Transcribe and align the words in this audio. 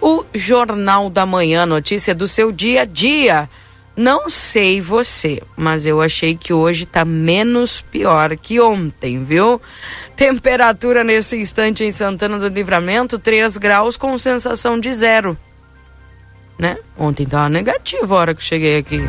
o 0.00 0.24
Jornal 0.34 1.10
da 1.10 1.26
Manhã, 1.26 1.66
notícia 1.66 2.14
do 2.14 2.26
seu 2.26 2.50
dia 2.50 2.82
a 2.82 2.84
dia. 2.84 3.48
Não 3.96 4.30
sei 4.30 4.80
você, 4.80 5.42
mas 5.56 5.84
eu 5.84 6.00
achei 6.00 6.34
que 6.34 6.52
hoje 6.52 6.86
tá 6.86 7.04
menos 7.04 7.80
pior 7.80 8.36
que 8.36 8.60
ontem, 8.60 9.22
viu? 9.22 9.60
Temperatura 10.16 11.04
nesse 11.04 11.36
instante 11.36 11.84
em 11.84 11.90
Santana 11.90 12.38
do 12.38 12.48
Livramento, 12.48 13.18
3 13.18 13.58
graus 13.58 13.96
com 13.96 14.16
sensação 14.16 14.78
de 14.78 14.92
zero. 14.92 15.36
Né? 16.58 16.78
Ontem 16.96 17.26
tava 17.26 17.48
negativo 17.48 18.14
a 18.14 18.18
hora 18.18 18.34
que 18.34 18.42
cheguei 18.42 18.78
aqui. 18.78 19.00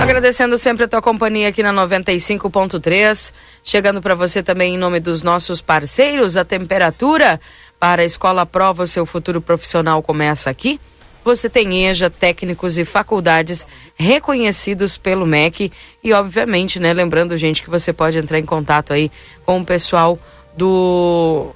Agradecendo 0.00 0.56
sempre 0.56 0.84
a 0.84 0.88
tua 0.88 1.02
companhia 1.02 1.48
aqui 1.48 1.62
na 1.62 1.72
95.3. 1.72 3.32
Chegando 3.62 4.00
para 4.00 4.14
você 4.14 4.42
também 4.42 4.74
em 4.74 4.78
nome 4.78 5.00
dos 5.00 5.22
nossos 5.22 5.60
parceiros, 5.60 6.36
a 6.36 6.44
temperatura 6.44 7.40
para 7.78 8.02
a 8.02 8.04
Escola 8.04 8.46
Prova, 8.46 8.84
o 8.84 8.86
seu 8.86 9.04
futuro 9.04 9.40
profissional 9.40 10.02
começa 10.02 10.50
aqui. 10.50 10.80
Você 11.24 11.50
tem 11.50 11.86
EJA, 11.86 12.08
técnicos 12.08 12.78
e 12.78 12.84
faculdades 12.84 13.66
reconhecidos 13.96 14.96
pelo 14.96 15.26
MEC 15.26 15.72
e, 16.02 16.12
obviamente, 16.12 16.80
né, 16.80 16.92
lembrando, 16.92 17.36
gente, 17.36 17.62
que 17.62 17.68
você 17.68 17.92
pode 17.92 18.16
entrar 18.16 18.38
em 18.38 18.46
contato 18.46 18.92
aí 18.92 19.10
com 19.44 19.60
o 19.60 19.64
pessoal 19.64 20.18
do 20.56 21.50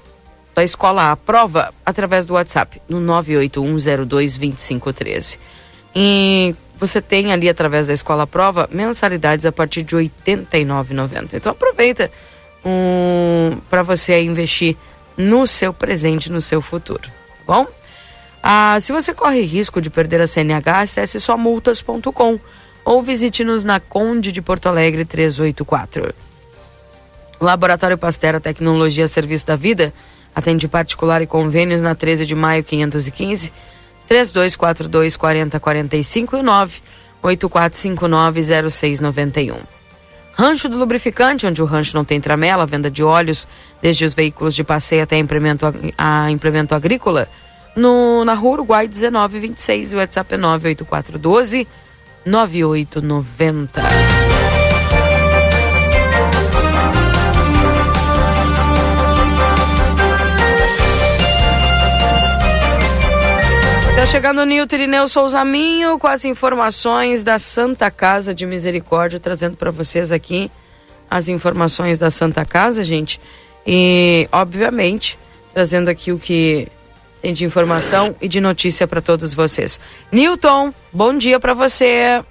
da 0.53 0.63
Escola 0.63 1.11
A 1.11 1.15
Prova 1.15 1.73
através 1.83 2.27
do 2.27 2.35
WhatsApp 2.35 2.79
no 2.87 3.01
981022513. 3.01 5.39
E 5.95 6.55
você 6.87 7.01
tem 7.01 7.31
ali 7.31 7.47
através 7.47 7.87
da 7.87 7.93
Escola 7.93 8.27
Prova 8.27 8.67
mensalidades 8.69 9.45
a 9.45 9.51
partir 9.53 9.83
de 9.83 9.95
R$ 9.95 10.11
89,90. 10.25 11.29
Então 11.33 11.53
aproveita 11.53 12.11
um, 12.65 13.57
para 13.69 13.83
você 13.83 14.21
investir 14.21 14.75
no 15.15 15.47
seu 15.47 15.73
presente, 15.73 16.29
no 16.29 16.41
seu 16.41 16.61
futuro, 16.61 17.03
tá 17.03 17.43
bom? 17.47 17.67
Ah, 18.41 18.77
se 18.81 18.91
você 18.91 19.13
corre 19.13 19.41
risco 19.43 19.81
de 19.81 19.89
perder 19.89 20.19
a 20.19 20.27
CNH, 20.27 20.81
acesse 20.81 21.21
somultas.com 21.21 22.37
ou 22.83 23.01
visite-nos 23.01 23.63
na 23.63 23.79
Conde 23.79 24.33
de 24.33 24.41
Porto 24.41 24.67
Alegre 24.67 25.05
384. 25.05 26.13
Laboratório 27.39 27.97
Pastera 27.97 28.41
Tecnologia 28.41 29.07
Serviço 29.07 29.47
da 29.47 29.55
Vida 29.55 29.93
atende 30.35 30.67
particular 30.67 31.21
e 31.21 31.27
convênios 31.27 31.81
na 31.81 31.95
13 31.95 32.25
de 32.25 32.35
maio 32.35 32.61
515 32.61 33.53
3242 34.07 35.17
4045 35.17 36.37
e 36.37 36.41
984590691. 37.23 39.55
Rancho 40.35 40.67
do 40.67 40.77
Lubrificante, 40.77 41.45
onde 41.45 41.61
o 41.61 41.65
rancho 41.65 41.95
não 41.95 42.03
tem 42.03 42.19
tramela, 42.19 42.65
venda 42.65 42.89
de 42.89 43.03
óleos, 43.03 43.47
desde 43.81 44.03
os 44.03 44.13
veículos 44.13 44.55
de 44.55 44.63
passeio 44.63 45.03
até 45.03 45.17
implemento, 45.17 45.65
a 45.97 46.31
implemento 46.31 46.73
agrícola, 46.73 47.29
no, 47.75 48.25
na 48.25 48.33
Rua 48.33 48.53
Uruguai 48.53 48.87
1926 48.87 49.91
e 49.91 49.95
o 49.95 49.99
WhatsApp 49.99 50.33
é 50.33 50.37
98412 50.37 51.67
9890. 52.25 53.81
Tá 64.03 64.07
chegando 64.07 64.45
Nilton 64.45 64.75
Irineu 64.75 65.07
Souza 65.07 65.45
Minho 65.45 65.97
com 65.97 66.07
as 66.07 66.25
informações 66.25 67.23
da 67.23 67.39
Santa 67.39 67.89
Casa 67.89 68.35
de 68.35 68.45
Misericórdia, 68.45 69.17
trazendo 69.17 69.55
para 69.55 69.71
vocês 69.71 70.11
aqui 70.11 70.51
as 71.09 71.29
informações 71.29 71.97
da 71.97 72.11
Santa 72.11 72.43
Casa, 72.43 72.83
gente. 72.83 73.17
E, 73.65 74.27
obviamente, 74.29 75.17
trazendo 75.53 75.87
aqui 75.87 76.11
o 76.11 76.19
que 76.19 76.67
tem 77.21 77.33
de 77.33 77.45
informação 77.45 78.13
e 78.19 78.27
de 78.27 78.41
notícia 78.41 78.85
para 78.85 79.01
todos 79.01 79.33
vocês. 79.33 79.79
Newton, 80.11 80.73
bom 80.91 81.17
dia 81.17 81.39
para 81.39 81.53
você. 81.53 82.21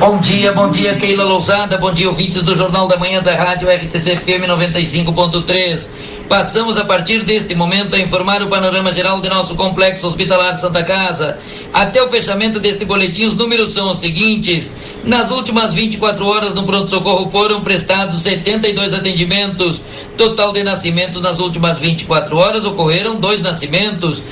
Bom 0.00 0.18
dia, 0.18 0.50
bom 0.54 0.70
dia, 0.70 0.96
Keila 0.96 1.24
Lousada, 1.24 1.76
bom 1.76 1.92
dia, 1.92 2.08
ouvintes 2.08 2.42
do 2.42 2.56
Jornal 2.56 2.88
da 2.88 2.96
Manhã 2.96 3.20
da 3.20 3.34
Rádio 3.34 3.68
RCC 3.68 4.16
FM 4.16 4.48
95.3. 4.48 5.88
Passamos 6.26 6.78
a 6.78 6.86
partir 6.86 7.22
deste 7.22 7.54
momento 7.54 7.94
a 7.94 7.98
informar 7.98 8.42
o 8.42 8.48
panorama 8.48 8.94
geral 8.94 9.20
de 9.20 9.28
nosso 9.28 9.54
complexo 9.56 10.06
hospitalar 10.06 10.56
Santa 10.56 10.82
Casa. 10.82 11.38
Até 11.70 12.02
o 12.02 12.08
fechamento 12.08 12.58
deste 12.58 12.86
boletim, 12.86 13.26
os 13.26 13.36
números 13.36 13.74
são 13.74 13.92
os 13.92 13.98
seguintes: 13.98 14.72
nas 15.04 15.30
últimas 15.30 15.74
24 15.74 16.26
horas 16.26 16.54
no 16.54 16.64
pronto-socorro 16.64 17.28
foram 17.28 17.60
prestados 17.60 18.22
72 18.22 18.94
atendimentos. 18.94 19.82
Total 20.16 20.50
de 20.50 20.62
nascimentos 20.62 21.20
nas 21.20 21.38
últimas 21.38 21.78
24 21.78 22.38
horas 22.38 22.64
ocorreram 22.64 23.16
dois 23.16 23.42
nascimentos. 23.42 24.22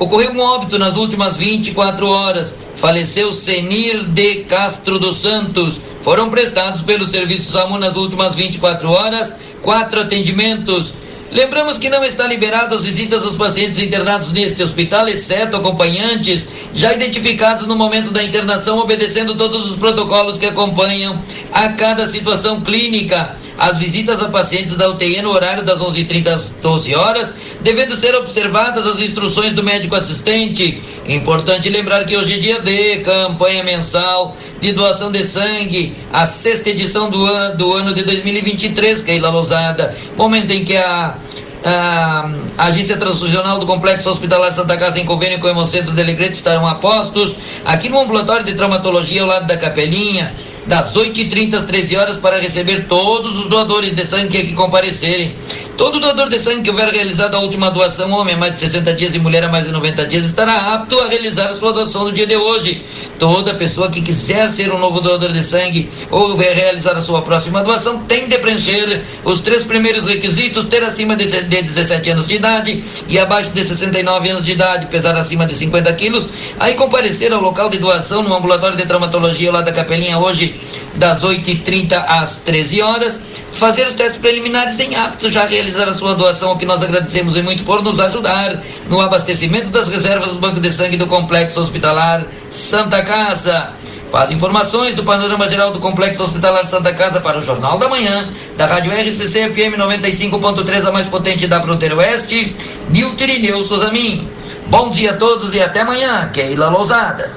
Ocorreu 0.00 0.30
um 0.30 0.40
óbito 0.40 0.78
nas 0.78 0.96
últimas 0.96 1.36
24 1.36 2.06
horas. 2.06 2.54
Faleceu 2.76 3.32
Senir 3.32 4.04
de 4.04 4.44
Castro 4.44 4.98
dos 4.98 5.16
Santos. 5.16 5.80
Foram 6.02 6.30
prestados 6.30 6.82
pelo 6.82 7.06
Serviço 7.06 7.50
SAMU 7.50 7.78
nas 7.78 7.96
últimas 7.96 8.34
24 8.34 8.88
horas 8.88 9.34
quatro 9.62 10.00
atendimentos. 10.00 10.92
Lembramos 11.30 11.76
que 11.76 11.90
não 11.90 12.02
está 12.02 12.26
liberado 12.26 12.74
as 12.74 12.84
visitas 12.84 13.22
dos 13.22 13.36
pacientes 13.36 13.78
internados 13.78 14.32
neste 14.32 14.62
hospital, 14.62 15.06
exceto 15.08 15.58
acompanhantes 15.58 16.48
já 16.74 16.94
identificados 16.94 17.66
no 17.66 17.76
momento 17.76 18.10
da 18.10 18.24
internação, 18.24 18.78
obedecendo 18.78 19.34
todos 19.34 19.70
os 19.70 19.76
protocolos 19.76 20.38
que 20.38 20.46
acompanham 20.46 21.20
a 21.52 21.68
cada 21.70 22.06
situação 22.06 22.62
clínica. 22.62 23.36
As 23.58 23.76
visitas 23.76 24.22
a 24.22 24.28
pacientes 24.28 24.76
da 24.76 24.88
UTI 24.88 25.20
no 25.20 25.30
horário 25.30 25.64
das 25.64 25.80
11h30 25.80 26.28
às 26.28 26.50
12 26.62 26.94
horas, 26.94 27.34
devendo 27.60 27.96
ser 27.96 28.14
observadas 28.14 28.86
as 28.86 29.00
instruções 29.00 29.52
do 29.52 29.64
médico 29.64 29.96
assistente. 29.96 30.80
Importante 31.08 31.68
lembrar 31.68 32.04
que 32.04 32.16
hoje 32.16 32.34
é 32.34 32.36
dia 32.36 32.60
D, 32.60 33.00
campanha 33.00 33.64
mensal 33.64 34.36
de 34.60 34.70
doação 34.70 35.10
de 35.10 35.24
sangue, 35.24 35.92
a 36.12 36.24
sexta 36.24 36.70
edição 36.70 37.10
do 37.10 37.24
ano, 37.26 37.56
do 37.56 37.72
ano 37.72 37.92
de 37.92 38.04
2023, 38.04 39.02
Keila 39.02 39.30
Lousada. 39.30 39.92
Momento 40.16 40.52
em 40.52 40.64
que 40.64 40.76
a 40.76 41.17
a, 41.64 42.30
agência 42.58 42.96
transfusional 42.96 43.58
do 43.58 43.66
Complexo 43.66 44.08
Hospitalar 44.08 44.52
Santa 44.52 44.76
Casa 44.76 44.98
em 44.98 45.04
convênio 45.04 45.38
com 45.38 45.46
o 45.46 45.50
Hemocentro 45.50 45.92
de 45.92 46.00
Alegrete 46.00 46.34
estarão 46.34 46.66
a 46.66 46.76
postos 46.76 47.36
aqui 47.64 47.88
no 47.88 48.00
ambulatório 48.00 48.44
de 48.44 48.54
traumatologia 48.54 49.22
ao 49.22 49.28
lado 49.28 49.46
da 49.46 49.56
capelinha 49.56 50.32
das 50.66 50.94
8h30 50.94 51.54
às 51.54 51.64
13 51.64 51.96
horas 51.96 52.16
para 52.18 52.38
receber 52.38 52.86
todos 52.86 53.38
os 53.38 53.48
doadores 53.48 53.94
de 53.94 54.04
sangue 54.04 54.28
que 54.28 54.38
aqui 54.38 54.52
comparecerem. 54.52 55.34
Todo 55.78 56.00
doador 56.00 56.28
de 56.28 56.40
sangue 56.40 56.62
que 56.62 56.70
houver 56.70 56.88
realizado 56.88 57.36
a 57.36 57.38
última 57.38 57.70
doação, 57.70 58.10
homem 58.10 58.36
mais 58.36 58.52
de 58.52 58.58
60 58.58 58.94
dias 58.94 59.14
e 59.14 59.18
mulher 59.20 59.44
a 59.44 59.48
mais 59.48 59.64
de 59.64 59.70
90 59.70 60.06
dias, 60.06 60.24
estará 60.24 60.74
apto 60.74 60.98
a 60.98 61.06
realizar 61.06 61.46
a 61.50 61.54
sua 61.54 61.72
doação 61.72 62.02
no 62.02 62.10
dia 62.10 62.26
de 62.26 62.34
hoje. 62.34 62.82
Toda 63.16 63.54
pessoa 63.54 63.88
que 63.88 64.02
quiser 64.02 64.48
ser 64.50 64.72
um 64.72 64.78
novo 64.80 65.00
doador 65.00 65.32
de 65.32 65.40
sangue 65.40 65.88
ou 66.10 66.34
realizar 66.34 66.96
a 66.96 67.00
sua 67.00 67.22
próxima 67.22 67.62
doação 67.62 68.00
tem 68.00 68.26
de 68.26 68.36
preencher 68.38 69.04
os 69.22 69.40
três 69.40 69.64
primeiros 69.64 70.04
requisitos: 70.04 70.66
ter 70.66 70.82
acima 70.82 71.14
de 71.14 71.26
17 71.26 72.10
anos 72.10 72.26
de 72.26 72.34
idade 72.34 72.82
e 73.06 73.16
abaixo 73.16 73.50
de 73.50 73.64
69 73.64 74.30
anos 74.30 74.44
de 74.44 74.50
idade, 74.50 74.86
pesar 74.86 75.16
acima 75.16 75.46
de 75.46 75.54
50 75.54 75.92
quilos, 75.92 76.26
aí 76.58 76.74
comparecer 76.74 77.32
ao 77.32 77.40
local 77.40 77.68
de 77.68 77.78
doação 77.78 78.24
no 78.24 78.34
ambulatório 78.34 78.76
de 78.76 78.84
traumatologia 78.84 79.52
lá 79.52 79.62
da 79.62 79.70
Capelinha 79.70 80.18
hoje 80.18 80.58
das 80.96 81.22
8h30 81.22 82.04
às 82.08 82.36
13 82.38 82.82
horas, 82.82 83.20
fazer 83.52 83.86
os 83.86 83.94
testes 83.94 84.18
preliminares 84.18 84.78
em 84.80 84.96
apto 84.96 85.30
já 85.30 85.46
realizar 85.68 85.88
a 85.88 85.92
sua 85.92 86.14
doação, 86.14 86.56
que 86.56 86.64
nós 86.64 86.82
agradecemos 86.82 87.36
e 87.36 87.42
muito 87.42 87.62
por 87.64 87.82
nos 87.82 88.00
ajudar 88.00 88.62
no 88.88 89.00
abastecimento 89.00 89.70
das 89.70 89.88
reservas 89.88 90.32
do 90.32 90.38
Banco 90.38 90.60
de 90.60 90.72
Sangue 90.72 90.96
do 90.96 91.06
Complexo 91.06 91.60
Hospitalar 91.60 92.24
Santa 92.48 93.02
Casa. 93.02 93.72
Faz 94.10 94.30
informações 94.30 94.94
do 94.94 95.04
panorama 95.04 95.48
geral 95.50 95.70
do 95.70 95.78
Complexo 95.78 96.24
Hospitalar 96.24 96.64
Santa 96.64 96.94
Casa 96.94 97.20
para 97.20 97.38
o 97.38 97.42
Jornal 97.42 97.76
da 97.78 97.88
Manhã, 97.88 98.28
da 98.56 98.64
Rádio 98.64 98.90
RCC 98.90 99.50
FM 99.50 99.76
95.3, 99.76 100.86
a 100.86 100.92
mais 100.92 101.06
potente 101.06 101.46
da 101.46 101.60
fronteira 101.60 101.94
oeste, 101.96 102.56
Nilton 102.88 103.24
Irineu 103.24 103.62
Souzamin. 103.64 104.37
Bom 104.70 104.90
dia 104.90 105.12
a 105.12 105.16
todos 105.16 105.54
e 105.54 105.60
até 105.60 105.80
amanhã, 105.80 106.28
Keila 106.28 106.68
Lousada. 106.68 107.30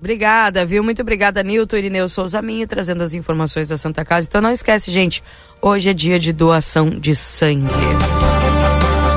Obrigada, 0.00 0.64
viu? 0.64 0.82
Muito 0.82 1.02
obrigada, 1.02 1.42
Nilton 1.42 1.76
Irineu 1.76 2.08
Souza 2.08 2.40
Minho, 2.40 2.66
trazendo 2.66 3.02
as 3.02 3.12
informações 3.12 3.68
da 3.68 3.76
Santa 3.76 4.02
Casa. 4.02 4.26
Então 4.26 4.40
não 4.40 4.50
esquece, 4.50 4.90
gente, 4.90 5.22
hoje 5.60 5.90
é 5.90 5.92
dia 5.92 6.18
de 6.18 6.32
doação 6.32 6.88
de 6.88 7.14
sangue. 7.14 7.68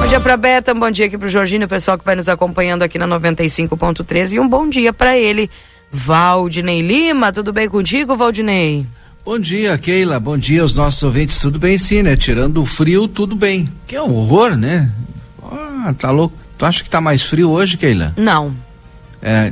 dia 0.10 0.20
para 0.20 0.36
Beta, 0.36 0.74
um 0.74 0.80
bom 0.80 0.92
dia 0.92 1.06
aqui 1.06 1.18
pro 1.18 1.30
Jorginho, 1.30 1.66
o 1.66 1.70
pessoal 1.70 1.98
que 1.98 2.04
vai 2.04 2.16
nos 2.16 2.28
acompanhando 2.28 2.84
aqui 2.84 3.00
na 3.00 3.08
95.3 3.08 4.34
e 4.34 4.40
um 4.40 4.48
bom 4.48 4.68
dia 4.68 4.92
para 4.92 5.18
ele, 5.18 5.50
Valdinei 5.90 6.82
Lima. 6.82 7.32
Tudo 7.32 7.54
bem 7.54 7.70
contigo, 7.70 8.18
Valdinei? 8.18 8.86
Bom 9.24 9.40
dia, 9.40 9.78
Keila. 9.78 10.20
Bom 10.20 10.38
dia 10.38 10.64
aos 10.64 10.76
nossos 10.76 11.02
ouvintes. 11.02 11.38
Tudo 11.38 11.58
bem, 11.58 11.78
sim, 11.78 12.04
né? 12.04 12.18
Tirando 12.18 12.62
o 12.62 12.66
frio, 12.66 13.08
tudo 13.08 13.38
bem. 13.38 13.70
Que 13.88 13.96
é 13.96 14.02
um 14.02 14.14
horror, 14.16 14.58
né? 14.58 14.92
Ah, 15.44 15.94
tá 15.98 16.12
louco. 16.12 16.41
Tu 16.62 16.66
acha 16.68 16.84
que 16.84 16.90
tá 16.92 17.02
mais 17.02 17.24
frio 17.24 17.50
hoje, 17.50 17.76
Keila? 17.76 18.14
Não. 18.16 18.54
É. 19.20 19.52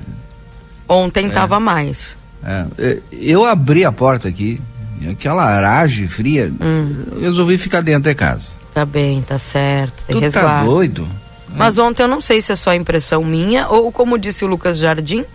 Ontem 0.88 1.26
é. 1.26 1.30
tava 1.30 1.60
mais. 1.60 2.16
É. 2.44 2.66
é 2.78 2.98
eu 3.12 3.46
abri 3.46 3.84
a 3.84 3.92
porta 3.92 4.28
aqui, 4.28 4.62
aquela 5.10 5.44
aragem 5.44 6.08
fria, 6.08 6.54
hum. 6.62 7.20
resolvi 7.20 7.58
ficar 7.58 7.82
dentro 7.82 8.04
de 8.04 8.14
casa. 8.14 8.54
Tá 8.76 8.86
bem, 8.86 9.24
tá 9.24 9.40
certo. 9.40 10.06
Tem 10.06 10.18
tu 10.18 10.20
resguardo. 10.20 10.60
tá 10.60 10.64
doido? 10.64 11.08
Mas 11.56 11.80
ontem 11.80 12.04
eu 12.04 12.08
não 12.08 12.22
sei 12.22 12.42
se 12.42 12.52
é 12.52 12.56
só 12.56 12.76
impressão 12.76 13.24
minha 13.24 13.68
ou 13.70 13.92
como 13.92 14.16
disse 14.16 14.46
o 14.46 14.48
Lucas 14.48 14.78
Jardim, 14.78 15.26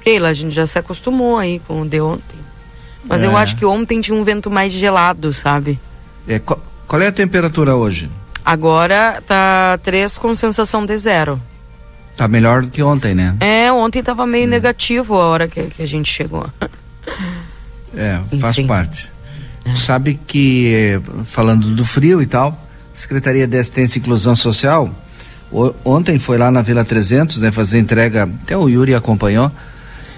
Keila, 0.00 0.28
a 0.28 0.32
gente 0.32 0.54
já 0.54 0.66
se 0.66 0.78
acostumou 0.78 1.36
aí 1.36 1.58
com 1.58 1.82
o 1.82 1.86
de 1.86 2.00
ontem. 2.00 2.38
Mas 3.04 3.22
é. 3.22 3.26
eu 3.26 3.36
acho 3.36 3.54
que 3.54 3.66
ontem 3.66 4.00
tinha 4.00 4.16
um 4.16 4.24
vento 4.24 4.50
mais 4.50 4.72
gelado, 4.72 5.30
sabe? 5.34 5.78
É, 6.26 6.38
qual, 6.38 6.58
qual 6.86 7.02
é 7.02 7.08
a 7.08 7.12
temperatura 7.12 7.76
hoje? 7.76 8.08
Agora 8.44 9.22
tá 9.26 9.78
3 9.82 10.18
com 10.18 10.34
sensação 10.34 10.84
de 10.84 10.96
zero. 10.96 11.40
Tá 12.16 12.28
melhor 12.28 12.62
do 12.62 12.70
que 12.70 12.82
ontem, 12.82 13.14
né? 13.14 13.36
É, 13.40 13.72
ontem 13.72 14.02
tava 14.02 14.26
meio 14.26 14.46
hum. 14.46 14.50
negativo 14.50 15.14
a 15.14 15.26
hora 15.26 15.48
que, 15.48 15.62
que 15.64 15.82
a 15.82 15.86
gente 15.86 16.12
chegou. 16.12 16.46
É, 17.94 18.18
Enfim. 18.26 18.38
faz 18.38 18.58
parte. 18.60 19.10
É. 19.64 19.74
Sabe 19.74 20.18
que, 20.26 21.00
falando 21.24 21.74
do 21.74 21.84
frio 21.84 22.20
e 22.20 22.26
tal, 22.26 22.58
Secretaria 22.94 23.46
de 23.46 23.58
Assistência 23.58 23.98
e 23.98 24.00
Inclusão 24.00 24.34
Social, 24.34 24.90
o, 25.50 25.74
ontem 25.84 26.18
foi 26.18 26.38
lá 26.38 26.50
na 26.50 26.62
Vila 26.62 26.84
300, 26.84 27.38
né, 27.38 27.52
fazer 27.52 27.78
entrega, 27.78 28.24
até 28.24 28.56
o 28.56 28.68
Yuri 28.68 28.94
acompanhou, 28.94 29.50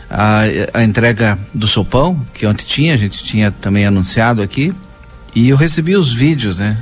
a, 0.08 0.42
a 0.72 0.84
entrega 0.84 1.38
do 1.52 1.66
sopão, 1.66 2.24
que 2.32 2.46
ontem 2.46 2.64
tinha, 2.64 2.94
a 2.94 2.96
gente 2.96 3.22
tinha 3.24 3.50
também 3.50 3.84
anunciado 3.84 4.42
aqui, 4.42 4.72
e 5.34 5.48
eu 5.48 5.56
recebi 5.56 5.96
os 5.96 6.12
vídeos, 6.12 6.58
né? 6.58 6.78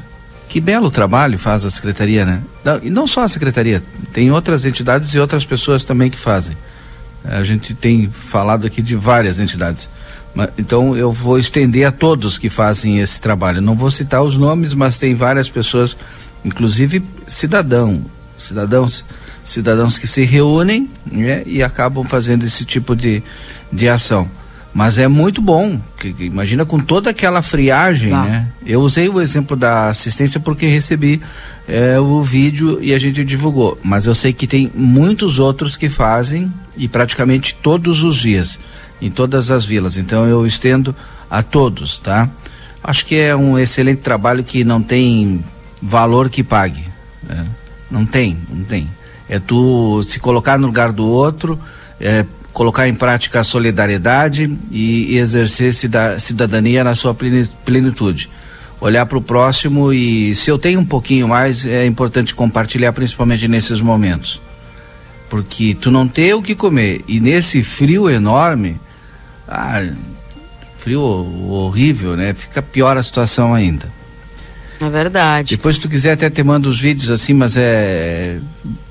Que 0.53 0.61
belo 0.61 0.91
trabalho 0.91 1.39
faz 1.39 1.65
a 1.65 1.71
secretaria, 1.71 2.27
né? 2.27 2.43
E 2.83 2.91
não 2.91 3.07
só 3.07 3.23
a 3.23 3.29
secretaria, 3.29 3.83
tem 4.13 4.31
outras 4.31 4.67
entidades 4.67 5.15
e 5.15 5.19
outras 5.19 5.47
pessoas 5.47 5.83
também 5.83 6.11
que 6.11 6.19
fazem. 6.19 6.55
A 7.25 7.43
gente 7.43 7.73
tem 7.73 8.11
falado 8.11 8.67
aqui 8.67 8.83
de 8.83 8.95
várias 8.95 9.39
entidades. 9.39 9.89
Então 10.59 10.95
eu 10.95 11.11
vou 11.11 11.39
estender 11.39 11.87
a 11.87 11.91
todos 11.91 12.37
que 12.37 12.51
fazem 12.51 12.99
esse 12.99 13.19
trabalho. 13.19 13.63
Não 13.63 13.75
vou 13.75 13.91
citar 13.91 14.23
os 14.23 14.37
nomes, 14.37 14.75
mas 14.75 14.99
tem 14.99 15.15
várias 15.15 15.49
pessoas, 15.49 15.97
inclusive 16.45 17.03
cidadão, 17.27 18.05
cidadãos, 18.37 19.07
cidadãos 19.43 19.97
que 19.97 20.07
se 20.07 20.23
reúnem 20.23 20.87
né, 21.11 21.43
e 21.47 21.63
acabam 21.63 22.05
fazendo 22.05 22.45
esse 22.45 22.67
tipo 22.67 22.95
de, 22.95 23.23
de 23.73 23.89
ação. 23.89 24.29
Mas 24.75 24.97
é 24.97 25.07
muito 25.07 25.43
bom, 25.43 25.79
que, 25.99 26.13
que, 26.13 26.25
imagina 26.25 26.65
com 26.65 26.79
toda 26.79 27.11
aquela 27.11 27.43
friagem, 27.43 28.11
tá. 28.11 28.25
né? 28.25 28.49
Eu 28.65 28.81
usei 28.81 29.09
o 29.09 29.21
exemplo 29.21 29.55
da 29.55 29.89
assistência 29.89 30.41
porque 30.41 30.67
recebi 30.67 31.21
é, 31.69 32.01
o 32.01 32.23
vídeo 32.23 32.79
e 32.81 32.95
a 32.95 32.99
gente 32.99 33.23
divulgou. 33.23 33.79
Mas 33.85 34.07
eu 34.07 34.15
sei 34.15 34.33
que 34.33 34.47
tem 34.47 34.73
muitos 34.75 35.39
outros 35.39 35.77
que 35.77 35.91
fazem 35.91 36.51
e 36.77 36.89
praticamente 36.89 37.55
todos 37.55 38.03
os 38.03 38.17
dias 38.17 38.59
em 39.01 39.11
todas 39.11 39.51
as 39.51 39.65
vilas. 39.65 39.97
Então 39.99 40.27
eu 40.27 40.47
estendo 40.47 40.95
a 41.29 41.43
todos, 41.43 41.99
tá? 41.99 42.31
Acho 42.83 43.05
que 43.05 43.17
é 43.17 43.37
um 43.37 43.59
excelente 43.59 44.01
trabalho 44.01 44.43
que 44.43 44.65
não 44.65 44.83
tem 44.83 45.45
valor 45.83 46.31
que 46.31 46.43
pague. 46.43 46.85
Né? 47.23 47.45
Não 47.91 48.07
tem, 48.07 48.39
não 48.49 48.65
tem. 48.65 48.89
É 49.29 49.39
tu 49.39 50.03
se 50.03 50.19
colocar 50.19 50.59
no 50.59 50.67
lugar 50.67 50.93
do 50.93 51.07
outro, 51.07 51.59
é, 52.01 52.25
colocar 52.53 52.87
em 52.89 52.95
prática 52.95 53.41
a 53.41 53.45
solidariedade 53.45 54.57
e, 54.71 55.15
e 55.15 55.19
exercer 55.19 55.73
cidadania 56.19 56.85
na 56.85 56.95
sua 56.95 57.15
plenitude. 57.65 58.29
Olhar 58.81 59.07
para 59.07 59.19
o 59.19 59.23
próximo 59.23 59.93
e 59.93 60.35
se 60.35 60.51
eu 60.51 60.59
tenho 60.59 60.81
um 60.81 60.85
pouquinho 60.85 61.29
mais, 61.29 61.65
é 61.65 61.87
importante 61.87 62.35
compartilhar, 62.35 62.93
principalmente 62.93 63.47
nesses 63.47 63.81
momentos. 63.81 64.41
Porque 65.31 65.75
tu 65.75 65.91
não 65.91 66.07
tem 66.07 66.35
o 66.35 66.43
que 66.43 66.55
comer 66.55 67.03
e 67.07 67.21
nesse 67.21 67.63
frio 67.63 68.11
enorme, 68.11 68.79
ah, 69.49 69.83
frio 70.79 71.01
horrível, 71.01 72.17
né? 72.17 72.35
Fica 72.35 72.61
pior 72.61 72.97
a 72.97 73.03
situação 73.03 73.55
ainda. 73.55 73.89
É 74.81 74.91
verdade. 74.91 75.57
Depois, 75.57 75.77
se 75.77 75.83
tu 75.83 75.89
quiser, 75.89 76.13
até 76.13 76.29
te 76.29 76.43
mando 76.43 76.69
os 76.69 76.81
vídeos 76.81 77.09
assim, 77.09 77.33
mas 77.33 77.57
é 77.57 78.41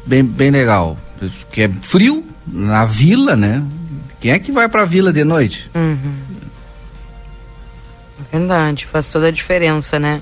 bem, 0.05 0.23
bem 0.23 0.49
legal. 0.49 0.97
Que 1.51 1.63
é 1.63 1.69
frio 1.81 2.30
na 2.51 2.85
vila, 2.85 3.35
né? 3.35 3.63
Quem 4.19 4.31
é 4.31 4.39
que 4.39 4.51
vai 4.51 4.67
pra 4.67 4.85
vila 4.85 5.11
de 5.11 5.23
noite? 5.23 5.69
Uhum. 5.73 6.13
É 8.19 8.37
verdade, 8.37 8.85
faz 8.85 9.07
toda 9.07 9.27
a 9.27 9.31
diferença, 9.31 9.97
né? 9.97 10.21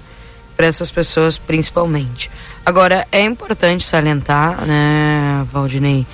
Para 0.55 0.67
essas 0.67 0.91
pessoas, 0.91 1.37
principalmente. 1.37 2.29
Agora, 2.65 3.07
é 3.11 3.23
importante 3.23 3.83
salientar, 3.83 4.65
né, 4.65 5.45
Valdinei, 5.51 6.05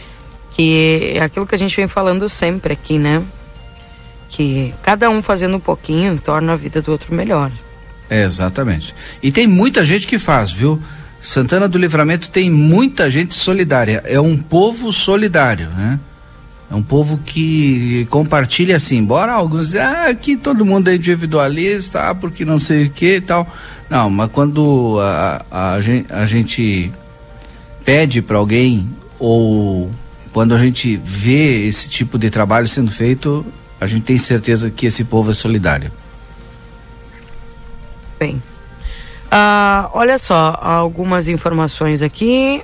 que 0.52 1.14
é 1.16 1.22
aquilo 1.22 1.46
que 1.46 1.56
a 1.56 1.58
gente 1.58 1.76
vem 1.76 1.88
falando 1.88 2.30
sempre 2.30 2.74
aqui, 2.74 2.98
né? 2.98 3.22
que 4.36 4.74
cada 4.84 5.10
um 5.10 5.22
fazendo 5.22 5.56
um 5.56 5.60
pouquinho 5.60 6.20
torna 6.20 6.54
a 6.54 6.56
vida 6.58 6.82
do 6.82 6.92
outro 6.92 7.14
melhor. 7.16 7.50
É, 8.10 8.24
exatamente. 8.24 8.94
E 9.24 9.32
tem 9.32 9.48
muita 9.48 9.86
gente 9.86 10.06
que 10.06 10.20
faz, 10.20 10.52
viu? 10.52 10.82
Santana 11.26 11.68
do 11.68 11.80
Livramento 11.80 12.30
tem 12.30 12.52
muita 12.52 13.10
gente 13.10 13.34
solidária. 13.34 14.04
É 14.06 14.20
um 14.20 14.38
povo 14.38 14.94
solidário, 14.94 15.70
né? 15.72 16.00
É 16.70 16.76
um 16.76 16.84
povo 16.84 17.18
que 17.18 18.08
compartilha 18.12 18.76
assim, 18.76 18.98
embora 18.98 19.34
alguns 19.34 19.68
dizem, 19.68 19.82
ah, 19.82 20.06
aqui 20.08 20.38
todo 20.38 20.64
mundo 20.64 20.88
é 20.88 20.96
individualista, 20.96 22.10
ah, 22.10 22.16
porque 22.16 22.46
não 22.46 22.60
sei 22.60 22.86
o 22.86 22.90
que 22.92 23.16
e 23.16 23.22
tal. 23.22 23.48
Não, 23.90 24.08
mas 24.08 24.30
quando 24.32 25.00
a, 25.02 25.46
a, 25.50 25.74
a, 25.74 26.28
gente, 26.28 26.92
pede 27.84 28.22
para 28.22 28.38
alguém 28.38 28.88
ou 29.18 29.92
quando 30.32 30.54
a 30.54 30.60
gente 30.60 30.96
vê 31.04 31.66
esse 31.66 31.90
tipo 31.90 32.20
de 32.20 32.30
trabalho 32.30 32.68
sendo 32.68 32.92
feito, 32.92 33.44
a 33.82 33.88
gente 33.88 34.04
tem 34.04 34.18
certeza 34.18 34.70
que 34.70 34.86
esse 34.86 35.04
povo 35.04 35.32
é 35.32 35.34
solidário. 35.34 35.92
Bem, 38.20 38.42
ah, 39.38 39.90
olha 39.94 40.18
só, 40.18 40.58
algumas 40.62 41.28
informações 41.28 42.02
aqui. 42.02 42.64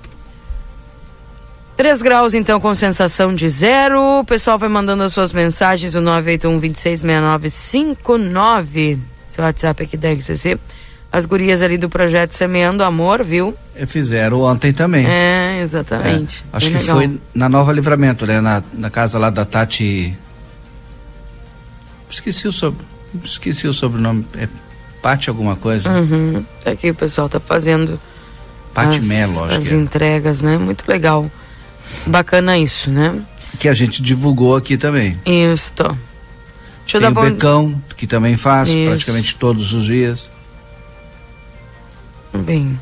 3 1.76 2.02
graus, 2.02 2.34
então, 2.34 2.62
com 2.62 2.74
sensação 2.74 3.36
de 3.36 3.50
zero. 3.50 4.20
O 4.20 4.24
pessoal 4.24 4.58
vai 4.58 4.70
mandando 4.70 5.04
as 5.04 5.12
suas 5.12 5.34
mensagens, 5.34 5.96
o 5.96 6.02
981 6.02 6.60
266959. 6.60 9.00
Seu 9.28 9.44
WhatsApp 9.44 9.84
aqui 9.84 9.98
da 9.98 10.14
RCC. 10.14 10.58
As 11.12 11.26
gurias 11.26 11.62
ali 11.62 11.78
do 11.78 11.90
projeto 11.90 12.32
Semeando 12.32 12.86
Amor, 12.86 13.22
viu? 13.22 13.54
Fizeram 13.86 14.40
ontem 14.40 14.72
também. 14.72 15.06
É, 15.06 15.60
exatamente. 15.62 16.42
É, 16.54 16.56
acho 16.56 16.68
Bem 16.68 16.76
que 16.78 16.84
legal. 16.84 16.96
foi 16.96 17.20
na 17.36 17.50
Nova 17.50 17.74
Livramento, 17.74 18.26
né? 18.26 18.40
Na, 18.40 18.64
na 18.72 18.90
casa 18.90 19.20
lá 19.20 19.30
da 19.30 19.44
Tati 19.44 20.18
Esqueci 22.10 22.48
o, 22.48 22.52
sobre, 22.54 22.86
esqueci 23.24 23.68
o 23.68 23.74
sobrenome. 23.74 24.26
É 24.38 24.48
Pati 25.02 25.30
alguma 25.30 25.56
coisa? 25.56 25.90
Uhum. 25.90 26.46
É 26.64 26.76
que 26.76 26.92
o 26.92 26.96
pessoal 26.96 27.28
tá 27.28 27.40
fazendo. 27.40 28.00
Pati 28.74 29.02
Melo, 29.02 29.44
acho 29.44 29.58
As 29.58 29.68
que 29.68 29.74
é. 29.74 29.78
entregas, 29.78 30.42
né? 30.42 30.58
Muito 30.58 30.86
legal. 30.88 31.30
Bacana 32.06 32.58
isso, 32.58 32.90
né? 32.90 33.20
Que 33.60 33.68
a 33.68 33.74
gente 33.74 34.02
divulgou 34.02 34.56
aqui 34.56 34.78
também. 34.78 35.20
Isso. 35.26 35.74
Deixa 35.74 35.98
Tem 36.86 36.96
eu 36.96 37.02
dar 37.02 37.10
o 37.10 37.14
bom... 37.14 37.22
Becão, 37.24 37.84
que 37.98 38.08
também 38.08 38.38
faz 38.38 38.70
isso. 38.70 38.86
praticamente 38.86 39.36
todos 39.36 39.74
os 39.74 39.86
dias. 39.86 40.32
Bem. 42.34 42.80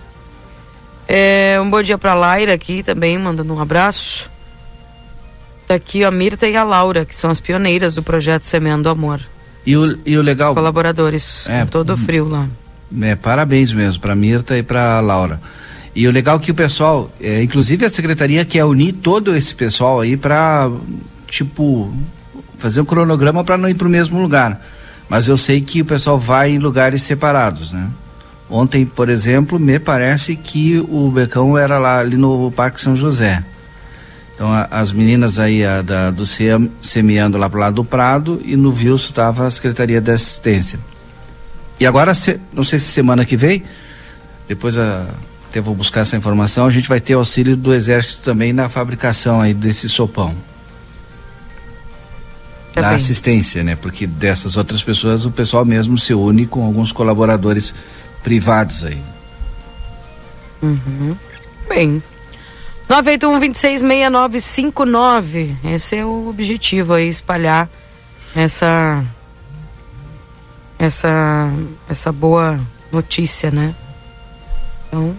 É, 1.07 1.57
um 1.59 1.69
bom 1.69 1.81
dia 1.81 1.97
para 1.97 2.13
Laira 2.13 2.53
aqui 2.53 2.83
também, 2.83 3.17
mandando 3.17 3.53
um 3.53 3.59
abraço. 3.59 4.29
Tá 5.67 5.75
aqui 5.75 6.03
a 6.03 6.11
Mirta 6.11 6.47
e 6.47 6.55
a 6.55 6.63
Laura, 6.63 7.05
que 7.05 7.15
são 7.15 7.29
as 7.29 7.39
pioneiras 7.39 7.93
do 7.93 8.03
projeto 8.03 8.43
Semeando 8.43 8.89
Amor. 8.89 9.19
E 9.66 9.75
o, 9.75 9.98
e 10.06 10.18
o 10.18 10.22
legal. 10.22 10.50
Os 10.50 10.56
colaboradores, 10.56 11.48
é, 11.48 11.66
todo 11.66 11.94
o 11.94 11.98
frio 11.98 12.28
lá. 12.28 12.48
É, 13.01 13.16
parabéns 13.16 13.72
mesmo 13.74 14.01
para 14.01 14.16
Mirta 14.16 14.58
e 14.58 14.63
para 14.63 15.00
Laura. 15.00 15.39
E 15.96 16.08
o 16.08 16.12
legal 16.12 16.38
é 16.38 16.39
que 16.39 16.51
o 16.51 16.56
pessoal, 16.56 17.12
é, 17.22 17.44
inclusive 17.44 17.86
a 17.86 17.89
secretaria 17.89 18.46
quer 18.46 18.63
unir 18.66 18.94
todo 18.94 19.36
esse 19.36 19.54
pessoal 19.54 20.00
aí 20.00 20.16
para 20.16 20.70
tipo 21.28 21.94
fazer 22.58 22.82
um 22.82 22.86
cronograma 22.86 23.44
para 23.44 23.58
não 23.58 23.70
ir 23.70 23.75
para 23.75 23.88
o 23.88 23.92
mesmo 23.92 24.22
lugar. 24.22 24.63
Mas 25.10 25.28
eu 25.28 25.38
sei 25.38 25.62
que 25.62 25.82
o 25.82 25.86
pessoal 25.86 26.20
vai 26.20 26.51
em 26.51 26.60
lugares 26.60 27.01
separados, 27.01 27.74
né? 27.74 27.89
Ontem, 28.50 28.86
por 28.86 29.10
exemplo, 29.10 29.60
me 29.60 29.80
parece 29.80 30.36
que 30.36 30.78
o 30.78 31.12
Becão 31.12 31.58
era 31.58 31.78
lá 31.78 32.00
ali 32.00 32.18
no 32.18 32.51
Parque 32.51 32.82
São 32.82 32.96
José. 32.96 33.44
Então 34.39 34.53
a, 34.53 34.69
as 34.72 34.93
meninas 34.93 35.38
aí 35.38 35.65
a, 35.65 35.81
da, 35.81 36.12
do 36.12 36.25
CEAM 36.25 36.72
semeando 36.81 37.38
lá 37.38 37.50
pro 37.50 37.60
lado 37.60 37.74
do 37.74 37.84
Prado 37.84 38.41
e 38.46 38.55
no 38.55 38.72
Vilso 38.72 39.10
estava 39.10 39.46
a 39.46 39.51
Secretaria 39.51 40.00
de 40.00 40.12
Assistência. 40.12 40.79
E 41.77 41.86
agora, 41.86 42.15
se, 42.15 42.39
não 42.53 42.63
sei 42.63 42.79
se 42.79 42.86
semana 42.86 43.25
que 43.25 43.36
vem, 43.36 43.65
depois 44.48 44.77
a, 44.77 45.08
até 45.50 45.60
vou 45.60 45.75
buscar 45.75 46.01
essa 46.01 46.15
informação, 46.15 46.65
a 46.65 46.69
gente 46.69 46.88
vai 46.88 47.01
ter 47.01 47.15
auxílio 47.15 47.58
do 47.58 47.74
Exército 47.74 48.22
também 48.24 48.53
na 48.53 48.69
fabricação 48.69 49.41
aí 49.41 49.53
desse 49.53 49.89
sopão. 49.89 50.34
Tá 52.74 52.79
da 52.79 52.88
bem. 52.88 52.96
assistência, 52.96 53.62
né? 53.62 53.75
Porque 53.75 54.08
dessas 54.08 54.55
outras 54.55 54.81
pessoas 54.81 55.25
o 55.25 55.31
pessoal 55.31 55.65
mesmo 55.65 55.98
se 55.98 56.13
une 56.13 56.46
com 56.46 56.63
alguns 56.63 56.93
colaboradores 56.93 57.75
privados 58.24 58.86
aí. 58.86 59.01
Uhum. 60.62 61.13
Bem. 61.67 62.01
981-266959. 62.89 65.55
Esse 65.63 65.96
é 65.98 66.05
o 66.05 66.27
objetivo 66.27 66.96
aí, 66.96 67.08
espalhar 67.08 67.69
essa 68.36 69.05
essa 70.77 71.50
essa 71.88 72.12
boa 72.12 72.60
notícia, 72.91 73.50
né? 73.51 73.75
Então, 74.88 75.10
o 75.10 75.15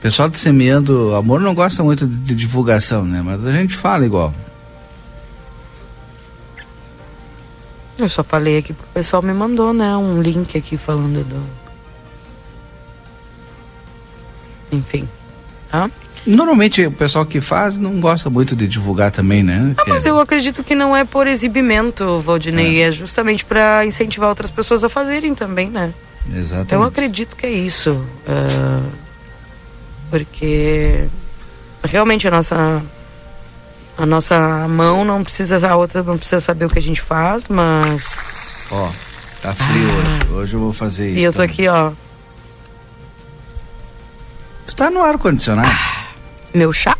pessoal 0.00 0.30
de 0.30 0.38
Semeando 0.38 1.14
Amor 1.14 1.40
não 1.40 1.54
gosta 1.54 1.82
muito 1.82 2.06
de, 2.06 2.16
de, 2.16 2.34
divulgação, 2.34 3.04
né? 3.04 3.20
Mas 3.22 3.46
a 3.46 3.52
gente 3.52 3.76
fala 3.76 4.06
igual. 4.06 4.32
Eu 7.98 8.08
só 8.08 8.24
falei 8.24 8.56
aqui 8.58 8.72
porque 8.72 8.88
o 8.88 8.94
pessoal 8.94 9.22
me 9.22 9.34
mandou, 9.34 9.74
né? 9.74 9.94
Um 9.96 10.22
link 10.22 10.56
aqui 10.56 10.78
falando 10.78 11.22
do. 11.24 11.63
Enfim. 14.76 15.08
Tá? 15.70 15.90
Normalmente 16.26 16.86
o 16.86 16.92
pessoal 16.92 17.26
que 17.26 17.40
faz 17.40 17.78
não 17.78 18.00
gosta 18.00 18.30
muito 18.30 18.56
de 18.56 18.66
divulgar 18.66 19.10
também, 19.10 19.42
né? 19.42 19.74
Ah, 19.76 19.84
mas 19.86 20.06
eu 20.06 20.18
acredito 20.18 20.64
que 20.64 20.74
não 20.74 20.96
é 20.96 21.04
por 21.04 21.26
exibimento, 21.26 22.20
Valdinei, 22.20 22.82
é, 22.82 22.88
é 22.88 22.92
justamente 22.92 23.44
para 23.44 23.84
incentivar 23.84 24.30
outras 24.30 24.50
pessoas 24.50 24.82
a 24.84 24.88
fazerem 24.88 25.34
também, 25.34 25.68
né? 25.68 25.92
Exatamente. 26.34 26.72
Eu 26.72 26.82
acredito 26.82 27.36
que 27.36 27.44
é 27.44 27.50
isso. 27.50 27.90
Uh, 28.26 28.90
porque 30.10 31.06
realmente 31.82 32.26
a 32.26 32.30
nossa 32.30 32.82
a 33.98 34.06
nossa 34.06 34.66
mão 34.68 35.04
não 35.04 35.22
precisa 35.22 35.66
a 35.68 35.76
outra 35.76 36.02
não 36.02 36.16
precisa 36.16 36.40
saber 36.40 36.64
o 36.64 36.70
que 36.70 36.78
a 36.78 36.82
gente 36.82 37.02
faz, 37.02 37.48
mas 37.48 38.16
ó, 38.70 38.90
tá 39.42 39.54
frio 39.54 39.88
ah, 39.90 39.98
hoje. 39.98 40.32
Hoje 40.32 40.54
eu 40.54 40.60
vou 40.60 40.72
fazer 40.72 41.10
isso. 41.10 41.18
E 41.18 41.24
eu 41.24 41.32
tô 41.32 41.38
também. 41.38 41.52
aqui, 41.52 41.68
ó. 41.68 41.92
Tu 44.74 44.78
tá 44.78 44.90
no 44.90 45.00
ar 45.02 45.16
condicionado? 45.18 45.70
Meu 46.52 46.72
chá? 46.72 46.98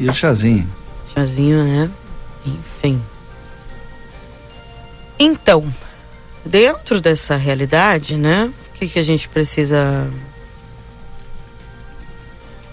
E 0.00 0.08
o 0.08 0.12
chazinho? 0.12 0.68
Chazinho, 1.14 1.62
né? 1.62 1.88
Enfim. 2.44 3.00
Então, 5.16 5.72
dentro 6.44 7.00
dessa 7.00 7.36
realidade, 7.36 8.16
né? 8.16 8.50
O 8.68 8.72
que, 8.72 8.88
que 8.88 8.98
a 8.98 9.02
gente 9.04 9.28
precisa 9.28 10.10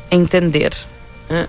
entender? 0.09 0.75
Né? 1.29 1.47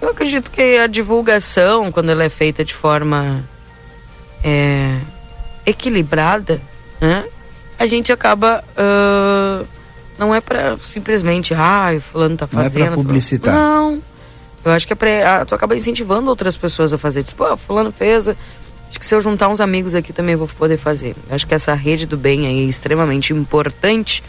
Eu 0.00 0.08
acredito 0.08 0.50
que 0.50 0.78
a 0.78 0.86
divulgação, 0.86 1.92
quando 1.92 2.12
ela 2.12 2.24
é 2.24 2.30
feita 2.30 2.64
de 2.64 2.72
forma 2.72 3.44
é, 4.42 4.98
equilibrada, 5.66 6.62
né? 6.98 7.26
A 7.78 7.86
gente 7.86 8.10
acaba 8.10 8.64
uh, 8.70 9.41
não 10.18 10.34
é 10.34 10.40
para 10.40 10.78
simplesmente, 10.78 11.54
ah, 11.54 11.88
fulano 12.00 12.36
tá 12.36 12.46
fazendo. 12.46 12.78
Não 12.78 12.86
é 12.86 12.88
pra 12.88 12.96
publicitar. 12.96 13.54
Não. 13.54 14.02
Eu 14.64 14.70
acho 14.70 14.86
que 14.86 14.92
é 14.92 14.96
pra, 14.96 15.44
tu 15.44 15.54
acaba 15.54 15.74
incentivando 15.74 16.28
outras 16.28 16.56
pessoas 16.56 16.92
a 16.92 16.98
fazer. 16.98 17.24
Tipo, 17.24 17.44
pô, 17.44 17.56
fulano 17.56 17.90
fez, 17.90 18.28
Acho 18.92 19.00
que 19.00 19.06
se 19.06 19.14
eu 19.14 19.22
juntar 19.22 19.48
uns 19.48 19.58
amigos 19.58 19.94
aqui 19.94 20.12
também 20.12 20.36
vou 20.36 20.46
poder 20.46 20.76
fazer. 20.76 21.16
Acho 21.30 21.46
que 21.46 21.54
essa 21.54 21.72
rede 21.72 22.04
do 22.04 22.18
bem 22.18 22.46
aí 22.46 22.66
é 22.66 22.68
extremamente 22.68 23.32
importante 23.32 24.22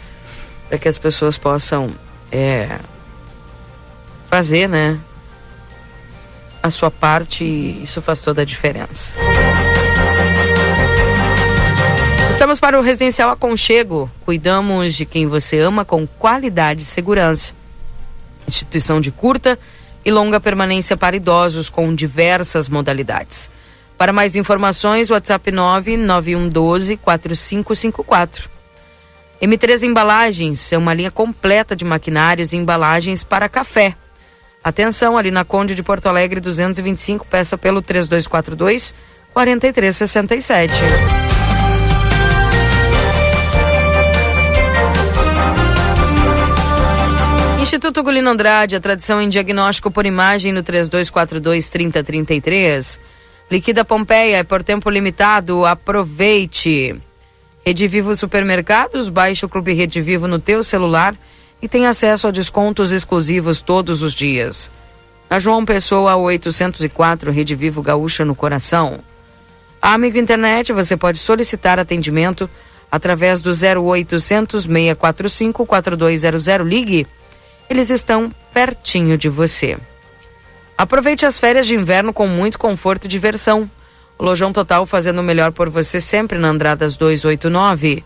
para 0.70 0.78
que 0.78 0.88
as 0.88 0.96
pessoas 0.96 1.36
possam 1.36 1.92
é, 2.32 2.78
fazer, 4.30 4.66
né? 4.66 4.98
A 6.62 6.70
sua 6.70 6.90
parte 6.90 7.44
e 7.44 7.82
isso 7.84 8.00
faz 8.00 8.22
toda 8.22 8.40
a 8.40 8.44
diferença. 8.46 9.12
Estamos 12.34 12.58
para 12.58 12.78
o 12.78 12.82
Residencial 12.82 13.30
Aconchego. 13.30 14.10
Cuidamos 14.24 14.94
de 14.94 15.06
quem 15.06 15.24
você 15.28 15.60
ama 15.60 15.84
com 15.84 16.04
qualidade 16.04 16.82
e 16.82 16.84
segurança. 16.84 17.52
Instituição 18.46 19.00
de 19.00 19.12
curta 19.12 19.56
e 20.04 20.10
longa 20.10 20.40
permanência 20.40 20.96
para 20.96 21.14
idosos 21.14 21.70
com 21.70 21.94
diversas 21.94 22.68
modalidades. 22.68 23.48
Para 23.96 24.12
mais 24.12 24.34
informações, 24.34 25.10
WhatsApp 25.10 25.52
99112 25.52 26.96
4554. 26.96 28.50
M3 29.40 29.84
Embalagens 29.84 30.72
é 30.72 30.76
uma 30.76 30.92
linha 30.92 31.12
completa 31.12 31.76
de 31.76 31.84
maquinários 31.84 32.52
e 32.52 32.56
embalagens 32.56 33.22
para 33.22 33.48
café. 33.48 33.94
Atenção, 34.62 35.16
ali 35.16 35.30
na 35.30 35.44
Conde 35.44 35.74
de 35.76 35.84
Porto 35.84 36.06
Alegre 36.08 36.40
225, 36.40 37.26
peça 37.26 37.56
pelo 37.56 37.80
3242 37.80 38.92
4367. 39.32 40.74
Instituto 47.64 48.02
Gulino 48.02 48.28
Andrade, 48.28 48.76
a 48.76 48.80
tradição 48.80 49.22
em 49.22 49.28
diagnóstico 49.30 49.90
por 49.90 50.04
imagem 50.04 50.52
no 50.52 50.62
3242 50.62 51.66
3033. 51.70 53.00
Liquida 53.50 53.82
Pompeia 53.82 54.36
é 54.36 54.42
por 54.42 54.62
tempo 54.62 54.90
limitado, 54.90 55.64
aproveite. 55.64 56.94
Rede 57.64 57.88
Vivo 57.88 58.14
Supermercados, 58.14 59.08
baixe 59.08 59.46
o 59.46 59.48
Clube 59.48 59.72
Rede 59.72 60.02
Vivo 60.02 60.28
no 60.28 60.38
teu 60.38 60.62
celular 60.62 61.16
e 61.62 61.66
tem 61.66 61.86
acesso 61.86 62.28
a 62.28 62.30
descontos 62.30 62.92
exclusivos 62.92 63.62
todos 63.62 64.02
os 64.02 64.12
dias. 64.12 64.70
A 65.30 65.38
João 65.38 65.64
Pessoa 65.64 66.16
804, 66.16 67.32
Rede 67.32 67.54
Vivo 67.54 67.80
Gaúcha 67.80 68.26
no 68.26 68.34
coração. 68.34 69.00
A 69.80 69.94
Amigo 69.94 70.18
Internet, 70.18 70.70
você 70.70 70.98
pode 70.98 71.16
solicitar 71.16 71.78
atendimento 71.78 72.48
através 72.92 73.40
do 73.40 73.52
0800 73.52 74.64
645 74.64 75.64
4200. 75.64 76.68
Ligue, 76.68 77.06
eles 77.68 77.90
estão 77.90 78.30
pertinho 78.52 79.16
de 79.16 79.28
você. 79.28 79.76
Aproveite 80.76 81.24
as 81.24 81.38
férias 81.38 81.66
de 81.66 81.74
inverno 81.74 82.12
com 82.12 82.26
muito 82.26 82.58
conforto 82.58 83.04
e 83.04 83.08
diversão. 83.08 83.70
Lojão 84.18 84.52
Total 84.52 84.84
fazendo 84.86 85.20
o 85.20 85.24
melhor 85.24 85.52
por 85.52 85.68
você 85.68 86.00
sempre 86.00 86.38
na 86.38 86.48
Andradas 86.48 86.96
289. 86.96 88.04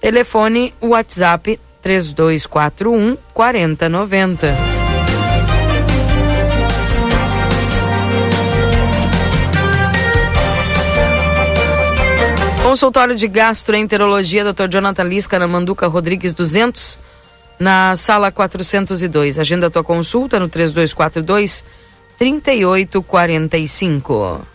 Telefone 0.00 0.74
WhatsApp 0.80 1.58
3241 1.82 3.16
4090. 3.32 4.54
Consultório 12.62 13.16
de 13.16 13.26
Gastroenterologia, 13.26 14.44
Dr. 14.52 14.68
Jonathan 14.68 15.04
Lisca, 15.04 15.38
na 15.38 15.48
Manduca 15.48 15.86
Rodrigues 15.86 16.34
200 16.34 16.98
na 17.58 17.96
sala 17.96 18.30
402. 18.30 19.38
Agenda 19.38 19.70
tua 19.70 19.82
consulta 19.82 20.38
no 20.38 20.48
3242 20.48 21.64
3845. 22.18 24.46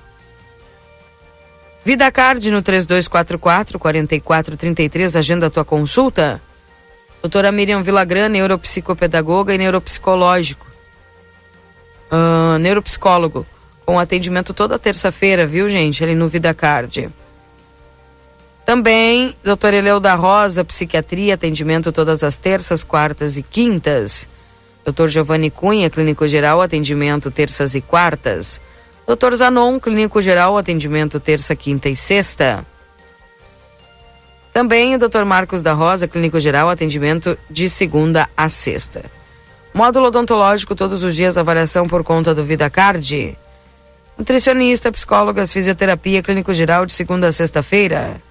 Vida 1.86 2.10
Card 2.12 2.50
no 2.50 2.62
3244 2.62 3.80
4433. 3.80 5.16
Agenda 5.16 5.50
tua 5.50 5.66
consulta. 5.66 6.42
Doutora 7.22 7.52
Miriam 7.52 7.82
Vilagran, 7.82 8.30
neuropsicopedagoga 8.30 9.54
e 9.54 9.58
neuropsicológico. 9.58 10.66
Uh, 12.12 12.58
neuropsicólogo. 12.60 13.46
Com 13.86 14.00
atendimento 14.00 14.54
toda 14.54 14.80
terça-feira, 14.80 15.46
viu, 15.46 15.68
gente? 15.68 16.02
Ali 16.04 16.16
no 16.16 16.30
Vida 16.30 16.54
Card. 16.54 17.10
Também, 18.66 19.36
doutor 19.44 19.74
Eleu 19.74 20.00
da 20.00 20.16
Rosa, 20.16 20.64
psiquiatria, 20.64 21.34
atendimento 21.34 21.92
todas 21.92 22.24
as 22.24 22.38
terças, 22.38 22.84
quartas 22.84 23.38
e 23.38 23.44
quintas. 23.44 24.28
Doutor 24.86 25.10
Giovanni 25.10 25.50
Cunha, 25.50 25.90
clínico 25.90 26.28
geral, 26.28 26.62
atendimento 26.62 27.30
terças 27.30 27.76
e 27.76 27.82
quartas. 27.82 28.62
Doutor 29.06 29.36
Zanon, 29.36 29.80
clínico 29.80 30.22
geral, 30.22 30.58
atendimento 30.58 31.20
terça, 31.20 31.56
quinta 31.56 31.90
e 31.90 31.96
sexta. 31.96 32.66
Também 34.54 34.96
o 34.96 35.00
Dr. 35.00 35.26
Marcos 35.26 35.62
da 35.62 35.74
Rosa, 35.74 36.08
clínico 36.08 36.40
geral, 36.40 36.70
atendimento 36.70 37.38
de 37.50 37.68
segunda 37.68 38.30
a 38.38 38.48
sexta. 38.48 39.04
Módulo 39.74 40.08
odontológico 40.08 40.76
todos 40.76 41.04
os 41.04 41.16
dias, 41.16 41.38
avaliação 41.38 41.88
por 41.88 42.04
conta 42.04 42.34
do 42.34 42.44
VidaCard. 42.46 43.38
Nutricionista, 44.18 44.92
psicólogas, 44.92 45.52
fisioterapia, 45.52 46.22
clínico 46.22 46.54
geral 46.54 46.86
de 46.86 46.94
segunda 46.94 47.28
a 47.28 47.32
sexta-feira. 47.32 48.22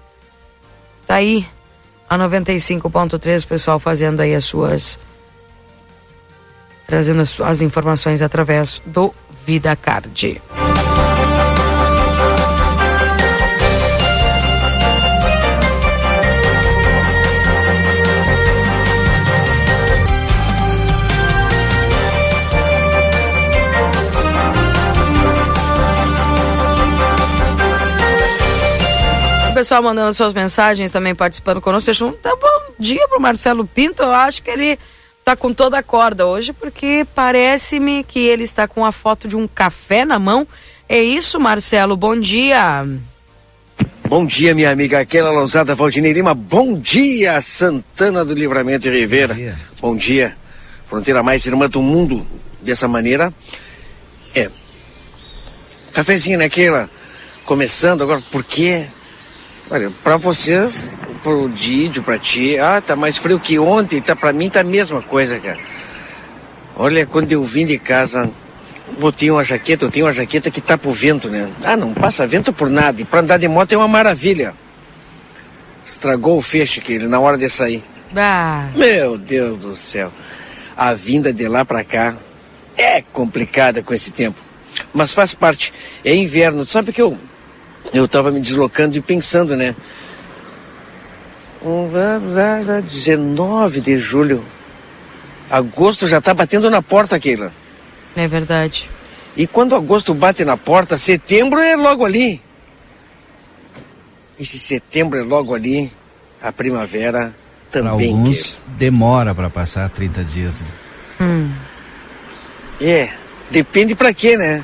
Tá 1.07 1.15
aí 1.15 1.47
a 2.09 2.17
95.3, 2.17 3.45
pessoal 3.45 3.79
fazendo 3.79 4.19
aí 4.19 4.33
as 4.35 4.45
suas 4.45 4.99
trazendo 6.85 7.21
as, 7.21 7.39
as 7.41 7.61
informações 7.61 8.21
através 8.21 8.81
do 8.85 9.13
Vida 9.45 9.75
Card. 9.75 10.41
Pessoal 29.73 29.81
mandando 29.81 30.13
suas 30.13 30.33
mensagens 30.33 30.91
também 30.91 31.15
participando 31.15 31.59
conosco. 31.59 31.87
Deixa 31.87 32.05
um 32.05 32.11
tá 32.11 32.29
bom 32.35 32.73
dia 32.77 33.07
pro 33.07 33.19
Marcelo 33.19 33.65
Pinto. 33.65 34.03
Eu 34.03 34.11
acho 34.11 34.43
que 34.43 34.51
ele 34.51 34.77
tá 35.25 35.35
com 35.35 35.51
toda 35.51 35.79
a 35.79 35.83
corda 35.83 36.27
hoje, 36.27 36.53
porque 36.53 37.07
parece-me 37.15 38.03
que 38.03 38.19
ele 38.19 38.43
está 38.43 38.67
com 38.67 38.85
a 38.85 38.91
foto 38.91 39.27
de 39.27 39.35
um 39.35 39.47
café 39.47 40.05
na 40.05 40.19
mão. 40.19 40.47
É 40.87 41.01
isso, 41.01 41.39
Marcelo? 41.39 41.97
Bom 41.97 42.19
dia. 42.19 42.85
Bom 44.07 44.27
dia, 44.27 44.53
minha 44.53 44.69
amiga 44.69 44.99
Aquela 44.99 45.31
Lousada 45.31 45.73
Valdinei 45.73 46.13
Lima. 46.13 46.35
Bom 46.35 46.77
dia, 46.77 47.41
Santana 47.41 48.23
do 48.23 48.35
Livramento 48.35 48.87
e 48.87 48.91
Rivera. 48.91 49.33
Bom 49.33 49.39
dia. 49.39 49.57
Bom 49.81 49.97
dia. 49.97 50.37
Fronteira 50.87 51.23
mais 51.23 51.47
irmã 51.47 51.67
do 51.67 51.81
mundo. 51.81 52.27
Dessa 52.61 52.87
maneira, 52.87 53.33
é. 54.35 54.51
Cafezinho 55.91 56.37
naquela. 56.37 56.83
Né, 56.83 56.89
Começando 57.43 58.03
agora, 58.03 58.23
por 58.31 58.43
quê? 58.43 58.85
Olha, 59.69 59.91
para 60.03 60.17
vocês, 60.17 60.93
pro 61.23 61.49
Didio, 61.49 62.03
para 62.03 62.19
ti, 62.19 62.57
ah, 62.59 62.81
tá 62.81 62.95
mais 62.95 63.17
frio 63.17 63.39
que 63.39 63.57
ontem, 63.57 64.01
tá 64.01 64.15
para 64.15 64.33
mim 64.33 64.49
tá 64.49 64.59
a 64.59 64.63
mesma 64.63 65.01
coisa, 65.01 65.39
cara. 65.39 65.59
Olha, 66.75 67.05
quando 67.05 67.31
eu 67.31 67.43
vim 67.43 67.65
de 67.65 67.79
casa, 67.79 68.29
botei 68.99 69.31
uma 69.31 69.43
jaqueta, 69.43 69.85
eu 69.85 69.91
tenho 69.91 70.05
uma 70.05 70.11
jaqueta 70.11 70.51
que 70.51 70.59
tá 70.59 70.77
pro 70.77 70.91
vento, 70.91 71.29
né? 71.29 71.49
Ah, 71.63 71.77
não 71.77 71.93
passa 71.93 72.27
vento 72.27 72.51
por 72.51 72.69
nada, 72.69 73.01
e 73.01 73.05
pra 73.05 73.21
andar 73.21 73.37
de 73.37 73.47
moto 73.47 73.71
é 73.71 73.77
uma 73.77 73.87
maravilha. 73.87 74.53
Estragou 75.85 76.37
o 76.37 76.41
feixe 76.41 76.81
que 76.81 76.93
ele 76.93 77.07
na 77.07 77.19
hora 77.19 77.37
de 77.37 77.49
sair. 77.49 77.83
Ah. 78.15 78.69
Meu 78.75 79.17
Deus 79.17 79.57
do 79.57 79.75
céu. 79.75 80.11
A 80.75 80.93
vinda 80.93 81.33
de 81.33 81.47
lá 81.47 81.65
para 81.65 81.83
cá 81.83 82.15
é 82.77 83.01
complicada 83.01 83.81
com 83.83 83.93
esse 83.93 84.11
tempo. 84.11 84.39
Mas 84.93 85.13
faz 85.13 85.33
parte. 85.33 85.73
É 86.03 86.15
inverno. 86.15 86.65
Sabe 86.65 86.91
que 86.91 87.01
eu 87.01 87.17
eu 87.93 88.05
estava 88.05 88.31
me 88.31 88.39
deslocando 88.39 88.97
e 88.97 89.01
pensando, 89.01 89.55
né? 89.55 89.75
19 92.81 93.79
de 93.79 93.97
julho. 93.97 94.43
Agosto 95.49 96.07
já 96.07 96.17
está 96.17 96.33
batendo 96.33 96.69
na 96.69 96.81
porta, 96.81 97.19
Keila. 97.19 97.53
É 98.15 98.27
verdade. 98.27 98.89
E 99.35 99.47
quando 99.47 99.75
agosto 99.75 100.13
bate 100.13 100.43
na 100.43 100.57
porta, 100.57 100.97
setembro 100.97 101.59
é 101.59 101.75
logo 101.75 102.03
ali. 102.05 102.41
E 104.37 104.45
se 104.45 104.59
setembro 104.59 105.19
é 105.19 105.23
logo 105.23 105.53
ali, 105.53 105.91
a 106.41 106.51
primavera 106.51 107.33
também. 107.71 107.97
Pra 107.97 108.07
alguns 108.07 108.59
demora 108.77 109.33
para 109.33 109.49
passar 109.49 109.89
30 109.89 110.23
dias. 110.23 110.61
Né? 110.61 110.67
Hum. 111.21 111.51
É, 112.81 113.09
depende 113.49 113.95
para 113.95 114.13
quê, 114.13 114.37
né? 114.37 114.63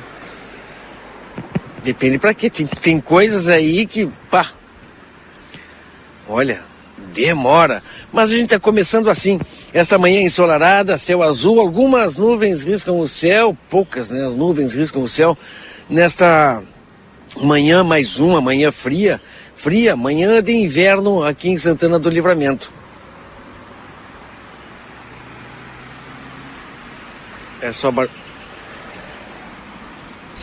Depende 1.82 2.18
para 2.18 2.34
quê. 2.34 2.50
Tem, 2.50 2.66
tem 2.66 3.00
coisas 3.00 3.48
aí 3.48 3.86
que, 3.86 4.06
pá, 4.30 4.50
olha, 6.28 6.62
demora. 7.14 7.82
Mas 8.12 8.30
a 8.30 8.34
gente 8.34 8.44
está 8.44 8.60
começando 8.60 9.08
assim. 9.08 9.40
Essa 9.72 9.98
manhã 9.98 10.20
ensolarada, 10.20 10.98
céu 10.98 11.22
azul, 11.22 11.60
algumas 11.60 12.16
nuvens 12.16 12.64
riscam 12.64 12.98
o 12.98 13.08
céu, 13.08 13.56
poucas, 13.68 14.10
né? 14.10 14.26
As 14.26 14.34
nuvens 14.34 14.74
riscam 14.74 15.02
o 15.02 15.08
céu. 15.08 15.36
Nesta 15.88 16.62
manhã 17.40 17.84
mais 17.84 18.18
uma, 18.18 18.40
manhã 18.40 18.72
fria, 18.72 19.20
fria, 19.54 19.96
manhã 19.96 20.42
de 20.42 20.52
inverno 20.52 21.22
aqui 21.22 21.48
em 21.50 21.56
Santana 21.56 21.98
do 21.98 22.10
Livramento. 22.10 22.72
É 27.62 27.72
só 27.72 27.90
bar... 27.90 28.08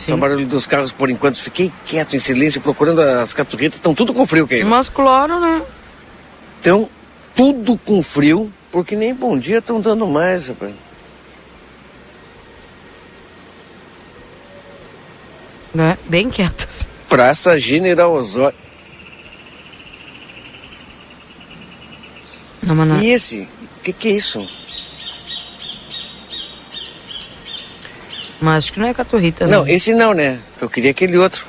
Só 0.06 0.16
barulho 0.16 0.46
dos 0.46 0.66
carros 0.66 0.92
por 0.92 1.10
enquanto. 1.10 1.36
Fiquei 1.36 1.72
quieto 1.84 2.14
em 2.14 2.18
silêncio 2.18 2.60
procurando 2.60 3.00
as 3.00 3.34
caturritas. 3.34 3.78
Estão 3.78 3.94
tudo 3.94 4.14
com 4.14 4.26
frio, 4.26 4.46
Keila. 4.46 4.68
Mas 4.68 4.88
claro, 4.88 5.40
né? 5.40 5.62
Estão 6.56 6.88
tudo 7.34 7.76
com 7.78 8.02
frio, 8.02 8.52
porque 8.70 8.96
nem 8.96 9.14
bom 9.14 9.38
dia 9.38 9.58
estão 9.58 9.80
dando 9.80 10.06
mais, 10.06 10.48
rapaz. 10.48 10.72
Né? 15.74 15.98
Bem 16.08 16.30
quietas. 16.30 16.86
Praça 17.08 17.58
General 17.58 18.12
Osório. 18.12 18.56
Não, 22.62 22.74
não. 22.74 23.00
E 23.00 23.10
esse? 23.10 23.42
O 23.42 23.80
que, 23.82 23.92
que 23.92 24.08
é 24.08 24.12
isso? 24.12 24.46
Mas 28.40 28.64
acho 28.64 28.72
que 28.72 28.80
não 28.80 28.86
é 28.86 28.94
caturrita, 28.94 29.46
não. 29.46 29.60
Não, 29.60 29.68
esse 29.68 29.94
não, 29.94 30.14
né? 30.14 30.38
Eu 30.60 30.70
queria 30.70 30.90
aquele 30.90 31.16
outro. 31.16 31.46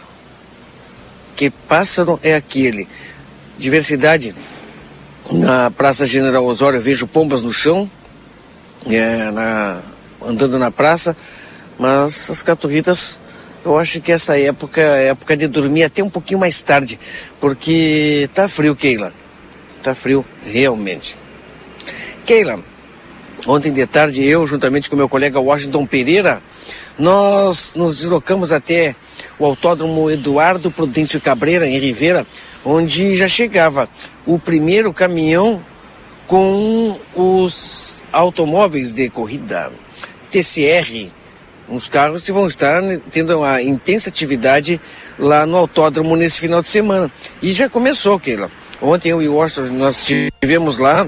Que 1.35 1.49
pássaro 1.49 2.19
é 2.23 2.35
aquele? 2.35 2.87
Diversidade. 3.57 4.35
Na 5.31 5.69
Praça 5.69 6.05
General 6.05 6.43
Osório 6.43 6.77
eu 6.77 6.81
vejo 6.81 7.05
pombas 7.05 7.43
no 7.43 7.53
chão, 7.53 7.89
é, 8.87 9.29
na, 9.29 9.83
andando 10.21 10.57
na 10.57 10.71
praça, 10.71 11.15
mas 11.77 12.29
as 12.31 12.41
caturritas, 12.41 13.21
eu 13.63 13.77
acho 13.77 14.01
que 14.01 14.11
essa 14.11 14.39
época 14.39 14.81
é 14.81 15.09
época 15.09 15.37
de 15.37 15.47
dormir 15.47 15.83
até 15.83 16.03
um 16.03 16.09
pouquinho 16.09 16.39
mais 16.39 16.59
tarde, 16.61 16.99
porque 17.39 18.27
tá 18.33 18.47
frio, 18.47 18.75
Keila. 18.75 19.13
Tá 19.83 19.93
frio, 19.93 20.25
realmente. 20.43 21.15
Keila, 22.25 22.59
ontem 23.47 23.71
de 23.71 23.85
tarde 23.85 24.23
eu, 24.23 24.45
juntamente 24.47 24.89
com 24.89 24.95
meu 24.95 25.07
colega 25.07 25.39
Washington 25.39 25.85
Pereira, 25.85 26.41
nós 26.99 27.75
nos 27.75 27.99
deslocamos 27.99 28.51
até 28.51 28.95
o 29.39 29.45
Autódromo 29.45 30.11
Eduardo 30.11 30.69
Prudêncio 30.69 31.21
Cabreira, 31.21 31.65
em 31.65 31.79
Ribeira, 31.79 32.27
onde 32.63 33.15
já 33.15 33.27
chegava 33.27 33.87
o 34.25 34.37
primeiro 34.37 34.93
caminhão 34.93 35.63
com 36.27 36.99
os 37.15 38.03
automóveis 38.11 38.91
de 38.91 39.09
corrida 39.09 39.71
TCR, 40.29 41.09
uns 41.69 41.87
carros 41.87 42.23
que 42.23 42.31
vão 42.31 42.47
estar 42.47 42.81
tendo 43.09 43.39
uma 43.39 43.61
intensa 43.61 44.09
atividade 44.09 44.79
lá 45.17 45.45
no 45.45 45.57
autódromo 45.57 46.15
nesse 46.15 46.39
final 46.39 46.61
de 46.61 46.67
semana. 46.67 47.11
E 47.41 47.53
já 47.53 47.69
começou, 47.69 48.19
Keila. 48.19 48.51
Ontem 48.81 49.09
eu 49.09 49.21
e 49.21 49.27
o 49.27 49.35
Washington, 49.35 49.73
nós 49.73 50.09
estivemos 50.09 50.77
lá, 50.77 51.07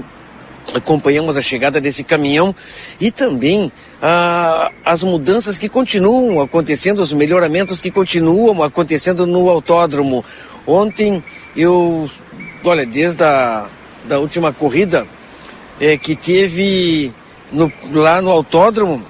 acompanhamos 0.74 1.36
a 1.36 1.42
chegada 1.42 1.80
desse 1.80 2.02
caminhão 2.02 2.54
e 3.00 3.10
também 3.10 3.70
ah, 4.02 4.72
as 4.84 5.04
mudanças 5.04 5.58
que 5.58 5.68
continuam 5.68 6.40
acontecendo, 6.40 6.98
os 6.98 7.12
melhoramentos 7.12 7.80
que 7.80 7.90
continuam 7.90 8.60
acontecendo 8.62 9.24
no 9.24 9.48
autódromo. 9.48 10.24
Ontem 10.66 11.22
eu, 11.56 12.10
olha, 12.64 12.84
desde 12.84 13.22
a 13.22 13.68
da 14.04 14.18
última 14.18 14.52
corrida 14.52 15.06
é, 15.80 15.96
que 15.96 16.16
teve 16.16 17.14
no, 17.52 17.72
lá 17.92 18.20
no 18.20 18.30
autódromo, 18.30 19.04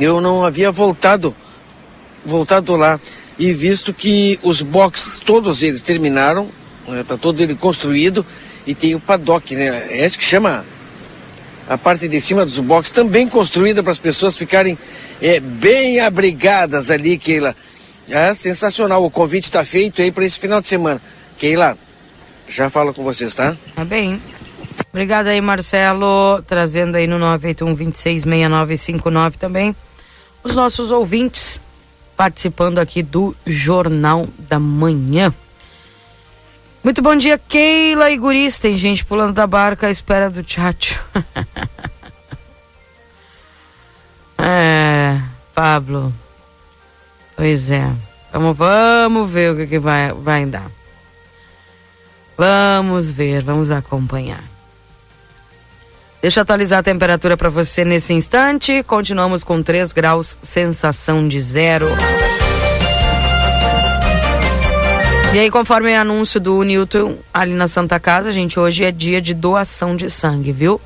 eu 0.00 0.20
não 0.20 0.44
havia 0.44 0.72
voltado, 0.72 1.34
voltado 2.26 2.74
lá 2.74 3.00
e 3.38 3.52
visto 3.52 3.94
que 3.94 4.38
os 4.42 4.62
boxes, 4.62 5.20
todos 5.20 5.62
eles 5.62 5.80
terminaram, 5.80 6.48
está 7.00 7.14
né, 7.14 7.20
todo 7.20 7.40
ele 7.40 7.54
construído 7.54 8.26
e 8.66 8.74
tem 8.74 8.96
o 8.96 9.00
paddock, 9.00 9.54
né? 9.54 9.86
É 9.90 10.04
isso 10.04 10.18
que 10.18 10.24
chama 10.24 10.66
a 11.68 11.76
parte 11.76 12.08
de 12.08 12.20
cima 12.20 12.44
dos 12.44 12.58
boxes, 12.58 12.92
também 12.92 13.28
construída 13.28 13.82
para 13.82 13.92
as 13.92 13.98
pessoas 13.98 14.36
ficarem 14.36 14.78
é, 15.20 15.38
bem 15.40 16.00
abrigadas 16.00 16.90
ali, 16.90 17.18
Keila. 17.18 17.54
É 18.08 18.32
sensacional, 18.32 19.04
o 19.04 19.10
convite 19.10 19.44
está 19.44 19.64
feito 19.64 20.00
aí 20.00 20.10
para 20.10 20.24
esse 20.24 20.38
final 20.38 20.60
de 20.60 20.68
semana. 20.68 21.00
Keila, 21.36 21.76
já 22.48 22.70
falo 22.70 22.94
com 22.94 23.04
vocês, 23.04 23.34
tá? 23.34 23.56
Tá 23.74 23.84
bem. 23.84 24.20
Obrigada 24.90 25.30
aí, 25.30 25.40
Marcelo, 25.40 26.42
trazendo 26.46 26.96
aí 26.96 27.06
no 27.06 27.18
981 27.18 27.74
266959 27.74 29.36
também 29.36 29.76
os 30.42 30.54
nossos 30.54 30.90
ouvintes 30.90 31.60
participando 32.16 32.78
aqui 32.78 33.02
do 33.02 33.34
Jornal 33.46 34.26
da 34.38 34.58
Manhã. 34.58 35.32
Muito 36.82 37.02
bom 37.02 37.16
dia, 37.16 37.38
Keila 37.38 38.10
e 38.10 38.16
Guris. 38.16 38.58
Tem 38.58 38.76
gente 38.76 39.04
pulando 39.04 39.32
da 39.32 39.46
barca 39.46 39.88
à 39.88 39.90
espera 39.90 40.30
do 40.30 40.42
tchatcho. 40.42 40.98
é, 44.38 45.20
Pablo. 45.54 46.14
Pois 47.36 47.70
é. 47.70 47.90
Vamos, 48.32 48.56
vamos 48.56 49.30
ver 49.30 49.52
o 49.52 49.56
que, 49.56 49.66
que 49.66 49.78
vai, 49.78 50.12
vai 50.12 50.46
dar. 50.46 50.70
Vamos 52.36 53.10
ver, 53.10 53.42
vamos 53.42 53.70
acompanhar. 53.70 54.44
Deixa 56.20 56.40
eu 56.40 56.42
atualizar 56.42 56.80
a 56.80 56.82
temperatura 56.82 57.36
para 57.36 57.48
você 57.48 57.84
nesse 57.84 58.12
instante. 58.12 58.82
Continuamos 58.82 59.44
com 59.44 59.62
3 59.62 59.92
graus, 59.92 60.36
sensação 60.42 61.26
de 61.26 61.40
zero. 61.40 61.86
E 65.38 65.40
aí, 65.40 65.50
conforme 65.52 65.92
o 65.92 66.00
anúncio 66.00 66.40
do 66.40 66.60
Newton 66.64 67.16
ali 67.32 67.52
na 67.52 67.68
Santa 67.68 68.00
Casa, 68.00 68.32
gente, 68.32 68.58
hoje 68.58 68.82
é 68.82 68.90
dia 68.90 69.22
de 69.22 69.32
doação 69.32 69.94
de 69.94 70.10
sangue, 70.10 70.50
viu? 70.50 70.80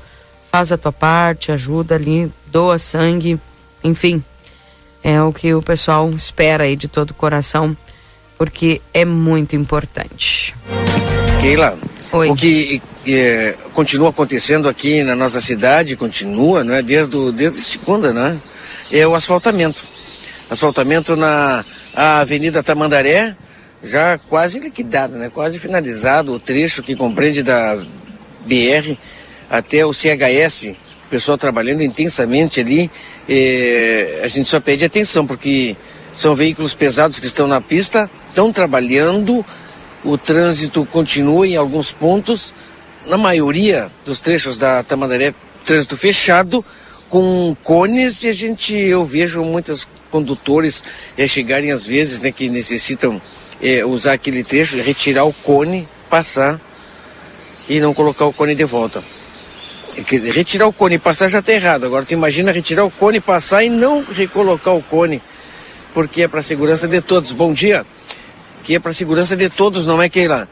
Faz 0.51 0.71
a 0.71 0.77
tua 0.77 0.91
parte, 0.91 1.51
ajuda 1.51 1.95
ali, 1.95 2.31
doa 2.51 2.77
sangue, 2.77 3.39
enfim. 3.83 4.23
É 5.03 5.19
o 5.23 5.33
que 5.33 5.55
o 5.55 5.61
pessoal 5.63 6.07
espera 6.11 6.65
aí 6.65 6.75
de 6.75 6.87
todo 6.87 7.09
o 7.09 7.13
coração, 7.15 7.75
porque 8.37 8.79
é 8.93 9.03
muito 9.03 9.55
importante. 9.55 10.53
Keila, 11.41 11.75
Oi. 12.11 12.29
o 12.29 12.35
que 12.35 12.79
é, 13.07 13.55
continua 13.73 14.11
acontecendo 14.11 14.69
aqui 14.69 15.01
na 15.01 15.15
nossa 15.15 15.41
cidade, 15.41 15.95
continua, 15.95 16.63
né, 16.63 16.83
desde, 16.83 17.17
o, 17.17 17.31
desde 17.31 17.59
segunda, 17.59 18.13
né, 18.13 18.39
é 18.91 19.07
o 19.07 19.15
asfaltamento. 19.15 19.83
Asfaltamento 20.47 21.15
na 21.15 21.65
Avenida 21.95 22.61
Tamandaré, 22.61 23.35
já 23.83 24.17
quase 24.17 24.59
liquidado, 24.59 25.15
né, 25.15 25.29
quase 25.29 25.59
finalizado 25.59 26.33
o 26.33 26.39
trecho 26.39 26.81
que 26.81 26.95
compreende 26.95 27.43
da 27.43 27.75
BR 28.45 28.97
até 29.49 29.85
o 29.85 29.93
CHS, 29.93 30.75
o 31.05 31.09
pessoal 31.09 31.37
trabalhando 31.37 31.83
intensamente 31.83 32.61
ali, 32.61 32.89
a 34.23 34.27
gente 34.27 34.49
só 34.49 34.59
pede 34.59 34.85
atenção, 34.85 35.27
porque 35.27 35.75
são 36.15 36.33
veículos 36.33 36.73
pesados 36.73 37.19
que 37.19 37.27
estão 37.27 37.45
na 37.45 37.59
pista, 37.59 38.09
estão 38.29 38.51
trabalhando, 38.51 39.45
o 40.03 40.17
trânsito 40.17 40.85
continua 40.85 41.47
em 41.47 41.55
alguns 41.55 41.91
pontos, 41.91 42.55
na 43.05 43.17
maioria 43.17 43.91
dos 44.05 44.21
trechos 44.21 44.57
da 44.57 44.81
Tamandaré, 44.81 45.33
trânsito 45.65 45.97
fechado, 45.97 46.63
com 47.09 47.55
cones, 47.63 48.23
e 48.23 48.29
a 48.29 48.33
gente, 48.33 48.75
eu 48.75 49.05
vejo 49.05 49.43
muitos 49.43 49.87
condutores 50.09 50.83
é, 51.17 51.27
chegarem 51.27 51.71
às 51.71 51.85
vezes, 51.85 52.21
né, 52.21 52.31
que 52.31 52.49
necessitam 52.49 53.21
é, 53.63 53.85
usar 53.85 54.13
aquele 54.13 54.43
trecho, 54.43 54.77
retirar 54.77 55.23
o 55.23 55.31
cone, 55.31 55.87
passar 56.09 56.59
e 57.69 57.79
não 57.79 57.93
colocar 57.93 58.25
o 58.25 58.33
cone 58.33 58.53
de 58.53 58.65
volta. 58.65 59.01
Retirar 60.33 60.67
o 60.67 60.73
cone 60.73 60.95
e 60.95 60.99
passar 60.99 61.29
já 61.29 61.39
está 61.39 61.53
errado. 61.53 61.85
Agora 61.85 62.03
tu 62.03 62.13
imagina 62.13 62.51
retirar 62.51 62.83
o 62.83 62.91
cone, 62.91 63.21
passar 63.21 63.63
e 63.63 63.69
não 63.69 64.03
recolocar 64.03 64.75
o 64.75 64.83
cone, 64.83 65.21
porque 65.93 66.23
é 66.23 66.27
para 66.27 66.41
a 66.41 66.43
segurança 66.43 66.87
de 66.87 66.99
todos. 66.99 67.31
Bom 67.31 67.53
dia. 67.53 67.85
Que 68.63 68.75
é 68.75 68.79
para 68.79 68.91
a 68.91 68.93
segurança 68.93 69.35
de 69.35 69.49
todos, 69.49 69.87
não 69.87 70.01
é 70.01 70.09
que 70.09 70.27
lá 70.27 70.47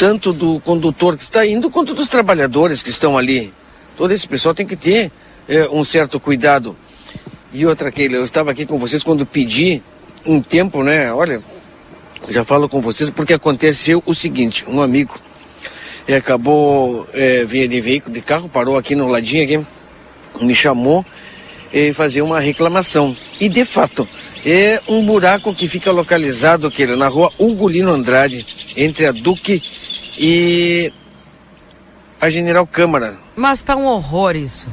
tanto 0.00 0.32
do 0.32 0.58
condutor 0.60 1.14
que 1.14 1.22
está 1.22 1.46
indo 1.46 1.70
quanto 1.70 1.92
dos 1.92 2.08
trabalhadores 2.08 2.82
que 2.82 2.88
estão 2.88 3.18
ali. 3.18 3.52
Todo 3.98 4.10
esse 4.14 4.26
pessoal 4.26 4.54
tem 4.54 4.66
que 4.66 4.74
ter 4.74 5.12
é, 5.46 5.68
um 5.68 5.84
certo 5.84 6.18
cuidado. 6.18 6.74
E 7.52 7.66
outra, 7.66 7.92
Keila, 7.92 8.16
eu 8.16 8.24
estava 8.24 8.50
aqui 8.50 8.64
com 8.64 8.78
vocês 8.78 9.02
quando 9.02 9.26
pedi 9.26 9.82
um 10.24 10.40
tempo, 10.40 10.82
né? 10.82 11.12
Olha, 11.12 11.42
já 12.28 12.44
falo 12.44 12.68
com 12.68 12.80
vocês 12.80 13.10
porque 13.10 13.32
aconteceu 13.34 14.02
o 14.06 14.14
seguinte: 14.14 14.64
um 14.68 14.82
amigo 14.82 15.14
e 16.08 16.14
acabou 16.14 17.06
é, 17.12 17.44
via 17.44 17.68
de 17.68 17.80
veículo 17.80 18.12
de 18.12 18.20
carro, 18.20 18.48
parou 18.48 18.76
aqui 18.76 18.94
no 18.94 19.08
ladinho 19.08 19.44
aqui, 19.44 19.66
me 20.44 20.54
chamou 20.54 21.04
e 21.72 21.92
fazer 21.92 22.22
uma 22.22 22.40
reclamação. 22.40 23.16
E 23.38 23.48
de 23.48 23.64
fato, 23.64 24.08
é 24.44 24.80
um 24.88 25.04
buraco 25.04 25.54
que 25.54 25.68
fica 25.68 25.92
localizado 25.92 26.66
aqui, 26.66 26.84
na 26.86 27.08
rua 27.08 27.32
Ugolino 27.38 27.92
Andrade, 27.92 28.46
entre 28.76 29.06
a 29.06 29.12
Duque 29.12 29.62
e 30.18 30.92
a 32.20 32.28
General 32.28 32.66
Câmara. 32.66 33.16
Mas 33.36 33.62
tá 33.62 33.76
um 33.76 33.86
horror 33.86 34.36
isso. 34.36 34.68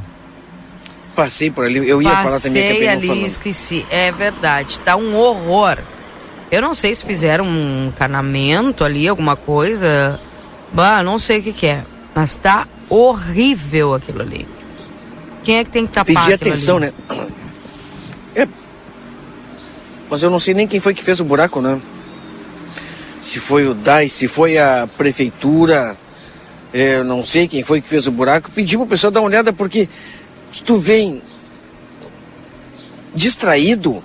Passei 1.16 1.50
por 1.50 1.66
ali, 1.66 1.88
eu 1.88 2.02
ia 2.02 2.10
Passei 2.10 2.24
falar 2.26 2.40
também. 2.40 2.64
Passei 2.64 2.88
ali, 2.88 3.08
falando. 3.08 3.26
esqueci. 3.26 3.86
É 3.90 4.12
verdade, 4.12 4.80
tá 4.80 4.96
um 4.96 5.16
horror. 5.16 5.78
Eu 6.52 6.62
não 6.62 6.74
sei 6.74 6.96
se 6.96 7.04
fizeram 7.04 7.46
um 7.46 7.88
encanamento 7.88 8.84
ali, 8.84 9.08
alguma 9.08 9.36
coisa. 9.36 10.20
Bah, 10.72 11.04
não 11.04 11.20
sei 11.20 11.40
o 11.40 11.44
que, 11.44 11.54
que 11.54 11.68
é. 11.68 11.84
Mas 12.16 12.36
tá 12.36 12.68
horrível 12.90 13.94
aquilo 13.94 14.22
ali. 14.22 14.48
Quem 15.44 15.58
é 15.58 15.64
que 15.64 15.72
tem 15.72 15.86
que 15.86 15.94
tapar 15.94 16.14
Pedir 16.16 16.34
atenção, 16.34 16.78
ali? 16.78 16.88
né? 16.88 16.94
É. 18.36 18.48
Mas 20.10 20.24
eu 20.24 20.30
não 20.30 20.40
sei 20.40 20.54
nem 20.54 20.68
quem 20.68 20.80
foi 20.80 20.94
que 20.94 21.04
fez 21.04 21.20
o 21.20 21.26
buraco, 21.26 21.62
né? 21.62 21.80
Se 23.20 23.40
foi 23.40 23.68
o 23.68 23.74
DAI, 23.74 24.08
se 24.08 24.28
foi 24.28 24.58
a 24.58 24.88
prefeitura, 24.98 25.98
é, 26.74 26.96
eu 26.96 27.04
não 27.04 27.26
sei 27.26 27.48
quem 27.48 27.64
foi 27.64 27.82
que 27.82 27.88
fez 27.88 28.08
o 28.08 28.12
buraco. 28.12 28.52
Pedi 28.52 28.78
pro 28.78 28.86
pessoal 28.86 29.12
dar 29.12 29.20
uma 29.22 29.28
olhada, 29.28 29.52
porque 29.52 29.90
se 30.52 30.64
tu 30.64 30.78
vem 30.78 31.22
distraído, 33.14 34.04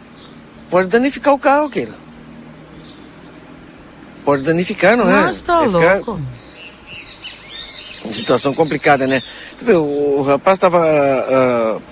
pode 0.70 0.88
danificar 0.88 1.34
o 1.34 1.38
carro, 1.38 1.70
Keila. 1.70 1.94
Pode 4.24 4.42
danificar, 4.42 4.96
não 4.96 5.08
é? 5.08 5.22
Nossa, 5.26 5.44
tá 5.44 5.64
é 5.64 5.66
louco. 5.66 6.16
Ficar 6.16 6.42
situação 8.12 8.54
complicada, 8.54 9.06
né? 9.06 9.22
Tu 9.58 9.64
vê, 9.64 9.74
o, 9.74 10.18
o 10.18 10.22
rapaz 10.22 10.56
estava 10.56 10.78
uh, 10.78 11.82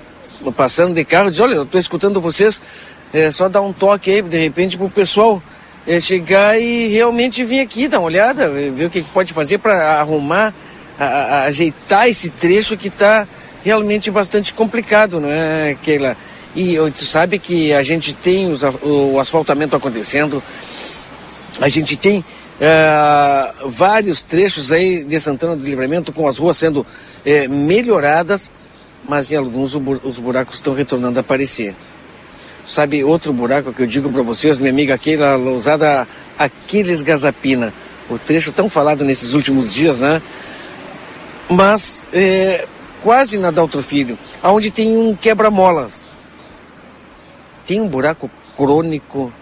ah, 0.47 0.53
passando 0.53 0.95
de 0.95 1.05
carro, 1.05 1.31
diz, 1.31 1.41
olha, 1.41 1.55
eu 1.55 1.63
estou 1.63 1.81
escutando 1.81 2.21
vocês, 2.21 2.63
é 3.13 3.31
só 3.31 3.49
dar 3.49 3.61
um 3.61 3.73
toque 3.73 4.11
aí, 4.11 4.23
de 4.23 4.39
repente, 4.39 4.77
pro 4.77 4.89
pessoal 4.89 5.43
é, 5.87 5.99
chegar 5.99 6.59
e 6.61 6.89
realmente 6.89 7.45
vir 7.45 7.61
aqui, 7.61 7.89
dar 7.89 7.99
uma 7.99 8.07
olhada, 8.07 8.49
ver 8.49 8.87
o 8.87 8.91
que 8.91 9.03
pode 9.03 9.33
fazer 9.33 9.59
para 9.59 10.01
arrumar, 10.01 10.55
a, 10.99 11.05
a, 11.05 11.43
ajeitar 11.45 12.09
esse 12.09 12.31
trecho 12.31 12.77
que 12.77 12.89
está 12.89 13.27
realmente 13.65 14.11
bastante 14.11 14.55
complicado, 14.55 15.21
não 15.21 15.31
é, 15.31 15.77
Keila? 15.83 16.17
E 16.55 16.77
tu 16.91 17.05
sabe 17.05 17.39
que 17.39 17.73
a 17.73 17.83
gente 17.83 18.13
tem 18.13 18.51
os, 18.51 18.63
o 18.83 19.21
asfaltamento 19.21 19.77
acontecendo, 19.77 20.43
a 21.61 21.69
gente 21.69 21.97
tem 21.97 22.21
uh, 22.21 23.69
vários 23.69 24.23
trechos 24.23 24.71
aí 24.71 25.03
de 25.05 25.19
Santana 25.19 25.57
do 25.57 25.65
Livramento 25.65 26.13
com 26.13 26.29
as 26.29 26.39
ruas 26.39 26.57
sendo 26.57 26.81
uh, 26.81 27.51
melhoradas, 27.51 28.51
mas 29.09 29.33
em 29.33 29.37
alguns 29.37 29.75
os 29.75 30.19
buracos 30.19 30.57
estão 30.57 30.75
retornando 30.75 31.19
a 31.19 31.23
aparecer. 31.23 31.75
Sabe 32.65 33.03
outro 33.03 33.33
buraco 33.33 33.73
que 33.73 33.83
eu 33.83 33.87
digo 33.87 34.13
para 34.13 34.23
vocês, 34.23 34.59
minha 34.59 34.71
amiga 34.71 34.97
Keila 34.99 35.35
Lousada, 35.35 36.07
Aquiles 36.39 37.03
Gazapina. 37.03 37.73
O 38.09 38.19
trecho 38.19 38.53
tão 38.53 38.69
falado 38.69 39.05
nesses 39.05 39.33
últimos 39.33 39.73
dias, 39.73 39.99
né? 39.99 40.21
Mas 41.49 42.07
é, 42.13 42.67
quase 43.03 43.39
na 43.39 43.51
Daltro 43.51 43.83
Filho, 43.83 44.19
aonde 44.43 44.71
tem 44.71 44.97
um 44.97 45.17
quebra-molas. 45.17 46.05
Tem 47.67 47.81
um 47.81 47.89
buraco 47.89 48.31
crônico 48.57 49.33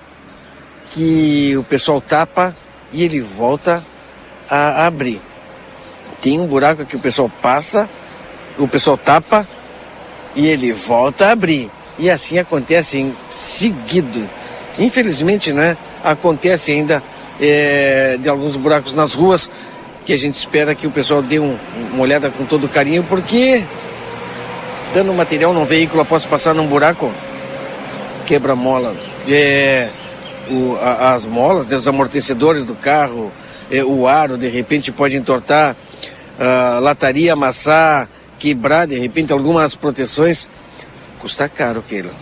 que 0.91 1.57
o 1.57 1.65
pessoal 1.65 2.01
tapa 2.01 2.55
e 2.93 3.03
ele 3.03 3.21
volta 3.21 3.85
a 4.51 4.87
abrir. 4.87 5.21
Tem 6.21 6.41
um 6.41 6.47
buraco 6.47 6.85
que 6.85 6.97
o 6.97 7.01
pessoal 7.01 7.31
passa, 7.41 7.89
o 8.59 8.67
pessoal 8.67 8.97
tapa 8.97 9.47
e 10.35 10.47
ele 10.47 10.73
volta 10.73 11.27
a 11.27 11.33
abrir. 11.33 11.71
E 11.99 12.11
assim 12.11 12.39
acontece 12.39 12.99
em 12.99 13.17
seguido. 13.31 14.29
Infelizmente, 14.79 15.53
né? 15.53 15.77
Acontece 16.03 16.73
ainda 16.73 17.03
é, 17.41 18.17
de 18.21 18.29
alguns 18.29 18.57
buracos 18.57 18.95
nas 18.95 19.15
ruas 19.15 19.51
que 20.05 20.13
a 20.13 20.17
gente 20.17 20.35
espera 20.35 20.75
que 20.75 20.87
o 20.87 20.91
pessoal 20.91 21.21
dê 21.21 21.39
um, 21.39 21.59
uma 21.93 22.03
olhada 22.03 22.31
com 22.31 22.45
todo 22.47 22.69
carinho, 22.69 23.05
porque 23.05 23.63
dando 24.95 25.13
material 25.13 25.53
num 25.53 25.65
veículo 25.65 26.01
após 26.01 26.25
passar 26.25 26.55
num 26.55 26.67
buraco, 26.67 27.13
quebra 28.25 28.57
mola. 28.57 28.97
É, 29.29 29.91
o, 30.51 30.79
a, 30.81 31.15
as 31.15 31.25
molas, 31.25 31.69
né, 31.69 31.77
os 31.77 31.87
amortecedores 31.87 32.65
do 32.65 32.75
carro, 32.75 33.33
é, 33.71 33.85
o 33.85 34.07
aro, 34.07 34.37
de 34.37 34.49
repente 34.49 34.91
pode 34.91 35.17
entortar, 35.17 35.77
a 36.39 36.79
lataria 36.79 37.33
amassar, 37.33 38.09
quebrar, 38.39 38.87
de 38.87 38.99
repente 38.99 39.33
algumas 39.33 39.75
proteções, 39.75 40.49
custa 41.21 41.49
caro, 41.49 41.83
Keila. 41.83 42.13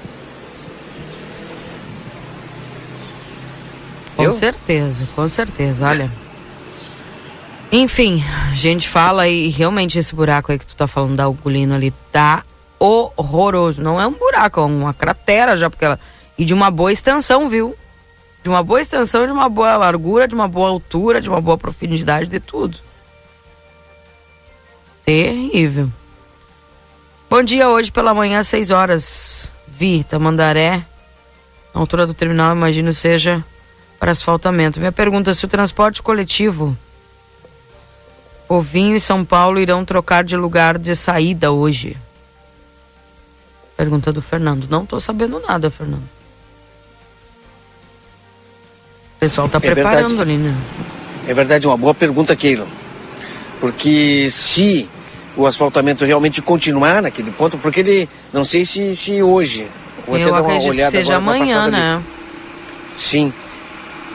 Com 4.16 4.24
Eu? 4.24 4.32
certeza, 4.32 5.06
com 5.14 5.28
certeza, 5.28 5.86
olha. 5.86 6.10
Enfim, 7.70 8.24
a 8.50 8.54
gente 8.54 8.88
fala 8.88 9.28
e 9.28 9.48
realmente 9.48 9.98
esse 9.98 10.14
buraco 10.14 10.50
aí 10.50 10.58
que 10.58 10.66
tu 10.66 10.74
tá 10.74 10.86
falando 10.86 11.16
da 11.16 11.24
Algolino 11.24 11.74
ali 11.74 11.92
tá 12.10 12.44
horroroso. 12.78 13.82
Não 13.82 14.00
é 14.00 14.06
um 14.06 14.12
buraco, 14.12 14.60
é 14.60 14.64
uma 14.64 14.94
cratera 14.94 15.56
já, 15.56 15.68
porque 15.68 15.84
ela. 15.84 16.00
E 16.38 16.44
de 16.44 16.54
uma 16.54 16.70
boa 16.70 16.92
extensão, 16.92 17.48
viu? 17.48 17.74
De 18.46 18.48
uma 18.48 18.62
boa 18.62 18.80
extensão, 18.80 19.26
de 19.26 19.32
uma 19.32 19.48
boa 19.48 19.76
largura, 19.76 20.28
de 20.28 20.34
uma 20.36 20.46
boa 20.46 20.68
altura, 20.68 21.20
de 21.20 21.28
uma 21.28 21.40
boa 21.40 21.58
profundidade, 21.58 22.28
de 22.28 22.38
tudo. 22.38 22.78
Terrível. 25.04 25.90
Bom 27.28 27.42
dia, 27.42 27.68
hoje 27.68 27.90
pela 27.90 28.14
manhã, 28.14 28.44
6 28.44 28.70
horas. 28.70 29.50
Vi, 29.66 30.04
Tamandaré. 30.04 30.86
A 31.74 31.78
altura 31.80 32.06
do 32.06 32.14
terminal, 32.14 32.54
imagino, 32.54 32.92
seja 32.92 33.44
para 33.98 34.12
asfaltamento. 34.12 34.78
Minha 34.78 34.92
pergunta: 34.92 35.34
se 35.34 35.44
o 35.44 35.48
transporte 35.48 36.00
coletivo, 36.00 36.78
Ovinho 38.48 38.94
e 38.94 39.00
São 39.00 39.24
Paulo 39.24 39.58
irão 39.58 39.84
trocar 39.84 40.22
de 40.22 40.36
lugar 40.36 40.78
de 40.78 40.94
saída 40.94 41.50
hoje? 41.50 41.96
Pergunta 43.76 44.12
do 44.12 44.22
Fernando. 44.22 44.68
Não 44.70 44.84
estou 44.84 45.00
sabendo 45.00 45.40
nada, 45.40 45.68
Fernando. 45.68 46.15
Pessoal 49.26 49.46
está 49.48 49.58
é 49.58 49.60
preparando 49.60 50.08
verdade. 50.08 50.30
ali, 50.30 50.38
né? 50.38 50.54
É 51.26 51.34
verdade, 51.34 51.66
uma 51.66 51.76
boa 51.76 51.92
pergunta, 51.94 52.34
Keilo. 52.36 52.66
Porque 53.60 54.28
se 54.30 54.88
o 55.36 55.46
asfaltamento 55.46 56.04
realmente 56.04 56.40
continuar 56.40 57.02
naquele 57.02 57.30
ponto, 57.30 57.58
porque 57.58 57.80
ele, 57.80 58.08
não 58.32 58.44
sei 58.44 58.64
se, 58.64 58.94
se 58.94 59.22
hoje, 59.22 59.66
vou 60.06 60.16
Eu 60.16 60.28
até 60.28 60.32
dar 60.32 60.42
uma 60.42 60.62
olhada 60.62 60.90
que 60.90 60.96
seja 60.98 61.16
amanhã, 61.16 61.68
né? 61.68 61.94
Ali. 61.96 62.04
Sim, 62.94 63.32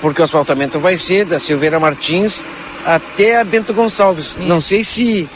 porque 0.02 0.22
o 0.22 0.24
asfaltamento 0.24 0.80
vai 0.80 0.96
ser 0.96 1.26
da 1.26 1.38
Silveira 1.38 1.80
Martins 1.80 2.46
até 2.86 3.40
a 3.40 3.44
Bento 3.44 3.74
Gonçalves. 3.74 4.28
Isso. 4.28 4.40
Não 4.40 4.62
sei 4.62 4.84
se 4.84 5.30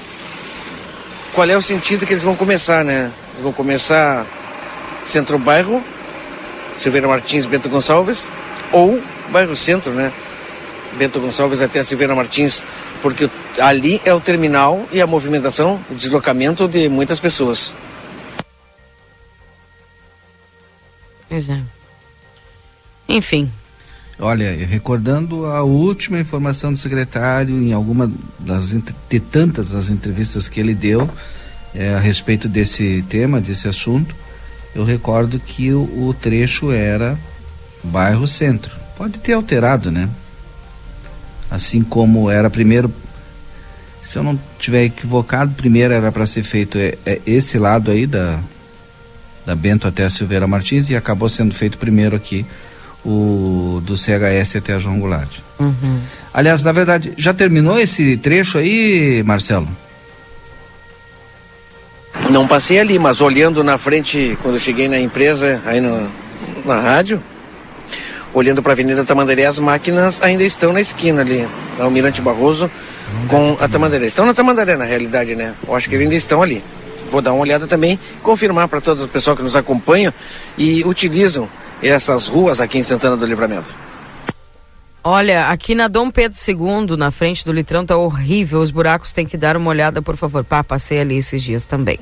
qual 1.34 1.50
é 1.50 1.58
o 1.58 1.62
sentido 1.62 2.06
que 2.06 2.14
eles 2.14 2.24
vão 2.24 2.36
começar, 2.36 2.84
né? 2.86 3.12
Eles 3.32 3.44
vão 3.44 3.52
começar 3.52 4.26
Centro 5.04 5.38
Bairro, 5.38 5.84
Silveira 6.74 7.08
Martins, 7.08 7.46
Bento 7.46 7.70
Gonçalves, 7.70 8.32
ou 8.72 9.00
Bairro 9.32 9.56
Centro, 9.56 9.92
né? 9.92 10.12
Bento 10.98 11.20
Gonçalves 11.20 11.62
até 11.62 11.84
Silveira 11.84 12.16
Martins, 12.16 12.64
porque 13.02 13.30
ali 13.60 14.02
é 14.06 14.14
o 14.14 14.20
terminal 14.20 14.86
e 14.92 15.02
a 15.02 15.08
movimentação, 15.08 15.80
o 15.90 15.96
deslocamento 15.96 16.68
de 16.68 16.88
muitas 16.88 17.20
pessoas. 17.20 17.76
Pois 21.28 21.50
é. 21.50 21.60
Enfim. 23.10 23.52
Olha, 24.18 24.56
recordando 24.66 25.46
a 25.46 25.62
última 25.64 26.20
informação 26.20 26.72
do 26.72 26.80
secretário 26.80 27.62
em 27.62 27.74
alguma 27.74 28.10
das 28.40 28.70
de 29.10 29.20
tantas 29.20 29.70
das 29.70 29.90
entrevistas 29.90 30.48
que 30.48 30.60
ele 30.62 30.74
deu 30.74 31.10
é, 31.74 31.94
a 31.94 32.00
respeito 32.00 32.48
desse 32.48 33.04
tema, 33.10 33.42
desse 33.42 33.68
assunto, 33.68 34.16
eu 34.74 34.86
recordo 34.86 35.38
que 35.40 35.74
o, 35.74 35.82
o 36.08 36.14
trecho 36.14 36.72
era 36.72 37.20
bairro 37.84 38.26
centro. 38.26 38.85
Pode 38.98 39.20
ter 39.20 39.34
alterado, 39.34 39.92
né? 39.92 40.10
Assim 41.50 41.82
como 41.82 42.30
era 42.30 42.50
primeiro, 42.50 42.94
se 44.04 44.18
eu 44.18 44.24
não 44.24 44.40
tiver 44.60 44.84
equivocado, 44.84 45.54
primeiro 45.54 45.94
era 45.94 46.12
para 46.12 46.26
ser 46.26 46.44
feito 46.44 46.78
é, 46.78 46.98
é 47.06 47.22
esse 47.26 47.58
lado 47.58 47.92
aí 47.92 48.06
da 48.08 48.40
da 49.46 49.56
Bento 49.56 49.88
até 49.88 50.04
a 50.04 50.10
Silveira 50.10 50.48
Martins 50.48 50.90
e 50.90 50.96
acabou 50.96 51.30
sendo 51.30 51.54
feito 51.54 51.78
primeiro 51.78 52.16
aqui 52.16 52.46
o 53.06 53.80
do 53.86 53.96
CHS 53.96 54.56
até 54.56 54.74
a 54.74 54.80
João 54.80 55.00
Goulart. 55.00 55.30
Uhum. 55.60 56.02
Aliás, 56.34 56.64
na 56.64 56.72
verdade, 56.72 57.14
já 57.16 57.34
terminou 57.34 57.80
esse 57.80 58.18
trecho 58.18 58.58
aí, 58.58 59.22
Marcelo? 59.24 59.68
Não 62.32 62.48
passei 62.48 62.80
ali, 62.80 62.98
mas 62.98 63.22
olhando 63.22 63.64
na 63.64 63.78
frente, 63.78 64.36
quando 64.42 64.56
eu 64.56 64.60
cheguei 64.60 64.88
na 64.88 65.00
empresa, 65.00 65.62
aí 65.66 65.80
no, 65.80 66.10
na 66.66 66.80
rádio, 66.80 67.22
olhando 68.36 68.62
para 68.62 68.74
a 68.74 68.76
Avenida 68.76 69.06
Tamandaré, 69.06 69.46
as 69.46 69.58
máquinas 69.58 70.22
ainda 70.22 70.44
estão 70.44 70.74
na 70.74 70.82
esquina 70.82 71.22
ali, 71.22 71.48
no 71.78 71.86
Almirante 71.86 72.22
Barroso, 72.22 72.70
com 73.30 73.58
a 73.62 73.68
Tamandaré. 73.68 74.06
Estão 74.06 74.26
na 74.26 74.34
Tamandaré, 74.34 74.76
na 74.76 74.84
realidade, 74.84 75.36
né? 75.36 75.56
Eu 75.66 75.74
acho 75.74 75.90
que 75.90 75.96
ainda 75.96 76.14
estão 76.14 76.44
ali. 76.44 76.62
Vou 77.10 77.22
dar 77.22 77.32
uma 77.32 77.42
olhada 77.42 77.66
também, 77.66 77.98
confirmar 78.22 78.68
para 78.68 78.82
todo 78.82 79.06
o 79.06 79.08
pessoal 79.08 79.38
que 79.38 79.44
nos 79.44 79.56
acompanha 79.56 80.14
e 80.58 80.84
utilizam 80.84 81.50
essas 81.82 82.28
ruas 82.28 82.60
aqui 82.60 82.78
em 82.78 82.84
Santana 82.84 83.16
do 83.16 83.26
Livramento? 83.26 83.74
Olha, 85.02 85.48
aqui 85.50 85.74
na 85.74 85.88
Dom 85.88 86.12
Pedro 86.12 86.38
II, 86.46 86.98
na 86.98 87.12
frente 87.12 87.46
do 87.46 87.54
litrão, 87.54 87.86
tá 87.86 87.96
horrível. 87.96 88.60
Os 88.60 88.72
buracos 88.72 89.14
tem 89.14 89.26
que 89.26 89.38
dar 89.38 89.56
uma 89.56 89.70
olhada, 89.70 90.02
por 90.02 90.18
favor. 90.18 90.44
Pá, 90.44 90.64
passei 90.64 91.00
ali 91.00 91.18
esses 91.18 91.42
dias 91.42 91.66
também. 91.66 92.00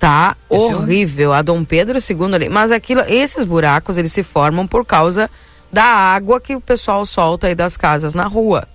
Tá 0.00 0.34
Esse 0.50 0.74
horrível. 0.74 1.32
É 1.32 1.36
um... 1.36 1.38
A 1.38 1.42
Dom 1.42 1.62
Pedro 1.62 1.98
II 1.98 2.34
ali. 2.34 2.48
Mas 2.48 2.72
aquilo, 2.72 3.02
esses 3.02 3.44
buracos, 3.44 3.98
eles 3.98 4.10
se 4.10 4.22
formam 4.24 4.66
por 4.66 4.84
causa 4.84 5.30
da 5.70 5.84
água 5.84 6.40
que 6.40 6.56
o 6.56 6.60
pessoal 6.60 7.06
solta 7.06 7.46
aí 7.46 7.54
das 7.54 7.76
casas 7.76 8.14
na 8.14 8.24
rua. 8.24 8.66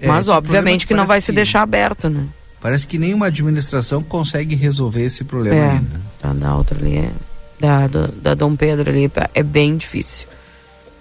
É, 0.00 0.08
Mas 0.08 0.26
obviamente 0.28 0.86
que 0.86 0.94
não 0.94 1.06
vai 1.06 1.18
que... 1.18 1.26
se 1.26 1.32
deixar 1.32 1.62
aberto, 1.62 2.08
né? 2.08 2.26
Parece 2.60 2.86
que 2.86 2.98
nenhuma 2.98 3.26
administração 3.26 4.02
consegue 4.02 4.56
resolver 4.56 5.04
esse 5.04 5.22
problema 5.22 5.56
é, 5.56 5.70
ainda. 5.70 6.00
Tá, 6.20 6.32
da 6.32 6.56
outra 6.56 6.76
ali 6.76 6.96
é 6.96 7.10
da, 7.58 7.86
da, 7.86 8.08
da 8.14 8.34
Dom 8.34 8.56
Pedro 8.56 8.90
ali 8.90 9.10
é 9.34 9.42
bem 9.42 9.76
difícil, 9.76 10.26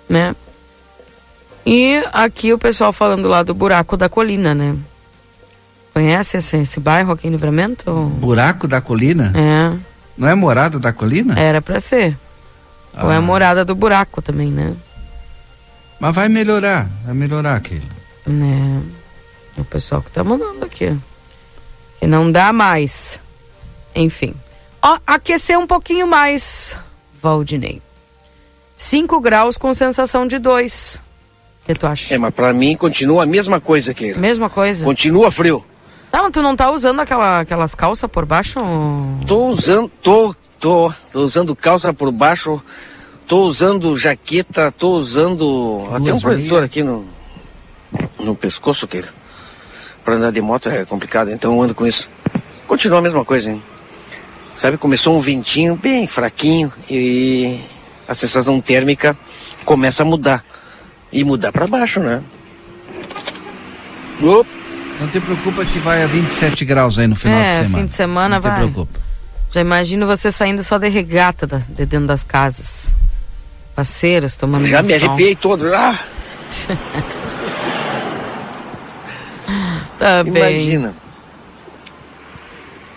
né? 0.10 0.36
E 1.65 2.02
aqui 2.13 2.54
o 2.54 2.58
pessoal 2.58 2.93
falando 2.93 3.28
lá 3.28 3.43
do 3.43 3.54
buraco 3.54 3.98
da 3.98 4.10
colina, 4.10 4.56
né? 4.56 4.76
Conhece 5.98 6.38
esse, 6.38 6.58
esse 6.58 6.80
bairro 6.80 7.12
aqui 7.12 7.28
em 7.28 7.32
Livramento? 7.32 7.92
Buraco 7.92 8.68
da 8.68 8.80
colina? 8.80 9.34
É. 9.36 9.76
Não 10.16 10.28
é 10.28 10.36
morada 10.36 10.78
da 10.78 10.94
colina? 10.94 11.34
Era 11.40 11.60
para 11.60 11.80
ser. 11.80 12.16
Ah. 12.94 13.06
Ou 13.06 13.12
é 13.12 13.16
ah. 13.16 13.22
morada 13.22 13.66
do 13.66 13.74
buraco 13.74 14.22
também, 14.22 14.52
né? 14.52 14.76
Mas 16.00 16.14
vai 16.14 16.30
melhorar, 16.30 16.88
vai 17.04 17.16
melhorar 17.16 17.56
aquele. 17.56 17.88
Né? 18.28 18.80
O 19.58 19.66
pessoal 19.66 20.04
que 20.04 20.12
tá 20.12 20.24
mandando 20.24 20.64
aqui. 20.64 20.96
Que 22.00 22.06
não 22.06 22.32
dá 22.32 22.54
mais. 22.54 23.20
Enfim. 23.96 24.36
Ó, 24.80 25.00
aquecer 25.08 25.58
um 25.58 25.66
pouquinho 25.66 26.06
mais, 26.06 26.78
Valdinei. 27.20 27.82
5 28.76 29.20
graus 29.20 29.58
com 29.58 29.74
sensação 29.74 30.28
de 30.28 30.38
2. 30.38 31.02
O 31.64 31.66
que 31.66 31.74
tu 31.74 31.88
acha? 31.88 32.14
É, 32.14 32.20
mas 32.20 32.32
pra 32.36 32.54
mim 32.54 32.78
continua 32.78 33.24
a 33.24 33.26
mesma 33.26 33.60
coisa 33.60 33.96
que 33.96 34.06
ele. 34.06 34.20
Mesma 34.20 34.48
coisa? 34.48 34.84
Continua 34.86 35.32
frio. 35.32 35.66
Tá, 36.12 36.24
mas 36.24 36.32
tu 36.32 36.41
não 36.41 36.56
tá 36.56 36.72
usando 36.72 37.00
aquela, 37.00 37.41
aquelas 37.41 37.76
calças 37.76 38.10
por 38.10 38.26
baixo? 38.26 38.60
Tô 39.28 39.48
usando, 39.48 39.91
tô, 40.02 40.36
tô, 40.60 40.91
tô 41.12 41.22
usando 41.22 41.56
calça 41.56 41.93
por 41.93 42.12
baixo, 42.12 42.62
tô 43.28 43.43
usando 43.43 43.96
jaqueta, 43.98 44.72
tô 44.72 44.91
usando 44.91 45.38
Duas 45.38 46.02
até 46.02 46.13
um 46.13 46.20
protetor 46.20 46.63
aqui 46.63 46.82
no, 46.82 47.06
no 48.20 48.36
pescoço, 48.36 48.88
que 48.88 49.04
Pra 50.04 50.15
andar 50.15 50.32
de 50.32 50.39
moto 50.41 50.70
é 50.70 50.86
complicado, 50.86 51.30
então 51.32 51.54
eu 51.54 51.62
ando 51.62 51.76
com 51.76 51.86
isso. 51.86 52.10
Continua 52.65 53.00
a 53.00 53.02
mesma 53.02 53.26
coisa, 53.26 53.52
hein? 53.52 53.62
Sabe, 54.56 54.78
começou 54.78 55.17
um 55.17 55.20
ventinho 55.20 55.76
bem 55.76 56.08
fraquinho 56.08 56.72
e 56.89 57.60
a 58.08 58.13
sensação 58.13 58.62
térmica 58.62 59.17
começa 59.65 60.04
a 60.04 60.06
mudar. 60.06 60.46
E 61.12 61.26
mudar 61.26 61.52
para 61.52 61.67
baixo, 61.67 62.00
né? 62.00 62.24
Opa. 64.24 64.67
Não 65.00 65.08
te 65.08 65.20
preocupa 65.20 65.64
que 65.64 65.78
vai 65.80 66.04
a 66.04 66.08
27 66.08 66.66
graus 66.66 66.98
aí 66.98 67.08
no 67.08 67.16
final 67.16 67.40
é, 67.40 67.48
de 67.48 67.56
semana. 67.56 67.78
fim 67.78 67.86
de 67.86 67.94
semana 67.94 68.36
Não 68.36 68.42
vai. 68.42 68.52
Não 68.60 68.68
te 68.68 68.72
preocupa. 68.74 69.00
Já 69.52 69.62
imagino 69.62 70.08
você 70.08 70.32
saindo 70.32 70.64
só 70.64 70.78
de 70.78 70.90
regata 70.90 71.48
da, 71.48 71.58
de 71.58 71.86
dentro 71.86 72.08
das 72.08 72.24
casas. 72.24 72.94
Parceiros, 73.76 74.36
tomando 74.36 74.66
Já 74.66 74.82
me 74.82 74.94
arrepiei 74.94 75.36
todo. 75.36 75.74
Ah! 75.74 75.98
tá 80.00 80.24
Imagina. 80.26 80.88
Bem. 80.88 80.96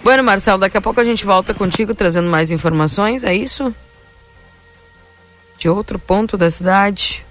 Bueno, 0.03 0.25
Marcelo, 0.25 0.59
daqui 0.59 0.79
a 0.79 0.81
pouco 0.81 0.99
a 1.01 1.05
gente 1.05 1.27
volta 1.27 1.53
contigo 1.53 1.95
trazendo 1.95 2.31
mais 2.31 2.51
informações, 2.51 3.23
é 3.23 3.35
isso? 3.35 3.75
De 5.59 5.69
outro 5.69 5.99
ponto 5.99 6.39
da 6.39 6.49
cidade. 6.51 7.23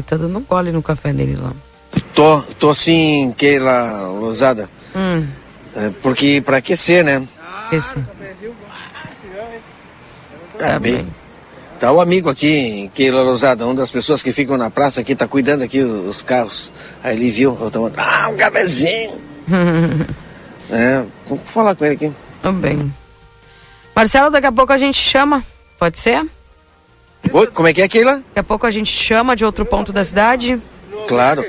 Dando 0.00 0.38
um 0.38 0.42
gole 0.42 0.72
no 0.72 0.82
café 0.82 1.12
dele 1.12 1.36
lá. 1.36 1.52
Tô, 2.14 2.40
tô 2.58 2.70
assim, 2.70 3.34
Keila 3.36 4.06
Lousada. 4.08 4.68
Hum. 4.94 5.26
É, 5.74 5.90
porque 6.02 6.42
para 6.44 6.58
aquecer, 6.58 7.04
né? 7.04 7.26
Aquecer. 7.66 8.02
Ah, 10.58 10.72
tá 10.72 10.78
bem. 10.78 11.06
Tá 11.80 11.90
o 11.90 12.00
amigo 12.00 12.30
aqui, 12.30 12.90
que 12.94 13.10
Lousada, 13.10 13.66
uma 13.66 13.74
das 13.74 13.90
pessoas 13.90 14.22
que 14.22 14.30
ficam 14.32 14.56
na 14.56 14.70
praça 14.70 15.00
aqui, 15.00 15.16
tá 15.16 15.26
cuidando 15.26 15.62
aqui 15.62 15.80
os 15.82 16.22
carros. 16.22 16.72
Aí 17.02 17.16
ele 17.16 17.30
viu, 17.30 17.58
eu 17.60 17.70
tomando, 17.70 17.98
ah, 17.98 18.28
um 18.30 18.36
cafezinho. 18.36 19.20
é, 20.70 21.02
vou 21.26 21.38
falar 21.38 21.74
com 21.74 21.84
ele 21.84 21.94
aqui. 21.94 22.12
Tudo 22.40 22.58
bem. 22.58 22.94
Marcelo, 23.96 24.30
daqui 24.30 24.46
a 24.46 24.52
pouco 24.52 24.72
a 24.72 24.78
gente 24.78 24.96
chama, 24.96 25.44
pode 25.78 25.98
ser? 25.98 26.24
Oi, 27.30 27.46
como 27.48 27.68
é 27.68 27.72
que 27.72 27.82
é 27.82 27.84
aquilo? 27.84 28.10
Daqui 28.10 28.38
a 28.38 28.42
pouco 28.42 28.66
a 28.66 28.70
gente 28.70 28.90
chama 28.90 29.36
de 29.36 29.44
outro 29.44 29.64
ponto 29.64 29.92
da 29.92 30.04
cidade. 30.04 30.58
Claro. 31.06 31.44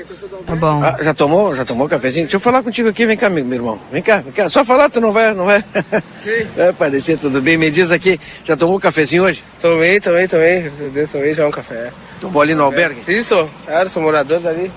Tá 0.46 0.54
bom. 0.54 0.82
Ah, 0.82 0.98
já 1.00 1.14
tomou? 1.14 1.54
Já 1.54 1.64
tomou 1.64 1.88
cafezinho? 1.88 2.26
Deixa 2.26 2.36
eu 2.36 2.40
falar 2.40 2.62
contigo 2.62 2.88
aqui, 2.88 3.06
vem 3.06 3.16
cá, 3.16 3.30
meu, 3.30 3.44
meu 3.44 3.58
irmão. 3.58 3.80
Vem 3.90 4.02
cá, 4.02 4.18
vem 4.18 4.32
cá. 4.32 4.48
Só 4.48 4.64
falar, 4.64 4.90
tu 4.90 5.00
não 5.00 5.12
vai, 5.12 5.32
não 5.32 5.46
vai. 5.46 5.64
vai 6.56 6.68
aparecer, 6.68 7.18
tudo 7.18 7.40
bem. 7.40 7.56
Me 7.56 7.70
diz 7.70 7.90
aqui, 7.90 8.18
já 8.44 8.56
tomou 8.56 8.78
cafezinho 8.78 9.24
hoje? 9.24 9.42
Tomei, 9.60 10.00
tomei, 10.00 10.28
tomei. 10.28 10.60
Graças 10.62 10.86
a 10.86 10.90
Deus, 10.90 11.10
tomei 11.10 11.34
já 11.34 11.46
um 11.46 11.50
café. 11.50 11.90
Tomou 12.20 12.42
ali 12.42 12.54
no 12.54 12.64
albergue? 12.64 13.02
Isso, 13.08 13.48
era, 13.66 13.88
sou 13.88 14.02
morador 14.02 14.40
dali. 14.40 14.70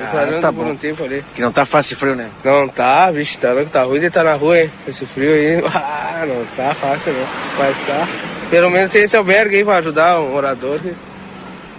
Ah, 0.00 0.38
tá 0.40 0.50
por 0.50 0.64
bom. 0.64 0.70
um 0.70 0.76
tempo 0.76 1.04
ali. 1.04 1.22
Que 1.34 1.42
não 1.42 1.52
tá 1.52 1.66
fácil 1.66 1.96
frio, 1.96 2.14
né? 2.14 2.30
Não 2.42 2.66
tá, 2.68 3.12
bicho, 3.12 3.38
tá 3.38 3.52
louco, 3.52 3.68
tá 3.68 3.82
ruim 3.82 4.00
de 4.00 4.06
estar 4.06 4.24
tá 4.24 4.30
na 4.30 4.36
rua, 4.36 4.58
hein? 4.58 4.72
Esse 4.88 5.04
frio 5.04 5.30
aí, 5.30 5.62
ah, 5.74 6.24
não 6.26 6.46
tá 6.56 6.74
fácil, 6.74 7.12
não. 7.12 7.26
Mas 7.58 7.76
tá. 7.86 8.08
Pelo 8.50 8.70
menos 8.70 8.90
tem 8.92 9.02
esse 9.02 9.16
albergue 9.16 9.56
aí 9.56 9.64
pra 9.64 9.76
ajudar 9.76 10.18
o 10.18 10.30
morador. 10.30 10.80
Né? 10.82 10.92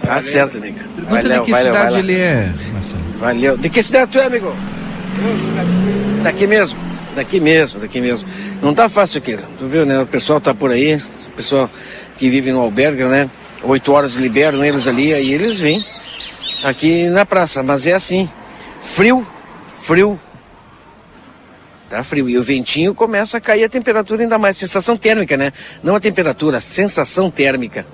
Tá 0.04 0.20
certo, 0.20 0.58
Nica. 0.58 0.84
Pergunta 0.96 1.22
de 1.22 1.40
que 1.42 1.50
valeu, 1.50 1.72
cidade 1.72 1.98
ele 1.98 2.18
é, 2.18 2.52
Marcelo. 2.72 3.02
Valeu. 3.18 3.56
De 3.56 3.68
que 3.68 3.82
cidade 3.82 4.10
tu 4.10 4.18
é, 4.18 4.24
amigo? 4.24 4.54
Daqui 6.22 6.46
mesmo. 6.46 6.78
Daqui 7.14 7.40
mesmo, 7.40 7.78
daqui 7.78 8.00
mesmo. 8.00 8.26
Não 8.62 8.72
tá 8.72 8.88
fácil 8.88 9.18
aqui. 9.18 9.36
Tu 9.36 9.66
viu, 9.66 9.84
né? 9.84 10.00
O 10.00 10.06
pessoal 10.06 10.40
tá 10.40 10.54
por 10.54 10.70
aí, 10.70 10.96
o 10.96 11.30
pessoal 11.32 11.70
que 12.16 12.30
vive 12.30 12.52
no 12.52 12.60
albergue, 12.60 13.04
né? 13.04 13.28
Oito 13.64 13.92
horas 13.92 14.14
liberam 14.14 14.64
eles 14.64 14.88
ali, 14.88 15.12
aí 15.12 15.32
eles 15.32 15.60
vêm 15.60 15.84
aqui 16.64 17.08
na 17.08 17.26
praça. 17.26 17.62
Mas 17.62 17.86
é 17.86 17.92
assim, 17.92 18.28
frio, 18.80 19.26
frio. 19.82 20.18
Tá 21.92 22.02
frio. 22.02 22.26
E 22.26 22.38
o 22.38 22.42
ventinho 22.42 22.94
começa 22.94 23.36
a 23.36 23.40
cair 23.40 23.64
a 23.64 23.68
temperatura 23.68 24.22
ainda 24.22 24.38
mais. 24.38 24.56
Sensação 24.56 24.96
térmica, 24.96 25.36
né? 25.36 25.52
Não 25.82 25.94
a 25.94 26.00
temperatura, 26.00 26.56
a 26.56 26.60
sensação 26.60 27.30
térmica. 27.30 27.84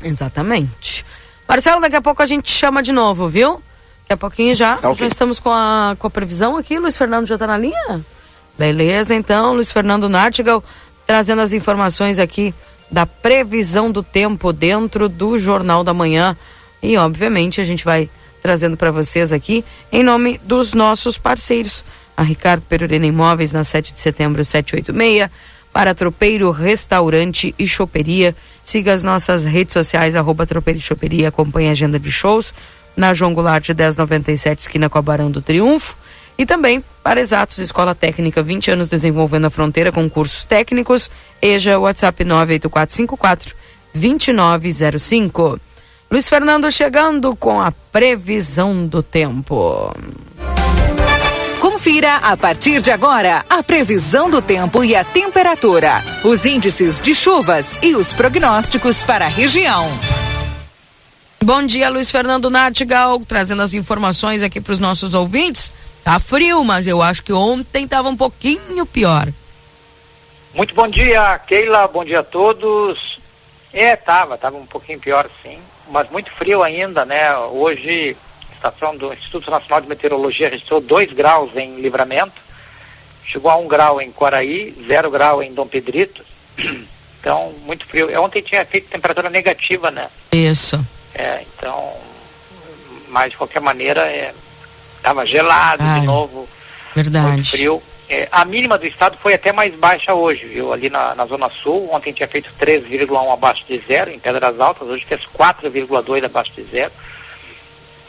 Exatamente. 0.00 1.04
Marcelo, 1.48 1.80
daqui 1.80 1.96
a 1.96 2.00
pouco 2.00 2.22
a 2.22 2.26
gente 2.26 2.48
chama 2.48 2.80
de 2.80 2.92
novo, 2.92 3.28
viu? 3.28 3.60
Daqui 4.02 4.12
a 4.12 4.16
pouquinho 4.16 4.54
já. 4.54 4.76
Tá 4.76 4.88
okay. 4.88 5.08
Já 5.08 5.12
estamos 5.12 5.40
com 5.40 5.50
a, 5.50 5.96
com 5.98 6.06
a 6.06 6.10
previsão 6.10 6.56
aqui. 6.56 6.78
Luiz 6.78 6.96
Fernando 6.96 7.26
já 7.26 7.34
está 7.34 7.48
na 7.48 7.58
linha? 7.58 8.00
Beleza, 8.56 9.16
então, 9.16 9.52
Luiz 9.52 9.72
Fernando 9.72 10.08
Nartigal 10.08 10.62
trazendo 11.04 11.40
as 11.40 11.52
informações 11.52 12.20
aqui 12.20 12.54
da 12.88 13.04
previsão 13.04 13.90
do 13.90 14.00
tempo 14.00 14.52
dentro 14.52 15.08
do 15.08 15.40
Jornal 15.40 15.82
da 15.82 15.92
Manhã. 15.92 16.36
E, 16.80 16.96
obviamente, 16.96 17.60
a 17.60 17.64
gente 17.64 17.84
vai 17.84 18.08
trazendo 18.44 18.76
para 18.76 18.90
vocês 18.90 19.32
aqui 19.32 19.64
em 19.90 20.02
nome 20.02 20.38
dos 20.44 20.74
nossos 20.74 21.16
parceiros. 21.16 21.82
A 22.14 22.22
Ricardo 22.22 22.60
Perurena 22.68 23.06
Imóveis 23.06 23.52
na 23.52 23.64
7 23.64 23.94
de 23.94 24.00
setembro 24.00 24.44
786, 24.44 25.30
para 25.72 25.94
Tropeiro 25.94 26.50
Restaurante 26.50 27.54
e 27.58 27.66
Choperia. 27.66 28.36
Siga 28.62 28.92
as 28.92 29.02
nossas 29.02 29.46
redes 29.46 29.72
sociais, 29.72 30.14
arroba 30.14 30.46
Tropeiro 30.46 30.78
e 30.78 30.82
Choperia, 30.82 31.28
acompanhe 31.28 31.70
a 31.70 31.72
agenda 31.72 31.98
de 31.98 32.12
shows 32.12 32.52
na 32.94 33.14
João 33.14 33.32
Goulart 33.32 33.66
1097, 33.66 34.60
esquina 34.60 34.90
com 34.90 34.98
a 34.98 35.02
Barão 35.02 35.30
do 35.30 35.40
Triunfo. 35.40 35.96
E 36.36 36.44
também 36.44 36.84
para 37.02 37.20
Exatos, 37.20 37.56
Escola 37.58 37.94
Técnica, 37.94 38.42
20 38.42 38.72
anos 38.72 38.88
desenvolvendo 38.88 39.46
a 39.46 39.50
fronteira 39.50 39.90
com 39.90 40.08
cursos 40.10 40.44
técnicos. 40.44 41.10
EJA, 41.40 41.78
WhatsApp 41.78 42.22
98454 42.22 43.54
2905. 43.94 45.58
Luiz 46.14 46.28
Fernando 46.28 46.70
chegando 46.70 47.34
com 47.34 47.60
a 47.60 47.72
previsão 47.72 48.86
do 48.86 49.02
tempo. 49.02 49.92
Confira 51.60 52.18
a 52.18 52.36
partir 52.36 52.80
de 52.80 52.92
agora 52.92 53.44
a 53.50 53.64
previsão 53.64 54.30
do 54.30 54.40
tempo 54.40 54.84
e 54.84 54.94
a 54.94 55.02
temperatura, 55.02 56.04
os 56.22 56.46
índices 56.46 57.00
de 57.00 57.16
chuvas 57.16 57.80
e 57.82 57.96
os 57.96 58.12
prognósticos 58.12 59.02
para 59.02 59.24
a 59.24 59.28
região. 59.28 59.90
Bom 61.42 61.66
dia, 61.66 61.88
Luiz 61.88 62.12
Fernando 62.12 62.48
Nartigal, 62.48 63.18
trazendo 63.26 63.62
as 63.62 63.74
informações 63.74 64.40
aqui 64.40 64.60
para 64.60 64.74
os 64.74 64.78
nossos 64.78 65.14
ouvintes. 65.14 65.72
Tá 66.04 66.20
frio, 66.20 66.62
mas 66.62 66.86
eu 66.86 67.02
acho 67.02 67.24
que 67.24 67.32
ontem 67.32 67.86
estava 67.86 68.08
um 68.08 68.16
pouquinho 68.16 68.86
pior. 68.86 69.26
Muito 70.54 70.76
bom 70.76 70.86
dia, 70.86 71.36
Keila, 71.40 71.88
bom 71.88 72.04
dia 72.04 72.20
a 72.20 72.22
todos. 72.22 73.18
É, 73.72 73.96
tava, 73.96 74.38
tava 74.38 74.56
um 74.56 74.66
pouquinho 74.66 75.00
pior 75.00 75.28
sim, 75.42 75.58
mas 75.88 76.10
muito 76.10 76.30
frio 76.32 76.62
ainda, 76.62 77.04
né? 77.04 77.36
Hoje, 77.36 78.16
a 78.50 78.54
estação 78.54 78.96
do 78.96 79.12
Instituto 79.12 79.50
Nacional 79.50 79.80
de 79.80 79.88
Meteorologia 79.88 80.48
registrou 80.48 80.80
2 80.80 81.12
graus 81.12 81.50
em 81.56 81.80
livramento, 81.80 82.40
chegou 83.24 83.50
a 83.50 83.56
1 83.56 83.64
um 83.64 83.68
grau 83.68 84.00
em 84.00 84.10
Quaraí, 84.10 84.74
0 84.86 85.10
grau 85.10 85.42
em 85.42 85.52
Dom 85.52 85.66
Pedrito. 85.66 86.24
Então, 87.24 87.54
muito 87.64 87.86
frio. 87.86 88.22
Ontem 88.22 88.42
tinha 88.42 88.66
feito 88.66 88.90
temperatura 88.90 89.30
negativa, 89.30 89.90
né? 89.90 90.10
Isso. 90.30 90.78
É, 91.14 91.42
então, 91.56 91.94
mas 93.08 93.30
de 93.30 93.38
qualquer 93.38 93.60
maneira, 93.60 94.02
é, 94.02 94.34
estava 94.98 95.24
gelado 95.24 95.82
Ai, 95.82 96.00
de 96.00 96.06
novo. 96.06 96.46
Verdade. 96.94 97.28
Muito 97.28 97.50
frio. 97.50 97.82
É, 98.14 98.28
a 98.30 98.44
mínima 98.44 98.78
do 98.78 98.86
estado 98.86 99.18
foi 99.20 99.34
até 99.34 99.52
mais 99.52 99.74
baixa 99.74 100.14
hoje, 100.14 100.46
viu? 100.46 100.72
Ali 100.72 100.88
na, 100.88 101.16
na 101.16 101.26
Zona 101.26 101.50
Sul, 101.50 101.92
ontem 101.92 102.12
tinha 102.12 102.28
feito 102.28 102.48
3,1 102.60 103.32
abaixo 103.32 103.64
de 103.68 103.82
zero, 103.88 104.08
em 104.08 104.20
Pedras 104.20 104.60
Altas, 104.60 104.86
hoje 104.86 105.04
fez 105.04 105.22
4,2 105.22 106.24
abaixo 106.24 106.52
de 106.52 106.62
zero. 106.62 106.92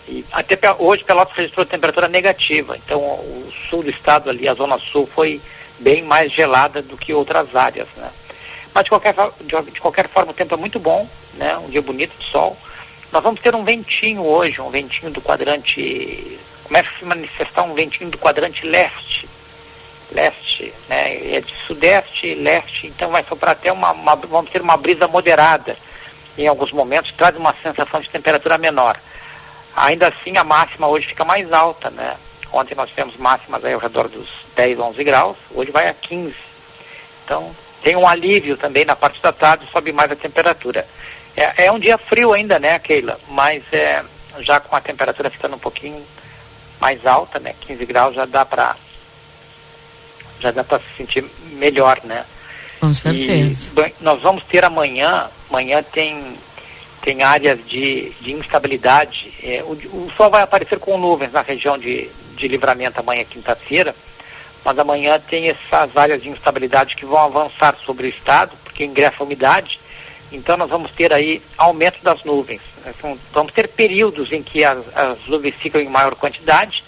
E 0.07 0.23
até 0.31 0.55
hoje 0.77 1.03
Pelotas 1.03 1.35
registrou 1.35 1.65
temperatura 1.65 2.07
negativa, 2.07 2.77
então 2.77 2.99
o 3.01 3.51
sul 3.67 3.81
do 3.81 3.89
estado 3.89 4.29
ali, 4.29 4.47
a 4.47 4.53
Zona 4.53 4.77
Sul, 4.77 5.09
foi 5.11 5.41
bem 5.79 6.03
mais 6.03 6.31
gelada 6.31 6.83
do 6.83 6.95
que 6.95 7.11
outras 7.11 7.55
áreas, 7.55 7.87
né? 7.97 8.11
Mas 8.75 8.83
de 8.83 8.91
qualquer, 8.91 9.15
de, 9.41 9.71
de 9.71 9.81
qualquer 9.81 10.07
forma 10.07 10.33
o 10.33 10.35
tempo 10.35 10.53
é 10.53 10.57
muito 10.57 10.79
bom, 10.79 11.09
né? 11.33 11.57
Um 11.57 11.69
dia 11.69 11.81
bonito 11.81 12.15
de 12.19 12.25
sol. 12.25 12.55
Nós 13.11 13.23
vamos 13.23 13.41
ter 13.41 13.55
um 13.55 13.63
ventinho 13.63 14.23
hoje, 14.23 14.61
um 14.61 14.69
ventinho 14.69 15.09
do 15.09 15.19
quadrante 15.19 16.39
começa 16.63 16.91
a 16.95 16.99
se 16.99 17.05
manifestar 17.05 17.63
um 17.63 17.73
ventinho 17.73 18.11
do 18.11 18.19
quadrante 18.19 18.67
leste, 18.67 19.27
leste, 20.11 20.73
né? 20.89 21.35
É 21.35 21.41
de 21.41 21.53
sudeste 21.65 22.27
e 22.27 22.35
leste, 22.35 22.87
então 22.87 23.11
vai 23.11 23.23
soprar 23.23 23.51
até 23.51 23.71
uma, 23.71 23.91
uma, 23.91 24.15
vamos 24.15 24.51
ter 24.51 24.61
uma 24.61 24.77
brisa 24.77 25.07
moderada 25.07 25.77
em 26.37 26.47
alguns 26.47 26.71
momentos, 26.71 27.11
traz 27.11 27.35
uma 27.35 27.55
sensação 27.63 27.99
de 27.99 28.09
temperatura 28.09 28.57
menor. 28.57 28.97
Ainda 29.75 30.07
assim 30.07 30.37
a 30.37 30.43
máxima 30.43 30.87
hoje 30.87 31.07
fica 31.07 31.25
mais 31.25 31.51
alta, 31.51 31.89
né? 31.89 32.15
Ontem 32.51 32.75
nós 32.75 32.89
tivemos 32.89 33.17
máximas 33.17 33.63
aí 33.63 33.73
ao 33.73 33.79
redor 33.79 34.07
dos 34.07 34.29
10, 34.55 34.79
11 34.79 35.03
graus, 35.03 35.37
hoje 35.51 35.71
vai 35.71 35.89
a 35.89 35.93
15. 35.93 36.33
Então 37.23 37.55
tem 37.83 37.95
um 37.95 38.07
alívio 38.07 38.57
também 38.57 38.85
na 38.85 38.95
parte 38.95 39.21
da 39.21 39.31
tarde, 39.31 39.67
sobe 39.71 39.91
mais 39.91 40.11
a 40.11 40.15
temperatura. 40.15 40.87
É, 41.35 41.65
é 41.65 41.71
um 41.71 41.79
dia 41.79 41.97
frio 41.97 42.33
ainda, 42.33 42.57
né, 42.59 42.79
Keila? 42.79 43.19
Mas 43.29 43.63
é, 43.73 44.03
já 44.39 44.59
com 44.59 44.75
a 44.75 44.81
temperatura 44.81 45.29
ficando 45.29 45.55
um 45.55 45.59
pouquinho 45.59 46.05
mais 46.79 47.05
alta, 47.05 47.39
né? 47.39 47.53
15 47.61 47.85
graus 47.85 48.15
já 48.15 48.25
dá 48.25 48.45
para 48.45 48.75
já 50.39 50.51
dá 50.51 50.63
para 50.63 50.79
se 50.79 50.97
sentir 50.97 51.25
melhor, 51.53 51.99
né? 52.03 52.25
Com 52.79 52.93
certeza. 52.93 53.71
E, 53.77 54.03
nós 54.03 54.21
vamos 54.21 54.43
ter 54.43 54.63
amanhã, 54.63 55.29
amanhã 55.49 55.83
tem 55.83 56.37
tem 57.01 57.21
áreas 57.21 57.59
de, 57.67 58.09
de 58.19 58.33
instabilidade. 58.33 59.31
É, 59.43 59.63
o, 59.63 59.73
o, 59.73 60.11
sol 60.17 60.31
vai 60.31 60.41
aparecer 60.41 60.79
com 60.79 60.97
nuvens 60.97 61.31
na 61.31 61.43
região 61.43 61.77
de, 61.77 62.09
de 62.35 62.47
livramento 62.47 62.99
amanhã, 62.99 63.23
quinta-feira, 63.23 63.95
mas 64.63 64.79
amanhã 64.79 65.19
tem 65.19 65.49
essas 65.49 65.95
áreas 65.95 66.23
de 66.23 66.29
instabilidade 66.29 66.95
que 66.95 67.05
vão 67.05 67.19
avançar 67.19 67.77
sobre 67.85 68.07
o 68.07 68.09
estado, 68.09 68.57
porque 68.63 68.83
ingressa 68.83 69.23
umidade. 69.23 69.79
Então 70.31 70.57
nós 70.57 70.67
vamos 70.67 70.91
ter 70.93 71.13
aí 71.13 71.43
aumento 71.55 72.01
das 72.01 72.23
nuvens. 72.23 72.61
Então, 72.87 73.17
vamos 73.31 73.51
ter 73.51 73.67
períodos 73.67 74.31
em 74.31 74.41
que 74.41 74.63
as, 74.63 74.79
as 74.95 75.19
nuvens 75.27 75.55
ficam 75.55 75.79
em 75.79 75.89
maior 75.89 76.15
quantidade. 76.15 76.83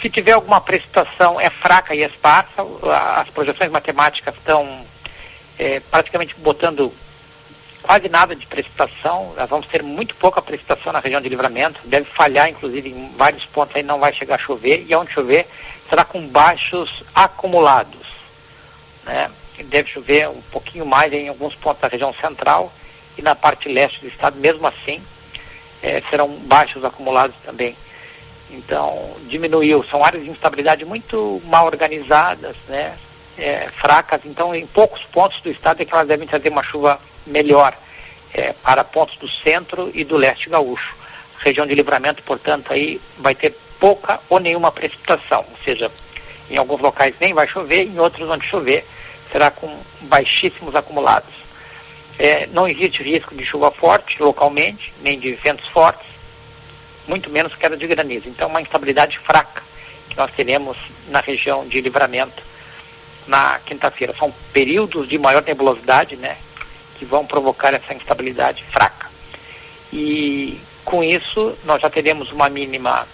Se 0.00 0.08
tiver 0.08 0.32
alguma 0.32 0.60
precipitação, 0.60 1.40
é 1.40 1.50
fraca 1.50 1.94
e 1.94 2.02
esparsa. 2.02 2.64
As 3.16 3.28
projeções 3.30 3.70
matemáticas 3.70 4.34
estão 4.34 4.86
é, 5.58 5.80
praticamente 5.80 6.36
botando 6.38 6.92
quase 7.82 8.08
nada 8.08 8.36
de 8.36 8.46
precipitação. 8.46 9.34
Nós 9.36 9.50
vamos 9.50 9.66
ter 9.66 9.82
muito 9.82 10.14
pouca 10.14 10.40
precipitação 10.40 10.92
na 10.92 11.00
região 11.00 11.20
de 11.20 11.28
livramento. 11.28 11.80
Deve 11.84 12.04
falhar, 12.04 12.48
inclusive, 12.48 12.90
em 12.90 13.12
vários 13.16 13.44
pontos 13.44 13.74
aí 13.74 13.82
não 13.82 13.98
vai 13.98 14.14
chegar 14.14 14.36
a 14.36 14.38
chover. 14.38 14.86
E 14.88 14.94
onde 14.94 15.12
chover, 15.12 15.48
será 15.88 16.04
com 16.04 16.24
baixos 16.28 17.02
acumulados. 17.12 18.06
Né? 19.04 19.28
Deve 19.64 19.88
chover 19.88 20.28
um 20.28 20.40
pouquinho 20.42 20.86
mais 20.86 21.12
em 21.12 21.28
alguns 21.28 21.56
pontos 21.56 21.82
da 21.82 21.88
região 21.88 22.14
central 22.14 22.72
e 23.16 23.22
na 23.22 23.34
parte 23.34 23.68
leste 23.68 24.00
do 24.00 24.06
estado, 24.06 24.38
mesmo 24.38 24.64
assim, 24.64 25.02
é, 25.82 26.00
serão 26.08 26.28
baixos 26.28 26.84
acumulados 26.84 27.34
também. 27.44 27.76
Então, 28.50 29.16
diminuiu. 29.26 29.84
São 29.84 30.04
áreas 30.04 30.24
de 30.24 30.30
instabilidade 30.30 30.84
muito 30.84 31.40
mal 31.46 31.66
organizadas, 31.66 32.56
né? 32.68 32.96
É, 33.36 33.68
fracas. 33.68 34.20
Então, 34.24 34.54
em 34.54 34.66
poucos 34.66 35.04
pontos 35.04 35.40
do 35.40 35.50
estado 35.50 35.80
é 35.80 35.84
que 35.84 35.94
elas 35.94 36.08
devem 36.08 36.26
trazer 36.26 36.48
uma 36.48 36.62
chuva 36.62 37.00
melhor 37.26 37.76
é, 38.34 38.52
para 38.52 38.82
pontos 38.82 39.16
do 39.16 39.28
centro 39.28 39.90
e 39.94 40.04
do 40.04 40.16
leste 40.16 40.50
gaúcho. 40.50 40.96
região 41.38 41.66
de 41.66 41.74
livramento, 41.74 42.22
portanto, 42.24 42.72
aí 42.72 43.00
vai 43.18 43.34
ter 43.34 43.56
pouca 43.78 44.20
ou 44.28 44.40
nenhuma 44.40 44.72
precipitação. 44.72 45.44
Ou 45.50 45.56
seja, 45.64 45.90
em 46.50 46.56
alguns 46.56 46.80
locais 46.80 47.14
nem 47.20 47.32
vai 47.32 47.46
chover, 47.46 47.86
em 47.86 47.98
outros 47.98 48.28
onde 48.28 48.46
chover 48.46 48.84
será 49.30 49.50
com 49.50 49.72
baixíssimos 50.02 50.74
acumulados. 50.74 51.32
É, 52.18 52.48
não 52.48 52.66
existe 52.66 53.02
risco 53.02 53.34
de 53.34 53.44
chuva 53.46 53.70
forte 53.70 54.20
localmente, 54.20 54.92
nem 55.02 55.18
de 55.18 55.32
ventos 55.34 55.68
fortes, 55.68 56.06
muito 57.08 57.30
menos 57.30 57.56
queda 57.56 57.76
de 57.76 57.86
granizo. 57.86 58.28
Então, 58.28 58.48
uma 58.48 58.60
instabilidade 58.60 59.18
fraca 59.18 59.62
que 60.08 60.16
nós 60.16 60.30
teremos 60.32 60.76
na 61.08 61.20
região 61.20 61.66
de 61.66 61.80
livramento 61.80 62.42
na 63.26 63.58
quinta-feira. 63.64 64.14
São 64.16 64.32
períodos 64.52 65.08
de 65.08 65.18
maior 65.18 65.42
nebulosidade, 65.42 66.16
né, 66.16 66.36
que 66.98 67.04
vão 67.04 67.26
provocar 67.26 67.74
essa 67.74 67.94
instabilidade 67.94 68.64
fraca. 68.64 69.08
E 69.92 70.60
com 70.84 71.02
isso, 71.02 71.56
nós 71.64 71.80
já 71.82 71.90
teremos 71.90 72.32
uma 72.32 72.48
mínima 72.48 73.06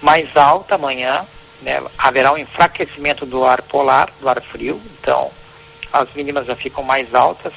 mais 0.00 0.36
alta 0.36 0.74
amanhã, 0.74 1.24
né, 1.62 1.82
haverá 1.96 2.32
um 2.32 2.38
enfraquecimento 2.38 3.24
do 3.24 3.44
ar 3.44 3.62
polar, 3.62 4.10
do 4.20 4.28
ar 4.28 4.40
frio, 4.42 4.80
então 5.00 5.30
as 5.92 6.08
mínimas 6.14 6.46
já 6.46 6.56
ficam 6.56 6.82
mais 6.82 7.14
altas 7.14 7.52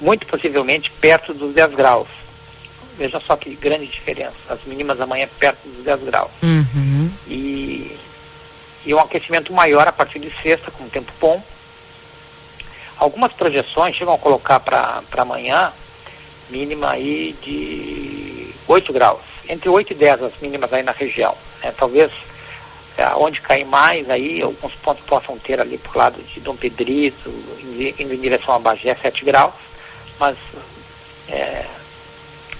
muito 0.00 0.26
possivelmente 0.26 0.90
perto 0.90 1.34
dos 1.34 1.54
10 1.54 1.74
graus. 1.74 2.08
Veja 2.96 3.20
só 3.20 3.36
que 3.36 3.54
grande 3.56 3.86
diferença. 3.86 4.34
As 4.48 4.62
mínimas 4.64 5.00
amanhã 5.00 5.28
perto 5.38 5.66
dos 5.68 5.84
10 5.84 6.02
graus. 6.04 6.30
Uhum. 6.42 7.10
E, 7.26 7.96
e 8.84 8.94
um 8.94 9.00
aquecimento 9.00 9.52
maior 9.52 9.86
a 9.88 9.92
partir 9.92 10.18
de 10.18 10.32
sexta, 10.42 10.70
com 10.70 10.88
tempo 10.88 11.12
bom. 11.20 11.42
Algumas 12.98 13.32
projeções 13.32 13.96
chegam 13.96 14.14
a 14.14 14.18
colocar 14.18 14.60
para 14.60 15.02
amanhã 15.16 15.72
mínima 16.50 16.90
aí 16.90 17.34
de 17.42 18.54
8 18.68 18.92
graus. 18.92 19.20
Entre 19.48 19.68
8 19.68 19.92
e 19.92 19.94
10 19.94 20.22
as 20.22 20.32
mínimas 20.40 20.72
aí 20.72 20.82
na 20.82 20.92
região. 20.92 21.34
Né? 21.62 21.72
Talvez 21.76 22.12
é, 22.98 23.06
onde 23.16 23.40
cair 23.40 23.64
mais 23.64 24.08
aí, 24.10 24.42
alguns 24.42 24.74
pontos 24.74 25.04
possam 25.06 25.38
ter 25.38 25.60
ali 25.60 25.78
por 25.78 25.96
lado 25.96 26.22
de 26.22 26.40
Dom 26.40 26.56
Pedrito, 26.56 27.30
indo 27.98 28.12
em 28.12 28.20
direção 28.20 28.54
a 28.54 28.58
Bagé, 28.58 28.94
7 28.94 29.24
graus 29.24 29.54
mas 30.20 30.36
é, 31.30 31.64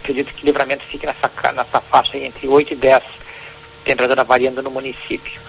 acredito 0.02 0.34
que 0.34 0.44
livramento 0.44 0.84
fique 0.84 1.06
nessa, 1.06 1.30
nessa 1.52 1.80
faixa 1.80 2.18
entre 2.18 2.48
8 2.48 2.72
e 2.72 2.76
10, 2.76 3.02
temperatura 3.84 4.24
variando 4.24 4.62
no 4.62 4.70
município. 4.70 5.40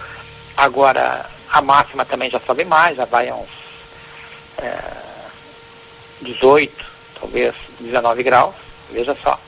Agora, 0.55 1.25
a 1.49 1.61
máxima 1.61 2.05
também 2.05 2.29
já 2.29 2.39
sobe 2.39 2.65
mais, 2.65 2.97
já 2.97 3.05
vai 3.05 3.29
a 3.29 3.35
uns 3.35 3.49
é, 4.57 4.79
18, 6.21 6.85
talvez 7.19 7.55
19 7.79 8.23
graus, 8.23 8.55
veja 8.91 9.15
só. 9.21 9.39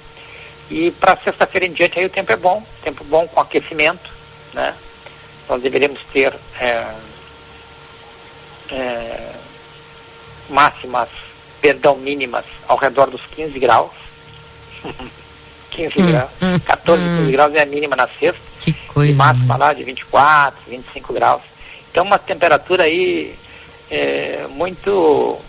E 0.69 0.91
para 0.91 1.17
sexta-feira 1.17 1.67
em 1.67 1.73
diante 1.73 1.99
aí 1.99 2.05
o 2.05 2.09
tempo 2.09 2.31
é 2.31 2.37
bom, 2.37 2.65
tempo 2.83 3.03
bom 3.03 3.27
com 3.27 3.39
aquecimento, 3.39 4.09
né? 4.53 4.75
Nós 5.47 5.61
deveremos 5.61 5.99
ter 6.11 6.33
é, 6.59 6.95
é, 8.71 9.31
máximas, 10.49 11.09
perdão, 11.61 11.97
mínimas 11.97 12.45
ao 12.67 12.77
redor 12.77 13.09
dos 13.09 13.21
15 13.35 13.59
graus. 13.59 13.91
15 15.71 16.01
hum, 16.01 16.05
graus, 16.05 16.29
14, 16.65 17.01
hum, 17.01 17.17
15 17.17 17.21
hum. 17.27 17.31
graus 17.31 17.55
é 17.55 17.61
a 17.61 17.65
mínima 17.65 17.95
na 17.95 18.07
sexta. 18.07 18.41
Que 18.59 18.73
coisa. 18.73 19.11
E 19.11 19.15
máxima 19.15 19.57
lá 19.57 19.73
de 19.73 19.83
24, 19.83 20.59
25 20.67 21.13
graus. 21.13 21.41
Então 21.91 22.05
uma 22.05 22.19
temperatura 22.19 22.83
aí 22.83 23.35
é, 23.89 24.45
muito 24.49 25.39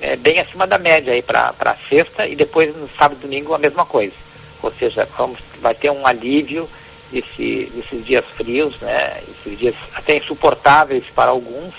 é, 0.00 0.16
bem 0.16 0.40
acima 0.40 0.66
da 0.66 0.78
média 0.78 1.12
aí 1.12 1.22
para 1.22 1.76
sexta 1.88 2.26
e 2.26 2.34
depois 2.34 2.74
no 2.76 2.88
sábado 2.88 3.18
e 3.20 3.22
domingo 3.22 3.54
a 3.54 3.58
mesma 3.58 3.84
coisa. 3.86 4.14
Ou 4.62 4.72
seja, 4.72 5.08
vamos, 5.16 5.38
vai 5.60 5.74
ter 5.74 5.90
um 5.90 6.06
alívio 6.06 6.68
desse, 7.12 7.70
desses 7.74 8.04
dias 8.04 8.24
frios, 8.36 8.78
né? 8.80 9.22
Esses 9.28 9.58
dias 9.58 9.74
até 9.94 10.16
insuportáveis 10.16 11.04
para 11.14 11.30
alguns 11.30 11.74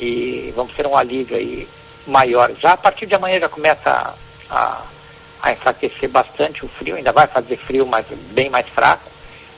e 0.00 0.52
vamos 0.56 0.74
ter 0.74 0.86
um 0.86 0.96
alívio 0.96 1.36
aí 1.36 1.68
maior. 2.06 2.50
Já 2.60 2.72
a 2.72 2.76
partir 2.76 3.06
de 3.06 3.14
amanhã 3.14 3.38
já 3.38 3.48
começa 3.48 4.14
a, 4.50 4.56
a, 4.56 4.82
a 5.42 5.52
enfraquecer 5.52 6.08
bastante 6.08 6.64
o 6.64 6.68
frio, 6.68 6.94
ainda 6.94 7.12
vai 7.12 7.26
fazer 7.26 7.56
frio, 7.56 7.84
mas 7.84 8.06
bem 8.30 8.48
mais 8.48 8.68
fraco. 8.68 9.10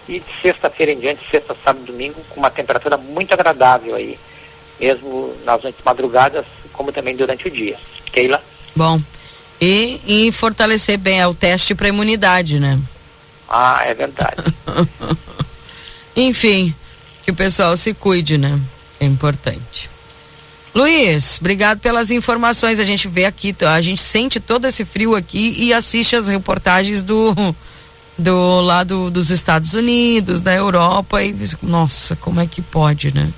E 0.09 0.19
de 0.19 0.27
sexta-feira 0.43 0.93
em 0.93 0.99
diante, 0.99 1.21
sexta, 1.31 1.55
sábado 1.63 1.85
e 1.85 1.93
domingo, 1.93 2.23
com 2.31 2.41
uma 2.41 2.51
temperatura 2.51 2.97
muito 2.97 3.33
agradável 3.33 3.95
aí, 3.95 4.19
mesmo 4.81 5.35
nas 5.45 5.63
noites 5.63 5.83
madrugadas, 5.85 6.47
como 6.73 6.91
também 6.91 7.15
durante 7.15 7.47
o 7.47 7.51
dia. 7.51 7.79
Keila? 8.13 8.43
Bom. 8.75 9.01
E, 9.61 10.01
e 10.07 10.33
fortalecer 10.33 10.99
bem 10.99 11.21
é 11.21 11.27
o 11.27 11.35
teste 11.35 11.75
para 11.75 11.89
imunidade, 11.89 12.59
né? 12.59 12.79
Ah, 13.49 13.83
é 13.85 13.95
verdade. 13.95 14.43
Enfim, 16.17 16.75
que 17.25 17.31
o 17.31 17.35
pessoal 17.35 17.77
se 17.77 17.95
cuide, 17.95 18.37
né? 18.37 18.59
É 19.01 19.05
importante. 19.05 19.94
Luiz, 20.75 21.39
obrigado 21.41 21.79
pelas 21.79 22.11
informações. 22.11 22.81
A 22.81 22.85
gente 22.85 23.07
vê 23.07 23.25
aqui, 23.25 23.55
a 23.61 23.81
gente 23.81 24.03
sente 24.03 24.41
todo 24.41 24.67
esse 24.67 24.85
frio 24.85 25.15
aqui 25.15 25.55
e 25.57 25.73
assiste 25.73 26.17
as 26.17 26.27
reportagens 26.27 27.03
do 27.03 27.35
do 28.17 28.61
lado 28.61 29.11
dos 29.11 29.31
Estados 29.31 29.75
Unidos, 29.75 30.41
da 30.41 30.55
Europa 30.55 31.23
e 31.23 31.35
nossa, 31.63 32.15
como 32.17 32.41
é 32.41 32.47
que 32.47 32.63
pode, 32.63 33.13
né? 33.13 33.33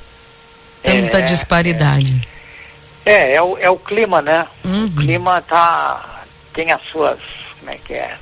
Tanta 0.83 1.19
é, 1.19 1.23
disparidade. 1.23 2.29
É, 3.05 3.13
é, 3.13 3.35
é, 3.35 3.43
o, 3.43 3.59
é 3.59 3.71
o 3.71 3.79
clima, 3.79 4.21
né? 4.21 4.47
Uhum. 4.65 4.87
O 4.87 4.91
clima 4.91 5.41
tá 5.43 6.25
tem 6.53 6.73
as 6.73 6.83
suas, 6.83 7.19
como 7.59 7.71
é 7.71 7.77
que 7.77 7.95
é? 7.95 8.17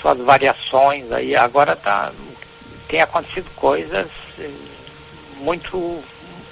Suas 0.00 0.18
variações 0.18 1.10
aí. 1.12 1.34
Agora 1.36 1.74
tá 1.76 2.12
tem 2.88 3.00
acontecido 3.00 3.48
coisas 3.54 4.08
muito 5.40 6.02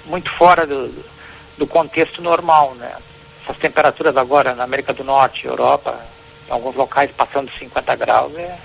muito 0.09 0.31
fora 0.31 0.65
do, 0.65 0.93
do 1.57 1.67
contexto 1.67 2.21
normal, 2.21 2.73
né? 2.75 2.93
Essas 3.43 3.57
temperaturas 3.57 4.17
agora 4.17 4.53
na 4.53 4.63
América 4.63 4.93
do 4.93 5.03
Norte, 5.03 5.45
Europa, 5.45 5.97
em 6.47 6.51
alguns 6.51 6.75
locais 6.75 7.11
passando 7.15 7.51
50 7.51 7.95
graus 7.95 8.35
é, 8.35 8.57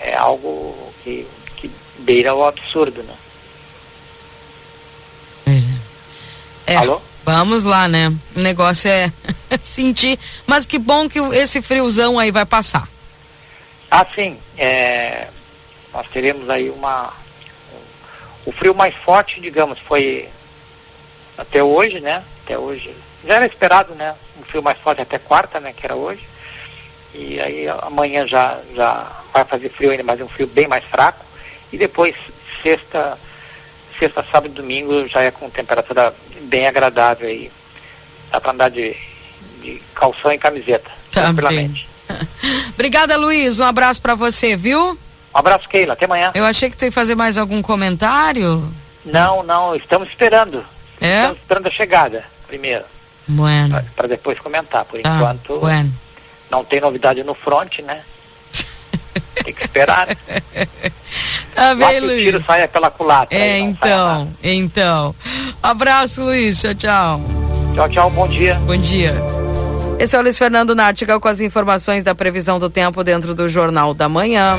é 0.00 0.16
algo 0.16 0.92
que, 1.04 1.26
que 1.56 1.70
beira 1.98 2.34
o 2.34 2.44
absurdo, 2.44 3.02
né? 3.02 3.14
É, 6.66 6.76
Alô? 6.76 7.00
Vamos 7.24 7.62
lá, 7.62 7.86
né? 7.86 8.12
O 8.34 8.40
negócio 8.40 8.90
é 8.90 9.12
sentir, 9.62 10.18
mas 10.46 10.66
que 10.66 10.78
bom 10.78 11.08
que 11.08 11.18
esse 11.18 11.62
friozão 11.62 12.18
aí 12.18 12.32
vai 12.32 12.44
passar. 12.44 12.88
Ah, 13.90 14.04
sim. 14.12 14.36
É, 14.58 15.28
nós 15.92 16.06
teremos 16.08 16.50
aí 16.50 16.68
uma 16.70 17.12
o 18.46 18.52
frio 18.52 18.74
mais 18.74 18.94
forte, 18.94 19.40
digamos, 19.40 19.78
foi 19.80 20.28
até 21.36 21.62
hoje, 21.62 22.00
né? 22.00 22.22
Até 22.44 22.56
hoje. 22.56 22.94
Já 23.26 23.34
era 23.34 23.46
esperado, 23.46 23.94
né? 23.96 24.14
Um 24.38 24.44
frio 24.44 24.62
mais 24.62 24.78
forte 24.78 25.02
até 25.02 25.18
quarta, 25.18 25.58
né? 25.58 25.72
Que 25.72 25.84
era 25.84 25.96
hoje. 25.96 26.26
E 27.12 27.40
aí 27.40 27.66
amanhã 27.82 28.26
já, 28.26 28.58
já 28.74 29.10
vai 29.34 29.44
fazer 29.44 29.68
frio 29.68 29.90
ainda, 29.90 30.04
mas 30.04 30.20
um 30.20 30.28
frio 30.28 30.46
bem 30.46 30.68
mais 30.68 30.84
fraco. 30.84 31.24
E 31.72 31.76
depois, 31.76 32.14
sexta, 32.62 33.18
sexta, 33.98 34.24
sábado 34.30 34.52
e 34.52 34.54
domingo 34.54 35.08
já 35.08 35.22
é 35.22 35.30
com 35.32 35.50
temperatura 35.50 36.14
bem 36.42 36.68
agradável 36.68 37.28
aí. 37.28 37.50
Dá 38.30 38.40
para 38.40 38.52
andar 38.52 38.70
de, 38.70 38.96
de 39.60 39.82
calção 39.92 40.32
e 40.32 40.38
camiseta. 40.38 40.90
Tá 41.10 41.22
tranquilamente. 41.24 41.88
Obrigada, 42.74 43.16
Luiz. 43.16 43.58
Um 43.58 43.64
abraço 43.64 44.00
para 44.00 44.14
você, 44.14 44.56
viu? 44.56 44.96
Um 45.36 45.38
abraço, 45.38 45.68
Keila. 45.68 45.92
Até 45.92 46.06
amanhã. 46.06 46.32
Eu 46.34 46.46
achei 46.46 46.70
que 46.70 46.78
tu 46.78 46.86
ia 46.86 46.92
fazer 46.92 47.14
mais 47.14 47.36
algum 47.36 47.60
comentário. 47.60 48.66
Não, 49.04 49.42
não. 49.42 49.76
Estamos 49.76 50.08
esperando. 50.08 50.64
É? 50.98 51.16
Estamos 51.18 51.38
esperando 51.38 51.66
a 51.66 51.70
chegada, 51.70 52.24
primeiro. 52.46 52.84
Bueno. 53.28 53.84
Para 53.94 54.08
depois 54.08 54.38
comentar. 54.40 54.86
Por 54.86 54.98
ah, 55.04 55.14
enquanto, 55.14 55.60
bueno. 55.60 55.92
não 56.50 56.64
tem 56.64 56.80
novidade 56.80 57.22
no 57.22 57.34
front, 57.34 57.80
né? 57.80 58.00
tem 59.44 59.52
que 59.52 59.62
esperar. 59.62 60.08
Tá 61.54 61.74
bem, 61.74 62.00
Luiz. 62.00 62.20
o 62.20 62.24
tiro 62.24 62.42
saia 62.42 62.66
pela 62.66 62.90
culatra. 62.90 63.38
É, 63.38 63.58
então, 63.58 64.32
então. 64.42 65.14
Abraço, 65.62 66.22
Luiz. 66.22 66.60
Tchau, 66.60 66.74
tchau. 66.74 67.20
Tchau, 67.74 67.88
tchau. 67.90 68.10
Bom 68.10 68.26
dia. 68.26 68.54
Bom 68.66 68.76
dia. 68.76 69.14
Esse 69.98 70.16
é 70.16 70.18
o 70.18 70.22
Luiz 70.22 70.38
Fernando 70.38 70.74
Nátiga 70.74 71.20
com 71.20 71.28
as 71.28 71.40
informações 71.40 72.02
da 72.02 72.14
previsão 72.14 72.58
do 72.58 72.70
tempo 72.70 73.04
dentro 73.04 73.34
do 73.34 73.48
Jornal 73.50 73.92
da 73.92 74.08
Manhã. 74.08 74.58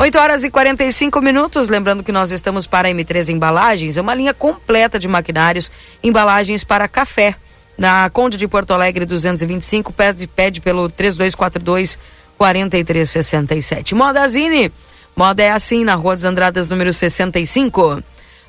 8 0.00 0.16
horas 0.16 0.44
e 0.44 0.50
45 0.50 1.20
minutos. 1.20 1.68
Lembrando 1.68 2.04
que 2.04 2.12
nós 2.12 2.30
estamos 2.30 2.68
para 2.68 2.86
a 2.86 2.90
M3 2.90 3.30
Embalagens, 3.30 3.96
é 3.96 4.00
uma 4.00 4.14
linha 4.14 4.32
completa 4.32 4.96
de 4.96 5.08
maquinários, 5.08 5.72
embalagens 6.02 6.62
para 6.62 6.86
café 6.86 7.34
na 7.76 8.08
Conde 8.10 8.36
de 8.36 8.46
Porto 8.46 8.72
Alegre 8.72 9.04
225, 9.04 9.92
pede, 9.92 10.28
pede 10.28 10.60
pelo 10.60 10.88
3242 10.88 11.98
4367. 12.36 13.96
Moda 13.96 14.28
Zine, 14.28 14.70
moda 15.16 15.42
é 15.42 15.50
assim 15.50 15.82
na 15.84 15.96
Rua 15.96 16.14
dos 16.14 16.24
Andradas 16.24 16.68
número 16.68 16.92
65. 16.92 18.00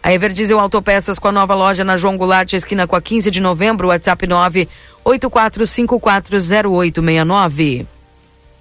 A 0.04 0.14
Everdiesel 0.14 0.60
Autopeças 0.60 1.18
com 1.18 1.30
a 1.30 1.32
nova 1.32 1.56
loja 1.56 1.84
na 1.84 1.98
João 1.98 2.16
Goulart, 2.16 2.54
esquina 2.54 2.86
com 2.86 2.96
a 2.96 3.02
15 3.02 3.32
de 3.32 3.42
novembro, 3.42 3.88
WhatsApp 3.88 4.28
984540869. 5.04 7.88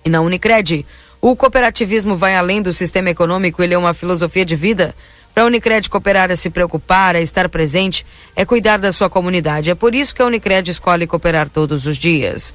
E 0.04 0.10
na 0.10 0.20
Unicred, 0.22 0.86
o 1.20 1.34
cooperativismo 1.34 2.16
vai 2.16 2.36
além 2.36 2.62
do 2.62 2.72
sistema 2.72 3.10
econômico, 3.10 3.60
ele 3.62 3.74
é 3.74 3.78
uma 3.78 3.94
filosofia 3.94 4.44
de 4.44 4.54
vida. 4.54 4.94
Para 5.34 5.42
a 5.44 5.46
Unicred 5.46 5.90
cooperar 5.90 6.30
é 6.30 6.36
se 6.36 6.50
preocupar, 6.50 7.16
é 7.16 7.22
estar 7.22 7.48
presente, 7.48 8.06
é 8.34 8.44
cuidar 8.44 8.78
da 8.78 8.92
sua 8.92 9.10
comunidade. 9.10 9.70
É 9.70 9.74
por 9.74 9.94
isso 9.94 10.14
que 10.14 10.22
a 10.22 10.26
Unicred 10.26 10.70
escolhe 10.70 11.06
cooperar 11.06 11.48
todos 11.48 11.86
os 11.86 11.96
dias. 11.96 12.52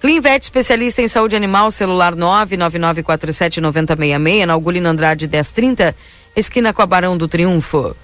Clinvet, 0.00 0.42
especialista 0.42 1.00
em 1.00 1.06
saúde 1.06 1.36
animal, 1.36 1.70
celular 1.70 2.14
999479066, 2.16 4.46
na 4.46 4.52
Algolino 4.52 4.88
Andrade 4.88 5.28
1030, 5.28 5.94
esquina 6.34 6.72
com 6.72 6.82
a 6.82 6.86
Barão 6.86 7.16
do 7.16 7.28
Triunfo. 7.28 7.94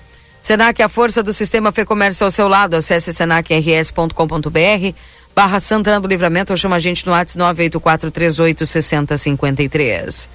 Senac, 0.40 0.80
a 0.80 0.88
força 0.88 1.20
do 1.22 1.32
sistema 1.32 1.72
Fê 1.72 1.84
Comércio 1.84 2.24
ao 2.24 2.30
seu 2.30 2.46
lado. 2.46 2.74
Acesse 2.74 3.12
senacrs.com.br 3.12 4.94
barra 5.38 5.60
Santana 5.60 6.00
do 6.00 6.08
Livramento 6.08 6.52
ou 6.52 6.56
chama 6.56 6.74
a 6.74 6.78
gente 6.80 7.06
no 7.06 7.12
WhatsApp 7.12 7.38
984386053. 7.70 10.28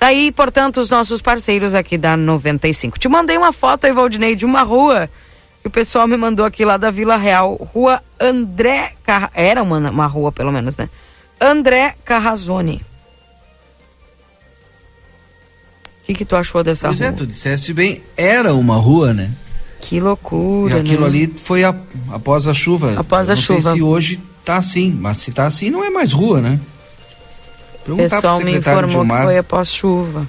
Tá 0.00 0.08
aí, 0.08 0.32
portanto, 0.32 0.80
os 0.80 0.90
nossos 0.90 1.22
parceiros 1.22 1.76
aqui 1.76 1.96
da 1.96 2.16
95. 2.16 2.98
Te 2.98 3.08
mandei 3.08 3.38
uma 3.38 3.52
foto 3.52 3.84
aí, 3.84 3.92
Valdinei, 3.92 4.34
de 4.34 4.44
uma 4.44 4.62
rua 4.62 5.08
que 5.60 5.68
o 5.68 5.70
pessoal 5.70 6.08
me 6.08 6.16
mandou 6.16 6.44
aqui 6.44 6.64
lá 6.64 6.76
da 6.76 6.90
Vila 6.90 7.16
Real, 7.16 7.54
Rua 7.72 8.02
André 8.18 8.94
Car... 9.04 9.30
era 9.32 9.62
uma, 9.62 9.78
uma 9.78 10.06
rua 10.08 10.32
pelo 10.32 10.50
menos, 10.50 10.76
né? 10.76 10.88
André 11.40 11.94
Carrazone. 12.04 12.84
O 16.00 16.04
que 16.06 16.14
que 16.14 16.24
tu 16.24 16.34
achou 16.34 16.64
dessa 16.64 16.88
pois 16.88 16.98
rua? 16.98 17.08
Pois 17.10 17.20
é, 17.20 17.24
tu 17.24 17.28
disseste 17.28 17.72
bem, 17.72 18.02
era 18.16 18.52
uma 18.54 18.74
rua, 18.74 19.14
né? 19.14 19.30
Que 19.80 20.00
loucura, 20.00 20.78
E 20.78 20.80
aquilo 20.80 21.02
né? 21.02 21.06
ali 21.06 21.28
foi 21.28 21.62
a- 21.62 21.76
após 22.10 22.48
a 22.48 22.54
chuva. 22.54 22.98
Após 22.98 23.30
a 23.30 23.36
chuva. 23.36 23.72
se 23.72 23.80
hoje 23.80 24.18
tá 24.44 24.56
assim, 24.56 24.90
mas 24.90 25.18
se 25.18 25.32
tá 25.32 25.46
assim 25.46 25.70
não 25.70 25.84
é 25.84 25.90
mais 25.90 26.12
rua, 26.12 26.40
né? 26.40 26.58
O 27.82 27.84
Perguntar 27.84 28.08
pro 28.08 28.16
pessoal 28.16 28.40
me 28.40 28.56
informou 28.56 28.84
que 28.84 28.90
Gilmar. 28.90 29.24
foi 29.24 29.38
após 29.38 29.72
chuva. 29.72 30.28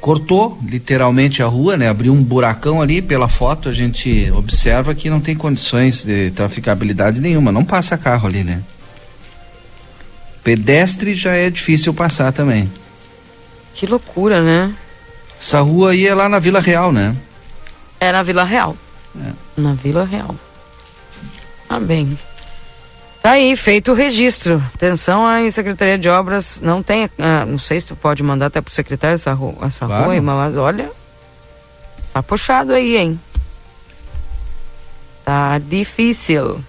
cortou 0.00 0.58
literalmente 0.62 1.42
a 1.42 1.46
rua, 1.46 1.76
né? 1.76 1.88
Abriu 1.88 2.12
um 2.12 2.22
buracão 2.22 2.82
ali, 2.82 3.00
pela 3.00 3.26
foto 3.28 3.68
a 3.68 3.72
gente 3.72 4.30
observa 4.32 4.94
que 4.94 5.08
não 5.08 5.20
tem 5.20 5.34
condições 5.34 6.04
de 6.04 6.30
traficabilidade 6.32 7.20
nenhuma, 7.20 7.50
não 7.50 7.64
passa 7.64 7.96
carro 7.96 8.28
ali, 8.28 8.44
né? 8.44 8.62
Pedestre 10.42 11.14
já 11.14 11.32
é 11.32 11.48
difícil 11.48 11.94
passar 11.94 12.32
também. 12.32 12.70
Que 13.72 13.86
loucura, 13.86 14.42
né? 14.42 14.74
Essa 15.40 15.60
rua 15.60 15.92
aí 15.92 16.06
é 16.06 16.14
lá 16.14 16.28
na 16.28 16.38
Vila 16.38 16.60
Real, 16.60 16.92
né? 16.92 17.16
É 17.98 18.12
na 18.12 18.22
Vila 18.22 18.44
Real. 18.44 18.76
É. 19.18 19.60
Na 19.60 19.72
Vila 19.72 20.04
Real. 20.04 20.34
Bem. 21.82 22.18
Tá 23.22 23.30
aí, 23.32 23.56
feito 23.56 23.90
o 23.92 23.94
registro. 23.94 24.62
Atenção 24.74 25.26
aí, 25.26 25.50
Secretaria 25.50 25.98
de 25.98 26.08
Obras. 26.08 26.60
Não 26.60 26.82
tem. 26.82 27.10
ah, 27.18 27.44
não 27.46 27.58
sei 27.58 27.80
se 27.80 27.86
tu 27.86 27.96
pode 27.96 28.22
mandar 28.22 28.46
até 28.46 28.60
pro 28.60 28.72
secretário 28.72 29.14
essa 29.14 29.32
rua, 29.32 29.54
essa 29.62 29.86
Claro. 29.86 30.04
rua 30.04 30.12
aí, 30.14 30.20
mas 30.20 30.56
olha. 30.56 30.90
Tá 32.12 32.22
puxado 32.22 32.72
aí, 32.72 32.96
hein? 32.96 33.20
Tá 35.24 35.58
difícil. 35.58 36.62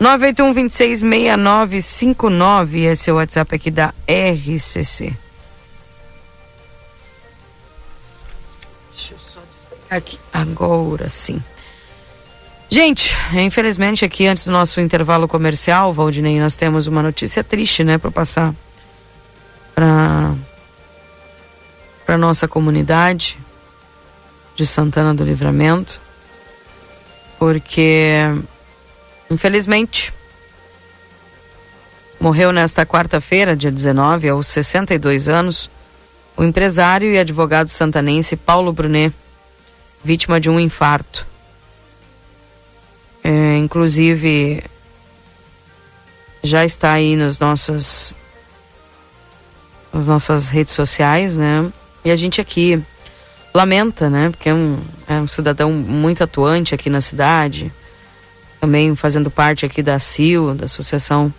981 0.00 0.52
26 0.52 0.98
6959. 1.00 2.80
Esse 2.84 3.08
é 3.08 3.12
o 3.12 3.16
WhatsApp 3.16 3.54
aqui 3.54 3.70
da 3.70 3.94
RCC. 4.06 5.14
Deixa 8.90 9.14
eu 9.14 9.18
só 9.18 9.40
desligar 9.40 9.96
aqui. 9.98 10.18
Agora 10.32 11.08
sim. 11.08 11.42
Gente, 12.72 13.14
infelizmente 13.34 14.02
aqui 14.02 14.26
antes 14.26 14.46
do 14.46 14.50
nosso 14.50 14.80
intervalo 14.80 15.28
comercial, 15.28 15.92
Valdinei, 15.92 16.40
nós 16.40 16.56
temos 16.56 16.86
uma 16.86 17.02
notícia 17.02 17.44
triste, 17.44 17.84
né, 17.84 17.98
para 17.98 18.10
passar 18.10 18.54
para 19.74 20.34
para 22.06 22.16
nossa 22.16 22.48
comunidade 22.48 23.36
de 24.56 24.66
Santana 24.66 25.12
do 25.12 25.22
Livramento, 25.22 26.00
porque 27.38 28.20
infelizmente 29.30 30.10
morreu 32.18 32.52
nesta 32.52 32.86
quarta-feira, 32.86 33.54
dia 33.54 33.70
19, 33.70 34.30
aos 34.30 34.46
62 34.46 35.28
anos, 35.28 35.68
o 36.34 36.42
empresário 36.42 37.12
e 37.12 37.18
advogado 37.18 37.68
santanense 37.68 38.34
Paulo 38.34 38.72
Brunet, 38.72 39.14
vítima 40.02 40.40
de 40.40 40.48
um 40.48 40.58
infarto. 40.58 41.31
É, 43.24 43.56
inclusive, 43.58 44.62
já 46.42 46.64
está 46.64 46.92
aí 46.92 47.16
nos 47.16 47.38
nossos, 47.38 48.14
nas 49.92 50.08
nossas 50.08 50.48
redes 50.48 50.74
sociais, 50.74 51.36
né? 51.36 51.70
E 52.04 52.10
a 52.10 52.16
gente 52.16 52.40
aqui 52.40 52.82
lamenta, 53.54 54.10
né? 54.10 54.30
Porque 54.30 54.48
é 54.48 54.54
um, 54.54 54.78
é 55.06 55.14
um 55.14 55.28
cidadão 55.28 55.72
muito 55.72 56.24
atuante 56.24 56.74
aqui 56.74 56.90
na 56.90 57.00
cidade, 57.00 57.72
também 58.60 58.94
fazendo 58.96 59.30
parte 59.30 59.64
aqui 59.64 59.82
da 59.82 59.98
CIL, 59.98 60.54
da 60.54 60.64
Associação 60.64 61.32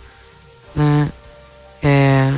né? 0.74 1.10
É, 1.82 2.32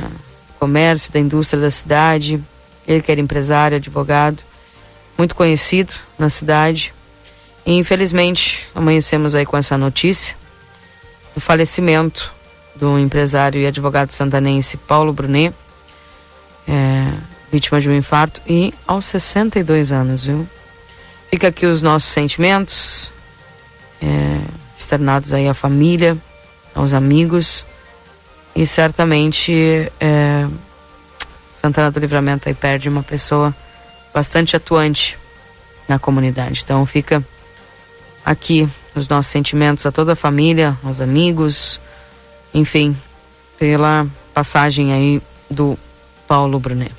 Comércio, 0.59 1.11
da 1.11 1.19
Indústria 1.19 1.61
da 1.61 1.71
cidade. 1.71 2.41
Ele 2.87 3.01
que 3.01 3.11
era 3.11 3.19
empresário, 3.19 3.77
advogado, 3.77 4.41
muito 5.17 5.35
conhecido 5.35 5.93
na 6.17 6.29
cidade. 6.29 6.93
E 7.67 7.73
infelizmente 7.73 8.65
amanhecemos 8.73 9.35
aí 9.35 9.45
com 9.45 9.57
essa 9.57 9.77
notícia 9.77 10.33
do 11.35 11.41
falecimento 11.41 12.31
do 12.73 12.97
empresário 12.97 13.59
e 13.59 13.67
advogado 13.67 14.11
santanense 14.11 14.77
Paulo 14.77 15.11
Brunet, 15.11 15.53
é, 16.65 17.13
vítima 17.51 17.81
de 17.81 17.89
um 17.89 17.93
infarto 17.93 18.41
e 18.47 18.73
aos 18.87 19.05
62 19.07 19.91
anos, 19.91 20.23
viu? 20.23 20.47
Fica 21.29 21.49
aqui 21.49 21.65
os 21.65 21.81
nossos 21.81 22.09
sentimentos, 22.09 23.11
é, 24.01 24.39
externados 24.77 25.33
aí 25.33 25.49
à 25.49 25.53
família, 25.53 26.17
aos 26.73 26.93
amigos 26.93 27.65
e 28.55 28.65
certamente 28.65 29.91
é, 29.99 30.47
Santana 31.51 31.91
do 31.91 31.99
Livramento 31.99 32.47
aí 32.47 32.55
perde 32.55 32.87
uma 32.87 33.03
pessoa 33.03 33.53
bastante 34.13 34.55
atuante 34.55 35.17
na 35.85 35.99
comunidade. 35.99 36.61
Então 36.63 36.85
fica 36.85 37.21
aqui 38.27 38.67
os 38.93 39.07
nossos 39.07 39.31
sentimentos 39.31 39.85
a 39.85 39.91
toda 39.91 40.11
a 40.11 40.15
família, 40.15 40.77
aos 40.83 40.99
amigos, 40.99 41.79
enfim, 42.53 42.95
pela 43.57 44.05
passagem 44.33 44.91
aí 44.91 45.21
do 45.49 45.79
Paulo 46.27 46.59
Brunet. 46.59 46.91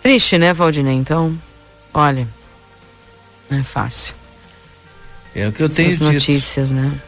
Triste, 0.00 0.38
né, 0.38 0.52
Valdinei? 0.54 0.94
Então, 0.94 1.36
olha, 1.92 2.28
não 3.50 3.58
é 3.58 3.64
fácil. 3.64 4.14
É 5.34 5.48
o 5.48 5.52
que 5.52 5.64
eu 5.64 5.68
tenho 5.68 5.88
Essas 5.88 5.98
dito. 5.98 6.12
notícias, 6.12 6.70
né? 6.70 7.00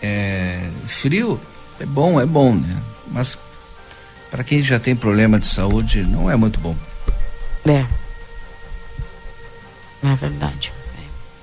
É, 0.00 0.70
frio 0.86 1.38
é 1.78 1.84
bom, 1.84 2.18
é 2.18 2.24
bom, 2.24 2.54
né? 2.54 2.80
Mas 3.08 3.36
para 4.30 4.42
quem 4.42 4.62
já 4.62 4.80
tem 4.80 4.96
problema 4.96 5.38
de 5.38 5.46
saúde, 5.46 6.02
não 6.02 6.30
é 6.30 6.36
muito 6.36 6.58
bom. 6.60 6.74
É. 7.66 7.84
É 10.02 10.14
verdade. 10.14 10.72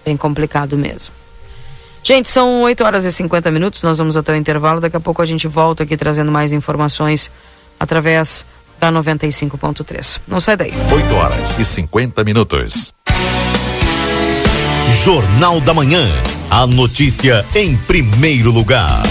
Bem 0.06 0.16
complicado 0.16 0.78
mesmo. 0.78 1.14
Gente, 2.04 2.30
são 2.30 2.62
8 2.62 2.84
horas 2.84 3.04
e 3.04 3.12
50 3.12 3.50
minutos. 3.50 3.82
Nós 3.82 3.98
vamos 3.98 4.16
até 4.16 4.32
o 4.32 4.36
intervalo. 4.36 4.80
Daqui 4.80 4.96
a 4.96 5.00
pouco 5.00 5.24
a 5.24 5.26
gente 5.26 5.48
volta 5.48 5.82
aqui 5.82 5.98
trazendo 5.98 6.32
mais 6.32 6.54
informações 6.54 7.32
através 7.80 8.46
da 8.80 8.92
95.3. 8.92 10.20
Não 10.28 10.40
sai 10.40 10.56
daí. 10.56 10.72
8 10.92 11.16
horas 11.16 11.58
e 11.58 11.66
50 11.66 12.24
minutos. 12.24 12.94
Jornal 15.04 15.60
da 15.62 15.74
Manhã. 15.74 16.08
A 16.50 16.68
notícia 16.68 17.44
em 17.56 17.76
primeiro 17.76 18.52
lugar. 18.52 19.02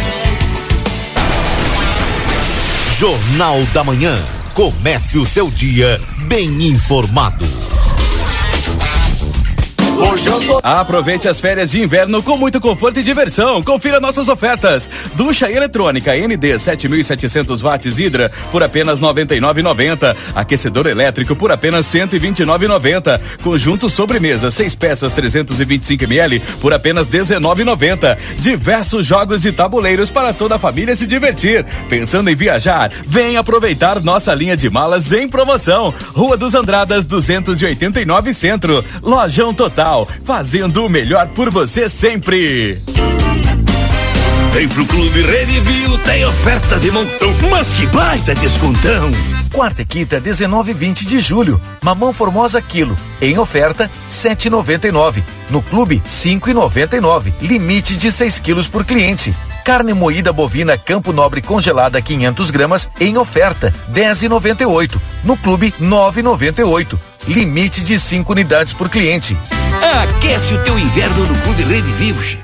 Jornal 2.99 3.61
da 3.73 3.83
Manhã. 3.83 4.17
Comece 4.55 5.19
o 5.19 5.27
seu 5.27 5.51
dia 5.51 6.01
bem 6.29 6.69
informado. 6.69 7.45
Aproveite 10.63 11.29
as 11.29 11.41
férias 11.41 11.71
de 11.71 11.83
inverno 11.83 12.23
com 12.23 12.37
muito 12.37 12.61
conforto 12.61 13.01
e 13.01 13.03
diversão. 13.03 13.63
Confira 13.63 14.01
nossas 14.01 14.29
ofertas. 14.29 14.89
Ducha 15.15 15.51
eletrônica 15.51 16.13
ND 16.15 16.59
7700 16.59 17.63
watts 17.63 17.99
Hidra 17.99 18.31
por 18.51 18.63
apenas 18.63 19.01
99,90. 19.01 20.17
Aquecedor 20.35 20.87
elétrico 20.87 21.37
por 21.37 21.53
apenas 21.53 21.87
129,90. 21.87 23.21
Conjunto 23.43 23.89
sobremesa 23.89 24.51
6 24.51 24.75
peças 24.75 25.15
325 25.15 26.05
ml 26.05 26.41
por 26.61 26.73
apenas 26.73 27.07
19,90. 27.09 28.17
Diversos 28.39 29.05
jogos 29.05 29.45
e 29.45 29.53
tabuleiros 29.53 30.11
para 30.11 30.33
toda 30.33 30.57
a 30.57 30.59
família 30.59 30.95
se 30.95 31.07
divertir. 31.07 31.65
Pensando 31.89 32.31
em 32.31 32.35
viajar? 32.35 32.91
Vem 33.07 33.37
aproveitar 33.37 34.03
nossa 34.03 34.35
linha 34.35 34.57
de 34.57 34.71
malas 34.71 35.13
em 35.13 35.29
promoção. 35.29 35.93
Rua 36.15 36.37
dos 36.37 36.55
Andradas 36.55 37.05
289 37.07 38.33
Centro. 38.33 38.85
Lojão 39.03 39.53
Total, 39.53 39.84
fazendo 40.25 40.87
o 40.87 40.89
melhor 40.89 41.29
por 41.29 41.51
você 41.51 41.89
sempre. 41.89 42.81
Vem 44.53 44.69
pro 44.69 44.87
Clube 44.87 45.21
Redivio, 45.21 45.99
tem 45.99 46.25
oferta 46.25 46.79
de 46.79 46.91
montão, 46.91 47.35
mas 47.51 47.73
que 47.73 47.87
baita 47.89 48.35
descontão! 48.37 49.11
Quarta 49.53 49.83
e 49.83 49.85
quinta, 49.85 50.19
19 50.19 50.71
e 50.71 50.75
20 50.75 51.07
de 51.07 51.21
julho. 51.21 51.61
Mamão 51.83 52.13
Formosa 52.13 52.63
quilo. 52.63 52.97
Em 53.21 53.39
oferta, 53.39 53.91
7,99. 54.09 55.23
No 55.51 55.61
clube, 55.61 56.03
5,99. 56.09 57.33
Limite 57.43 57.97
de 57.97 58.11
6 58.11 58.41
quilos 58.41 58.69
por 58.69 58.85
cliente. 58.85 59.35
Carne 59.65 59.93
moída 59.93 60.33
bovina 60.33 60.77
Campo 60.77 61.13
Nobre 61.13 61.41
congelada 61.41 62.01
500 62.01 62.51
gramas 62.51 62.89
em 63.01 63.17
oferta 63.17 63.73
10,98. 63.93 65.01
No 65.25 65.37
clube 65.37 65.73
9,98. 65.81 66.99
Limite 67.27 67.83
de 67.83 67.99
5 67.99 68.31
unidades 68.31 68.75
por 68.75 68.91
cliente. 68.91 69.35
Aquece 70.03 70.53
o 70.53 70.63
teu 70.63 70.79
inverno 70.79 71.27
no 71.27 71.41
Clube 71.41 71.63
Rede 71.63 71.91
Vivos. 71.93 72.37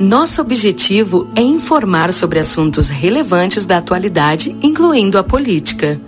Nosso 0.00 0.40
objetivo 0.40 1.28
é 1.36 1.42
informar 1.42 2.10
sobre 2.14 2.38
assuntos 2.38 2.88
relevantes 2.88 3.66
da 3.66 3.76
atualidade, 3.76 4.56
incluindo 4.62 5.18
a 5.18 5.22
política. 5.22 6.00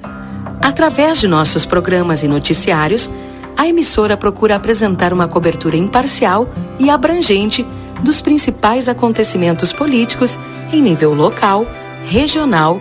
Através 0.63 1.21
de 1.21 1.29
nossos 1.29 1.67
programas 1.67 2.23
e 2.23 2.29
noticiários, 2.29 3.11
a 3.55 3.69
emissora 3.69 4.17
procura 4.17 4.57
apresentar 4.57 5.13
uma 5.13 5.29
cobertura 5.29 5.77
imparcial 5.77 6.49
e 6.79 6.89
abrangente 6.89 7.67
dos 8.03 8.23
principais 8.23 8.89
acontecimentos 8.89 9.75
políticos 9.75 10.41
em 10.73 10.81
nível 10.81 11.13
local, 11.13 11.67
regional, 12.09 12.81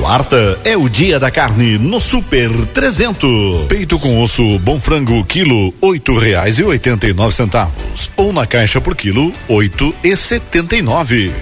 Quarta 0.00 0.60
é 0.64 0.76
o 0.76 0.88
dia 0.88 1.18
da 1.18 1.28
carne 1.28 1.76
no 1.76 1.98
Super 1.98 2.50
300. 2.72 3.66
Peito 3.66 3.98
com 3.98 4.22
osso 4.22 4.56
bom 4.60 4.78
frango 4.78 5.24
quilo 5.24 5.74
oito 5.80 6.16
reais 6.16 6.60
e 6.60 6.62
oitenta 6.62 7.08
e 7.08 7.12
nove 7.12 7.34
centavos 7.34 8.08
ou 8.16 8.32
na 8.32 8.46
caixa 8.46 8.80
por 8.80 8.94
quilo 8.94 9.32
oito 9.48 9.92
e 10.02 10.14
setenta 10.14 10.76
e 10.76 10.82
nove. 10.82 11.32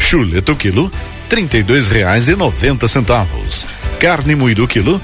Chuleto 0.00 0.56
quilo 0.56 0.90
trinta 1.28 1.58
e 1.58 1.62
dois 1.62 1.88
reais 1.88 2.28
e 2.28 2.34
noventa 2.34 2.88
centavos. 2.88 3.66
Carne 4.00 4.34
moído 4.34 4.66
quilo 4.66 5.00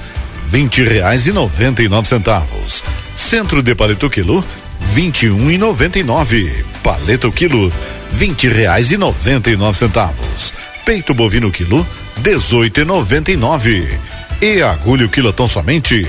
vinte 0.49 0.83
reais 0.83 1.27
e 1.27 1.31
noventa 1.31 1.83
e 1.83 1.87
nove 1.87 2.07
centavos. 2.07 2.83
Centro 3.15 3.61
de 3.61 3.75
paleta 3.75 4.09
quilo 4.09 4.43
vinte 4.91 5.27
e 5.27 5.29
um 5.29 5.51
e 5.51 5.59
noventa 5.59 5.99
e 5.99 6.03
nove. 6.03 6.65
Paleta 6.81 7.29
quilo 7.29 7.71
vinte 8.11 8.47
reais 8.47 8.91
e 8.91 8.97
noventa 8.97 9.51
e 9.51 9.55
nove 9.55 9.77
centavos. 9.77 10.55
Peito 10.83 11.13
bovino 11.13 11.51
quilo 11.51 11.85
dezoito 12.17 12.81
e 12.81 12.85
noventa 12.85 13.31
e 13.31 13.35
nove. 13.35 13.99
E 14.41 14.61
agulha 14.61 15.05
o 15.05 15.09
quilotão 15.09 15.47
somente 15.47 16.05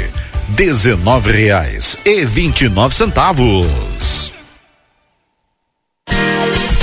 dezenove 0.49 1.33
reais 1.33 1.97
e 2.05 2.25
vinte 2.25 2.65
e 2.65 2.69
nove 2.69 2.95
centavos. 2.95 4.33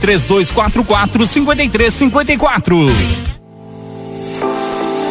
3244 0.00 1.26
5354. 1.26 3.39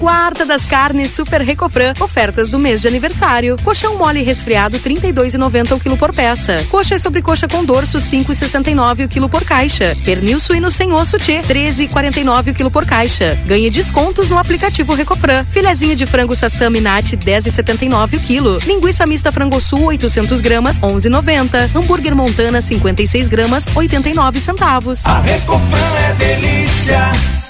Quarta 0.00 0.46
das 0.46 0.64
carnes 0.64 1.10
Super 1.10 1.42
Recofran. 1.42 1.92
Ofertas 2.00 2.48
do 2.48 2.58
mês 2.58 2.80
de 2.80 2.88
aniversário. 2.88 3.58
Colchão 3.62 3.98
mole 3.98 4.22
resfriado 4.22 4.78
32,90 4.78 5.76
o 5.76 5.78
quilo 5.78 5.98
por 5.98 6.14
peça. 6.14 6.64
Coxa 6.70 6.94
e 6.94 6.98
sobrecoxa 6.98 7.46
com 7.46 7.62
dorso 7.62 7.98
5,69 7.98 9.04
o 9.04 9.08
quilo 9.10 9.28
por 9.28 9.44
caixa. 9.44 9.94
Pernil 10.02 10.40
suíno 10.40 10.70
sem 10.70 10.90
osso 10.94 11.18
T 11.18 11.42
13,49 11.42 12.50
o 12.50 12.54
quilo 12.54 12.70
por 12.70 12.86
caixa. 12.86 13.38
Ganhe 13.44 13.68
descontos 13.68 14.30
no 14.30 14.38
aplicativo 14.38 14.94
Recofran. 14.94 15.44
Filezinho 15.44 15.94
de 15.94 16.06
frango 16.06 16.34
sassami 16.34 16.80
nat 16.80 17.12
10,79 17.12 18.16
o 18.16 18.20
quilo. 18.20 18.58
Linguiça 18.66 19.06
mista 19.06 19.30
frango 19.30 19.60
sul 19.60 19.84
800 19.84 20.40
gramas 20.40 20.80
11,90. 20.80 21.76
Hambúrguer 21.76 22.16
montana 22.16 22.62
56 22.62 23.28
gramas 23.28 23.66
89 23.74 24.40
centavos. 24.40 25.04
A 25.04 25.20
Recofran 25.20 25.98
é 26.08 26.12
delícia. 26.14 27.49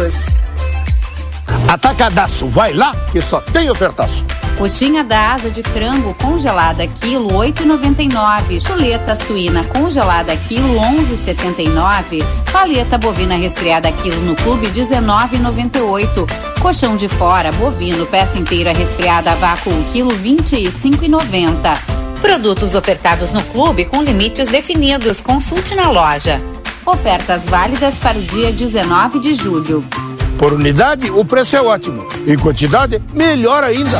Atacadaço, 1.67 2.47
vai 2.47 2.73
lá 2.73 2.95
que 3.11 3.21
só 3.21 3.39
tem 3.39 3.69
ofertaço. 3.69 4.25
Coxinha 4.57 5.03
da 5.03 5.33
asa 5.33 5.49
de 5.49 5.63
frango 5.63 6.13
congelada 6.15 6.85
quilo 6.87 7.29
8,99. 7.29 8.65
Chuleta 8.65 9.15
suína 9.15 9.63
congelada 9.63 10.35
quilo 10.35 10.75
11,79. 10.75 12.25
Paleta 12.51 12.97
bovina 12.97 13.35
resfriada 13.35 13.91
quilo 13.91 14.19
no 14.21 14.35
clube 14.35 14.67
19,98. 14.67 16.59
Colchão 16.59 16.95
de 16.95 17.07
fora 17.07 17.51
bovino 17.51 18.05
peça 18.05 18.37
inteira 18.37 18.73
resfriada 18.73 19.31
a 19.31 19.35
vácuo 19.35 19.71
quilo 19.91 20.11
25,90. 20.11 21.77
Produtos 22.21 22.75
ofertados 22.75 23.31
no 23.31 23.41
clube 23.43 23.85
com 23.85 24.01
limites 24.01 24.47
definidos. 24.47 25.21
Consulte 25.21 25.73
na 25.73 25.89
loja. 25.89 26.41
Ofertas 26.85 27.43
válidas 27.45 27.99
para 27.99 28.17
o 28.17 28.21
dia 28.21 28.51
19 28.51 29.19
de 29.19 29.33
julho. 29.35 29.85
Por 30.39 30.53
unidade, 30.53 31.11
o 31.11 31.23
preço 31.23 31.55
é 31.55 31.61
ótimo. 31.61 32.07
Em 32.25 32.37
quantidade, 32.37 32.99
melhor 33.13 33.63
ainda. 33.63 33.99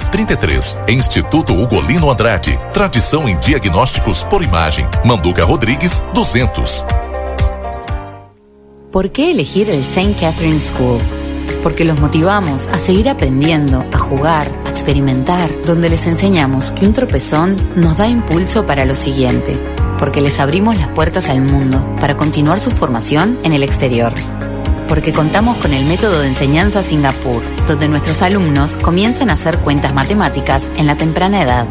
3033. 0.00 0.78
Instituto 0.88 1.52
Ugolino 1.52 2.10
Andrade. 2.10 2.58
Tradição 2.72 3.28
em 3.28 3.38
diagnósticos 3.38 4.22
por 4.24 4.42
imagem. 4.42 4.86
Manduca 5.04 5.44
Rodrigues 5.44 6.02
200. 6.14 6.86
¿Por 8.90 9.10
qué 9.10 9.30
elegir 9.30 9.70
el 9.70 9.80
St. 9.80 10.14
Catherine 10.20 10.60
School? 10.60 11.00
Porque 11.62 11.84
los 11.84 11.98
motivamos 11.98 12.66
a 12.68 12.78
seguir 12.78 13.08
aprendiendo, 13.08 13.86
a 13.90 13.98
jugar, 13.98 14.46
a 14.66 14.70
experimentar, 14.70 15.48
donde 15.64 15.88
les 15.88 16.06
enseñamos 16.06 16.72
que 16.72 16.86
un 16.86 16.92
tropezón 16.92 17.56
nos 17.74 17.96
da 17.96 18.06
impulso 18.06 18.66
para 18.66 18.84
lo 18.84 18.94
siguiente, 18.94 19.58
porque 19.98 20.20
les 20.20 20.38
abrimos 20.40 20.76
las 20.76 20.88
puertas 20.88 21.30
al 21.30 21.40
mundo 21.40 21.82
para 22.00 22.16
continuar 22.16 22.60
su 22.60 22.70
formación 22.70 23.38
en 23.44 23.54
el 23.54 23.62
exterior. 23.62 24.12
Porque 24.88 25.12
contamos 25.12 25.56
con 25.56 25.72
el 25.72 25.84
método 25.84 26.20
de 26.20 26.28
enseñanza 26.28 26.82
Singapur, 26.82 27.42
donde 27.66 27.88
nuestros 27.88 28.22
alumnos 28.22 28.76
comienzan 28.76 29.30
a 29.30 29.34
hacer 29.34 29.58
cuentas 29.58 29.94
matemáticas 29.94 30.68
en 30.76 30.86
la 30.86 30.96
temprana 30.96 31.42
edad 31.42 31.66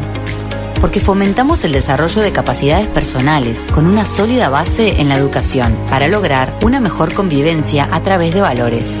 porque 0.82 0.98
fomentamos 0.98 1.62
el 1.62 1.70
desarrollo 1.70 2.20
de 2.22 2.32
capacidades 2.32 2.88
personales 2.88 3.68
con 3.72 3.86
una 3.86 4.04
sólida 4.04 4.48
base 4.48 5.00
en 5.00 5.08
la 5.08 5.16
educación 5.16 5.76
para 5.88 6.08
lograr 6.08 6.52
una 6.60 6.80
mejor 6.80 7.14
convivencia 7.14 7.88
a 7.92 8.02
través 8.02 8.34
de 8.34 8.40
valores. 8.40 9.00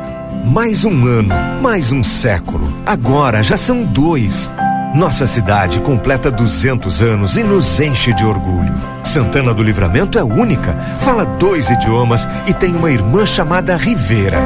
Mais 0.45 0.83
um 0.83 1.05
ano, 1.05 1.33
mais 1.61 1.91
um 1.91 2.03
século. 2.03 2.73
Agora 2.85 3.43
já 3.43 3.57
são 3.57 3.83
dois. 3.83 4.51
Nossa 4.93 5.25
cidade 5.25 5.79
completa 5.79 6.29
200 6.29 7.01
anos 7.01 7.37
e 7.37 7.43
nos 7.43 7.79
enche 7.79 8.13
de 8.13 8.25
orgulho. 8.25 8.73
Santana 9.03 9.53
do 9.53 9.63
Livramento 9.63 10.17
é 10.17 10.23
única, 10.23 10.73
fala 10.99 11.25
dois 11.25 11.69
idiomas 11.69 12.27
e 12.47 12.53
tem 12.53 12.75
uma 12.75 12.91
irmã 12.91 13.25
chamada 13.25 13.77
Rivera. 13.77 14.39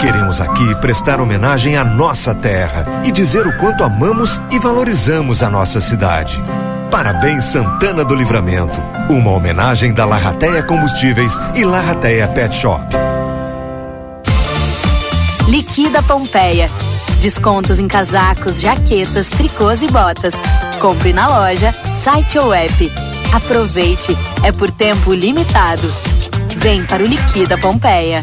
Queremos 0.00 0.40
aqui 0.40 0.74
prestar 0.80 1.20
homenagem 1.20 1.76
à 1.76 1.84
nossa 1.84 2.34
terra 2.34 2.86
e 3.04 3.12
dizer 3.12 3.46
o 3.46 3.58
quanto 3.58 3.84
amamos 3.84 4.40
e 4.50 4.58
valorizamos 4.58 5.42
a 5.42 5.50
nossa 5.50 5.80
cidade. 5.80 6.42
Parabéns 6.90 7.44
Santana 7.44 8.04
do 8.04 8.14
Livramento. 8.14 8.80
Uma 9.10 9.32
homenagem 9.32 9.92
da 9.92 10.04
Larrateia 10.04 10.62
Combustíveis 10.62 11.36
e 11.54 11.64
Larrateia 11.64 12.28
Pet 12.28 12.54
Shop. 12.54 13.11
Liquida 15.74 16.02
Pompeia. 16.02 16.70
Descontos 17.18 17.80
em 17.80 17.88
casacos, 17.88 18.60
jaquetas, 18.60 19.30
tricôs 19.30 19.82
e 19.82 19.88
botas. 19.88 20.34
Compre 20.78 21.14
na 21.14 21.26
loja, 21.26 21.74
site 21.94 22.38
ou 22.38 22.52
app. 22.52 22.92
Aproveite, 23.32 24.14
é 24.42 24.52
por 24.52 24.70
tempo 24.70 25.14
limitado. 25.14 25.90
Vem 26.58 26.84
para 26.84 27.02
o 27.02 27.06
Liquida 27.06 27.56
Pompeia. 27.56 28.22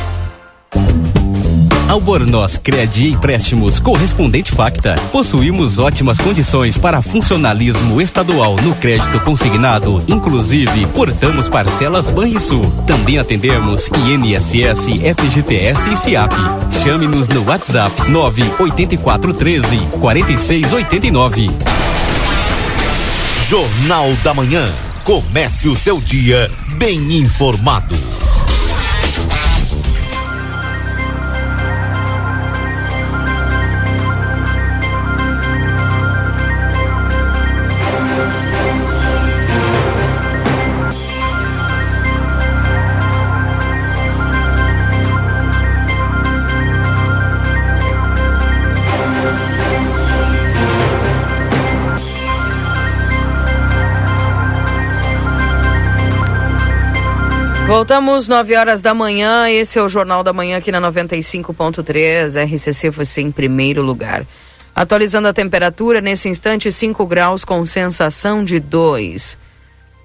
Albornoz 1.91 2.57
Credi 2.57 3.09
Empréstimos 3.09 3.77
Correspondente 3.77 4.49
Facta. 4.49 4.95
Possuímos 5.11 5.77
ótimas 5.77 6.21
condições 6.21 6.77
para 6.77 7.01
funcionalismo 7.01 7.99
estadual 7.99 8.55
no 8.63 8.73
crédito 8.75 9.19
consignado. 9.19 10.01
Inclusive, 10.07 10.85
portamos 10.95 11.49
parcelas 11.49 12.09
Banrisul. 12.09 12.65
Também 12.87 13.17
atendemos 13.17 13.89
INSS, 13.89 14.87
FGTS 15.17 15.89
e 15.89 15.95
SIAP. 15.97 16.31
Chame-nos 16.81 17.27
no 17.27 17.43
WhatsApp 17.43 18.09
98413 18.09 19.77
4689. 19.99 21.49
Jornal 23.49 24.13
da 24.23 24.33
Manhã. 24.33 24.65
Comece 25.03 25.67
o 25.67 25.75
seu 25.75 25.99
dia 25.99 26.49
bem 26.77 27.17
informado. 27.17 28.20
Voltamos 57.71 58.27
9 58.27 58.53
horas 58.57 58.81
da 58.81 58.93
manhã. 58.93 59.49
Esse 59.49 59.79
é 59.79 59.81
o 59.81 59.87
Jornal 59.87 60.23
da 60.23 60.33
Manhã 60.33 60.57
aqui 60.57 60.73
na 60.73 60.81
95.3. 60.81 62.35
RCC 62.43 62.89
você 62.89 63.21
em 63.21 63.31
primeiro 63.31 63.81
lugar. 63.81 64.27
Atualizando 64.75 65.29
a 65.29 65.33
temperatura, 65.33 66.01
nesse 66.01 66.27
instante 66.27 66.69
5 66.69 67.05
graus 67.05 67.45
com 67.45 67.65
sensação 67.65 68.43
de 68.43 68.59
2. 68.59 69.37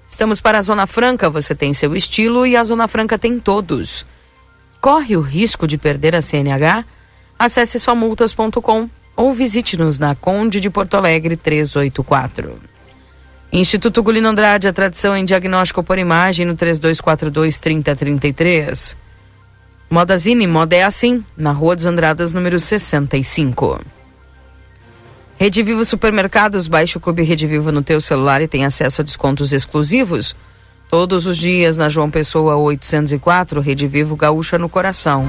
Estamos 0.09 0.39
para 0.39 0.59
a 0.59 0.61
Zona 0.61 0.87
Franca, 0.87 1.29
você 1.29 1.53
tem 1.53 1.73
seu 1.73 1.93
estilo 1.93 2.47
e 2.47 2.55
a 2.55 2.63
Zona 2.63 2.87
Franca 2.87 3.19
tem 3.19 3.37
todos. 3.37 4.05
Corre 4.79 5.17
o 5.17 5.21
risco 5.21 5.67
de 5.67 5.77
perder 5.77 6.15
a 6.15 6.21
CNH? 6.21 6.85
Acesse 7.37 7.81
somultas.com 7.81 8.89
ou 9.13 9.33
visite-nos 9.33 9.99
na 9.99 10.15
Conde 10.15 10.61
de 10.61 10.69
Porto 10.69 10.95
Alegre 10.95 11.35
384. 11.35 12.66
Instituto 13.51 14.01
Gulino 14.03 14.27
Andrade, 14.27 14.67
a 14.67 14.73
tradição 14.73 15.15
em 15.15 15.23
diagnóstico 15.23 15.81
por 15.83 15.97
imagem 15.97 16.45
no 16.45 16.53
3242-3033. 16.55 18.97
Modazine, 19.89 20.45
moda 20.45 20.75
é 20.75 20.83
assim, 20.83 21.23
na 21.37 21.53
Rua 21.53 21.73
dos 21.75 21.85
Andradas, 21.85 22.33
número 22.33 22.59
65. 22.59 23.79
Rede 25.39 25.63
Vivo 25.63 25.85
Supermercados, 25.85 26.67
baixe 26.67 26.97
o 26.97 26.99
Clube 26.99 27.23
Rede 27.23 27.47
Vivo 27.47 27.71
no 27.71 27.81
teu 27.81 28.01
celular 28.01 28.41
e 28.41 28.47
tem 28.47 28.65
acesso 28.65 29.01
a 29.01 29.03
descontos 29.03 29.53
exclusivos. 29.53 30.35
Todos 30.89 31.25
os 31.25 31.37
dias 31.37 31.77
na 31.77 31.89
João 31.89 32.09
Pessoa 32.09 32.57
804, 32.57 33.61
Rede 33.61 33.87
Vivo 33.87 34.15
Gaúcha 34.15 34.57
no 34.57 34.67
coração. 34.67 35.27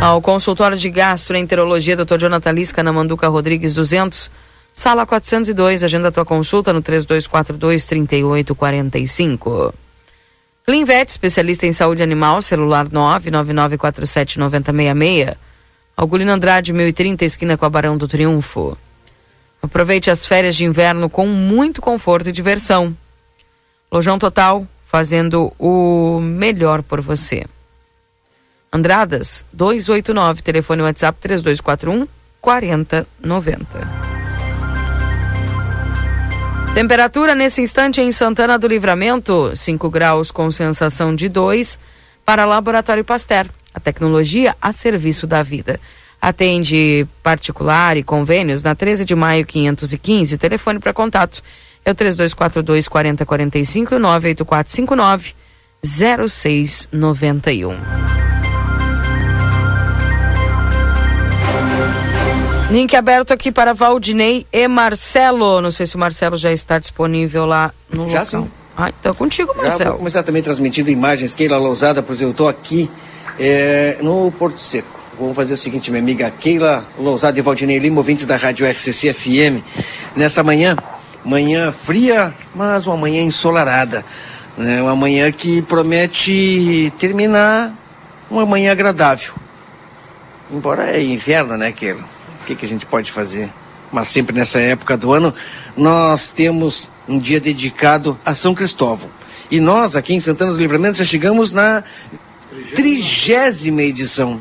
Ao 0.00 0.22
consultório 0.22 0.78
de 0.78 0.88
gastroenterologia, 0.90 1.96
Dr. 1.96 2.18
Jonathan 2.18 2.52
Lisca, 2.52 2.84
na 2.84 2.92
Manduca 2.92 3.26
Rodrigues 3.26 3.74
200, 3.74 4.30
sala 4.72 5.04
402. 5.04 5.82
Agenda 5.82 6.12
tua 6.12 6.24
consulta 6.24 6.72
no 6.72 6.80
3242-3845. 6.82 9.74
Clinvet, 10.64 11.10
especialista 11.10 11.66
em 11.66 11.72
saúde 11.72 12.00
animal, 12.00 12.40
celular 12.42 12.86
999479066. 12.86 15.36
Algolino 15.96 16.30
Andrade, 16.30 16.72
1030, 16.72 17.24
esquina 17.24 17.56
com 17.56 17.64
a 17.64 17.70
Barão 17.70 17.98
do 17.98 18.06
Triunfo. 18.06 18.78
Aproveite 19.60 20.12
as 20.12 20.24
férias 20.24 20.54
de 20.54 20.64
inverno 20.64 21.10
com 21.10 21.26
muito 21.26 21.82
conforto 21.82 22.28
e 22.28 22.32
diversão. 22.32 22.96
Lojão 23.90 24.16
Total, 24.16 24.64
fazendo 24.86 25.52
o 25.58 26.20
melhor 26.20 26.84
por 26.84 27.00
você. 27.00 27.44
Andradas 28.72 29.44
289, 29.52 30.42
telefone 30.42 30.82
WhatsApp 30.82 31.18
3241 31.20 32.06
4090. 32.40 33.66
Temperatura 36.74 37.34
nesse 37.34 37.62
instante 37.62 38.00
em 38.00 38.12
Santana 38.12 38.58
do 38.58 38.68
Livramento, 38.68 39.56
5 39.56 39.90
graus 39.90 40.30
com 40.30 40.50
sensação 40.52 41.14
de 41.14 41.28
2 41.28 41.78
para 42.24 42.44
Laboratório 42.44 43.04
Pasteur. 43.04 43.46
A 43.74 43.80
tecnologia 43.80 44.54
a 44.60 44.72
serviço 44.72 45.26
da 45.26 45.42
vida. 45.42 45.80
Atende 46.20 47.06
particular 47.22 47.96
e 47.96 48.02
convênios 48.02 48.62
na 48.62 48.74
13 48.74 49.04
de 49.04 49.14
maio 49.14 49.46
515. 49.46 50.34
O 50.34 50.38
telefone 50.38 50.78
para 50.78 50.92
contato 50.92 51.42
é 51.84 51.90
o 51.90 51.94
3242 51.94 52.86
4045 52.86 53.94
e 53.94 53.96
o 53.96 54.00
98459 54.00 55.34
0691. 55.82 58.37
Link 62.70 62.94
aberto 62.94 63.32
aqui 63.32 63.50
para 63.50 63.72
Valdinei 63.72 64.46
e 64.52 64.68
Marcelo. 64.68 65.60
Não 65.60 65.70
sei 65.70 65.86
se 65.86 65.96
o 65.96 65.98
Marcelo 65.98 66.36
já 66.36 66.52
está 66.52 66.78
disponível 66.78 67.46
lá 67.46 67.72
no 67.90 68.06
Já 68.08 68.20
local. 68.20 68.24
sim. 68.42 68.50
Ah, 68.76 68.90
então 69.00 69.10
é 69.12 69.14
contigo, 69.14 69.52
Já 69.56 69.62
Marcelo. 69.62 69.90
vou 69.90 69.98
começar 69.98 70.22
também 70.22 70.42
transmitindo 70.42 70.90
imagens, 70.90 71.34
Keila 71.34 71.58
Lousada, 71.58 72.02
pois 72.02 72.20
eu 72.20 72.30
estou 72.30 72.46
aqui 72.46 72.88
é, 73.40 73.96
no 74.02 74.30
Porto 74.32 74.60
Seco. 74.60 74.98
Vamos 75.18 75.34
fazer 75.34 75.54
o 75.54 75.56
seguinte, 75.56 75.90
minha 75.90 76.00
amiga 76.02 76.30
Keila 76.30 76.84
Lousada 76.96 77.38
e 77.38 77.42
Valdinei 77.42 77.78
Lima, 77.78 77.96
ouvintes 77.98 78.26
da 78.26 78.36
Rádio 78.36 78.66
XCC 78.66 79.14
FM. 79.14 79.64
Nessa 80.14 80.44
manhã, 80.44 80.76
manhã 81.24 81.72
fria, 81.72 82.32
mas 82.54 82.86
uma 82.86 82.96
manhã 82.98 83.22
ensolarada. 83.22 84.04
Né? 84.56 84.80
Uma 84.80 84.94
manhã 84.94 85.32
que 85.32 85.62
promete 85.62 86.92
terminar 86.98 87.72
uma 88.30 88.44
manhã 88.46 88.70
agradável. 88.70 89.32
Embora 90.52 90.90
é 90.90 91.02
inverno, 91.02 91.56
né, 91.56 91.72
Keila? 91.72 92.17
O 92.48 92.50
que, 92.50 92.56
que 92.56 92.64
a 92.64 92.68
gente 92.68 92.86
pode 92.86 93.12
fazer? 93.12 93.52
Mas 93.92 94.08
sempre 94.08 94.34
nessa 94.34 94.58
época 94.58 94.96
do 94.96 95.12
ano, 95.12 95.34
nós 95.76 96.30
temos 96.30 96.88
um 97.06 97.18
dia 97.18 97.38
dedicado 97.38 98.18
a 98.24 98.34
São 98.34 98.54
Cristóvão. 98.54 99.10
E 99.50 99.60
nós, 99.60 99.94
aqui 99.94 100.14
em 100.14 100.20
Santana 100.20 100.52
do 100.52 100.56
Livramento, 100.56 100.96
já 100.96 101.04
chegamos 101.04 101.52
na 101.52 101.84
trigésima 102.74 103.82
edição. 103.82 104.40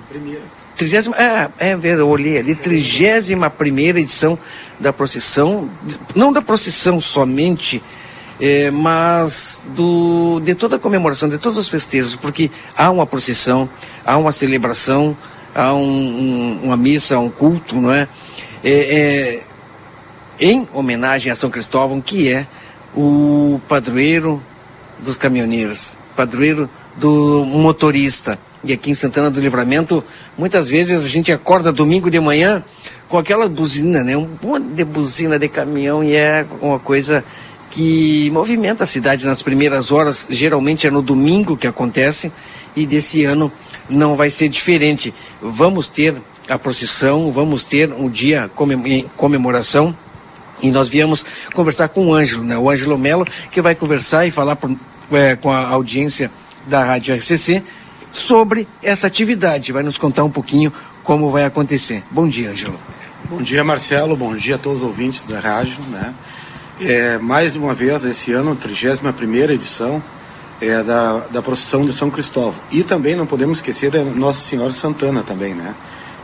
Trigésima, 0.78 1.18
é, 1.18 1.50
é 1.60 1.76
verdade, 1.76 2.00
eu 2.00 2.08
olhei 2.08 2.38
ali, 2.38 2.56
trigésima 2.56 3.50
primeira 3.50 4.00
edição 4.00 4.40
da 4.80 4.94
procissão, 4.94 5.70
não 6.16 6.32
da 6.32 6.42
procissão 6.42 7.02
somente, 7.02 7.84
é, 8.40 8.72
mas 8.72 9.66
do, 9.76 10.40
de 10.46 10.56
toda 10.56 10.78
a 10.78 10.80
comemoração, 10.80 11.28
de 11.28 11.38
todos 11.38 11.58
os 11.58 11.68
festejos, 11.68 12.16
porque 12.16 12.50
há 12.74 12.90
uma 12.90 13.06
procissão, 13.06 13.70
há 14.06 14.16
uma 14.16 14.32
celebração, 14.32 15.18
há 15.58 15.74
um, 15.74 15.82
um- 15.82 16.60
uma 16.64 16.78
missa, 16.78 17.18
um 17.20 17.30
culto, 17.30 17.76
não 17.76 17.92
é? 17.92 18.08
É, 18.64 18.72
é, 18.72 19.44
em 20.40 20.68
homenagem 20.72 21.32
a 21.32 21.36
São 21.36 21.50
Cristóvão, 21.50 22.00
que 22.00 22.32
é 22.32 22.46
o 22.96 23.60
padroeiro 23.68 24.42
dos 25.04 25.18
caminhoneiros, 25.18 25.98
padroeiro 26.16 26.70
do 26.96 27.44
motorista. 27.46 28.40
E 28.64 28.74
aqui 28.74 28.92
em 28.92 28.94
Santana 28.96 29.30
do 29.30 29.40
Livramento, 29.40 30.04
muitas 30.38 30.68
vezes 30.68 31.06
a 31.06 31.08
gente 31.08 31.32
acorda 31.32 31.72
domingo 31.72 32.10
de 32.10 32.20
manhã 32.20 32.64
com 33.08 33.18
aquela 33.18 33.48
buzina, 33.48 34.04
né? 34.04 34.18
Um 34.18 34.30
monte 34.42 34.66
de 34.74 34.84
buzina 34.84 35.38
de 35.40 35.48
caminhão 35.48 36.04
e 36.04 36.16
é 36.16 36.46
uma 36.62 36.80
coisa 36.80 37.24
que 37.70 38.30
movimenta 38.32 38.84
a 38.84 38.88
cidade 38.88 39.26
nas 39.26 39.44
primeiras 39.44 39.92
horas. 39.92 40.28
Geralmente 40.30 40.88
é 40.88 40.92
no 40.92 41.02
domingo 41.02 41.56
que 41.56 41.68
acontece 41.68 42.32
e 42.76 42.86
desse 42.86 43.24
ano 43.26 43.52
não 43.90 44.16
vai 44.16 44.30
ser 44.30 44.50
diferente. 44.50 45.14
Vamos 45.42 45.90
ter 45.90 46.16
a 46.50 46.58
procissão, 46.58 47.32
vamos 47.32 47.66
ter 47.66 47.92
um 47.92 48.10
dia 48.10 48.50
comem- 48.56 48.82
em 48.88 49.04
comemoração 49.18 49.96
e 50.62 50.72
nós 50.72 50.88
viemos 50.88 51.26
conversar 51.54 51.90
com 51.90 52.08
o 52.08 52.14
Ângelo, 52.14 52.44
né? 52.44 52.58
o 52.58 52.70
Ângelo 52.70 52.98
Melo, 52.98 53.26
que 53.52 53.62
vai 53.62 53.76
conversar 53.76 54.26
e 54.26 54.32
falar 54.32 54.56
por- 54.56 54.76
é, 55.12 55.36
com 55.36 55.52
a 55.52 55.68
audiência 55.68 56.32
da 56.66 56.84
Rádio 56.84 57.14
RCC 57.16 57.64
sobre 58.12 58.68
essa 58.82 59.08
atividade. 59.08 59.72
Vai 59.72 59.84
nos 59.84 59.98
contar 59.98 60.24
um 60.24 60.30
pouquinho 60.30 60.72
como 61.04 61.30
vai 61.30 61.46
acontecer. 61.46 62.04
Bom 62.12 62.28
dia, 62.28 62.50
Ângelo. 62.52 62.80
Bom 63.30 63.42
dia, 63.42 63.64
Marcelo. 63.64 64.16
Bom 64.16 64.36
dia 64.36 64.56
a 64.56 64.58
todos 64.58 64.80
os 64.80 64.84
ouvintes 64.88 65.24
da 65.26 65.40
rádio. 65.40 65.78
Né? 65.90 66.14
É, 66.80 67.18
mais 67.18 67.56
uma 67.56 67.74
vez, 67.74 68.04
esse 68.06 68.32
ano, 68.32 68.52
a 68.54 68.56
31 68.56 69.52
edição 69.52 70.02
é, 70.62 70.84
da, 70.84 71.20
da 71.32 71.42
procissão 71.42 71.86
de 71.86 71.94
São 71.94 72.10
Cristóvão. 72.10 72.60
E 72.72 72.84
também 72.84 73.16
não 73.16 73.26
podemos 73.26 73.60
esquecer 73.60 73.92
da 73.92 74.04
Nossa 74.04 74.42
Senhora 74.42 74.72
Santana 74.72 75.24
também, 75.24 75.54
né? 75.54 75.76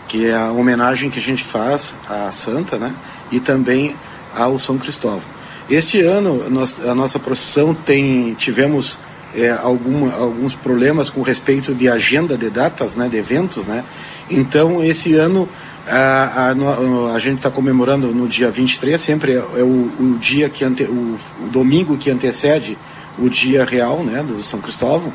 que 0.08 0.28
é 0.28 0.36
a 0.36 0.52
homenagem 0.52 1.10
que 1.10 1.20
a 1.20 1.22
gente 1.22 1.44
faz 1.44 1.94
à 2.08 2.32
Santa 2.32 2.78
né? 2.78 2.94
e 3.32 3.40
também 3.40 3.96
ao 4.36 4.60
São 4.60 4.78
Cristóvão. 4.78 5.22
Este 5.70 6.02
ano, 6.02 6.50
nós, 6.50 6.80
a 6.86 6.94
nossa 6.94 7.18
procissão 7.20 7.74
tem, 7.74 8.34
tivemos 8.34 9.00
é, 9.36 9.52
alguns 9.52 10.54
problemas 10.54 11.10
com 11.10 11.22
respeito 11.22 11.74
de 11.74 11.88
agenda 11.88 12.38
de 12.38 12.50
datas, 12.50 12.96
né, 12.96 13.08
de 13.08 13.18
eventos, 13.18 13.66
né? 13.66 13.84
Então, 14.30 14.84
esse 14.84 15.16
ano 15.16 15.50
a, 15.88 16.52
a, 16.52 17.16
a 17.16 17.20
gente 17.20 17.38
está 17.38 17.50
comemorando 17.50 18.08
no 18.08 18.28
dia 18.28 18.52
23, 18.52 19.00
sempre 19.00 19.34
é, 19.34 19.36
é 19.36 19.64
o, 19.64 19.92
o 20.00 20.18
dia 20.20 20.50
que 20.50 20.64
ante, 20.64 20.84
o, 20.84 21.18
o 21.44 21.48
domingo 21.50 21.98
que 21.98 22.10
antecede 22.10 22.78
o 23.18 23.30
dia 23.30 23.66
real, 23.66 24.03
né, 24.03 24.24
do 24.24 24.41
São 24.41 24.59
Cristóvão. 24.59 25.11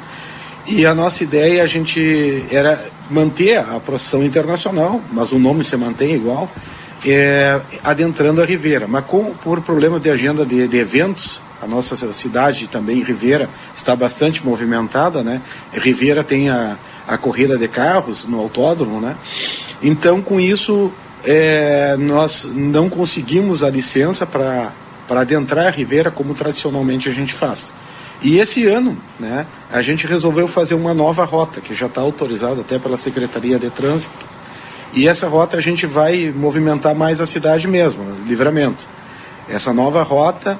E 0.66 0.84
a 0.84 0.94
nossa 0.94 1.24
ideia 1.24 1.62
a 1.62 1.66
gente 1.66 2.44
era 2.50 2.78
manter 3.10 3.58
a 3.58 3.80
procissão 3.80 4.22
internacional, 4.22 5.00
mas 5.10 5.32
o 5.32 5.38
nome 5.38 5.64
se 5.64 5.76
mantém 5.76 6.14
igual, 6.14 6.50
é, 7.06 7.58
adentrando 7.82 8.42
a 8.42 8.44
Ribeira. 8.44 8.86
Mas 8.86 9.04
com, 9.06 9.32
por 9.42 9.62
problema 9.62 9.98
de 9.98 10.10
agenda 10.10 10.44
de, 10.44 10.68
de 10.68 10.76
eventos, 10.76 11.40
a 11.60 11.66
nossa 11.66 12.12
cidade 12.12 12.68
também, 12.68 13.02
Ribeira, 13.02 13.48
está 13.74 13.96
bastante 13.96 14.44
movimentada, 14.44 15.22
né? 15.22 15.40
Ribeira 15.72 16.22
tem 16.22 16.50
a, 16.50 16.76
a 17.06 17.16
corrida 17.16 17.56
de 17.56 17.66
carros 17.66 18.26
no 18.26 18.38
autódromo, 18.38 19.00
né? 19.00 19.16
Então, 19.82 20.20
com 20.20 20.38
isso, 20.38 20.92
é, 21.24 21.96
nós 21.98 22.48
não 22.52 22.88
conseguimos 22.88 23.64
a 23.64 23.70
licença 23.70 24.26
para 24.26 24.72
adentrar 25.08 25.66
a 25.66 25.70
Ribeira 25.70 26.10
como 26.10 26.34
tradicionalmente 26.34 27.08
a 27.08 27.12
gente 27.12 27.32
faz. 27.32 27.72
E 28.20 28.38
esse 28.38 28.66
ano, 28.66 28.96
né, 29.18 29.46
a 29.70 29.80
gente 29.80 30.06
resolveu 30.06 30.48
fazer 30.48 30.74
uma 30.74 30.92
nova 30.92 31.24
rota, 31.24 31.60
que 31.60 31.74
já 31.74 31.86
está 31.86 32.00
autorizada 32.00 32.60
até 32.62 32.78
pela 32.78 32.96
Secretaria 32.96 33.58
de 33.58 33.70
Trânsito. 33.70 34.26
E 34.92 35.06
essa 35.06 35.28
rota 35.28 35.56
a 35.56 35.60
gente 35.60 35.86
vai 35.86 36.32
movimentar 36.34 36.94
mais 36.94 37.20
a 37.20 37.26
cidade 37.26 37.68
mesmo, 37.68 38.02
livramento. 38.26 38.84
Essa 39.48 39.72
nova 39.72 40.02
rota, 40.02 40.58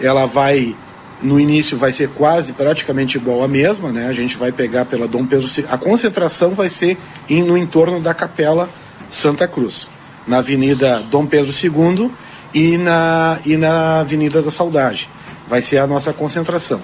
ela 0.00 0.24
vai, 0.24 0.76
no 1.20 1.40
início 1.40 1.76
vai 1.76 1.92
ser 1.92 2.10
quase 2.10 2.52
praticamente 2.52 3.16
igual 3.16 3.42
à 3.42 3.48
mesma, 3.48 3.90
né? 3.90 4.06
A 4.06 4.12
gente 4.12 4.36
vai 4.36 4.52
pegar 4.52 4.84
pela 4.84 5.08
Dom 5.08 5.26
Pedro 5.26 5.48
II. 5.48 5.66
A 5.68 5.76
concentração 5.76 6.54
vai 6.54 6.68
ser 6.68 6.96
em, 7.28 7.42
no 7.42 7.56
entorno 7.58 8.00
da 8.00 8.14
Capela 8.14 8.70
Santa 9.08 9.48
Cruz, 9.48 9.90
na 10.28 10.38
Avenida 10.38 11.02
Dom 11.10 11.26
Pedro 11.26 11.50
II 11.50 12.10
e 12.54 12.78
na, 12.78 13.38
e 13.44 13.56
na 13.56 14.00
Avenida 14.00 14.40
da 14.40 14.50
Saudade. 14.50 15.08
Vai 15.48 15.60
ser 15.60 15.78
a 15.78 15.86
nossa 15.86 16.12
concentração. 16.12 16.80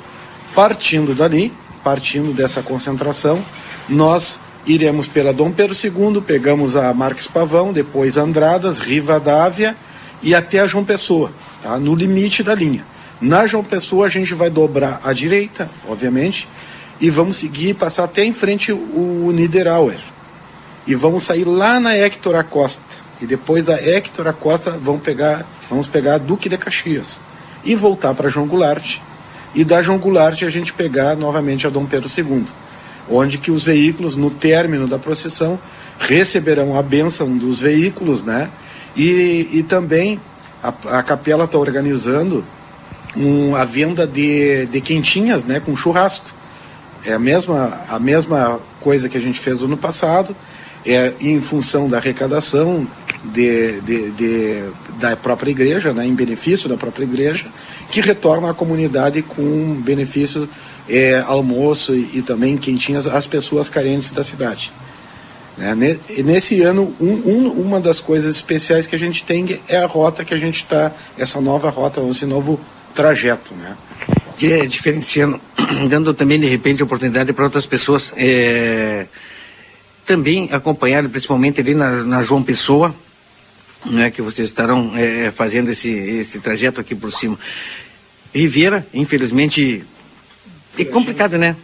Partindo 0.56 1.14
dali, 1.14 1.52
partindo 1.84 2.32
dessa 2.32 2.62
concentração, 2.62 3.44
nós 3.86 4.40
iremos 4.66 5.06
pela 5.06 5.30
Dom 5.30 5.52
Pedro 5.52 5.76
II, 5.76 6.22
pegamos 6.22 6.74
a 6.74 6.94
Marques 6.94 7.26
Pavão, 7.26 7.74
depois 7.74 8.16
Andradas, 8.16 8.78
Rivadavia 8.78 9.76
e 10.22 10.34
até 10.34 10.60
a 10.60 10.66
João 10.66 10.82
Pessoa, 10.82 11.30
tá? 11.62 11.78
no 11.78 11.94
limite 11.94 12.42
da 12.42 12.54
linha. 12.54 12.86
Na 13.20 13.46
João 13.46 13.62
Pessoa 13.62 14.06
a 14.06 14.08
gente 14.08 14.32
vai 14.32 14.48
dobrar 14.48 14.98
à 15.04 15.12
direita, 15.12 15.70
obviamente, 15.86 16.48
e 17.02 17.10
vamos 17.10 17.36
seguir, 17.36 17.74
passar 17.74 18.04
até 18.04 18.24
em 18.24 18.32
frente 18.32 18.72
o 18.72 19.30
Niederauer. 19.34 20.00
E 20.86 20.94
vamos 20.94 21.24
sair 21.24 21.44
lá 21.44 21.78
na 21.78 21.94
Hector 21.94 22.34
Acosta. 22.34 22.82
E 23.20 23.26
depois 23.26 23.66
da 23.66 23.74
Hector 23.74 24.26
Acosta 24.26 24.70
vamos 24.70 25.02
pegar, 25.02 25.44
vamos 25.68 25.86
pegar 25.86 26.14
a 26.14 26.18
Duque 26.18 26.48
de 26.48 26.56
Caxias. 26.56 27.20
E 27.62 27.74
voltar 27.74 28.14
para 28.14 28.30
João 28.30 28.46
Goulart. 28.46 29.00
E 29.56 29.64
da 29.64 29.82
João 29.82 29.98
Goulart 29.98 30.40
a 30.44 30.50
gente 30.50 30.72
pegar 30.72 31.16
novamente 31.16 31.66
a 31.66 31.70
Dom 31.70 31.84
Pedro 31.84 32.08
II 32.08 32.44
onde 33.08 33.38
que 33.38 33.50
os 33.50 33.64
veículos, 33.64 34.16
no 34.16 34.30
término 34.30 34.86
da 34.86 34.98
procissão, 34.98 35.58
receberão 35.98 36.76
a 36.76 36.82
bênção 36.82 37.36
dos 37.36 37.60
veículos, 37.60 38.22
né? 38.22 38.50
E, 38.96 39.48
e 39.52 39.62
também 39.62 40.20
a, 40.62 40.98
a 40.98 41.02
capela 41.02 41.44
está 41.44 41.58
organizando 41.58 42.44
um, 43.16 43.54
a 43.54 43.64
venda 43.64 44.06
de, 44.06 44.66
de 44.66 44.80
quentinhas, 44.80 45.44
né, 45.44 45.60
com 45.60 45.76
churrasco. 45.76 46.34
É 47.04 47.12
a 47.12 47.18
mesma, 47.18 47.80
a 47.88 47.98
mesma 47.98 48.60
coisa 48.80 49.08
que 49.08 49.16
a 49.16 49.20
gente 49.20 49.38
fez 49.38 49.62
ano 49.62 49.76
passado, 49.76 50.34
é 50.84 51.12
em 51.20 51.40
função 51.40 51.88
da 51.88 51.98
arrecadação 51.98 52.86
de, 53.24 53.80
de, 53.80 54.10
de, 54.12 54.64
da 54.98 55.16
própria 55.16 55.50
igreja, 55.50 55.92
né, 55.92 56.06
em 56.06 56.14
benefício 56.14 56.68
da 56.68 56.76
própria 56.76 57.04
igreja, 57.04 57.46
que 57.90 58.00
retorna 58.00 58.50
à 58.50 58.54
comunidade 58.54 59.22
com 59.22 59.74
benefícios, 59.80 60.48
é, 60.88 61.22
almoço 61.26 61.94
e, 61.94 62.18
e, 62.18 62.22
também 62.22 62.56
quentinhas 62.56 63.06
às 63.06 63.26
pessoas 63.26 63.68
carentes 63.68 64.10
da 64.10 64.22
cidade. 64.22 64.72
Né? 65.56 65.98
Nesse 66.24 66.62
ano, 66.62 66.94
um, 67.00 67.12
um, 67.12 67.50
uma 67.52 67.80
das 67.80 68.00
coisas 68.00 68.34
especiais 68.34 68.86
que 68.86 68.94
a 68.94 68.98
gente 68.98 69.24
tem 69.24 69.60
é 69.68 69.78
a 69.78 69.86
rota 69.86 70.24
que 70.24 70.34
a 70.34 70.38
gente 70.38 70.58
está, 70.58 70.92
essa 71.16 71.40
nova 71.40 71.70
rota, 71.70 72.00
esse 72.02 72.26
novo 72.26 72.60
trajeto. 72.94 73.54
Né? 73.54 73.76
É, 74.42 74.66
diferenciando, 74.66 75.40
dando 75.88 76.12
também 76.12 76.38
de 76.38 76.46
repente 76.46 76.82
oportunidade 76.82 77.32
para 77.32 77.44
outras 77.44 77.64
pessoas 77.64 78.12
é, 78.16 79.06
também 80.04 80.48
acompanhar, 80.52 81.06
principalmente 81.08 81.60
ali 81.60 81.74
na, 81.74 82.04
na 82.04 82.22
João 82.22 82.42
Pessoa, 82.42 82.94
né, 83.90 84.10
que 84.10 84.22
vocês 84.22 84.48
estarão 84.48 84.92
é, 84.96 85.30
fazendo 85.30 85.70
esse, 85.70 85.90
esse 85.90 86.38
trajeto 86.40 86.80
aqui 86.80 86.94
por 86.94 87.10
cima. 87.10 87.38
Riviera, 88.34 88.86
infelizmente, 88.92 89.84
é 90.78 90.84
complicado, 90.84 91.38
né? 91.38 91.56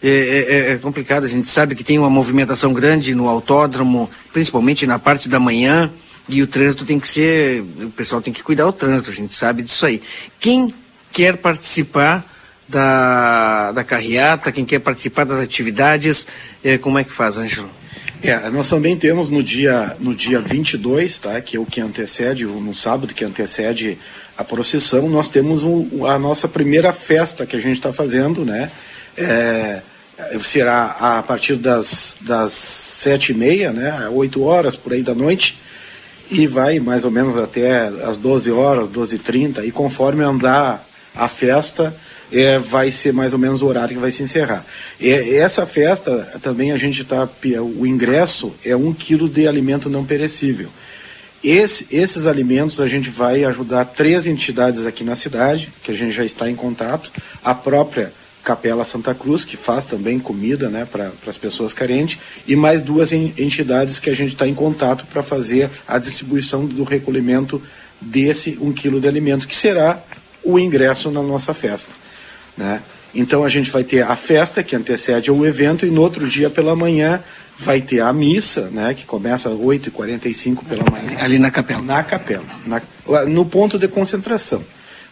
É, 0.00 0.10
é, 0.10 0.72
é, 0.72 0.76
complicado, 0.76 1.24
a 1.24 1.28
gente 1.28 1.48
sabe 1.48 1.74
que 1.74 1.82
tem 1.82 1.98
uma 1.98 2.10
movimentação 2.10 2.72
grande 2.72 3.14
no 3.14 3.28
autódromo, 3.28 4.08
principalmente 4.32 4.86
na 4.86 4.98
parte 4.98 5.28
da 5.28 5.40
manhã, 5.40 5.90
e 6.28 6.42
o 6.42 6.46
trânsito 6.46 6.84
tem 6.84 7.00
que 7.00 7.08
ser, 7.08 7.62
o 7.80 7.90
pessoal 7.90 8.22
tem 8.22 8.32
que 8.32 8.42
cuidar 8.42 8.64
do 8.66 8.72
trânsito, 8.72 9.10
a 9.10 9.14
gente 9.14 9.34
sabe 9.34 9.62
disso 9.62 9.84
aí. 9.86 10.00
Quem 10.38 10.72
quer 11.10 11.38
participar 11.38 12.24
da, 12.68 13.72
da 13.72 13.82
carreata, 13.82 14.52
quem 14.52 14.64
quer 14.64 14.78
participar 14.78 15.24
das 15.24 15.40
atividades, 15.40 16.26
é, 16.62 16.78
como 16.78 16.98
é 16.98 17.04
que 17.04 17.12
faz, 17.12 17.38
Ângelo? 17.38 17.77
É, 18.22 18.50
nós 18.50 18.68
também 18.68 18.96
temos 18.96 19.28
no 19.28 19.42
dia, 19.42 19.96
no 20.00 20.12
dia 20.14 20.40
22, 20.40 21.18
tá, 21.20 21.40
que 21.40 21.56
é 21.56 21.60
o 21.60 21.64
que 21.64 21.80
antecede, 21.80 22.44
no 22.44 22.74
sábado 22.74 23.14
que 23.14 23.24
antecede 23.24 23.96
a 24.36 24.42
procissão, 24.42 25.08
nós 25.08 25.28
temos 25.28 25.62
um, 25.62 26.04
a 26.04 26.18
nossa 26.18 26.48
primeira 26.48 26.92
festa 26.92 27.46
que 27.46 27.56
a 27.56 27.60
gente 27.60 27.76
está 27.76 27.92
fazendo, 27.92 28.44
né? 28.44 28.70
É, 29.16 29.82
será 30.40 30.96
a 30.98 31.22
partir 31.22 31.56
das, 31.56 32.18
das 32.20 32.52
sete 32.52 33.32
e 33.32 33.34
meia, 33.34 33.72
né, 33.72 34.08
oito 34.08 34.42
horas 34.42 34.74
por 34.74 34.92
aí 34.92 35.02
da 35.02 35.14
noite, 35.14 35.58
e 36.30 36.46
vai 36.46 36.80
mais 36.80 37.04
ou 37.04 37.10
menos 37.10 37.36
até 37.36 37.86
as 38.04 38.18
12 38.18 38.50
horas, 38.50 38.88
12 38.88 39.16
e 39.16 39.18
30, 39.18 39.64
e 39.64 39.70
conforme 39.70 40.22
andar 40.22 40.84
a 41.14 41.28
festa, 41.28 41.94
é, 42.32 42.58
vai 42.58 42.90
ser 42.90 43.12
mais 43.12 43.32
ou 43.32 43.38
menos 43.38 43.62
o 43.62 43.66
horário 43.66 43.94
que 43.94 44.00
vai 44.00 44.10
se 44.10 44.22
encerrar. 44.22 44.64
É, 45.00 45.36
essa 45.36 45.64
festa 45.66 46.38
também 46.42 46.72
a 46.72 46.76
gente 46.76 47.02
está. 47.02 47.28
O 47.76 47.86
ingresso 47.86 48.54
é 48.64 48.76
um 48.76 48.92
quilo 48.92 49.28
de 49.28 49.46
alimento 49.46 49.88
não 49.88 50.04
perecível. 50.04 50.68
Esse, 51.42 51.86
esses 51.90 52.26
alimentos 52.26 52.80
a 52.80 52.88
gente 52.88 53.08
vai 53.10 53.44
ajudar 53.44 53.84
três 53.84 54.26
entidades 54.26 54.84
aqui 54.84 55.04
na 55.04 55.14
cidade, 55.14 55.72
que 55.84 55.92
a 55.92 55.94
gente 55.94 56.12
já 56.12 56.24
está 56.24 56.50
em 56.50 56.56
contato, 56.56 57.12
a 57.44 57.54
própria 57.54 58.12
Capela 58.42 58.84
Santa 58.84 59.14
Cruz, 59.14 59.44
que 59.44 59.56
faz 59.56 59.86
também 59.86 60.18
comida 60.18 60.68
né, 60.68 60.86
para 60.90 61.12
as 61.26 61.38
pessoas 61.38 61.72
carentes, 61.72 62.18
e 62.46 62.56
mais 62.56 62.82
duas 62.82 63.12
entidades 63.12 64.00
que 64.00 64.10
a 64.10 64.16
gente 64.16 64.32
está 64.32 64.48
em 64.48 64.54
contato 64.54 65.06
para 65.06 65.22
fazer 65.22 65.70
a 65.86 65.98
distribuição 65.98 66.64
do 66.64 66.82
recolhimento 66.82 67.62
desse 68.00 68.58
um 68.60 68.72
quilo 68.72 69.00
de 69.00 69.06
alimento, 69.06 69.46
que 69.46 69.54
será 69.54 70.02
o 70.42 70.58
ingresso 70.58 71.10
na 71.10 71.22
nossa 71.22 71.52
festa. 71.52 71.92
Né? 72.58 72.82
Então 73.14 73.44
a 73.44 73.48
gente 73.48 73.70
vai 73.70 73.84
ter 73.84 74.02
a 74.02 74.16
festa 74.16 74.62
que 74.62 74.76
antecede 74.76 75.30
o 75.30 75.46
evento 75.46 75.86
e 75.86 75.90
no 75.90 76.02
outro 76.02 76.28
dia 76.28 76.50
pela 76.50 76.74
manhã 76.76 77.22
vai 77.58 77.80
ter 77.80 78.00
a 78.00 78.12
missa, 78.12 78.68
né, 78.70 78.94
que 78.94 79.04
começa 79.04 79.48
às 79.48 79.54
8h45 79.56 80.64
pela 80.68 80.84
manhã. 80.90 81.16
Ali 81.18 81.38
na 81.38 81.50
capela. 81.50 81.82
Na 81.82 82.02
capela, 82.04 82.44
na, 82.66 82.80
no 83.26 83.44
ponto 83.46 83.78
de 83.78 83.88
concentração. 83.88 84.62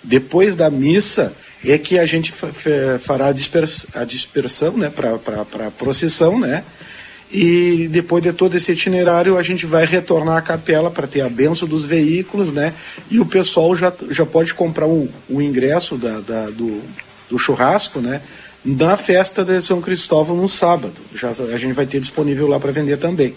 Depois 0.03 0.55
da 0.55 0.71
missa 0.71 1.33
é 1.65 1.79
que 1.79 1.99
a 1.99 2.07
gente 2.07 2.33
fará 3.01 3.29
a, 3.29 3.33
dispers, 3.33 3.87
a 3.95 4.05
dispersão 4.05 4.77
né, 4.77 4.91
para 4.91 5.67
a 5.67 5.71
procissão, 5.71 6.39
né? 6.39 6.63
E 7.33 7.89
depois 7.91 8.23
de 8.23 8.33
todo 8.33 8.57
esse 8.57 8.71
itinerário, 8.71 9.37
a 9.37 9.43
gente 9.43 9.67
vai 9.67 9.85
retornar 9.85 10.37
à 10.37 10.41
capela 10.41 10.93
para 10.93 11.09
ter 11.09 11.23
a 11.23 11.29
benção 11.29 11.67
dos 11.67 11.83
veículos, 11.83 12.53
né? 12.53 12.73
E 13.11 13.19
o 13.19 13.27
pessoal 13.27 13.75
já, 13.75 13.93
já 14.11 14.25
pode 14.25 14.55
comprar 14.55 14.87
o, 14.87 15.09
o 15.29 15.43
ingresso 15.43 15.97
da, 15.97 16.21
da 16.21 16.51
do, 16.51 16.81
do 17.29 17.39
churrasco, 17.39 18.01
né? 18.01 18.21
Na 18.65 18.97
festa 18.97 19.45
de 19.45 19.61
São 19.63 19.81
Cristóvão 19.81 20.37
no 20.37 20.49
sábado. 20.49 20.95
Já, 21.15 21.31
a 21.31 21.59
gente 21.59 21.73
vai 21.73 21.87
ter 21.87 22.01
disponível 22.01 22.49
lá 22.49 22.59
para 22.59 22.73
vender 22.73 22.97
também. 22.97 23.35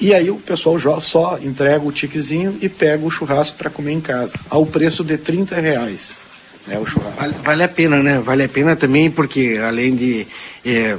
E 0.00 0.14
aí 0.14 0.30
o 0.30 0.36
pessoal 0.36 0.78
já 0.78 1.00
só 1.00 1.38
entrega 1.38 1.84
o 1.84 1.92
tiquezinho 1.92 2.56
e 2.60 2.68
pega 2.68 3.04
o 3.04 3.10
churrasco 3.10 3.58
para 3.58 3.70
comer 3.70 3.92
em 3.92 4.00
casa, 4.00 4.34
ao 4.48 4.64
preço 4.64 5.02
de 5.02 5.16
30 5.16 5.56
reais. 5.60 6.20
Né, 6.66 6.78
o 6.78 6.86
churrasco. 6.86 7.20
Vale, 7.20 7.34
vale, 7.42 7.62
a 7.62 7.68
pena, 7.68 8.02
né? 8.02 8.20
Vale 8.20 8.44
a 8.44 8.48
pena 8.48 8.76
também 8.76 9.10
porque 9.10 9.60
além 9.62 9.96
de 9.96 10.26
é, 10.64 10.96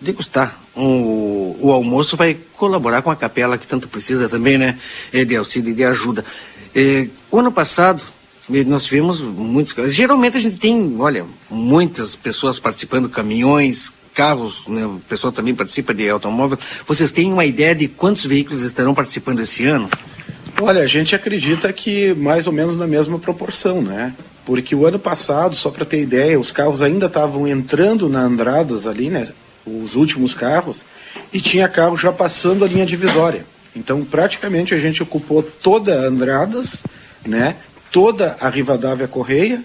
degustar 0.00 0.58
o, 0.80 1.72
almoço 1.72 2.16
vai 2.16 2.36
colaborar 2.56 3.02
com 3.02 3.10
a 3.10 3.16
capela 3.16 3.58
que 3.58 3.66
tanto 3.66 3.88
precisa 3.88 4.28
também, 4.28 4.58
né? 4.58 4.78
É, 5.12 5.24
de 5.24 5.36
auxílio 5.36 5.70
e 5.70 5.74
de 5.74 5.84
ajuda. 5.84 6.24
É, 6.74 7.08
o 7.30 7.38
ano 7.38 7.50
passado 7.50 8.02
nós 8.66 8.84
tivemos 8.84 9.20
muitos. 9.20 9.74
Geralmente 9.92 10.36
a 10.36 10.40
gente 10.40 10.56
tem, 10.56 10.96
olha, 10.98 11.24
muitas 11.50 12.16
pessoas 12.16 12.58
participando, 12.58 13.08
caminhões, 13.08 13.92
carros, 14.14 14.66
né? 14.66 14.84
o 14.84 15.00
pessoal 15.08 15.32
também 15.32 15.54
participa 15.54 15.94
de 15.94 16.08
automóvel. 16.08 16.58
Vocês 16.86 17.12
têm 17.12 17.32
uma 17.32 17.44
ideia 17.44 17.74
de 17.74 17.86
quantos 17.86 18.26
veículos 18.26 18.62
estarão 18.62 18.94
participando 18.94 19.40
esse 19.40 19.64
ano? 19.66 19.88
Olha, 20.60 20.82
a 20.82 20.86
gente 20.86 21.14
acredita 21.14 21.72
que 21.72 22.12
mais 22.14 22.48
ou 22.48 22.52
menos 22.52 22.76
na 22.78 22.86
mesma 22.86 23.16
proporção, 23.18 23.80
né? 23.80 24.12
Porque 24.44 24.74
o 24.74 24.86
ano 24.86 24.98
passado, 24.98 25.54
só 25.54 25.70
para 25.70 25.84
ter 25.84 26.00
ideia, 26.00 26.40
os 26.40 26.50
carros 26.50 26.82
ainda 26.82 27.06
estavam 27.06 27.46
entrando 27.46 28.08
na 28.08 28.22
Andradas 28.22 28.86
ali, 28.86 29.08
né? 29.08 29.28
Os 29.64 29.94
últimos 29.94 30.34
carros, 30.34 30.84
e 31.32 31.40
tinha 31.40 31.68
carro 31.68 31.96
já 31.96 32.10
passando 32.10 32.64
a 32.64 32.68
linha 32.68 32.86
divisória. 32.86 33.46
Então, 33.76 34.04
praticamente 34.04 34.74
a 34.74 34.78
gente 34.78 35.00
ocupou 35.00 35.42
toda 35.42 35.94
a 35.94 36.06
Andradas, 36.06 36.82
né? 37.24 37.54
Toda 37.90 38.36
a 38.40 38.48
Rivadavia 38.48 39.08
Correia 39.08 39.62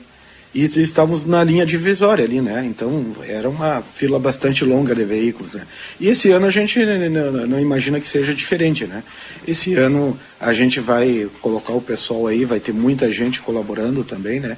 e 0.54 0.66
estávamos 0.66 1.26
na 1.26 1.44
linha 1.44 1.66
divisória 1.66 2.24
ali, 2.24 2.40
né? 2.40 2.64
Então 2.66 3.08
era 3.28 3.50
uma 3.50 3.82
fila 3.82 4.20
bastante 4.20 4.64
longa 4.64 4.94
de 4.94 5.04
veículos, 5.04 5.56
né? 5.56 5.64
E 6.00 6.08
esse 6.08 6.30
ano 6.30 6.46
a 6.46 6.52
gente 6.52 6.80
não, 7.48 7.60
imagina 7.60 8.00
que 8.00 8.06
seja 8.06 8.36
diferente, 8.36 8.86
né? 8.86 9.04
Esse 9.48 9.74
ano 9.74 10.18
a 10.40 10.54
gente 10.54 10.80
vai 10.80 11.28
colocar 11.42 11.74
o 11.74 11.82
pessoal 11.82 12.28
aí, 12.28 12.46
vai 12.46 12.60
ter 12.60 12.72
muita 12.72 13.12
gente 13.12 13.42
colaborando 13.42 14.04
também, 14.04 14.40
né? 14.40 14.58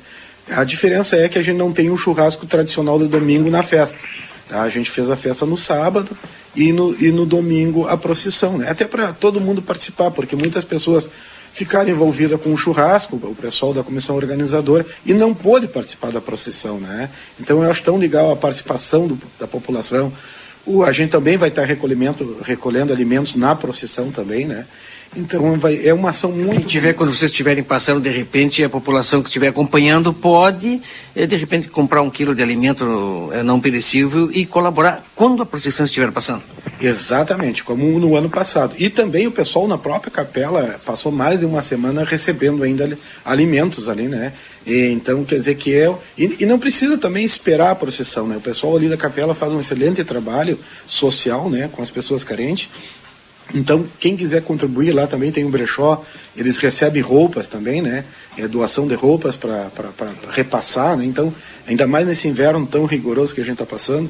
A 0.50 0.64
diferença 0.66 1.16
é 1.16 1.30
que 1.30 1.40
a 1.40 1.42
gente 1.42 1.58
não 1.58 1.72
tem 1.72 1.90
o 1.90 1.98
churrasco 1.98 2.46
tradicional 2.46 3.00
de 3.00 3.08
domingo 3.08 3.50
na 3.50 3.64
festa. 3.64 4.06
Tá? 4.50 4.62
A 4.62 4.70
gente 4.70 4.92
fez 4.92 5.10
a 5.10 5.16
festa 5.16 5.46
no 5.46 5.58
sábado 5.58 6.16
e 6.56 6.72
no, 6.72 6.96
e 7.02 7.10
no 7.10 7.26
domingo 7.26 7.88
a 7.88 7.98
procissão, 7.98 8.58
né? 8.58 8.70
Até 8.70 8.86
para 8.86 9.14
todo 9.14 9.42
mundo 9.42 9.62
participar, 9.62 10.12
porque 10.12 10.36
muitas 10.36 10.66
pessoas 10.66 11.10
ficar 11.56 11.88
envolvida 11.88 12.38
com 12.38 12.54
o 12.54 12.58
churrasco, 12.58 13.16
o 13.16 13.34
pessoal 13.34 13.74
da 13.74 13.82
comissão 13.82 14.18
organizadora, 14.18 14.86
e 15.06 15.14
não 15.14 15.34
pôde 15.34 15.70
participar 15.70 16.12
da 16.12 16.20
procissão. 16.20 16.82
Né? 16.82 17.10
Então 17.40 17.64
eu 17.64 17.72
acho 17.72 17.82
tão 17.82 17.96
legal 17.96 18.30
a 18.30 18.36
participação 18.36 19.08
do, 19.08 19.18
da 19.40 19.48
população. 19.48 20.12
O, 20.66 20.84
a 20.84 20.92
gente 20.92 21.12
também 21.12 21.38
vai 21.38 21.48
estar 21.48 21.64
recolhendo 21.64 22.92
alimentos 22.92 23.36
na 23.36 23.56
procissão 23.56 24.12
também, 24.12 24.46
né? 24.46 24.66
Então 25.16 25.58
vai, 25.58 25.88
é 25.88 25.94
uma 25.94 26.10
ação 26.10 26.32
muito. 26.32 26.62
Se 26.62 26.68
tiver, 26.68 26.94
quando 26.94 27.14
vocês 27.14 27.32
estiverem 27.32 27.64
passando, 27.64 28.02
de 28.02 28.10
repente, 28.10 28.64
a 28.64 28.70
população 28.70 29.22
que 29.22 29.30
estiver 29.30 29.48
acompanhando 29.48 30.14
pode, 30.14 30.82
eh, 31.16 31.26
de 31.26 31.36
repente, 31.36 31.70
comprar 31.70 32.02
um 32.02 32.10
quilo 32.10 32.36
de 32.36 32.44
alimento 32.44 33.30
eh, 33.34 33.42
não 33.42 33.60
perecível 33.60 34.30
e 34.32 34.46
colaborar 34.46 35.04
quando 35.16 35.42
a 35.42 35.46
procissão 35.46 35.86
estiver 35.86 36.12
passando. 36.12 36.44
Exatamente, 36.82 37.64
como 37.64 37.98
no 38.00 38.16
ano 38.18 38.30
passado. 38.30 38.76
E 38.78 38.90
também 38.90 39.26
o 39.28 39.32
pessoal 39.32 39.68
na 39.68 39.78
própria 39.78 40.12
capela 40.12 40.80
passou 40.86 41.12
mais 41.12 41.40
de 41.40 41.46
uma 41.46 41.62
semana 41.62 42.04
recebendo 42.04 42.64
ainda 42.64 42.98
alimentos 43.24 43.88
ali, 43.88 44.08
né? 44.08 44.34
E, 44.66 44.88
então, 44.88 45.24
quer 45.24 45.36
dizer 45.36 45.56
que 45.56 45.74
é. 45.74 45.94
E, 46.18 46.38
e, 46.40 46.46
não 46.46 46.60
precisa 46.60 46.98
também 46.98 47.24
esperar 47.24 47.72
a 47.72 47.76
procissão, 47.76 48.28
né? 48.28 48.38
O 48.38 48.42
pessoal 48.42 48.76
ali 48.76 48.90
da 48.90 48.98
capela 48.98 49.34
faz 49.34 49.54
um 49.54 49.60
excelente 49.60 50.04
trabalho 50.04 50.60
social, 50.86 51.50
né? 51.50 51.70
Com 51.72 51.82
as 51.82 51.92
pessoas 51.92 52.24
carentes. 52.24 52.68
Então, 53.54 53.86
quem 54.00 54.18
quiser 54.18 54.42
contribuir 54.42 54.92
lá 54.92 55.06
também 55.06 55.32
tem 55.32 55.46
um 55.46 55.52
brechó, 55.52 56.04
eles 56.36 56.58
recebem 56.58 57.02
roupas 57.02 57.48
também, 57.48 57.82
né? 57.82 58.04
É 58.38 58.48
doação 58.48 58.88
de 58.88 58.96
roupas 58.96 59.36
para 59.36 59.70
repassar, 60.32 60.98
né? 60.98 61.06
Então, 61.06 61.34
ainda 61.68 61.86
mais 61.86 62.08
nesse 62.08 62.28
inverno 62.28 62.66
tão 62.66 62.86
rigoroso 62.86 63.36
que 63.36 63.42
a 63.42 63.44
gente 63.44 63.54
está 63.54 63.66
passando. 63.66 64.10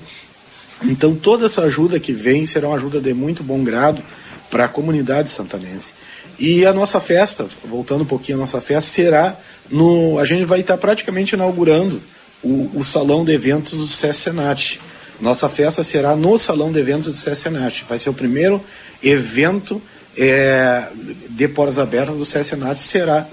Então, 0.83 1.15
toda 1.15 1.45
essa 1.45 1.61
ajuda 1.63 1.99
que 1.99 2.13
vem 2.13 2.45
será 2.45 2.69
uma 2.69 2.77
ajuda 2.77 2.99
de 2.99 3.13
muito 3.13 3.43
bom 3.43 3.63
grado 3.63 4.01
para 4.49 4.65
a 4.65 4.67
comunidade 4.67 5.29
santanense. 5.29 5.93
E 6.39 6.65
a 6.65 6.73
nossa 6.73 6.99
festa, 6.99 7.45
voltando 7.63 8.01
um 8.01 8.07
pouquinho 8.07 8.37
à 8.37 8.41
nossa 8.41 8.59
festa, 8.61 8.89
será 8.89 9.37
no. 9.69 10.19
A 10.19 10.25
gente 10.25 10.45
vai 10.45 10.61
estar 10.61 10.77
praticamente 10.77 11.35
inaugurando 11.35 12.01
o, 12.43 12.71
o 12.73 12.83
salão 12.83 13.23
de 13.23 13.31
eventos 13.31 13.73
do 13.73 13.87
SESCENAT. 13.87 14.79
Nossa 15.21 15.47
festa 15.47 15.81
será 15.81 16.15
no 16.15 16.37
salão 16.37 16.71
de 16.71 16.79
eventos 16.79 17.13
do 17.13 17.19
SESCENAT. 17.19 17.85
Vai 17.87 17.97
ser 17.97 18.09
o 18.09 18.13
primeiro 18.13 18.61
evento 19.05 19.81
é, 20.17 20.87
de 21.29 21.47
portas 21.47 21.77
abertas 21.77 22.17
do 22.17 22.25
SESCENAT, 22.25 22.77
será 22.79 23.27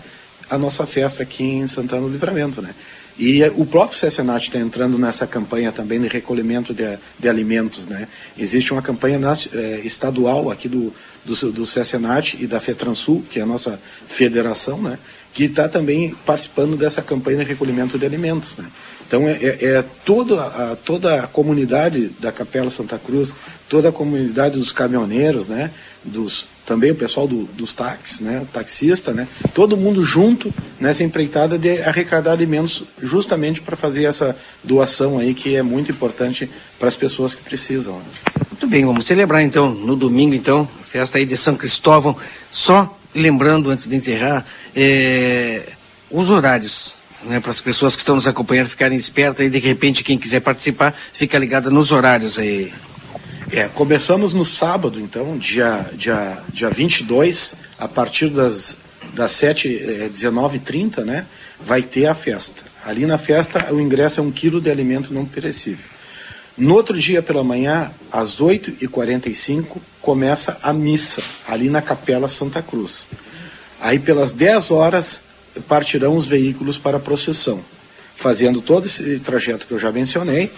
a 0.51 0.59
nossa 0.59 0.87
festa 0.87 1.23
aqui 1.23 1.43
em 1.43 1.67
Santana 1.67 2.03
do 2.03 2.09
Livramento, 2.09 2.61
né? 2.61 2.75
E 3.19 3.43
o 3.57 3.67
próprio 3.67 3.99
CSNAT 3.99 4.49
está 4.49 4.59
entrando 4.59 4.97
nessa 4.97 5.27
campanha 5.27 5.71
também 5.71 6.01
de 6.01 6.09
recolhimento 6.09 6.73
de, 6.73 6.99
de 7.19 7.29
alimentos. 7.29 7.87
Né? 7.87 8.09
Existe 8.39 8.73
uma 8.73 8.81
campanha 8.81 9.21
é, 9.53 9.81
estadual 9.85 10.51
aqui 10.51 10.69
do, 10.69 10.93
do, 11.25 11.53
do 11.53 11.65
CSNAT 11.65 12.37
e 12.41 12.47
da 12.47 12.59
FETransul, 12.59 13.23
que 13.31 13.39
é 13.39 13.43
a 13.43 13.47
nossa 13.47 13.79
federação, 14.07 14.81
né? 14.81 14.99
que 15.35 15.45
está 15.45 15.69
também 15.69 16.15
participando 16.25 16.77
dessa 16.77 17.03
campanha 17.03 17.39
de 17.39 17.45
recolhimento 17.45 17.99
de 17.99 18.07
alimentos. 18.07 18.57
Né? 18.57 18.65
Então, 19.13 19.29
é, 19.29 19.33
é, 19.33 19.59
é 19.61 19.85
toda, 20.07 20.41
a, 20.43 20.75
toda 20.75 21.23
a 21.23 21.27
comunidade 21.27 22.09
da 22.19 22.33
Capela 22.33 22.71
Santa 22.71 22.99
Cruz, 22.99 23.35
toda 23.69 23.91
a 23.91 23.93
comunidade 23.93 24.59
dos 24.59 24.73
caminhoneiros, 24.73 25.47
né? 25.47 25.71
dos 26.03 26.47
também 26.65 26.93
o 26.93 26.95
pessoal 26.95 27.29
do, 27.29 27.45
dos 27.45 27.75
táxis, 27.75 28.21
né, 28.21 28.47
taxista, 28.53 29.13
né, 29.13 29.27
todo 29.53 29.77
mundo 29.77 30.05
junto 30.05 30.55
nessa 30.79 31.03
empreitada 31.03 31.59
de 31.59 31.83
arrecadar 31.83 32.31
alimentos 32.33 32.85
justamente 33.03 33.61
para 33.61 33.77
fazer 33.77 34.05
essa 34.05 34.35
doação 34.63 35.19
aí 35.19 35.35
que 35.35 35.57
é 35.57 35.63
muito 35.63 35.91
importante 35.91 36.49
para 36.79 36.87
as 36.87 36.95
pessoas 36.95 37.35
que 37.35 37.43
precisam. 37.43 37.97
Né. 37.97 38.05
Muito 38.49 38.69
bem, 38.69 38.85
vamos 38.87 39.07
celebrar 39.07 39.43
então 39.43 39.71
no 39.71 39.97
domingo 39.97 40.37
então, 40.37 40.67
festa 40.87 41.19
aí 41.19 41.27
de 41.27 41.37
São 41.37 41.57
Cristóvão, 41.57 42.17
só 42.49 42.97
lembrando 43.13 43.69
antes 43.69 43.89
de 43.89 43.97
encerrar 43.97 44.47
é, 44.75 45.65
os 46.09 46.31
horários 46.31 47.02
né, 47.25 47.41
para 47.41 47.51
as 47.51 47.61
pessoas 47.61 47.95
que 47.95 48.01
estão 48.01 48.15
nos 48.15 48.27
acompanhando 48.27 48.69
ficarem 48.69 48.97
espertas 48.97 49.47
e 49.47 49.51
de 49.51 49.59
repente 49.59 50.05
quem 50.05 50.19
quiser 50.19 50.41
participar 50.41 50.95
fica 51.13 51.39
ligada 51.39 51.71
nos 51.71 51.93
horários 51.93 52.39
aí. 52.39 52.73
É, 53.51 53.69
começamos 53.69 54.33
no 54.33 54.45
sábado, 54.45 54.99
então, 54.99 55.37
dia, 55.37 55.91
dia, 55.93 56.39
dia 56.51 56.71
22, 56.71 57.55
a 57.79 57.87
partir 57.87 58.29
das, 58.31 58.79
das 59.13 59.33
7, 59.33 59.69
é, 59.69 60.09
19h30, 60.09 61.05
né? 61.05 61.27
Vai 61.61 61.83
ter 61.83 62.07
a 62.07 62.15
festa. 62.15 62.63
Ali 62.83 63.05
na 63.05 63.19
festa, 63.19 63.73
o 63.73 63.79
ingresso 63.79 64.21
é 64.21 64.23
um 64.23 64.31
quilo 64.31 64.59
de 64.59 64.71
alimento 64.71 65.13
não 65.13 65.27
perecível. 65.27 65.85
No 66.57 66.75
outro 66.75 66.99
dia 66.99 67.23
pela 67.23 67.45
manhã, 67.45 67.91
às 68.11 68.41
8h45, 68.41 69.77
começa 70.01 70.59
a 70.63 70.73
missa, 70.73 71.23
ali 71.47 71.69
na 71.69 71.83
Capela 71.83 72.29
Santa 72.29 72.63
Cruz. 72.63 73.07
Aí, 73.81 73.99
pelas 73.99 74.33
10 74.33 74.71
horas, 74.71 75.21
partirão 75.69 76.17
os 76.17 76.27
veículos 76.27 76.79
para 76.79 76.97
a 76.97 77.01
procissão, 77.01 77.61
fazendo 78.15 78.61
todo 78.61 78.87
esse 78.87 79.19
trajeto 79.21 79.67
que 79.67 79.73
eu 79.73 79.79
já 79.79 79.91
mencionei 79.91 80.51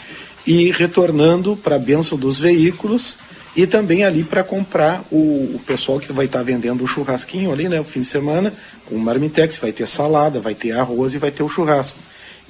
e 0.46 0.70
retornando 0.70 1.56
para 1.56 1.76
a 1.76 1.78
benção 1.78 2.18
dos 2.18 2.38
veículos 2.38 3.18
e 3.56 3.66
também 3.66 4.04
ali 4.04 4.24
para 4.24 4.42
comprar 4.42 5.04
o, 5.10 5.54
o, 5.54 5.60
pessoal 5.64 6.00
que 6.00 6.12
vai 6.12 6.26
estar 6.26 6.40
tá 6.40 6.44
vendendo 6.44 6.82
o 6.82 6.86
churrasquinho 6.86 7.52
ali, 7.52 7.68
né, 7.68 7.80
o 7.80 7.84
fim 7.84 8.00
de 8.00 8.06
semana, 8.06 8.52
com 8.86 8.96
o 8.96 8.98
marmitex, 8.98 9.58
vai 9.58 9.72
ter 9.72 9.86
salada, 9.86 10.40
vai 10.40 10.54
ter 10.54 10.72
arroz 10.72 11.14
e 11.14 11.18
vai 11.18 11.30
ter 11.30 11.42
o 11.42 11.48
churrasco. 11.48 11.98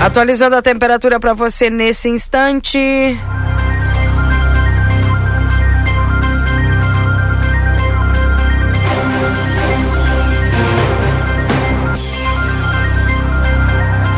Atualizando 0.00 0.56
a 0.56 0.62
temperatura 0.62 1.20
para 1.20 1.34
você 1.34 1.68
nesse 1.68 2.08
instante. 2.08 2.78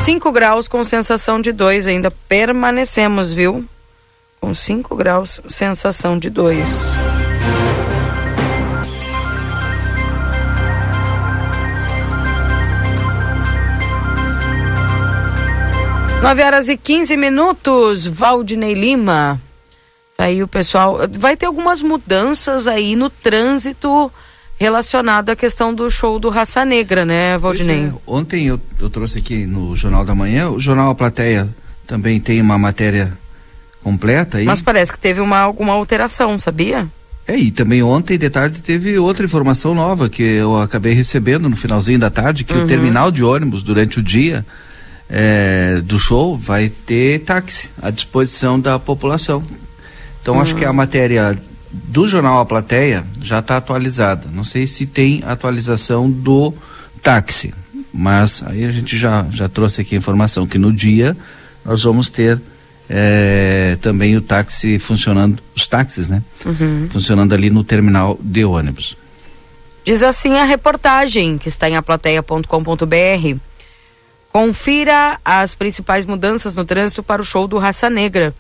5 0.02 0.32
graus 0.32 0.66
com 0.66 0.82
sensação 0.82 1.40
de 1.40 1.52
2, 1.52 1.86
ainda 1.86 2.10
permanecemos, 2.10 3.32
viu? 3.32 3.64
Com 4.40 4.52
5 4.52 4.96
graus, 4.96 5.40
sensação 5.46 6.18
de 6.18 6.28
2. 6.28 6.96
Nove 16.20 16.42
horas 16.42 16.68
e 16.68 16.76
15 16.76 17.16
minutos, 17.16 18.04
Valdinei 18.04 18.74
Lima. 18.74 19.40
Tá 20.16 20.24
aí 20.24 20.42
o 20.42 20.48
pessoal. 20.48 20.98
Vai 21.12 21.36
ter 21.36 21.46
algumas 21.46 21.80
mudanças 21.80 22.66
aí 22.66 22.96
no 22.96 23.08
trânsito 23.08 24.10
relacionado 24.62 25.30
à 25.30 25.34
questão 25.34 25.74
do 25.74 25.90
show 25.90 26.20
do 26.20 26.28
Raça 26.28 26.64
Negra, 26.64 27.05
né, 27.05 27.36
Valdinei? 27.36 27.86
É. 27.86 27.93
Ontem 28.06 28.47
eu, 28.47 28.60
eu 28.78 28.89
trouxe 28.89 29.18
aqui 29.18 29.44
no 29.44 29.74
Jornal 29.74 30.05
da 30.05 30.14
Manhã, 30.14 30.51
o 30.51 30.60
Jornal 30.60 30.89
A 30.90 30.94
Plateia 30.94 31.48
também 31.84 32.20
tem 32.20 32.40
uma 32.40 32.56
matéria 32.56 33.12
completa 33.82 34.39
aí. 34.39 34.44
Mas 34.44 34.62
parece 34.62 34.93
que 34.93 34.98
teve 35.01 35.20
uma, 35.20 35.39
alguma 35.40 35.72
alteração, 35.72 36.39
sabia? 36.39 36.86
É, 37.26 37.36
e 37.36 37.51
também 37.51 37.82
ontem 37.82 38.16
de 38.16 38.30
tarde 38.30 38.62
teve 38.62 38.97
outra 38.98 39.24
informação 39.24 39.74
nova 39.74 40.09
que 40.09 40.22
eu 40.22 40.56
acabei 40.56 40.94
recebendo 40.94 41.48
no 41.48 41.56
finalzinho 41.56 41.98
da 41.98 42.09
tarde, 42.09 42.44
que 42.44 42.55
uhum. 42.55 42.62
o 42.62 42.66
terminal 42.66 43.10
de 43.10 43.24
ônibus 43.24 43.64
durante 43.64 43.98
o 43.98 44.02
dia 44.02 44.47
é, 45.10 45.80
do 45.82 45.98
show 45.98 46.39
vai 46.39 46.68
ter 46.68 47.18
táxi 47.20 47.68
à 47.82 47.90
disposição 47.90 48.60
da 48.60 48.78
população. 48.78 49.43
Então 50.20 50.34
uhum. 50.34 50.40
acho 50.40 50.55
que 50.55 50.64
a 50.64 50.72
matéria 50.72 51.36
do 51.72 52.06
jornal 52.06 52.38
A 52.40 52.44
Plateia 52.44 53.04
já 53.20 53.38
está 53.38 53.56
atualizada. 53.56 54.28
Não 54.32 54.44
sei 54.44 54.66
se 54.66 54.86
tem 54.86 55.22
atualização 55.24 56.10
do 56.10 56.52
táxi. 57.02 57.54
Mas 57.92 58.42
aí 58.46 58.64
a 58.64 58.70
gente 58.70 58.96
já, 58.96 59.26
já 59.30 59.48
trouxe 59.48 59.80
aqui 59.80 59.94
a 59.94 59.98
informação 59.98 60.46
que 60.46 60.58
no 60.58 60.72
dia 60.72 61.16
nós 61.64 61.82
vamos 61.82 62.08
ter 62.10 62.40
é, 62.88 63.76
também 63.80 64.16
o 64.16 64.20
táxi 64.20 64.78
funcionando, 64.78 65.42
os 65.54 65.66
táxis, 65.66 66.08
né? 66.08 66.22
Uhum. 66.44 66.88
Funcionando 66.90 67.32
ali 67.32 67.50
no 67.50 67.64
terminal 67.64 68.18
de 68.20 68.44
ônibus. 68.44 68.96
Diz 69.84 70.02
assim 70.02 70.36
a 70.36 70.44
reportagem 70.44 71.38
que 71.38 71.48
está 71.48 71.68
em 71.68 71.76
aplateia.com.br. 71.76 73.38
Confira 74.30 75.18
as 75.24 75.54
principais 75.54 76.06
mudanças 76.06 76.54
no 76.54 76.64
trânsito 76.64 77.02
para 77.02 77.20
o 77.20 77.24
show 77.24 77.46
do 77.46 77.58
Raça 77.58 77.90
Negra. 77.90 78.34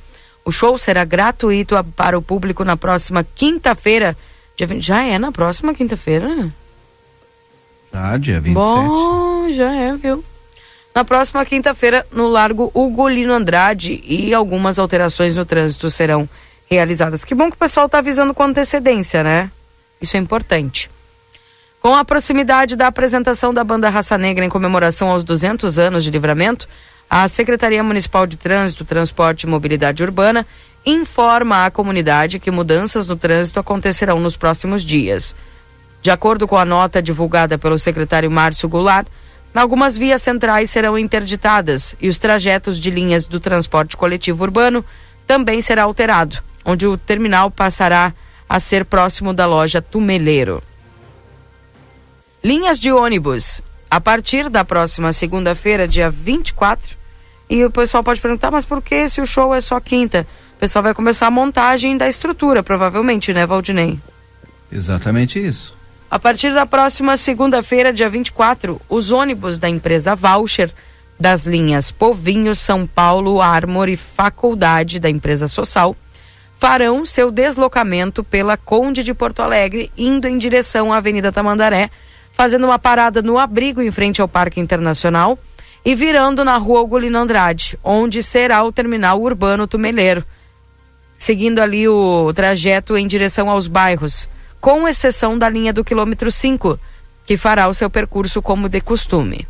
O 0.44 0.50
show 0.50 0.76
será 0.76 1.04
gratuito 1.04 1.74
para 1.96 2.18
o 2.18 2.22
público 2.22 2.64
na 2.64 2.76
próxima 2.76 3.24
quinta-feira. 3.34 4.16
dia 4.56 4.66
20 4.66 4.82
Já 4.82 5.04
é 5.04 5.18
na 5.18 5.30
próxima 5.30 5.72
quinta-feira? 5.72 6.52
Já, 7.92 8.16
dia 8.16 8.40
27. 8.40 8.54
Bom, 8.54 9.52
já 9.52 9.72
é, 9.72 9.96
viu? 9.96 10.24
Na 10.94 11.04
próxima 11.04 11.44
quinta-feira, 11.44 12.06
no 12.12 12.28
Largo 12.28 12.70
Ugolino 12.74 13.32
Andrade, 13.32 14.02
e 14.04 14.34
algumas 14.34 14.78
alterações 14.78 15.34
no 15.34 15.44
trânsito 15.44 15.90
serão 15.90 16.28
realizadas. 16.68 17.24
Que 17.24 17.34
bom 17.34 17.48
que 17.48 17.56
o 17.56 17.58
pessoal 17.58 17.86
está 17.86 17.98
avisando 17.98 18.34
com 18.34 18.42
antecedência, 18.42 19.22
né? 19.22 19.50
Isso 20.00 20.16
é 20.16 20.20
importante. 20.20 20.90
Com 21.80 21.94
a 21.94 22.04
proximidade 22.04 22.76
da 22.76 22.86
apresentação 22.86 23.52
da 23.52 23.64
banda 23.64 23.88
Raça 23.88 24.18
Negra 24.18 24.44
em 24.44 24.48
comemoração 24.48 25.08
aos 25.08 25.24
200 25.24 25.78
anos 25.78 26.04
de 26.04 26.10
livramento, 26.10 26.68
a 27.14 27.28
Secretaria 27.28 27.82
Municipal 27.82 28.26
de 28.26 28.38
Trânsito, 28.38 28.86
Transporte 28.86 29.42
e 29.42 29.46
Mobilidade 29.46 30.02
Urbana 30.02 30.46
informa 30.84 31.66
à 31.66 31.70
comunidade 31.70 32.38
que 32.38 32.50
mudanças 32.50 33.06
no 33.06 33.16
trânsito 33.16 33.60
acontecerão 33.60 34.18
nos 34.18 34.34
próximos 34.34 34.82
dias. 34.82 35.36
De 36.00 36.10
acordo 36.10 36.48
com 36.48 36.56
a 36.56 36.64
nota 36.64 37.02
divulgada 37.02 37.58
pelo 37.58 37.78
secretário 37.78 38.30
Márcio 38.30 38.66
Goulart, 38.66 39.06
algumas 39.54 39.94
vias 39.94 40.22
centrais 40.22 40.70
serão 40.70 40.98
interditadas 40.98 41.94
e 42.00 42.08
os 42.08 42.18
trajetos 42.18 42.78
de 42.78 42.90
linhas 42.90 43.26
do 43.26 43.38
transporte 43.38 43.94
coletivo 43.94 44.44
urbano 44.44 44.82
também 45.26 45.60
será 45.60 45.82
alterado, 45.82 46.38
onde 46.64 46.86
o 46.86 46.96
terminal 46.96 47.50
passará 47.50 48.14
a 48.48 48.58
ser 48.58 48.86
próximo 48.86 49.34
da 49.34 49.44
loja 49.44 49.82
Tumeleiro. 49.82 50.62
Linhas 52.42 52.80
de 52.80 52.90
ônibus. 52.90 53.60
A 53.90 54.00
partir 54.00 54.48
da 54.48 54.64
próxima 54.64 55.12
segunda-feira, 55.12 55.86
dia 55.86 56.08
24, 56.08 57.01
e 57.52 57.66
o 57.66 57.70
pessoal 57.70 58.02
pode 58.02 58.18
perguntar, 58.18 58.50
mas 58.50 58.64
por 58.64 58.80
que 58.80 59.06
se 59.10 59.20
o 59.20 59.26
show 59.26 59.54
é 59.54 59.60
só 59.60 59.78
quinta? 59.78 60.26
O 60.56 60.58
pessoal 60.58 60.82
vai 60.82 60.94
começar 60.94 61.26
a 61.26 61.30
montagem 61.30 61.98
da 61.98 62.08
estrutura, 62.08 62.62
provavelmente, 62.62 63.30
né, 63.34 63.44
Valdinei? 63.44 63.98
Exatamente 64.72 65.38
isso. 65.38 65.76
A 66.10 66.18
partir 66.18 66.54
da 66.54 66.64
próxima 66.64 67.14
segunda-feira, 67.18 67.92
dia 67.92 68.08
24, 68.08 68.80
os 68.88 69.12
ônibus 69.12 69.58
da 69.58 69.68
empresa 69.68 70.14
Voucher 70.14 70.70
das 71.20 71.44
linhas 71.44 71.92
Povinho, 71.92 72.54
São 72.54 72.86
Paulo, 72.86 73.42
Armor 73.42 73.90
e 73.90 73.96
Faculdade 73.98 74.98
da 74.98 75.10
empresa 75.10 75.46
Social 75.46 75.94
farão 76.58 77.04
seu 77.04 77.30
deslocamento 77.30 78.24
pela 78.24 78.56
Conde 78.56 79.04
de 79.04 79.12
Porto 79.12 79.42
Alegre, 79.42 79.92
indo 79.98 80.26
em 80.26 80.38
direção 80.38 80.90
à 80.90 80.96
Avenida 80.96 81.30
Tamandaré, 81.30 81.90
fazendo 82.32 82.64
uma 82.64 82.78
parada 82.78 83.20
no 83.20 83.36
abrigo 83.36 83.82
em 83.82 83.90
frente 83.90 84.22
ao 84.22 84.28
Parque 84.28 84.58
Internacional 84.58 85.38
e 85.84 85.94
virando 85.94 86.44
na 86.44 86.56
Rua 86.56 86.80
Ugolino 86.80 87.18
Andrade, 87.18 87.78
onde 87.82 88.22
será 88.22 88.62
o 88.62 88.72
terminal 88.72 89.20
urbano 89.20 89.66
Tumeleiro, 89.66 90.24
seguindo 91.18 91.60
ali 91.60 91.88
o 91.88 92.32
trajeto 92.32 92.96
em 92.96 93.06
direção 93.06 93.50
aos 93.50 93.66
bairros, 93.66 94.28
com 94.60 94.86
exceção 94.86 95.36
da 95.36 95.48
linha 95.48 95.72
do 95.72 95.84
quilômetro 95.84 96.30
5, 96.30 96.78
que 97.26 97.36
fará 97.36 97.68
o 97.68 97.74
seu 97.74 97.90
percurso 97.90 98.40
como 98.40 98.68
de 98.68 98.80
costume. 98.80 99.46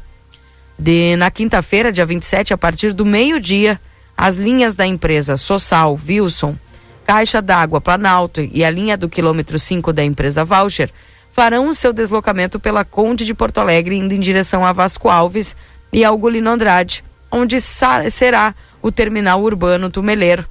De 0.78 1.16
na 1.16 1.30
quinta-feira, 1.30 1.92
dia 1.92 2.06
27, 2.06 2.54
a 2.54 2.58
partir 2.58 2.92
do 2.92 3.04
meio-dia, 3.04 3.80
as 4.16 4.36
linhas 4.36 4.74
da 4.74 4.86
empresa 4.86 5.36
Sossal, 5.36 5.98
Wilson, 6.06 6.56
Caixa 7.04 7.42
d'Água 7.42 7.80
Planalto 7.80 8.40
e 8.40 8.64
a 8.64 8.70
linha 8.70 8.96
do 8.96 9.08
quilômetro 9.08 9.58
5 9.58 9.92
da 9.92 10.04
empresa 10.04 10.44
Voucher 10.44 10.90
farão 11.30 11.68
o 11.68 11.74
seu 11.74 11.92
deslocamento 11.92 12.60
pela 12.60 12.84
Conde 12.84 13.24
de 13.24 13.34
Porto 13.34 13.58
Alegre, 13.58 13.96
indo 13.96 14.14
em 14.14 14.20
direção 14.20 14.64
a 14.64 14.72
Vasco 14.72 15.08
Alves 15.08 15.56
e 15.92 16.04
ao 16.04 16.16
Golino 16.16 16.50
Andrade, 16.50 17.04
onde 17.30 17.60
será 17.60 18.54
o 18.80 18.90
terminal 18.90 19.42
urbano 19.42 19.90
Tumeleiro, 19.90 20.44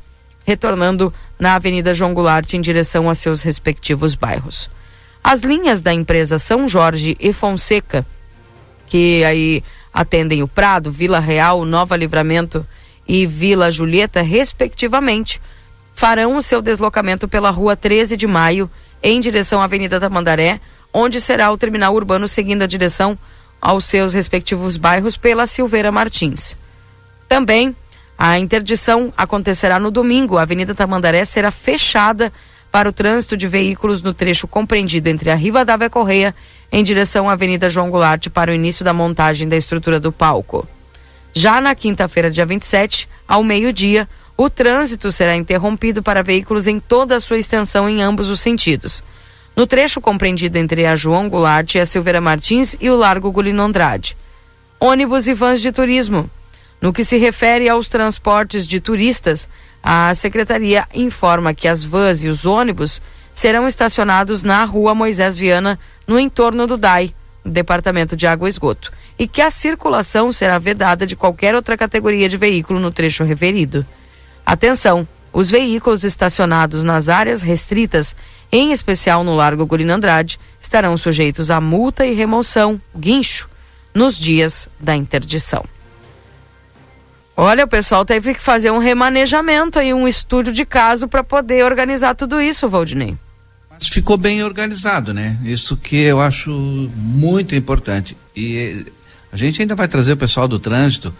retornando 0.45 1.13
na 1.39 1.55
Avenida 1.55 1.93
João 1.93 2.13
Goulart 2.13 2.53
em 2.53 2.61
direção 2.61 3.09
a 3.09 3.15
seus 3.15 3.41
respectivos 3.41 4.15
bairros. 4.15 4.69
As 5.23 5.41
linhas 5.41 5.81
da 5.81 5.93
empresa 5.93 6.39
São 6.39 6.67
Jorge 6.69 7.17
e 7.19 7.33
Fonseca, 7.33 8.05
que 8.87 9.23
aí 9.23 9.63
atendem 9.93 10.41
o 10.41 10.47
Prado, 10.47 10.91
Vila 10.91 11.19
Real, 11.19 11.65
Nova 11.65 11.95
Livramento 11.95 12.65
e 13.07 13.25
Vila 13.25 13.71
Julieta, 13.71 14.21
respectivamente, 14.21 15.41
farão 15.93 16.35
o 16.35 16.41
seu 16.41 16.61
deslocamento 16.61 17.27
pela 17.27 17.49
Rua 17.49 17.75
13 17.75 18.15
de 18.15 18.25
Maio, 18.25 18.69
em 19.03 19.19
direção 19.19 19.61
à 19.61 19.65
Avenida 19.65 19.99
Tamandaré, 19.99 20.59
onde 20.93 21.19
será 21.19 21.51
o 21.51 21.57
terminal 21.57 21.93
urbano 21.93 22.27
seguindo 22.27 22.63
a 22.63 22.67
direção 22.67 23.17
aos 23.61 23.85
seus 23.85 24.13
respectivos 24.13 24.75
bairros 24.75 25.15
pela 25.15 25.45
Silveira 25.45 25.91
Martins. 25.91 26.57
Também 27.29 27.75
a 28.17 28.37
interdição 28.37 29.13
acontecerá 29.15 29.79
no 29.79 29.91
domingo. 29.91 30.37
A 30.37 30.41
Avenida 30.41 30.75
Tamandaré 30.75 31.23
será 31.25 31.51
fechada 31.51 32.31
para 32.71 32.89
o 32.89 32.93
trânsito 32.93 33.35
de 33.37 33.47
veículos 33.47 34.01
no 34.01 34.13
trecho 34.13 34.47
compreendido 34.47 35.09
entre 35.09 35.29
a 35.29 35.35
Rivadavia 35.35 35.89
Correia 35.89 36.33
em 36.71 36.83
direção 36.83 37.29
à 37.29 37.33
Avenida 37.33 37.69
João 37.69 37.89
Goulart 37.89 38.29
para 38.29 38.51
o 38.51 38.53
início 38.53 38.85
da 38.85 38.93
montagem 38.93 39.47
da 39.47 39.57
estrutura 39.57 39.99
do 39.99 40.11
palco. 40.11 40.67
Já 41.33 41.59
na 41.59 41.75
quinta-feira, 41.75 42.31
dia 42.31 42.45
27, 42.45 43.07
ao 43.27 43.43
meio-dia, 43.43 44.07
o 44.37 44.49
trânsito 44.49 45.11
será 45.11 45.35
interrompido 45.35 46.01
para 46.01 46.23
veículos 46.23 46.67
em 46.67 46.79
toda 46.79 47.15
a 47.15 47.19
sua 47.19 47.37
extensão 47.37 47.89
em 47.89 48.01
ambos 48.01 48.29
os 48.29 48.39
sentidos. 48.39 49.03
No 49.55 49.67
trecho 49.67 49.99
compreendido 49.99 50.57
entre 50.57 50.85
a 50.85 50.95
João 50.95 51.29
Goulart 51.29 51.75
e 51.75 51.79
a 51.79 51.85
Silveira 51.85 52.21
Martins 52.21 52.75
e 52.79 52.89
o 52.89 52.95
Largo 52.95 53.31
Gulino 53.31 53.61
Andrade. 53.61 54.15
Ônibus 54.79 55.27
e 55.27 55.33
vans 55.33 55.61
de 55.61 55.71
turismo. 55.71 56.29
No 56.79 56.91
que 56.91 57.03
se 57.03 57.17
refere 57.17 57.69
aos 57.69 57.87
transportes 57.87 58.65
de 58.65 58.79
turistas, 58.79 59.47
a 59.83 60.13
Secretaria 60.15 60.87
informa 60.93 61.53
que 61.53 61.67
as 61.67 61.83
vans 61.83 62.23
e 62.23 62.27
os 62.27 62.45
ônibus 62.45 63.01
serão 63.33 63.67
estacionados 63.67 64.41
na 64.41 64.63
rua 64.65 64.95
Moisés 64.95 65.35
Viana, 65.35 65.79
no 66.07 66.19
entorno 66.19 66.65
do 66.65 66.77
DAI, 66.77 67.13
Departamento 67.45 68.15
de 68.15 68.27
Água 68.27 68.47
e 68.47 68.49
Esgoto, 68.49 68.91
e 69.17 69.27
que 69.27 69.41
a 69.41 69.51
circulação 69.51 70.31
será 70.31 70.57
vedada 70.57 71.05
de 71.05 71.15
qualquer 71.15 71.55
outra 71.55 71.77
categoria 71.77 72.27
de 72.27 72.37
veículo 72.37 72.79
no 72.79 72.91
trecho 72.91 73.23
referido. 73.23 73.85
Atenção! 74.45 75.07
Os 75.33 75.49
veículos 75.49 76.03
estacionados 76.03 76.83
nas 76.83 77.07
áreas 77.07 77.41
restritas, 77.41 78.15
em 78.51 78.71
especial 78.71 79.23
no 79.23 79.35
Largo 79.35 79.65
Gurino 79.65 79.93
Andrade, 79.93 80.39
estarão 80.59 80.97
sujeitos 80.97 81.49
a 81.49 81.61
multa 81.61 82.05
e 82.05 82.13
remoção, 82.13 82.79
guincho, 82.95 83.49
nos 83.93 84.17
dias 84.17 84.69
da 84.79 84.95
interdição. 84.95 85.63
Olha, 87.35 87.63
o 87.63 87.67
pessoal 87.67 88.05
teve 88.05 88.33
que 88.33 88.41
fazer 88.41 88.71
um 88.71 88.77
remanejamento 88.77 89.79
aí, 89.79 89.93
um 89.93 90.07
estúdio 90.07 90.51
de 90.53 90.65
caso 90.65 91.07
para 91.07 91.23
poder 91.23 91.63
organizar 91.63 92.13
tudo 92.13 92.41
isso, 92.41 92.69
Valdinei. 92.69 93.17
Mas 93.69 93.87
ficou 93.87 94.17
bem 94.17 94.43
organizado, 94.43 95.13
né? 95.13 95.37
Isso 95.43 95.77
que 95.77 95.95
eu 95.95 96.21
acho 96.21 96.51
muito 96.51 97.55
importante. 97.55 98.15
E 98.35 98.83
eh, 98.85 98.91
a 99.31 99.37
gente 99.37 99.61
ainda 99.61 99.75
vai 99.75 99.87
trazer 99.87 100.13
o 100.13 100.17
pessoal 100.17 100.47
do 100.47 100.59
trânsito 100.59 101.13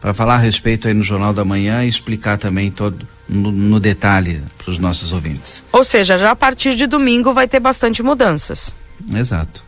para 0.00 0.14
falar 0.14 0.34
a 0.34 0.38
respeito 0.38 0.86
aí 0.86 0.94
no 0.94 1.02
Jornal 1.02 1.32
da 1.32 1.44
Manhã 1.44 1.82
e 1.82 1.88
explicar 1.88 2.36
também 2.36 2.70
todo 2.70 3.08
no, 3.28 3.50
no 3.50 3.80
detalhe 3.80 4.42
para 4.58 4.70
os 4.70 4.78
nossos 4.78 5.12
ouvintes. 5.12 5.64
Ou 5.72 5.84
seja, 5.84 6.18
já 6.18 6.30
a 6.30 6.36
partir 6.36 6.74
de 6.74 6.86
domingo 6.86 7.32
vai 7.32 7.48
ter 7.48 7.60
bastante 7.60 8.02
mudanças. 8.02 8.72
Exato. 9.14 9.64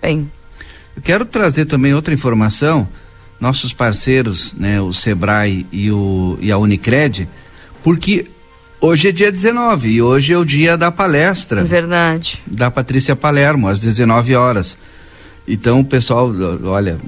Bem, 0.00 0.30
Eu 0.96 1.02
quero 1.02 1.24
trazer 1.24 1.64
também 1.64 1.94
outra 1.94 2.12
informação, 2.12 2.86
nossos 3.40 3.72
parceiros, 3.72 4.54
né, 4.54 4.80
o 4.80 4.92
Sebrae 4.92 5.66
e, 5.72 5.90
o, 5.90 6.38
e 6.40 6.52
a 6.52 6.58
Unicred, 6.58 7.28
porque 7.82 8.26
hoje 8.80 9.08
é 9.08 9.12
dia 9.12 9.32
19 9.32 9.88
e 9.88 10.02
hoje 10.02 10.32
é 10.32 10.38
o 10.38 10.44
dia 10.44 10.76
da 10.76 10.90
palestra. 10.90 11.64
Verdade. 11.64 12.40
Da 12.46 12.70
Patrícia 12.70 13.16
Palermo, 13.16 13.68
às 13.68 13.80
19 13.80 14.34
horas. 14.34 14.76
Então, 15.48 15.80
o 15.80 15.84
pessoal, 15.84 16.32
olha, 16.64 16.98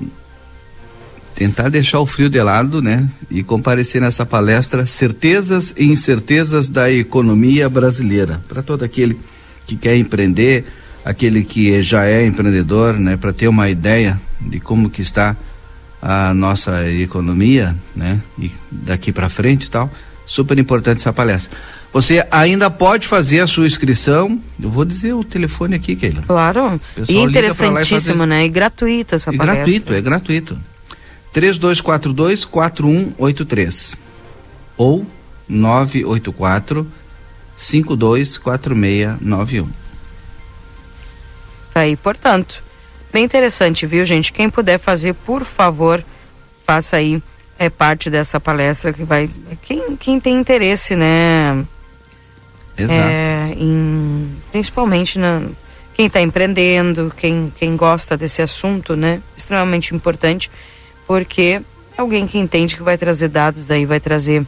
tentar 1.37 1.69
deixar 1.69 2.01
o 2.01 2.07
frio 2.07 2.31
de 2.31 2.41
lado, 2.41 2.81
né? 2.83 3.07
E 3.31 3.43
comparecer 3.43 4.01
nessa 4.01 4.25
palestra 4.25 4.87
Certezas 4.87 5.73
e 5.77 5.85
Incertezas 5.85 6.69
da 6.69 6.91
Economia 6.91 7.69
Brasileira. 7.69 8.41
Para 8.49 8.63
todo 8.63 8.83
aquele 8.83 9.17
que 9.67 9.77
quer 9.77 9.97
empreender, 9.97 10.65
aquele 11.05 11.45
que 11.45 11.81
já 11.83 12.07
é 12.07 12.27
empreendedor, 12.27 12.95
né? 12.95 13.19
Para 13.19 13.35
ter 13.35 13.49
uma 13.49 13.69
ideia 13.69 14.19
de 14.41 14.59
como 14.59 14.89
que 14.89 15.03
está 15.03 15.37
a 16.01 16.33
nossa 16.33 16.91
economia, 16.91 17.77
né? 17.95 18.19
E 18.39 18.51
daqui 18.73 19.13
para 19.13 19.29
frente 19.29 19.65
e 19.65 19.71
tal. 19.71 19.93
Super 20.27 20.59
importante 20.59 20.99
essa 20.99 21.13
palestra. 21.13 21.57
Você 21.93 22.27
ainda 22.31 22.71
pode 22.71 23.07
fazer 23.07 23.41
a 23.41 23.47
sua 23.47 23.67
inscrição. 23.67 24.41
Eu 24.61 24.71
vou 24.71 24.85
dizer 24.85 25.13
o 25.13 25.23
telefone 25.23 25.77
aqui, 25.77 25.95
Keila. 25.95 26.23
Claro. 26.27 26.81
E 27.09 27.19
interessantíssimo, 27.19 28.19
faz... 28.19 28.29
né? 28.29 28.45
E 28.45 28.49
gratuito 28.49 29.15
essa 29.15 29.33
e 29.33 29.37
palestra. 29.37 29.65
gratuito, 29.65 29.93
é 29.93 30.01
gratuito. 30.01 30.59
3242 31.33 32.45
4183 32.45 33.97
ou 34.77 35.07
984 35.49 36.87
524691. 37.57 39.69
Tá 41.73 41.81
aí, 41.81 41.97
portanto. 41.97 42.63
Bem 43.13 43.25
interessante, 43.25 43.87
viu, 43.87 44.05
gente? 44.05 44.33
Quem 44.33 44.51
puder 44.51 44.79
fazer, 44.79 45.15
por 45.15 45.45
favor, 45.45 46.05
faça 46.67 46.97
aí 46.97 47.23
é 47.59 47.71
parte 47.71 48.11
dessa 48.11 48.39
palestra 48.39 48.93
que 48.93 49.03
vai 49.03 49.31
quem, 49.63 49.97
quem 49.97 50.21
tem 50.21 50.39
interesse, 50.39 50.95
né? 50.95 51.65
Exato. 52.77 53.01
É, 53.01 53.55
em, 53.57 54.31
principalmente 54.53 55.19
na 55.19 55.41
quem 55.95 56.09
está 56.09 56.21
empreendendo, 56.21 57.11
quem, 57.17 57.51
quem 57.57 57.75
gosta 57.75 58.19
desse 58.19 58.43
assunto, 58.43 58.95
né? 58.95 59.23
Extremamente 59.35 59.95
importante, 59.95 60.51
porque 61.07 61.61
alguém 61.97 62.27
que 62.27 62.39
entende 62.39 62.77
que 62.77 62.83
vai 62.83 62.99
trazer 62.99 63.29
dados, 63.29 63.67
daí 63.67 63.87
vai 63.87 64.01
trazer 64.01 64.45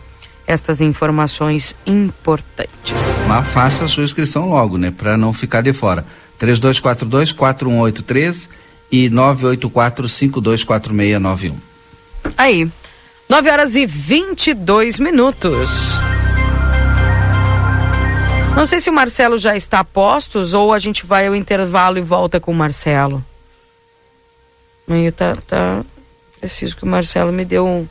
estas 0.47 0.81
informações 0.81 1.77
importantes. 1.87 2.95
Mas 3.27 3.47
faça 3.49 3.85
a 3.85 3.89
sua 3.89 4.05
inscrição 4.05 4.49
logo, 4.49 4.79
né? 4.79 4.91
Para 4.91 5.17
não 5.17 5.33
ficar 5.33 5.61
de 5.61 5.73
fora. 5.73 6.05
3242 6.39 7.33
4183 7.33 8.49
e 8.91 9.11
984 9.11 10.09
524691. 10.09 11.57
Aí. 12.37 12.69
9 13.29 13.51
horas 13.51 13.75
e 13.75 13.85
22 13.85 14.99
minutos. 14.99 15.99
Não 18.57 18.65
sei 18.65 18.81
se 18.81 18.89
o 18.89 18.93
Marcelo 18.93 19.37
já 19.37 19.55
está 19.55 19.81
a 19.81 19.85
postos 19.85 20.55
ou 20.55 20.73
a 20.73 20.79
gente 20.79 21.05
vai 21.05 21.27
ao 21.27 21.37
intervalo 21.37 21.99
e 21.99 22.01
volta 22.01 22.41
com 22.41 22.51
o 22.51 22.55
Marcelo. 22.55 23.23
Aí 24.89 25.13
tá, 25.13 25.37
tá. 25.47 25.85
Preciso 26.41 26.77
que 26.77 26.85
o 26.85 26.87
Marcelo 26.87 27.33
me 27.33 27.45
dê 27.45 27.59
um, 27.59 27.87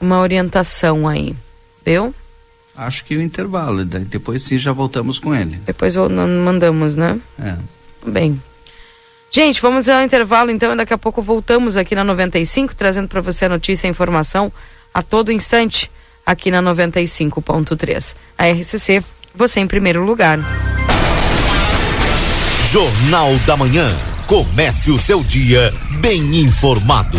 uma 0.00 0.20
orientação 0.20 1.06
aí. 1.06 1.34
Viu? 1.84 2.14
Acho 2.76 3.04
que 3.04 3.16
o 3.16 3.22
intervalo. 3.22 3.84
Depois 3.84 4.42
sim 4.42 4.58
já 4.58 4.72
voltamos 4.72 5.18
com 5.18 5.34
ele. 5.34 5.60
Depois 5.66 5.96
mandamos, 5.96 6.96
né? 6.96 7.20
É. 7.38 7.56
Bem. 8.06 8.40
Gente, 9.30 9.60
vamos 9.60 9.88
ao 9.88 10.02
intervalo 10.02 10.50
então 10.50 10.72
e 10.72 10.76
daqui 10.76 10.92
a 10.92 10.98
pouco 10.98 11.22
voltamos 11.22 11.76
aqui 11.76 11.94
na 11.94 12.02
95, 12.02 12.74
trazendo 12.74 13.06
para 13.06 13.20
você 13.20 13.44
a 13.44 13.48
notícia 13.48 13.86
e 13.86 13.88
a 13.88 13.90
informação 13.90 14.52
a 14.92 15.02
todo 15.02 15.30
instante 15.30 15.90
aqui 16.26 16.50
na 16.50 16.62
95.3. 16.62 18.16
A 18.36 18.48
RCC, 18.50 19.04
você 19.34 19.60
em 19.60 19.66
primeiro 19.66 20.04
lugar. 20.04 20.38
Jornal 22.70 23.36
da 23.46 23.56
Manhã. 23.56 23.90
Comece 24.26 24.92
o 24.92 24.98
seu 24.98 25.24
dia 25.24 25.74
bem 26.00 26.36
informado. 26.36 27.18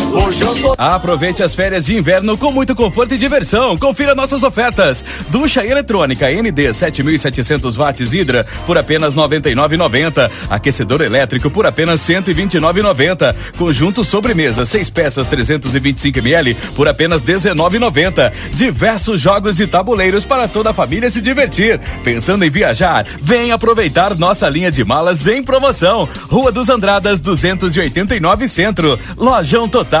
Aproveite 0.77 1.43
as 1.43 1.55
férias 1.55 1.85
de 1.85 1.95
inverno 1.95 2.37
com 2.37 2.51
muito 2.51 2.75
conforto 2.75 3.13
e 3.13 3.17
diversão. 3.17 3.77
Confira 3.77 4.13
nossas 4.13 4.43
ofertas. 4.43 5.05
Ducha 5.29 5.65
eletrônica 5.65 6.29
ND 6.29 6.73
7700 6.73 7.77
watts 7.77 8.13
Hidra 8.13 8.45
por 8.65 8.77
apenas 8.77 9.15
99,90. 9.15 10.29
Aquecedor 10.49 11.01
elétrico 11.01 11.49
por 11.49 11.65
apenas 11.65 12.01
129,90. 12.01 13.35
Conjunto 13.57 14.03
sobremesa 14.03 14.65
6 14.65 14.89
peças 14.89 15.29
325 15.29 16.19
ml 16.19 16.55
por 16.75 16.87
apenas 16.87 17.21
19,90. 17.21 18.33
Diversos 18.51 19.21
jogos 19.21 19.59
e 19.59 19.67
tabuleiros 19.67 20.25
para 20.25 20.47
toda 20.47 20.71
a 20.71 20.73
família 20.73 21.09
se 21.09 21.21
divertir. 21.21 21.79
Pensando 22.03 22.43
em 22.43 22.49
viajar? 22.49 23.05
Vem 23.21 23.51
aproveitar 23.51 24.17
nossa 24.17 24.49
linha 24.49 24.71
de 24.71 24.83
malas 24.83 25.27
em 25.27 25.43
promoção. 25.43 26.09
Rua 26.29 26.51
dos 26.51 26.69
Andradas 26.69 27.21
289 27.21 28.47
Centro. 28.47 28.99
Lojão 29.15 29.69
Total 29.69 30.00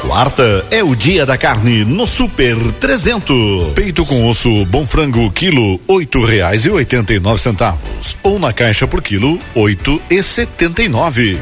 Quarta 0.00 0.66
é 0.72 0.82
o 0.82 0.96
dia 0.96 1.24
da 1.24 1.38
carne 1.38 1.84
no 1.84 2.04
Super 2.04 2.56
300. 2.80 3.74
Peito 3.76 4.04
com 4.04 4.28
osso 4.28 4.64
bom 4.64 4.84
frango 4.84 5.30
quilo 5.30 5.80
oito 5.86 6.24
reais 6.24 6.64
e 6.64 6.70
oitenta 6.70 7.14
e 7.14 7.20
nove 7.20 7.40
centavos 7.40 8.16
ou 8.24 8.40
na 8.40 8.52
caixa 8.52 8.88
por 8.88 9.00
quilo 9.00 9.38
oito 9.54 10.02
e 10.10 10.20
setenta 10.20 10.82
e 10.82 10.88
nove. 10.88 11.38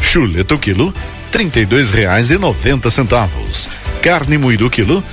Chuleta 0.00 0.54
o 0.54 0.58
quilo 0.58 0.94
trinta 1.30 1.60
e 1.60 1.66
dois 1.66 1.90
reais 1.90 2.30
e 2.30 2.38
noventa 2.38 2.88
centavos. 2.88 3.68
Carne 4.00 4.38
moída 4.38 4.64
o 4.64 4.70
quilo 4.70 5.04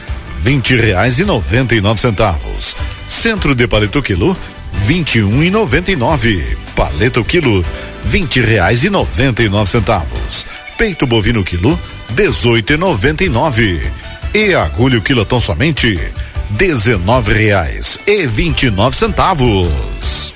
vinte 0.41 0.77
reais 0.77 1.19
e 1.19 1.25
noventa 1.25 1.75
e 1.75 1.81
nove 1.81 1.99
centavos. 1.99 2.73
Centro 3.09 3.53
de 3.53 3.67
paleta 3.67 3.99
o 3.99 4.01
quilo 4.01 4.37
vinte 4.85 5.15
e 5.15 5.23
um 5.23 5.43
e 5.43 5.49
noventa 5.49 5.91
e 5.91 5.97
nove. 5.97 6.41
Paleta 6.73 7.19
o 7.19 7.25
quilo 7.25 7.65
vinte 8.03 8.39
reais 8.41 8.83
e 8.83 8.89
noventa 8.89 9.43
e 9.43 9.49
nove 9.49 9.69
centavos. 9.69 10.45
Peito 10.77 11.05
bovino 11.05 11.43
quilo 11.43 11.79
dezoito 12.09 12.73
e 12.73 12.77
noventa 12.77 13.23
e 13.23 13.29
nove. 13.29 13.81
E 14.33 14.53
agulha 14.53 14.97
o 14.97 15.01
quilo 15.01 15.25
tão 15.25 15.39
somente 15.39 15.99
dezenove 16.49 17.33
reais 17.33 17.99
e 18.05 18.25
vinte 18.27 18.63
e 18.63 18.71
nove 18.71 18.97
centavos. 18.97 20.33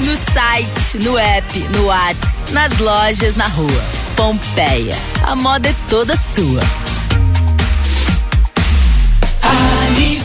No 0.00 0.16
site, 0.16 0.98
no 1.04 1.16
app, 1.16 1.58
no 1.76 1.86
Whats, 1.86 2.52
nas 2.52 2.78
lojas, 2.78 3.36
na 3.36 3.46
rua. 3.46 3.84
Pompeia. 4.16 4.94
A 5.24 5.34
moda 5.34 5.68
é 5.68 5.74
toda 5.88 6.16
sua. 6.16 6.60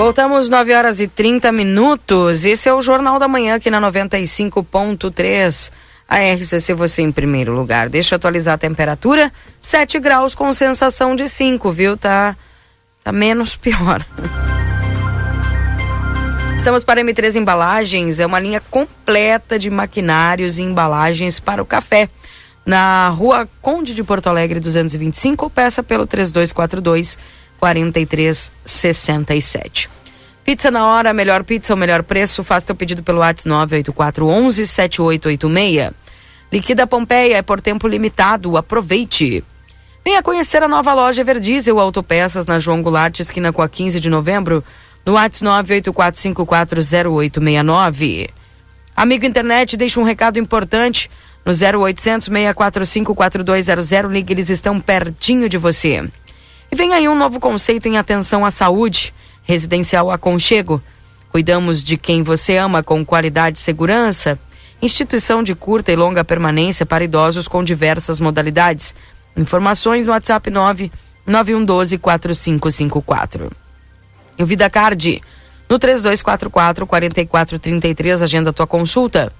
Voltamos 0.00 0.48
9 0.48 0.72
horas 0.72 0.98
e 0.98 1.06
30 1.06 1.52
minutos. 1.52 2.46
Esse 2.46 2.70
é 2.70 2.72
o 2.72 2.80
Jornal 2.80 3.18
da 3.18 3.28
Manhã 3.28 3.56
aqui 3.56 3.70
na 3.70 3.78
95.3. 3.82 5.70
A 6.08 6.16
RCC 6.16 6.72
você 6.72 7.02
em 7.02 7.12
primeiro 7.12 7.52
lugar. 7.52 7.90
Deixa 7.90 8.14
eu 8.14 8.16
atualizar 8.16 8.54
a 8.54 8.58
temperatura. 8.58 9.30
7 9.60 10.00
graus 10.00 10.34
com 10.34 10.50
sensação 10.54 11.14
de 11.14 11.28
5, 11.28 11.70
viu? 11.70 11.98
Tá, 11.98 12.34
tá 13.04 13.12
menos 13.12 13.56
pior. 13.56 14.02
Estamos 16.56 16.82
para 16.82 17.02
M3 17.02 17.36
Embalagens, 17.36 18.20
é 18.20 18.24
uma 18.24 18.40
linha 18.40 18.62
completa 18.70 19.58
de 19.58 19.68
maquinários 19.68 20.58
e 20.58 20.62
embalagens 20.62 21.38
para 21.38 21.62
o 21.62 21.66
café. 21.66 22.08
Na 22.64 23.10
rua 23.10 23.46
Conde 23.60 23.92
de 23.92 24.02
Porto 24.02 24.28
Alegre 24.28 24.60
225, 24.60 25.50
peça 25.50 25.82
pelo 25.82 26.06
3242 26.06 27.18
4367. 27.60 29.90
Pizza 30.42 30.70
na 30.70 30.86
hora, 30.86 31.12
melhor 31.12 31.44
pizza, 31.44 31.74
o 31.74 31.76
melhor 31.76 32.02
preço. 32.02 32.42
Faça 32.42 32.64
teu 32.66 32.74
pedido 32.74 33.02
pelo 33.02 33.18
WhatsApp 33.18 33.46
98411 33.48 34.66
7886. 34.66 35.92
Liquida 36.50 36.86
Pompeia 36.86 37.36
é 37.36 37.42
por 37.42 37.60
tempo 37.60 37.86
limitado. 37.86 38.56
Aproveite. 38.56 39.44
Venha 40.02 40.22
conhecer 40.22 40.62
a 40.62 40.68
nova 40.68 40.94
loja 40.94 41.22
Verdiesel 41.22 41.78
Autopeças 41.78 42.46
na 42.46 42.58
João 42.58 42.82
Goulart, 42.82 43.20
esquina 43.20 43.52
com 43.52 43.60
a 43.60 43.68
15 43.68 44.00
de 44.00 44.08
novembro. 44.08 44.64
no 45.04 45.12
WhatsApp 45.12 45.44
984540869. 45.84 48.30
Amigo 48.96 49.26
internet, 49.26 49.76
deixa 49.76 50.00
um 50.00 50.04
recado 50.04 50.38
importante 50.38 51.10
no 51.44 51.52
0800 51.52 52.26
645 52.26 53.14
4200. 53.14 54.10
Ligue, 54.10 54.32
eles 54.32 54.48
estão 54.50 54.80
pertinho 54.80 55.48
de 55.48 55.58
você. 55.58 56.08
E 56.70 56.76
vem 56.76 56.94
aí 56.94 57.08
um 57.08 57.16
novo 57.16 57.40
conceito 57.40 57.86
em 57.88 57.98
atenção 57.98 58.44
à 58.44 58.50
saúde, 58.50 59.12
residencial 59.42 60.10
aconchego. 60.10 60.82
Cuidamos 61.30 61.82
de 61.82 61.96
quem 61.96 62.22
você 62.22 62.56
ama 62.56 62.82
com 62.82 63.04
qualidade 63.04 63.58
e 63.58 63.60
segurança. 63.60 64.38
Instituição 64.80 65.42
de 65.42 65.54
curta 65.54 65.92
e 65.92 65.96
longa 65.96 66.24
permanência 66.24 66.86
para 66.86 67.04
idosos 67.04 67.48
com 67.48 67.62
diversas 67.62 68.20
modalidades. 68.20 68.94
Informações 69.36 70.06
no 70.06 70.12
WhatsApp 70.12 70.50
9 70.50 70.92
9112 71.26 71.98
4554. 71.98 73.50
E 74.38 74.42
o 74.42 74.46
VidaCard 74.46 75.22
no 75.68 75.78
3244 75.78 76.86
4433, 76.86 78.22
agenda 78.22 78.52
tua 78.52 78.66
consulta. 78.66 79.32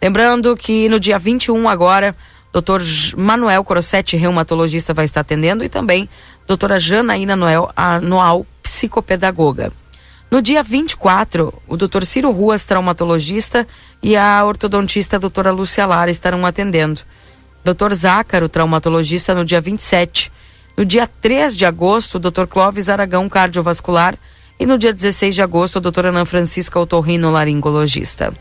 Lembrando 0.00 0.56
que 0.56 0.88
no 0.88 1.00
dia 1.00 1.18
21 1.18 1.68
agora, 1.68 2.14
Dr. 2.52 3.16
Manuel 3.16 3.64
Crossetti, 3.64 4.16
reumatologista, 4.16 4.94
vai 4.94 5.04
estar 5.04 5.20
atendendo 5.20 5.64
e 5.64 5.68
também 5.68 6.08
doutora 6.46 6.80
Janaína 6.80 7.36
Noel, 7.36 7.70
anual 7.76 8.46
psicopedagoga. 8.62 9.72
No 10.30 10.42
dia 10.42 10.62
24, 10.62 11.54
o 11.68 11.76
Dr. 11.76 12.04
Ciro 12.04 12.30
Ruas, 12.30 12.64
traumatologista, 12.64 13.66
e 14.02 14.16
a 14.16 14.44
ortodontista 14.44 15.18
doutora 15.18 15.52
Lúcia 15.52 15.86
Lara 15.86 16.10
estarão 16.10 16.44
atendendo. 16.44 17.02
Dr. 17.64 17.94
Zácaro, 17.94 18.48
traumatologista, 18.48 19.34
no 19.34 19.44
dia 19.44 19.60
27. 19.60 20.30
No 20.76 20.84
dia 20.84 21.06
3 21.06 21.56
de 21.56 21.64
agosto, 21.64 22.16
o 22.16 22.18
Dr. 22.18 22.46
Clóvis 22.46 22.88
Aragão, 22.88 23.28
cardiovascular, 23.28 24.18
e 24.58 24.66
no 24.66 24.76
dia 24.76 24.92
16 24.92 25.34
de 25.34 25.42
agosto, 25.42 25.78
a 25.78 25.80
doutora 25.80 26.08
Ana 26.08 26.24
Francisca 26.24 26.78
Otorrino, 26.78 27.30
laringologista. 27.30 28.32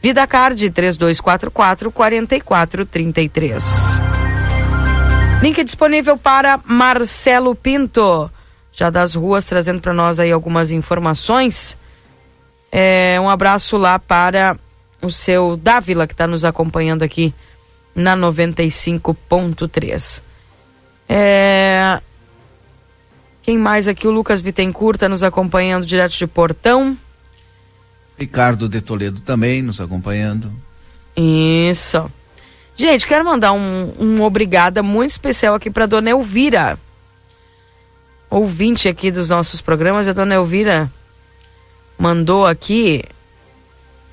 Vida 0.00 0.26
Card 0.26 0.70
3244 0.70 1.90
4433. 1.90 4.07
Link 5.40 5.62
disponível 5.62 6.18
para 6.18 6.58
Marcelo 6.64 7.54
Pinto, 7.54 8.28
já 8.72 8.90
das 8.90 9.14
ruas, 9.14 9.44
trazendo 9.44 9.80
para 9.80 9.94
nós 9.94 10.18
aí 10.18 10.32
algumas 10.32 10.72
informações. 10.72 11.78
É, 12.72 13.16
um 13.20 13.30
abraço 13.30 13.76
lá 13.76 14.00
para 14.00 14.58
o 15.00 15.12
seu 15.12 15.56
Dávila, 15.56 16.08
que 16.08 16.12
está 16.12 16.26
nos 16.26 16.44
acompanhando 16.44 17.04
aqui 17.04 17.32
na 17.94 18.16
95.3. 18.16 20.22
É, 21.08 22.00
quem 23.42 23.56
mais 23.56 23.86
aqui? 23.86 24.08
O 24.08 24.10
Lucas 24.10 24.40
Bittencourt 24.40 24.96
está 24.96 25.08
nos 25.08 25.22
acompanhando 25.22 25.86
direto 25.86 26.18
de 26.18 26.26
Portão. 26.26 26.98
Ricardo 28.18 28.68
de 28.68 28.80
Toledo 28.80 29.20
também 29.20 29.62
nos 29.62 29.80
acompanhando. 29.80 30.52
Isso. 31.16 32.10
Gente, 32.78 33.08
quero 33.08 33.24
mandar 33.24 33.52
um, 33.52 33.92
um 33.98 34.22
obrigada 34.22 34.84
muito 34.84 35.10
especial 35.10 35.56
aqui 35.56 35.68
para 35.68 35.84
dona 35.84 36.10
Elvira. 36.10 36.78
Ouvinte 38.30 38.86
aqui 38.86 39.10
dos 39.10 39.28
nossos 39.28 39.60
programas, 39.60 40.06
a 40.06 40.12
dona 40.12 40.36
Elvira 40.36 40.88
mandou 41.98 42.46
aqui 42.46 43.02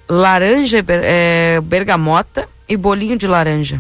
laranja, 0.10 0.84
é, 0.88 1.62
bergamota 1.62 2.50
e 2.68 2.76
bolinho 2.76 3.16
de 3.16 3.28
laranja. 3.28 3.80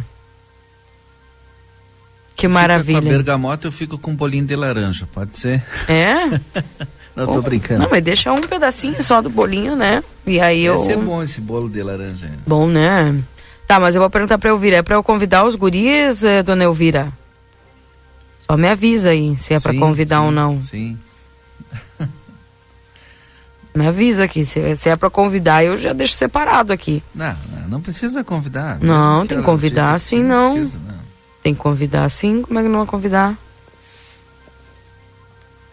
Que 2.35 2.47
maravilha. 2.47 3.01
Com 3.01 3.07
a 3.07 3.11
bergamota 3.11 3.67
eu 3.67 3.71
fico 3.71 3.97
com 3.97 4.11
um 4.11 4.15
bolinho 4.15 4.45
de 4.45 4.55
laranja, 4.55 5.09
pode 5.11 5.35
ser? 5.39 5.63
É? 5.89 6.25
não, 7.15 7.25
tô 7.25 7.41
brincando. 7.41 7.81
Não, 7.81 7.89
mas 7.89 8.03
deixa 8.03 8.31
um 8.31 8.41
pedacinho 8.41 9.01
só 9.01 9.19
do 9.19 9.31
bolinho, 9.31 9.75
né? 9.75 10.03
E 10.27 10.39
aí 10.39 10.67
Esse 10.67 10.91
eu... 10.91 11.01
é 11.01 11.03
bom 11.03 11.23
esse 11.23 11.41
bolo 11.41 11.67
de 11.67 11.81
laranja. 11.81 12.29
Bom, 12.45 12.67
né? 12.67 13.19
Tá, 13.67 13.79
mas 13.79 13.95
eu 13.95 14.01
vou 14.01 14.09
perguntar 14.09 14.37
pra 14.37 14.49
Elvira. 14.49 14.77
É 14.77 14.81
pra 14.81 14.95
eu 14.95 15.03
convidar 15.03 15.45
os 15.45 15.55
guris, 15.55 16.23
eh, 16.23 16.43
dona 16.43 16.63
Elvira? 16.63 17.11
Só 18.39 18.55
me 18.55 18.69
avisa 18.69 19.09
aí 19.09 19.35
se 19.37 19.53
é 19.53 19.59
pra 19.59 19.73
Sim, 19.73 19.79
convidar 19.79 20.19
sim, 20.19 20.25
ou 20.25 20.31
não. 20.31 20.61
Sim. 20.61 20.99
Me 23.73 23.87
avisa 23.87 24.23
aqui. 24.23 24.45
Se, 24.45 24.75
se 24.75 24.87
é 24.89 24.95
pra 24.95 25.09
convidar, 25.09 25.63
eu 25.65 25.77
já 25.77 25.91
deixo 25.91 26.13
separado 26.13 26.71
aqui. 26.71 27.03
Não, 27.13 27.35
não, 27.51 27.67
não 27.67 27.81
precisa 27.81 28.23
convidar. 28.23 28.79
Não, 28.79 29.21
tem 29.21 29.27
que 29.29 29.33
ela 29.33 29.43
convidar 29.43 29.87
diga 29.87 29.99
sim, 29.99 30.23
não. 30.23 30.53
precisa, 30.53 30.77
não. 30.87 30.95
Tem 31.43 31.53
que 31.53 31.59
convidar 31.59 32.05
assim? 32.05 32.41
Como 32.41 32.57
é 32.57 32.63
que 32.63 32.69
não 32.69 32.79
vai 32.79 32.87
convidar? 32.87 33.29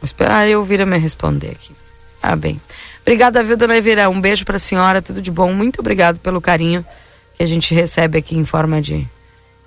Vou 0.01 0.05
esperar 0.07 0.47
a 0.47 0.49
Elvira 0.49 0.85
me 0.85 0.99
responder 0.99 1.51
aqui. 1.51 1.73
Ah, 2.21 2.35
bem. 2.35 2.61
Obrigada, 3.03 3.43
viu, 3.45 3.57
dona 3.57 3.77
Elvira? 3.77 4.11
Um 4.11 4.21
beijo 4.21 4.45
pra 4.45 4.59
senhora, 4.59 5.01
tudo 5.01 5.23
de 5.23 5.31
bom. 5.31 5.53
Muito 5.53 5.81
obrigado 5.81 6.19
pelo 6.19 6.41
carinho 6.41 6.85
que 7.37 7.43
a 7.43 7.47
gente 7.47 7.75
recebe 7.75 8.19
aqui 8.19 8.37
em 8.37 8.45
forma 8.45 8.81
de, 8.81 9.07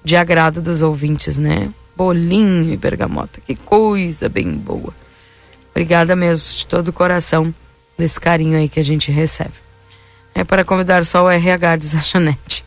de 0.03 0.15
agrado 0.15 0.61
dos 0.61 0.81
ouvintes, 0.81 1.37
né? 1.37 1.69
Bolinho 1.95 2.73
e 2.73 2.77
bergamota. 2.77 3.41
Que 3.45 3.55
coisa 3.55 4.29
bem 4.29 4.51
boa. 4.51 4.93
Obrigada 5.71 6.15
mesmo, 6.15 6.57
de 6.57 6.65
todo 6.65 6.89
o 6.89 6.93
coração, 6.93 7.53
desse 7.97 8.19
carinho 8.19 8.57
aí 8.57 8.69
que 8.69 8.79
a 8.79 8.83
gente 8.83 9.11
recebe. 9.11 9.53
É 10.33 10.43
para 10.43 10.63
convidar 10.63 11.05
só 11.05 11.23
o 11.23 11.29
RH, 11.29 11.75
diz 11.77 11.95
a 11.95 11.99
Janete. 11.99 12.63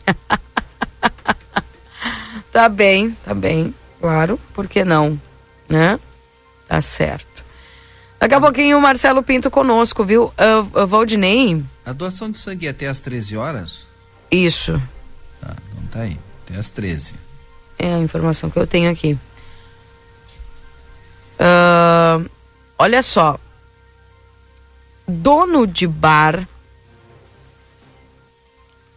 tá 2.51 2.69
bem, 2.69 3.15
tá 3.23 3.33
bem. 3.33 3.73
Claro, 3.99 4.39
por 4.53 4.67
que 4.67 4.83
não? 4.83 5.19
Né? 5.67 5.99
Tá 6.67 6.81
certo. 6.81 7.43
Daqui 8.19 8.35
a 8.35 8.39
pouquinho 8.39 8.77
o 8.77 8.81
Marcelo 8.81 9.23
Pinto 9.23 9.49
conosco, 9.49 10.03
viu? 10.03 10.25
Uh, 10.25 10.83
uh, 10.83 10.85
Valdinei. 10.85 11.63
A 11.85 11.93
doação 11.93 12.29
de 12.29 12.37
sangue 12.37 12.67
é 12.67 12.69
até 12.69 12.87
às 12.87 13.01
13 13.01 13.37
horas? 13.37 13.88
Isso. 14.31 14.81
Tá, 15.41 15.55
então 15.71 15.83
tá 15.91 15.99
aí. 16.01 16.17
Até 16.45 16.59
às 16.59 16.71
13. 16.71 17.15
É 17.77 17.93
a 17.93 17.99
informação 17.99 18.49
que 18.49 18.57
eu 18.57 18.67
tenho 18.67 18.91
aqui. 18.91 19.17
Ah, 21.39 22.21
olha 22.77 23.01
só. 23.01 23.39
Dono 25.07 25.65
de 25.65 25.87
bar 25.87 26.47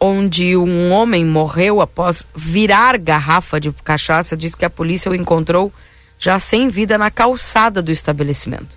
onde 0.05 0.57
um 0.57 0.91
homem 0.91 1.25
morreu 1.25 1.81
após 1.81 2.27
virar 2.35 2.99
garrafa 2.99 3.61
de 3.61 3.71
cachaça 3.71 4.37
diz 4.37 4.53
que 4.53 4.65
a 4.65 4.71
polícia 4.71 5.09
o 5.11 5.15
encontrou 5.15 5.73
já 6.19 6.41
sem 6.41 6.69
vida 6.69 6.99
na 6.99 7.09
calçada 7.09 7.81
do 7.81 7.93
estabelecimento. 7.93 8.77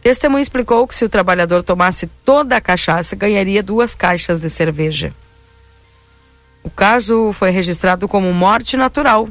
Testemunha 0.00 0.42
explicou 0.42 0.86
que 0.86 0.94
se 0.94 1.04
o 1.04 1.08
trabalhador 1.08 1.64
tomasse 1.64 2.06
toda 2.24 2.56
a 2.56 2.60
cachaça, 2.60 3.16
ganharia 3.16 3.60
duas 3.60 3.96
caixas 3.96 4.38
de 4.38 4.48
cerveja. 4.48 5.12
O 6.66 6.70
caso 6.70 7.32
foi 7.32 7.50
registrado 7.50 8.08
como 8.08 8.34
morte 8.34 8.76
natural 8.76 9.28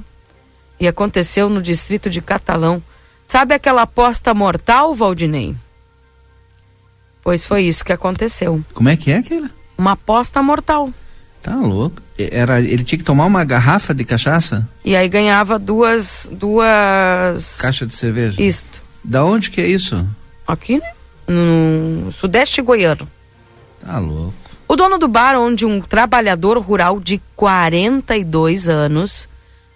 e 0.79 0.87
aconteceu 0.87 1.49
no 1.49 1.61
distrito 1.61 2.09
de 2.09 2.21
Catalão. 2.21 2.81
Sabe 3.25 3.53
aquela 3.53 3.81
aposta 3.81 4.33
mortal, 4.33 4.95
Valdinei? 4.95 5.53
Pois 7.21 7.45
foi 7.45 7.63
isso 7.63 7.83
que 7.83 7.91
aconteceu. 7.91 8.63
Como 8.73 8.87
é 8.87 8.95
que 8.95 9.11
é 9.11 9.17
aquela? 9.17 9.49
Uma 9.77 9.91
aposta 9.91 10.41
mortal. 10.41 10.93
Tá 11.43 11.57
louco. 11.57 12.01
Era, 12.17 12.61
ele 12.61 12.85
tinha 12.85 12.97
que 12.97 13.03
tomar 13.03 13.25
uma 13.25 13.43
garrafa 13.43 13.93
de 13.93 14.05
cachaça? 14.05 14.65
E 14.85 14.95
aí 14.95 15.09
ganhava 15.09 15.59
duas. 15.59 16.29
duas. 16.31 17.57
Caixa 17.59 17.85
de 17.85 17.93
cerveja? 17.93 18.41
Isto. 18.41 18.81
Da 19.03 19.25
onde 19.25 19.51
que 19.51 19.59
é 19.59 19.67
isso? 19.67 20.07
Aqui, 20.47 20.79
né? 20.79 20.93
No 21.27 22.13
sudeste 22.13 22.61
goiano. 22.61 23.05
Tá 23.85 23.99
louco. 23.99 24.44
O 24.67 24.75
dono 24.75 24.97
do 24.97 25.07
bar, 25.07 25.35
onde 25.35 25.63
um 25.63 25.79
trabalhador 25.79 26.57
rural 26.57 26.99
de 26.99 27.21
42 27.35 28.67
anos 28.67 29.29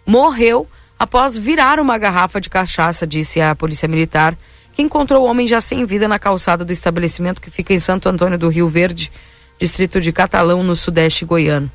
morreu 0.04 0.68
após 0.98 1.38
virar 1.38 1.80
uma 1.80 1.98
garrafa 1.98 2.42
de 2.42 2.50
cachaça, 2.50 3.06
disse 3.06 3.40
a 3.40 3.56
polícia 3.56 3.88
militar, 3.88 4.36
que 4.74 4.82
encontrou 4.82 5.24
o 5.24 5.30
homem 5.30 5.48
já 5.48 5.62
sem 5.62 5.86
vida 5.86 6.08
na 6.08 6.18
calçada 6.18 6.66
do 6.66 6.74
estabelecimento 6.74 7.40
que 7.40 7.52
fica 7.52 7.72
em 7.72 7.80
Santo 7.80 8.10
Antônio 8.10 8.38
do 8.38 8.50
Rio 8.50 8.68
Verde, 8.68 9.12
distrito 9.60 10.02
de 10.02 10.12
Catalão, 10.12 10.64
no 10.64 10.76
sudeste 10.76 11.24
goiano. 11.24 11.72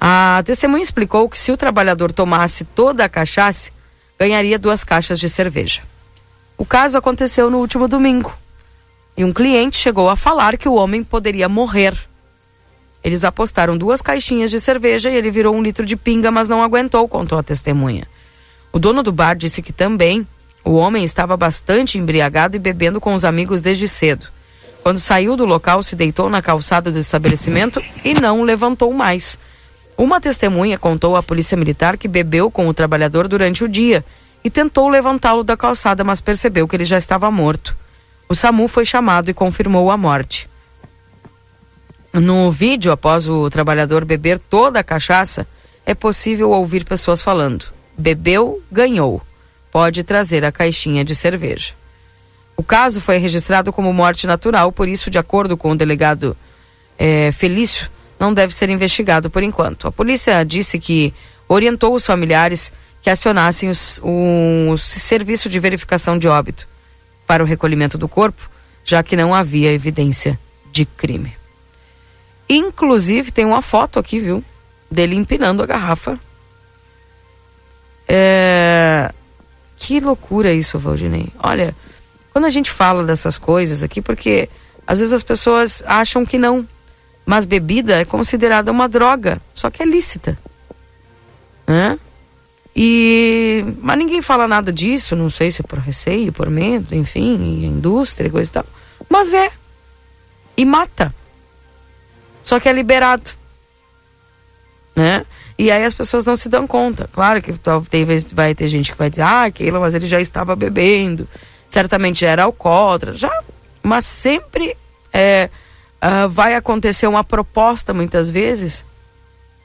A 0.00 0.42
testemunha 0.44 0.84
explicou 0.84 1.28
que 1.28 1.38
se 1.38 1.50
o 1.50 1.56
trabalhador 1.56 2.12
tomasse 2.12 2.64
toda 2.64 3.04
a 3.04 3.08
cachaça, 3.08 3.70
ganharia 4.18 4.58
duas 4.58 4.84
caixas 4.84 5.18
de 5.18 5.28
cerveja. 5.28 5.82
O 6.56 6.64
caso 6.64 6.96
aconteceu 6.96 7.50
no 7.50 7.58
último 7.58 7.88
domingo 7.88 8.32
e 9.16 9.24
um 9.24 9.32
cliente 9.32 9.76
chegou 9.76 10.08
a 10.08 10.16
falar 10.16 10.56
que 10.56 10.68
o 10.68 10.74
homem 10.74 11.02
poderia 11.02 11.48
morrer. 11.48 11.96
Eles 13.02 13.24
apostaram 13.24 13.78
duas 13.78 14.02
caixinhas 14.02 14.50
de 14.50 14.60
cerveja 14.60 15.10
e 15.10 15.16
ele 15.16 15.30
virou 15.30 15.54
um 15.54 15.62
litro 15.62 15.86
de 15.86 15.96
pinga, 15.96 16.30
mas 16.30 16.48
não 16.48 16.62
aguentou, 16.62 17.06
contou 17.08 17.38
a 17.38 17.42
testemunha. 17.42 18.06
O 18.72 18.78
dono 18.78 19.02
do 19.02 19.12
bar 19.12 19.34
disse 19.34 19.62
que 19.62 19.72
também 19.72 20.26
o 20.64 20.72
homem 20.72 21.04
estava 21.04 21.36
bastante 21.36 21.96
embriagado 21.96 22.56
e 22.56 22.58
bebendo 22.58 23.00
com 23.00 23.14
os 23.14 23.24
amigos 23.24 23.60
desde 23.60 23.86
cedo. 23.86 24.26
Quando 24.82 24.98
saiu 24.98 25.36
do 25.36 25.44
local, 25.44 25.82
se 25.82 25.96
deitou 25.96 26.28
na 26.28 26.42
calçada 26.42 26.90
do 26.90 26.98
estabelecimento 26.98 27.82
e 28.04 28.14
não 28.14 28.42
levantou 28.42 28.92
mais. 28.92 29.38
Uma 29.96 30.20
testemunha 30.20 30.78
contou 30.78 31.16
à 31.16 31.22
polícia 31.22 31.56
militar 31.56 31.96
que 31.96 32.06
bebeu 32.06 32.50
com 32.50 32.68
o 32.68 32.74
trabalhador 32.74 33.28
durante 33.28 33.64
o 33.64 33.68
dia 33.68 34.04
e 34.44 34.50
tentou 34.50 34.88
levantá-lo 34.88 35.42
da 35.42 35.56
calçada, 35.56 36.04
mas 36.04 36.20
percebeu 36.20 36.68
que 36.68 36.76
ele 36.76 36.84
já 36.84 36.98
estava 36.98 37.30
morto. 37.30 37.76
O 38.28 38.34
SAMU 38.34 38.66
foi 38.66 38.84
chamado 38.84 39.30
e 39.30 39.34
confirmou 39.34 39.90
a 39.90 39.96
morte. 39.96 40.48
No 42.12 42.50
vídeo, 42.50 42.90
após 42.90 43.28
o 43.28 43.48
trabalhador 43.50 44.04
beber 44.04 44.38
toda 44.38 44.80
a 44.80 44.84
cachaça, 44.84 45.46
é 45.84 45.94
possível 45.94 46.50
ouvir 46.50 46.84
pessoas 46.84 47.22
falando: 47.22 47.66
bebeu, 47.96 48.62
ganhou. 48.70 49.22
Pode 49.70 50.02
trazer 50.02 50.44
a 50.44 50.50
caixinha 50.50 51.04
de 51.04 51.14
cerveja. 51.14 51.72
O 52.56 52.62
caso 52.62 53.00
foi 53.00 53.18
registrado 53.18 53.72
como 53.72 53.92
morte 53.92 54.26
natural, 54.26 54.72
por 54.72 54.88
isso, 54.88 55.10
de 55.10 55.18
acordo 55.18 55.56
com 55.56 55.72
o 55.72 55.76
delegado 55.76 56.36
é, 56.98 57.30
Felício, 57.32 57.90
não 58.18 58.32
deve 58.32 58.54
ser 58.54 58.70
investigado 58.70 59.28
por 59.28 59.42
enquanto. 59.42 59.86
A 59.86 59.92
polícia 59.92 60.42
disse 60.42 60.78
que 60.78 61.12
orientou 61.46 61.94
os 61.94 62.06
familiares 62.06 62.72
que 63.02 63.10
acionassem 63.10 63.68
os, 63.68 64.00
o, 64.02 64.70
o 64.70 64.78
serviço 64.78 65.50
de 65.50 65.60
verificação 65.60 66.18
de 66.18 66.26
óbito 66.26 66.66
para 67.26 67.42
o 67.42 67.46
recolhimento 67.46 67.98
do 67.98 68.08
corpo, 68.08 68.48
já 68.84 69.02
que 69.02 69.16
não 69.16 69.34
havia 69.34 69.72
evidência 69.72 70.38
de 70.70 70.84
crime. 70.84 71.36
Inclusive, 72.48 73.32
tem 73.32 73.44
uma 73.44 73.62
foto 73.62 73.98
aqui, 73.98 74.20
viu? 74.20 74.44
Dele 74.90 75.16
empinando 75.16 75.62
a 75.62 75.66
garrafa. 75.66 76.18
É... 78.06 79.12
Que 79.76 79.98
loucura 80.00 80.52
isso, 80.52 80.78
Valdinei. 80.78 81.28
Olha, 81.38 81.74
quando 82.32 82.44
a 82.44 82.50
gente 82.50 82.70
fala 82.70 83.04
dessas 83.04 83.38
coisas 83.38 83.82
aqui, 83.82 84.00
porque 84.00 84.48
às 84.86 85.00
vezes 85.00 85.12
as 85.12 85.22
pessoas 85.22 85.82
acham 85.86 86.24
que 86.24 86.38
não, 86.38 86.66
mas 87.24 87.44
bebida 87.44 88.00
é 88.00 88.04
considerada 88.04 88.70
uma 88.70 88.88
droga, 88.88 89.40
só 89.52 89.68
que 89.68 89.82
é 89.82 89.86
lícita. 89.86 90.38
Né? 91.66 91.98
E 92.78 93.64
mas 93.80 93.96
ninguém 93.96 94.20
fala 94.20 94.46
nada 94.46 94.70
disso, 94.70 95.16
não 95.16 95.30
sei 95.30 95.50
se 95.50 95.62
é 95.62 95.64
por 95.66 95.78
receio, 95.78 96.30
por 96.30 96.50
medo, 96.50 96.94
enfim, 96.94 97.64
indústria, 97.64 98.30
coisa 98.30 98.50
e 98.50 98.52
tal. 98.52 98.66
Mas 99.08 99.32
é. 99.32 99.50
E 100.54 100.64
mata. 100.64 101.14
Só 102.44 102.60
que 102.60 102.68
é 102.68 102.72
liberado. 102.72 103.30
Né? 104.94 105.24
E 105.58 105.70
aí 105.70 105.84
as 105.84 105.94
pessoas 105.94 106.26
não 106.26 106.36
se 106.36 106.50
dão 106.50 106.66
conta. 106.66 107.08
Claro 107.12 107.40
que 107.40 107.54
talvez 107.54 108.24
vai 108.32 108.54
ter 108.54 108.68
gente 108.68 108.92
que 108.92 108.98
vai 108.98 109.08
dizer, 109.08 109.22
ah, 109.22 109.44
aquilo, 109.44 109.80
mas 109.80 109.94
ele 109.94 110.06
já 110.06 110.20
estava 110.20 110.54
bebendo. 110.54 111.26
Certamente 111.68 112.20
já 112.20 112.28
era 112.28 112.44
alcoólatra. 112.44 113.14
Já, 113.14 113.42
mas 113.82 114.04
sempre 114.04 114.76
é, 115.12 115.48
uh, 116.02 116.28
vai 116.28 116.54
acontecer 116.54 117.06
uma 117.06 117.24
proposta 117.24 117.94
muitas 117.94 118.28
vezes, 118.28 118.84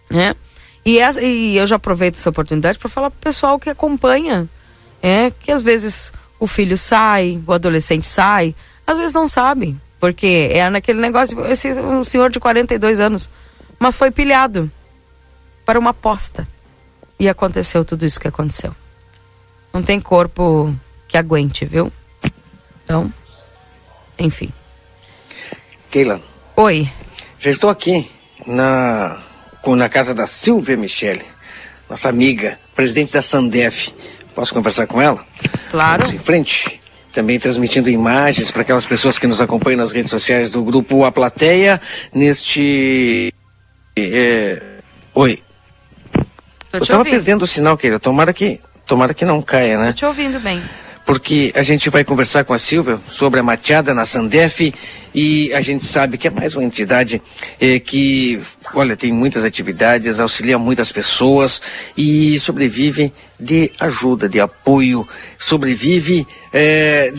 né? 0.10 0.34
E, 0.86 1.00
essa, 1.00 1.22
e 1.22 1.58
eu 1.58 1.66
já 1.68 1.76
aproveito 1.76 2.16
essa 2.16 2.30
oportunidade 2.30 2.80
para 2.80 2.90
falar 2.90 3.10
para 3.12 3.18
o 3.18 3.22
pessoal 3.22 3.60
que 3.60 3.70
acompanha, 3.70 4.48
é 5.02 5.32
que 5.32 5.52
às 5.52 5.62
vezes 5.62 6.12
o 6.40 6.48
filho 6.48 6.78
sai, 6.78 7.40
o 7.46 7.54
adolescente 7.54 8.08
sai, 8.08 8.56
às 8.86 8.98
vezes 8.98 9.14
não 9.14 9.28
sabe, 9.28 9.78
porque 10.00 10.50
é 10.52 10.70
naquele 10.70 11.00
negócio, 11.00 11.46
esse 11.48 11.72
um 11.74 12.04
senhor 12.04 12.32
de 12.32 12.40
42 12.40 13.00
anos, 13.00 13.30
mas 13.78 13.96
foi 13.96 14.10
pilhado 14.10 14.70
para 15.66 15.78
uma 15.78 15.92
aposta 15.92 16.48
e 17.20 17.30
aconteceu 17.30 17.86
tudo 17.86 18.06
isso 18.06 18.20
que 18.20 18.28
aconteceu. 18.28 18.76
Não 19.72 19.84
tem 19.84 20.00
corpo 20.00 20.76
que 21.08 21.18
aguente, 21.18 21.66
viu? 21.66 21.92
Então, 22.84 23.14
enfim. 24.18 24.52
Keila. 25.90 26.22
Oi. 26.56 26.92
Já 27.40 27.52
estou 27.52 27.70
aqui 27.70 28.10
na, 28.46 29.24
na 29.76 29.88
casa 29.88 30.14
da 30.14 30.28
Silvia 30.28 30.76
Michele, 30.76 31.24
nossa 31.90 32.10
amiga, 32.10 32.60
presidente 32.76 33.14
da 33.14 33.22
Sandef. 33.22 33.94
Posso 34.34 34.54
conversar 34.54 34.88
com 34.88 35.02
ela? 35.02 35.26
Claro. 35.70 36.04
Vamos 36.04 36.14
em 36.14 36.20
frente. 36.20 36.82
Também 37.14 37.38
transmitindo 37.38 37.90
imagens 37.90 38.50
para 38.50 38.62
aquelas 38.62 38.86
pessoas 38.86 39.20
que 39.20 39.28
nos 39.28 39.42
acompanham 39.42 39.78
nas 39.78 39.92
redes 39.92 40.10
sociais 40.10 40.50
do 40.50 40.64
grupo 40.64 41.04
A 41.04 41.12
Plateia, 41.12 41.82
neste. 42.14 43.34
É... 43.96 44.62
Oi. 45.14 45.44
Tô 46.72 46.78
Eu 46.78 46.82
estava 46.82 47.04
perdendo 47.04 47.44
o 47.44 47.48
sinal, 47.48 47.78
Keila. 47.78 48.00
Tomara 48.00 48.34
que, 48.34 48.62
tomara 48.86 49.14
que 49.14 49.26
não 49.26 49.42
caia, 49.42 49.78
né? 49.78 49.88
Tô 49.88 49.94
te 49.94 50.06
ouvindo 50.06 50.40
bem. 50.40 50.64
Porque 51.06 51.52
a 51.56 51.62
gente 51.62 51.90
vai 51.90 52.04
conversar 52.04 52.44
com 52.44 52.54
a 52.54 52.60
Silvia 52.60 53.00
sobre 53.08 53.40
a 53.40 53.44
mateada 53.44 53.94
na 53.94 54.06
Sandef 54.06 54.74
e 55.14 55.54
a 55.54 55.62
gente 55.62 55.84
sabe 55.84 56.18
que 56.18 56.28
é 56.28 56.32
mais 56.32 56.56
uma 56.56 56.64
entidade 56.64 57.22
eh, 57.60 57.80
que, 57.80 58.40
olha, 58.74 58.96
tem 58.96 59.12
muitas 59.12 59.44
atividades, 59.44 60.20
auxilia 60.20 60.58
muitas 60.58 60.92
pessoas 60.92 61.62
e 61.98 62.40
sobrevive 62.40 63.12
de 63.40 63.72
ajuda, 63.80 64.30
de 64.30 64.40
apoio, 64.40 65.08
sobrevive, 65.38 66.26
eh, 66.54 67.12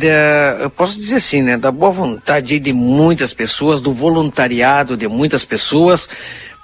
eu 0.60 0.70
posso 0.70 0.96
dizer 0.96 1.16
assim, 1.16 1.42
né, 1.42 1.58
da 1.58 1.70
boa 1.70 1.90
vontade 1.90 2.58
de 2.58 2.72
muitas 2.72 3.34
pessoas, 3.34 3.82
do 3.82 3.92
voluntariado 3.92 4.96
de 4.96 5.08
muitas 5.08 5.44
pessoas, 5.44 6.08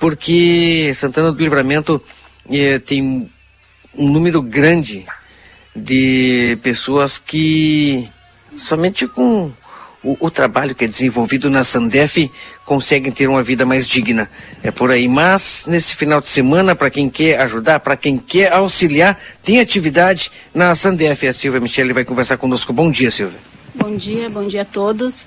porque 0.01 0.93
Santana 0.95 1.33
do 1.33 1.43
Livramento 1.43 2.03
eh, 2.51 2.79
tem 2.79 3.29
um 3.99 4.09
número 4.09 4.41
grande 4.41 5.05
de 5.79 6.59
pessoas 6.63 7.17
que 7.19 8.09
somente 8.57 9.07
com 9.07 9.53
o, 10.03 10.17
o 10.21 10.31
trabalho 10.31 10.75
que 10.75 10.85
é 10.85 10.89
desenvolvido 10.89 11.49
na 11.51 11.65
Sandef 11.65 12.31
conseguem 12.65 13.11
ter 13.13 13.29
uma 13.29 13.43
vida 13.43 13.65
mais 13.65 13.87
digna. 13.89 14.29
É 14.63 14.71
por 14.71 14.91
aí. 14.91 15.09
Mas 15.09 15.65
nesse 15.67 15.97
final 15.97 16.21
de 16.21 16.27
semana, 16.27 16.75
para 16.75 16.91
quem 16.91 17.09
quer 17.09 17.41
ajudar, 17.41 17.81
para 17.81 17.97
quem 17.97 18.17
quer 18.19 18.53
auxiliar, 18.53 19.19
tem 19.43 19.61
atividade 19.61 20.31
na 20.55 20.75
Sandef. 20.75 21.27
A 21.27 21.33
Silvia 21.33 21.61
Michele 21.61 21.93
vai 21.93 22.05
conversar 22.05 22.37
conosco. 22.37 22.73
Bom 22.73 22.91
dia, 22.91 23.11
Silvia. 23.11 23.39
Bom 23.75 23.97
dia, 23.97 24.29
bom 24.29 24.45
dia 24.47 24.63
a 24.63 24.65
todos. 24.65 25.25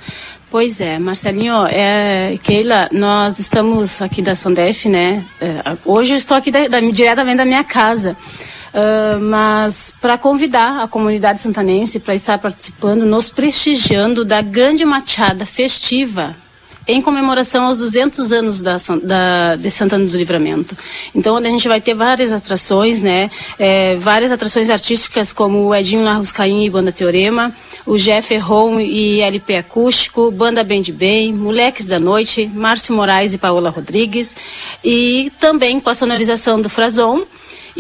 Pois 0.50 0.82
é, 0.82 1.00
Marcelinho, 1.00 1.66
é, 1.68 2.38
Keila, 2.44 2.90
nós 2.92 3.40
estamos 3.40 4.02
aqui 4.02 4.22
da 4.22 4.36
Sandef, 4.36 4.90
né? 4.90 5.24
É, 5.40 5.78
hoje 5.86 6.14
eu 6.14 6.18
estou 6.18 6.36
aqui 6.36 6.52
da- 6.52 6.68
da- 6.68 6.82
diretamente 6.82 7.38
da 7.38 7.46
minha 7.46 7.64
casa. 7.64 8.18
Ah, 8.74 9.18
mas 9.22 9.94
para 10.00 10.18
convidar 10.18 10.82
a 10.84 10.88
comunidade 10.88 11.42
santanense 11.42 12.00
para 12.00 12.14
estar 12.14 12.38
participando, 12.38 13.04
nos 13.06 13.30
prestigiando 13.30 14.24
da 14.24 14.42
grande 14.42 14.86
machada 14.86 15.46
festiva 15.46 16.36
em 16.88 17.00
comemoração 17.00 17.66
aos 17.66 17.78
200 17.78 18.32
anos 18.34 18.62
da, 18.62 18.76
da- 19.04 19.56
de 19.56 19.70
Santana 19.70 20.04
do 20.06 20.18
Livramento. 20.18 20.76
Então, 21.14 21.38
a 21.38 21.44
gente 21.44 21.68
vai 21.68 21.80
ter 21.80 21.94
várias 21.94 22.34
atrações, 22.34 23.02
né? 23.02 23.30
É, 23.60 23.96
várias 23.98 24.32
atrações 24.32 24.68
artísticas, 24.70 25.32
como 25.32 25.60
o 25.68 25.76
Edinho 25.76 26.04
Larruscaim 26.04 26.66
e 26.66 26.70
Banda 26.72 26.92
Teorema, 26.92 27.56
o 27.86 27.98
Jeff 27.98 28.30
Ferron 28.30 28.80
e 28.80 29.22
LP 29.22 29.58
Acústico, 29.58 30.32
Banda 30.32 30.64
Bem 30.64 30.82
de 30.82 30.92
Bem, 30.92 31.32
Moleques 31.32 31.86
da 31.86 32.00
Noite, 32.00 32.50
Márcio 32.52 32.96
Moraes 32.96 33.34
e 33.36 33.38
Paola 33.38 33.70
Rodrigues, 33.70 34.36
e 34.84 35.32
também 35.40 35.80
com 35.80 35.90
a 35.90 35.94
sonorização 35.94 36.60
do 36.60 36.68
Frazon 36.70 37.22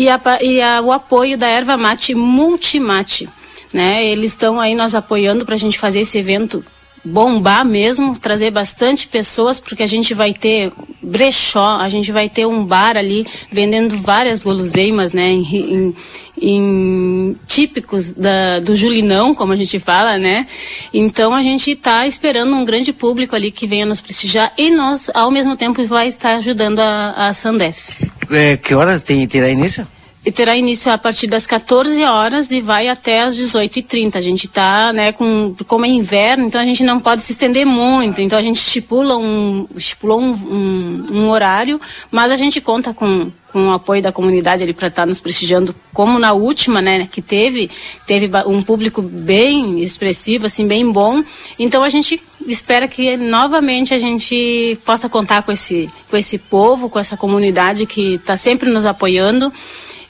e, 0.04 0.10
a 0.10 0.20
e 0.42 0.62
a- 0.62 0.82
o 0.82 0.92
apoio 0.92 1.38
da 1.38 1.48
Erva 1.48 1.78
Mate 1.78 2.14
Multimate. 2.16 3.28
Né? 3.74 4.06
Eles 4.06 4.32
estão 4.32 4.60
aí 4.60 4.76
nós 4.76 4.94
apoiando 4.96 5.46
para 5.46 5.56
a 5.56 5.58
gente 5.58 5.80
fazer 5.80 6.02
esse 6.02 6.18
evento 6.18 6.64
bombar 7.04 7.66
mesmo, 7.66 8.18
trazer 8.20 8.52
bastante 8.52 9.08
pessoas, 9.08 9.60
porque 9.60 9.82
a 9.82 9.88
gente 9.88 10.14
vai 10.14 10.34
ter 10.34 10.72
brechó, 11.02 11.78
a 11.80 11.90
gente 11.90 12.12
vai 12.12 12.30
ter 12.30 12.46
um 12.46 12.64
bar 12.64 12.96
ali 12.98 13.26
vendendo 13.52 13.96
várias 13.98 14.44
guloseimas, 14.44 15.12
né, 15.14 15.30
em, 15.32 15.42
em- 15.56 15.96
em 16.42 17.38
típicos 17.46 18.14
da, 18.14 18.60
do 18.60 18.76
Julinão, 18.76 19.36
como 19.36 19.54
a 19.54 19.56
gente 19.56 19.78
fala, 19.78 20.18
né? 20.18 20.48
Então 20.94 21.34
a 21.34 21.42
gente 21.42 21.72
está 21.72 22.08
esperando 22.08 22.56
um 22.56 22.66
grande 22.66 22.92
público 22.92 23.36
ali 23.36 23.52
que 23.52 23.68
venha 23.68 23.86
nos 23.86 24.02
prestigiar 24.02 24.52
e 24.58 24.72
nós, 24.72 25.10
ao 25.14 25.30
mesmo 25.30 25.56
tempo, 25.56 25.86
vai 25.86 26.08
estar 26.08 26.36
ajudando 26.36 26.80
a, 26.80 27.28
a 27.28 27.34
Sandef. 27.34 27.92
É, 28.30 28.58
que 28.58 28.74
horas 28.74 29.04
tem, 29.04 29.28
terá 29.28 29.50
início? 29.50 29.88
E 30.24 30.32
terá 30.32 30.56
início 30.56 30.92
a 30.92 31.00
partir 31.00 31.26
das 31.26 31.48
14 31.48 32.04
horas 32.04 32.52
e 32.52 32.62
vai 32.62 32.88
até 32.88 33.22
as 33.22 33.36
18h30. 33.36 34.16
A 34.16 34.22
gente 34.22 34.46
está, 34.46 34.94
né, 34.94 35.12
com, 35.12 35.56
como 35.68 35.84
é 35.84 35.90
inverno, 35.90 36.46
então 36.46 36.62
a 36.62 36.66
gente 36.66 36.84
não 36.84 37.00
pode 37.00 37.24
se 37.24 37.32
estender 37.32 37.66
muito. 37.66 38.22
Então 38.22 38.38
a 38.38 38.42
gente 38.42 38.58
estipula 38.58 39.18
um, 39.18 39.68
estipulou 39.76 40.22
um, 40.22 40.32
um, 40.32 41.06
um 41.12 41.30
horário, 41.30 41.82
mas 42.12 42.32
a 42.32 42.36
gente 42.36 42.62
conta 42.62 42.94
com, 42.94 43.32
com 43.52 43.70
o 43.70 43.72
apoio 43.72 44.00
da 44.00 44.12
comunidade 44.12 44.62
ali 44.62 44.74
para 44.74 44.90
estar 44.90 45.08
nos 45.08 45.20
prestigiando, 45.20 45.74
como 45.92 46.20
na 46.20 46.34
última, 46.34 46.84
né, 46.84 47.08
que 47.08 47.22
teve, 47.22 47.72
teve 48.06 48.30
um 48.46 48.62
público 48.62 49.02
bem 49.02 49.80
expressivo, 49.80 50.46
assim, 50.46 50.68
bem 50.68 50.92
bom. 50.92 51.24
Então 51.58 51.82
a 51.82 51.90
gente 51.90 52.22
espera 52.46 52.88
que 52.88 53.18
novamente 53.18 53.92
a 53.92 53.98
gente 53.98 54.78
possa 54.86 55.10
contar 55.10 55.42
com 55.42 55.52
esse, 55.52 55.90
com 56.12 56.16
esse 56.16 56.38
povo, 56.38 56.92
com 56.92 57.00
essa 57.00 57.18
comunidade 57.18 57.88
que 57.88 58.16
está 58.16 58.38
sempre 58.38 58.70
nos 58.70 58.86
apoiando 58.86 59.52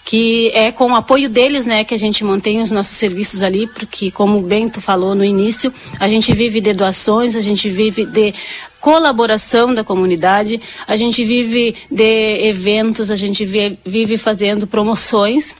que 0.04 0.50
é 0.54 0.72
com 0.72 0.92
o 0.92 0.96
apoio 0.96 1.30
deles, 1.30 1.66
né, 1.66 1.84
que 1.84 1.94
a 1.94 1.98
gente 1.98 2.24
mantém 2.24 2.60
os 2.60 2.72
nossos 2.72 2.98
serviços 2.98 3.44
ali, 3.44 3.68
porque 3.68 4.10
como 4.12 4.42
bem 4.42 4.68
tu 4.68 4.82
falou 4.82 5.14
no 5.14 5.24
início, 5.24 5.72
a 6.00 6.08
gente 6.08 6.34
vive 6.34 6.60
de 6.60 6.74
doações, 6.74 7.36
a 7.36 7.42
gente 7.42 7.70
vive 7.70 8.06
de 8.06 8.34
colaboração 8.80 9.74
da 9.74 9.84
comunidade, 9.84 10.60
a 10.88 10.96
gente 10.96 11.24
vive 11.24 11.76
de 11.90 12.48
eventos, 12.48 13.12
a 13.12 13.16
gente 13.16 13.46
vi- 13.46 13.78
vive 13.86 14.18
fazendo 14.18 14.66
promoções 14.66 15.56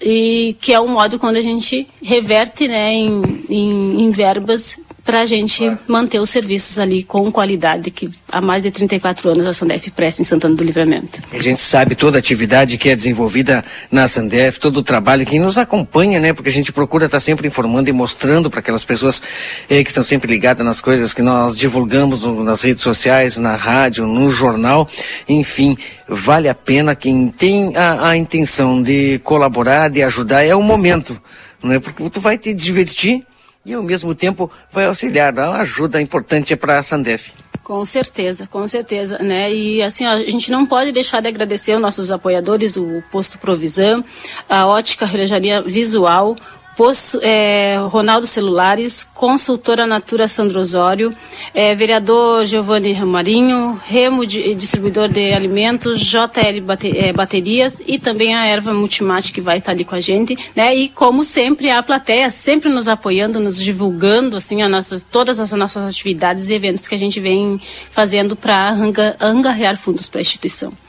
e 0.00 0.56
que 0.60 0.72
é 0.72 0.80
um 0.80 0.88
modo 0.88 1.18
quando 1.18 1.36
a 1.36 1.42
gente 1.42 1.86
reverte, 2.02 2.68
né, 2.68 2.92
em, 2.92 3.44
em, 3.48 4.04
em 4.04 4.10
verbas 4.10 4.78
para 5.04 5.20
a 5.20 5.24
gente 5.26 5.70
manter 5.86 6.18
os 6.18 6.30
serviços 6.30 6.78
ali 6.78 7.02
com 7.04 7.30
qualidade 7.30 7.90
que 7.90 8.08
há 8.32 8.40
mais 8.40 8.62
de 8.62 8.70
34 8.70 9.30
anos 9.30 9.44
a 9.46 9.52
Sandef 9.52 9.90
presta 9.90 10.22
em 10.22 10.24
Santana 10.24 10.54
do 10.54 10.64
Livramento. 10.64 11.22
A 11.30 11.38
gente 11.38 11.60
sabe 11.60 11.94
toda 11.94 12.16
a 12.16 12.20
atividade 12.20 12.78
que 12.78 12.88
é 12.88 12.96
desenvolvida 12.96 13.62
na 13.90 14.08
Sandef, 14.08 14.58
todo 14.58 14.78
o 14.78 14.82
trabalho, 14.82 15.26
quem 15.26 15.38
nos 15.38 15.58
acompanha, 15.58 16.18
né? 16.18 16.32
Porque 16.32 16.48
a 16.48 16.52
gente 16.52 16.72
procura 16.72 17.04
estar 17.04 17.20
sempre 17.20 17.46
informando 17.46 17.90
e 17.90 17.92
mostrando 17.92 18.50
para 18.50 18.60
aquelas 18.60 18.84
pessoas 18.84 19.22
eh, 19.68 19.84
que 19.84 19.90
estão 19.90 20.02
sempre 20.02 20.30
ligadas 20.30 20.64
nas 20.64 20.80
coisas 20.80 21.12
que 21.12 21.20
nós 21.20 21.54
divulgamos 21.54 22.24
no, 22.24 22.42
nas 22.42 22.62
redes 22.62 22.82
sociais, 22.82 23.36
na 23.36 23.56
rádio, 23.56 24.06
no 24.06 24.30
jornal, 24.30 24.88
enfim, 25.28 25.76
vale 26.08 26.48
a 26.48 26.54
pena 26.54 26.94
quem 26.94 27.28
tem 27.28 27.76
a, 27.76 28.08
a 28.08 28.16
intenção 28.16 28.82
de 28.82 29.18
colaborar, 29.18 29.90
de 29.90 30.02
ajudar, 30.02 30.44
é 30.44 30.54
o 30.54 30.62
momento, 30.62 31.20
não 31.62 31.72
é? 31.72 31.78
Porque 31.78 32.08
tu 32.08 32.20
vai 32.20 32.38
te 32.38 32.54
divertir 32.54 33.26
e 33.64 33.74
ao 33.74 33.82
mesmo 33.82 34.14
tempo 34.14 34.50
vai 34.70 34.86
auxiliar, 34.86 35.32
dar 35.32 35.50
uma 35.50 35.60
ajuda 35.60 36.00
importante 36.00 36.54
para 36.56 36.78
a 36.78 36.82
Sandef. 36.82 37.32
Com 37.62 37.82
certeza, 37.84 38.46
com 38.46 38.66
certeza, 38.66 39.18
né? 39.18 39.52
E 39.52 39.82
assim, 39.82 40.04
ó, 40.04 40.10
a 40.10 40.18
gente 40.18 40.50
não 40.50 40.66
pode 40.66 40.92
deixar 40.92 41.20
de 41.20 41.28
agradecer 41.28 41.72
aos 41.72 41.80
nossos 41.80 42.12
apoiadores, 42.12 42.76
o 42.76 43.02
Posto 43.10 43.38
Provisão, 43.38 44.04
a 44.48 44.66
Ótica 44.66 45.06
Relojaria 45.06 45.62
Visual, 45.62 46.36
Posto, 46.76 47.20
é, 47.22 47.76
Ronaldo 47.88 48.26
Celulares, 48.26 49.04
consultora 49.14 49.86
Natura 49.86 50.26
Sandro 50.26 50.58
Osório, 50.58 51.14
é, 51.54 51.74
vereador 51.74 52.44
Giovanni 52.44 52.94
Marinho, 53.04 53.80
Remo 53.84 54.26
de, 54.26 54.54
distribuidor 54.54 55.08
de 55.08 55.32
alimentos, 55.32 56.00
JL 56.00 56.60
bate, 56.62 56.96
é, 56.96 57.12
Baterias 57.12 57.80
e 57.86 57.98
também 57.98 58.34
a 58.34 58.46
Erva 58.46 58.74
Multimate 58.74 59.32
que 59.32 59.40
vai 59.40 59.58
estar 59.58 59.72
ali 59.72 59.84
com 59.84 59.94
a 59.94 60.00
gente, 60.00 60.36
né? 60.56 60.74
E 60.74 60.88
como 60.88 61.22
sempre 61.22 61.70
a 61.70 61.82
plateia 61.82 62.28
sempre 62.30 62.68
nos 62.68 62.88
apoiando, 62.88 63.38
nos 63.38 63.56
divulgando 63.56 64.36
assim 64.36 64.62
a 64.62 64.68
nossas, 64.68 65.04
todas 65.04 65.38
as 65.38 65.52
nossas 65.52 65.84
atividades 65.84 66.48
e 66.48 66.54
eventos 66.54 66.88
que 66.88 66.94
a 66.94 66.98
gente 66.98 67.20
vem 67.20 67.60
fazendo 67.90 68.34
para 68.34 68.76
angariar 69.20 69.76
fundos 69.76 70.08
para 70.08 70.20
a 70.20 70.22
instituição. 70.22 70.83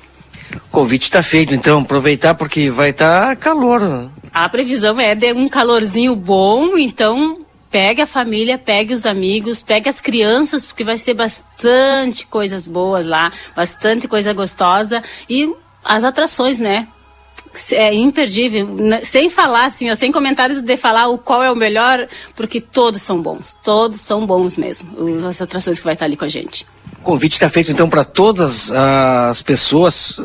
O 0.55 0.69
convite 0.71 1.03
está 1.03 1.23
feito, 1.23 1.53
então 1.53 1.81
aproveitar 1.81 2.35
porque 2.35 2.69
vai 2.69 2.89
estar 2.89 3.27
tá 3.27 3.35
calor. 3.35 4.11
A 4.33 4.49
previsão 4.49 4.99
é 4.99 5.15
de 5.15 5.31
um 5.33 5.47
calorzinho 5.47 6.15
bom, 6.15 6.77
então 6.77 7.45
pegue 7.75 8.01
a 8.01 8.05
família, 8.05 8.57
pegue 8.57 8.93
os 8.93 9.05
amigos, 9.05 9.61
pegue 9.61 9.89
as 9.89 9.99
crianças, 9.99 10.65
porque 10.65 10.83
vai 10.83 10.97
ser 10.97 11.13
bastante 11.13 12.25
coisas 12.25 12.67
boas 12.67 13.05
lá, 13.05 13.31
bastante 13.55 14.07
coisa 14.07 14.31
gostosa 14.33 15.03
e 15.29 15.53
as 15.83 16.03
atrações, 16.03 16.59
né? 16.59 16.87
É 17.71 17.93
imperdível, 17.93 18.67
sem 19.03 19.29
falar 19.29 19.65
assim, 19.65 19.93
sem 19.95 20.11
comentários 20.11 20.61
de 20.61 20.77
falar 20.77 21.07
o 21.07 21.17
qual 21.17 21.43
é 21.43 21.51
o 21.51 21.55
melhor, 21.55 22.07
porque 22.33 22.59
todos 22.59 23.01
são 23.01 23.21
bons, 23.21 23.57
todos 23.63 24.01
são 24.01 24.25
bons 24.25 24.57
mesmo, 24.57 25.27
as 25.27 25.41
atrações 25.41 25.77
que 25.77 25.85
vai 25.85 25.93
estar 25.93 26.05
ali 26.05 26.17
com 26.17 26.25
a 26.25 26.29
gente. 26.29 26.65
O 27.05 27.13
convite 27.13 27.33
está 27.33 27.47
feito 27.47 27.71
então 27.71 27.87
para 27.87 28.03
todas 28.03 28.71
as 28.71 29.39
pessoas 29.39 30.19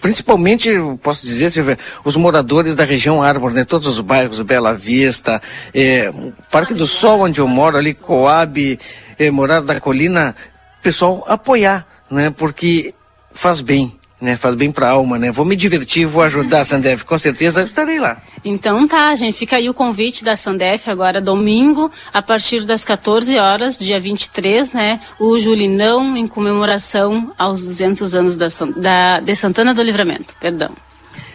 principalmente, 0.00 0.70
posso 1.02 1.26
dizer, 1.26 1.50
Silvia, 1.50 1.76
os 2.04 2.14
moradores 2.14 2.76
da 2.76 2.84
região 2.84 3.20
Árvore, 3.20 3.52
né? 3.52 3.64
Todos 3.64 3.88
os 3.88 4.00
bairros, 4.00 4.40
Bela 4.40 4.72
Vista, 4.72 5.42
é, 5.74 6.08
Parque 6.48 6.72
do 6.72 6.86
Sol, 6.86 7.22
onde 7.22 7.40
eu 7.40 7.48
moro, 7.48 7.76
ali, 7.76 7.94
Coab, 7.94 8.78
é, 9.18 9.28
Morada 9.28 9.66
da 9.66 9.80
Colina, 9.80 10.36
pessoal 10.80 11.24
apoiar, 11.26 11.84
né? 12.08 12.30
Porque 12.30 12.94
faz 13.32 13.60
bem 13.60 13.99
né? 14.20 14.36
Faz 14.36 14.54
bem 14.54 14.70
para 14.70 14.88
a 14.88 14.90
alma, 14.90 15.18
né? 15.18 15.30
Vou 15.30 15.44
me 15.44 15.56
divertir, 15.56 16.06
vou 16.06 16.22
ajudar 16.22 16.60
a 16.60 16.64
Sandef, 16.64 17.04
com 17.04 17.18
certeza 17.18 17.62
estarei 17.62 17.98
lá. 17.98 18.20
Então 18.44 18.86
tá, 18.86 19.14
gente, 19.14 19.36
fica 19.36 19.56
aí 19.56 19.68
o 19.68 19.74
convite 19.74 20.24
da 20.24 20.36
Sandef 20.36 20.88
agora 20.90 21.20
domingo, 21.20 21.90
a 22.12 22.22
partir 22.22 22.64
das 22.64 22.84
14 22.84 23.36
horas, 23.38 23.78
dia 23.78 23.98
23, 23.98 24.72
né? 24.72 25.00
O 25.18 25.38
Julinão 25.38 26.16
em 26.16 26.26
comemoração 26.26 27.32
aos 27.38 27.60
200 27.60 28.14
anos 28.14 28.36
da, 28.36 28.46
da 28.76 29.20
de 29.20 29.34
Santana 29.34 29.74
do 29.74 29.82
Livramento, 29.82 30.34
perdão. 30.40 30.70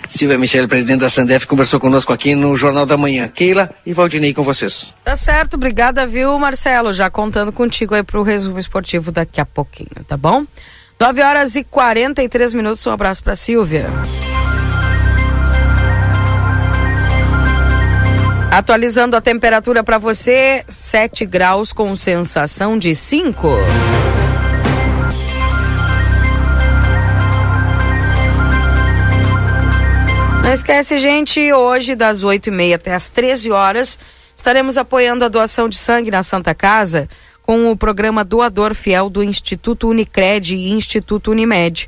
Silvia 0.07 0.38
Michele, 0.38 0.68
presidente 0.68 0.99
da 0.99 1.10
Sandef, 1.10 1.48
conversou 1.48 1.80
conosco 1.80 2.14
aqui 2.14 2.36
no 2.36 2.56
Jornal 2.56 2.86
da 2.86 2.98
Manhã. 2.98 3.28
Keila 3.28 3.72
e 3.86 3.94
Valdinei 3.94 4.34
com 4.34 4.44
vocês. 4.44 4.94
Tá 5.03 5.16
certo, 5.16 5.56
obrigada, 5.56 6.06
viu, 6.06 6.38
Marcelo? 6.38 6.94
Já 6.94 7.10
contando 7.10 7.52
contigo 7.52 7.95
aí 7.95 8.03
pro 8.03 8.22
resumo 8.22 8.60
esportivo 8.60 9.12
daqui 9.12 9.41
a 9.41 9.45
pouquinho, 9.45 9.90
tá 10.07 10.16
bom? 10.16 10.45
9 10.97 11.22
horas 11.22 11.55
e 11.55 11.63
43 11.63 12.53
minutos. 12.53 12.85
Um 12.88 12.91
abraço 12.91 13.22
para 13.22 13.35
Silvia. 13.35 13.88
Atualizando 18.49 19.17
a 19.17 19.22
temperatura 19.22 19.84
para 19.84 19.97
você, 19.97 20.63
7 20.69 21.26
graus 21.26 21.73
com 21.73 21.93
sensação 21.97 22.80
de 22.80 22.95
5. 22.95 23.47
Não 30.41 30.53
esquece, 30.53 30.97
gente, 30.97 31.51
hoje 31.51 31.95
das 31.95 32.23
8 32.23 32.47
e 32.47 32.51
meia 32.51 32.76
até 32.77 32.93
as 32.93 33.09
13 33.09 33.51
horas, 33.51 33.99
estaremos 34.34 34.77
apoiando 34.77 35.26
a 35.26 35.27
doação 35.27 35.67
de 35.67 35.76
sangue 35.76 36.09
na 36.09 36.23
Santa 36.23 36.55
Casa 36.55 37.09
com 37.45 37.72
o 37.72 37.77
programa 37.77 38.23
Doador 38.23 38.73
Fiel 38.73 39.07
do 39.07 39.22
Instituto 39.22 39.88
Unicred 39.88 40.55
e 40.55 40.72
Instituto 40.72 41.30
Unimed, 41.30 41.88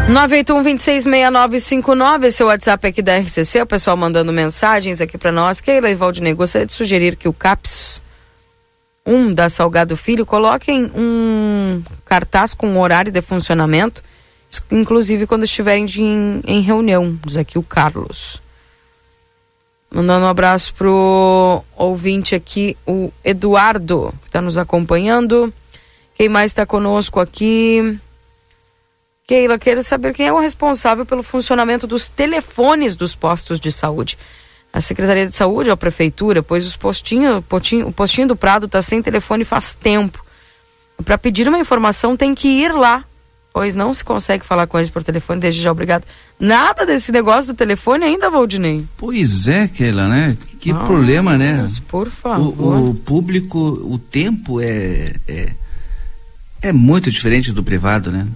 981-266959, 0.08 2.24
esse 2.24 2.42
é 2.42 2.44
o 2.44 2.48
WhatsApp 2.48 2.86
aqui 2.86 3.00
da 3.00 3.16
RCC, 3.16 3.62
o 3.62 3.66
pessoal 3.66 3.96
mandando 3.96 4.30
mensagens 4.32 5.00
aqui 5.00 5.16
para 5.16 5.32
nós. 5.32 5.62
Keila 5.62 5.88
e 5.88 5.94
Valdinei, 5.94 6.34
gostaria 6.34 6.66
de 6.66 6.74
sugerir 6.74 7.16
que 7.16 7.26
o 7.26 7.32
CAPS 7.32 8.02
1 9.06 9.32
da 9.32 9.48
Salgado 9.48 9.96
Filho 9.96 10.26
coloquem 10.26 10.92
um 10.94 11.82
cartaz 12.04 12.52
com 12.52 12.78
horário 12.78 13.10
de 13.10 13.22
funcionamento, 13.22 14.02
inclusive 14.70 15.26
quando 15.26 15.44
estiverem 15.44 15.86
de, 15.86 16.02
em, 16.02 16.42
em 16.46 16.60
reunião, 16.60 17.18
diz 17.24 17.38
aqui 17.38 17.58
o 17.58 17.62
Carlos. 17.62 18.42
Mandando 19.90 20.26
um 20.26 20.28
abraço 20.28 20.74
pro 20.74 21.64
ouvinte 21.74 22.34
aqui, 22.34 22.76
o 22.86 23.10
Eduardo, 23.24 24.12
que 24.20 24.28
está 24.28 24.42
nos 24.42 24.58
acompanhando. 24.58 25.50
Quem 26.14 26.28
mais 26.28 26.50
está 26.50 26.66
conosco 26.66 27.20
aqui? 27.20 27.98
Keila, 29.26 29.58
quero 29.58 29.82
saber 29.82 30.12
quem 30.12 30.26
é 30.26 30.32
o 30.32 30.38
responsável 30.38 31.06
pelo 31.06 31.22
funcionamento 31.22 31.86
dos 31.86 32.10
telefones 32.10 32.94
dos 32.94 33.14
postos 33.14 33.58
de 33.58 33.72
saúde. 33.72 34.18
A 34.70 34.82
Secretaria 34.82 35.26
de 35.26 35.34
Saúde 35.34 35.70
ou 35.70 35.74
a 35.74 35.78
Prefeitura, 35.78 36.42
pois 36.42 36.66
os 36.66 36.76
postinho, 36.76 37.40
postinho, 37.40 37.88
o 37.88 37.92
postinho 37.92 38.28
do 38.28 38.36
Prado 38.36 38.66
está 38.66 38.82
sem 38.82 39.00
telefone 39.00 39.44
faz 39.44 39.72
tempo. 39.72 40.22
Para 41.02 41.16
pedir 41.16 41.48
uma 41.48 41.58
informação 41.58 42.16
tem 42.16 42.34
que 42.34 42.48
ir 42.48 42.74
lá, 42.74 43.02
pois 43.50 43.74
não 43.74 43.94
se 43.94 44.04
consegue 44.04 44.44
falar 44.44 44.66
com 44.66 44.76
eles 44.76 44.90
por 44.90 45.02
telefone, 45.02 45.40
desde 45.40 45.62
já 45.62 45.72
obrigado. 45.72 46.04
Nada 46.38 46.84
desse 46.84 47.10
negócio 47.10 47.54
do 47.54 47.56
telefone 47.56 48.04
ainda, 48.04 48.28
Valdinei. 48.28 48.84
Pois 48.98 49.46
é, 49.46 49.68
Keila, 49.68 50.06
né? 50.06 50.36
Que 50.60 50.70
ah, 50.70 50.74
problema, 50.74 51.38
né? 51.38 51.66
Por 51.88 52.10
favor. 52.10 52.78
O, 52.78 52.90
o, 52.90 52.94
público, 52.94 53.58
o 53.58 53.98
tempo 53.98 54.60
é, 54.60 55.14
é, 55.26 55.52
é 56.60 56.72
muito 56.72 57.10
diferente 57.10 57.52
do 57.52 57.62
privado, 57.62 58.12
né? 58.12 58.26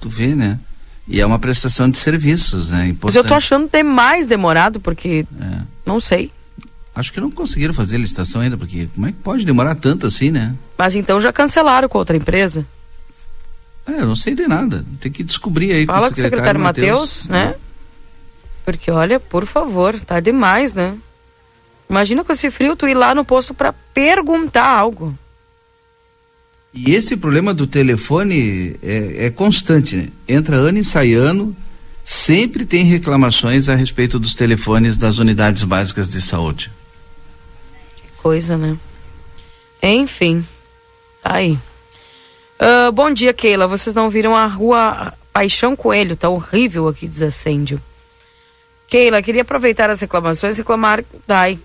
Tu 0.00 0.08
vê, 0.08 0.34
né? 0.34 0.58
E 1.08 1.20
é 1.20 1.26
uma 1.26 1.38
prestação 1.38 1.88
de 1.88 1.98
serviços, 1.98 2.70
né? 2.70 2.88
Importante. 2.88 3.16
Mas 3.16 3.16
eu 3.16 3.24
tô 3.24 3.34
achando 3.34 3.68
ter 3.68 3.82
mais 3.82 4.26
demorado, 4.26 4.80
porque 4.80 5.24
é. 5.40 5.58
não 5.84 6.00
sei. 6.00 6.32
Acho 6.94 7.12
que 7.12 7.20
não 7.20 7.30
conseguiram 7.30 7.74
fazer 7.74 7.96
a 7.96 7.98
licitação 7.98 8.40
ainda, 8.40 8.56
porque 8.56 8.88
como 8.94 9.06
é 9.06 9.12
que 9.12 9.18
pode 9.18 9.44
demorar 9.44 9.74
tanto 9.74 10.06
assim, 10.06 10.30
né? 10.30 10.54
Mas 10.76 10.96
então 10.96 11.20
já 11.20 11.32
cancelaram 11.32 11.88
com 11.88 11.98
outra 11.98 12.16
empresa? 12.16 12.66
É, 13.86 14.00
eu 14.00 14.06
não 14.06 14.16
sei 14.16 14.34
de 14.34 14.48
nada. 14.48 14.84
Tem 14.98 15.12
que 15.12 15.22
descobrir 15.22 15.72
aí 15.72 15.86
Fala 15.86 16.08
com 16.08 16.14
o 16.14 16.16
secretário, 16.16 16.58
secretário 16.58 16.60
Matheus, 16.60 17.28
né? 17.28 17.54
É. 17.54 17.56
Porque 18.64 18.90
olha, 18.90 19.20
por 19.20 19.46
favor, 19.46 20.00
tá 20.00 20.18
demais, 20.18 20.74
né? 20.74 20.96
Imagina 21.88 22.24
com 22.24 22.32
esse 22.32 22.50
frio 22.50 22.74
tu 22.74 22.88
ir 22.88 22.94
lá 22.94 23.14
no 23.14 23.24
posto 23.24 23.54
para 23.54 23.72
perguntar 23.72 24.66
algo. 24.66 25.16
E 26.76 26.94
esse 26.94 27.16
problema 27.16 27.54
do 27.54 27.66
telefone 27.66 28.76
é, 28.82 29.26
é 29.26 29.30
constante, 29.30 29.96
né? 29.96 30.08
Entra 30.28 30.56
ano 30.56 30.78
e 30.78 30.84
sai 30.84 31.14
ano, 31.14 31.56
sempre 32.04 32.66
tem 32.66 32.84
reclamações 32.84 33.68
a 33.68 33.74
respeito 33.74 34.18
dos 34.18 34.34
telefones 34.34 34.98
das 34.98 35.18
unidades 35.18 35.64
básicas 35.64 36.10
de 36.10 36.20
saúde. 36.20 36.70
coisa, 38.22 38.58
né? 38.58 38.76
Enfim, 39.82 40.46
tá 41.22 41.36
aí. 41.36 41.58
Uh, 42.60 42.92
bom 42.92 43.10
dia, 43.10 43.32
Keila. 43.32 43.66
Vocês 43.66 43.94
não 43.94 44.10
viram 44.10 44.36
a 44.36 44.46
rua 44.46 45.14
Paixão 45.32 45.74
Coelho? 45.74 46.16
Tá 46.16 46.28
horrível 46.28 46.88
aqui, 46.88 47.08
desacêndio. 47.08 47.80
Keila, 48.86 49.22
queria 49.22 49.42
aproveitar 49.42 49.90
as 49.90 50.00
reclamações 50.00 50.56
e 50.56 50.60
reclamar. 50.60 51.02
Dai. 51.26 51.58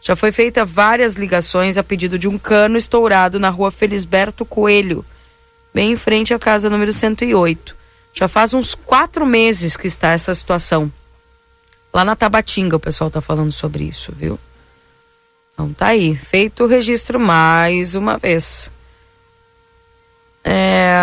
Já 0.00 0.16
foi 0.16 0.32
feita 0.32 0.64
várias 0.64 1.14
ligações 1.14 1.76
a 1.76 1.84
pedido 1.84 2.18
de 2.18 2.26
um 2.26 2.38
cano 2.38 2.76
estourado 2.76 3.38
na 3.38 3.50
rua 3.50 3.70
Felisberto 3.70 4.46
Coelho, 4.46 5.04
bem 5.74 5.92
em 5.92 5.96
frente 5.96 6.32
à 6.32 6.38
casa 6.38 6.70
número 6.70 6.92
108. 6.92 7.76
Já 8.14 8.26
faz 8.26 8.54
uns 8.54 8.74
quatro 8.74 9.26
meses 9.26 9.76
que 9.76 9.86
está 9.86 10.12
essa 10.12 10.34
situação. 10.34 10.90
Lá 11.92 12.04
na 12.04 12.16
Tabatinga 12.16 12.76
o 12.76 12.80
pessoal 12.80 13.10
tá 13.10 13.20
falando 13.20 13.52
sobre 13.52 13.84
isso, 13.84 14.10
viu? 14.12 14.38
Então 15.52 15.72
tá 15.74 15.88
aí, 15.88 16.16
feito 16.16 16.64
o 16.64 16.66
registro 16.66 17.20
mais 17.20 17.94
uma 17.94 18.16
vez. 18.16 18.70
É... 20.42 20.94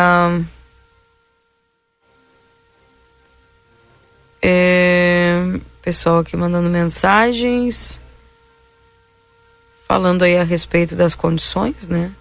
É... 4.42 5.60
Pessoal 5.84 6.20
aqui 6.20 6.36
mandando 6.36 6.70
mensagens. 6.70 8.02
Falando 9.88 10.24
aí 10.24 10.38
a 10.38 10.44
respeito 10.44 10.98
das 10.98 11.16
condições, 11.16 11.88
né? 11.88 12.12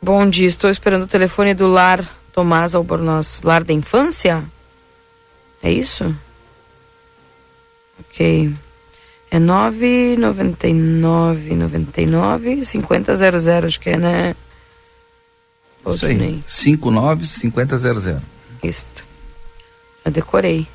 Bom 0.00 0.30
dia, 0.30 0.46
estou 0.46 0.70
esperando 0.70 1.02
o 1.02 1.08
telefone 1.08 1.52
do 1.52 1.66
Lar 1.66 2.08
Tomás 2.32 2.76
Albornoz. 2.76 3.40
Lar 3.42 3.64
da 3.64 3.72
Infância? 3.72 4.44
É 5.60 5.72
isso? 5.72 6.14
Ok. 7.98 8.54
É 9.32 9.38
999 9.40 11.56
99 11.56 12.64
5000, 12.64 13.66
acho 13.66 13.80
que 13.80 13.90
é, 13.90 13.96
né? 13.96 14.36
Isso 15.86 16.06
aí. 16.06 16.40
59 16.46 17.26
5000. 17.26 18.22
Isso. 18.62 18.99
Eu 20.04 20.10
decorei. 20.10 20.66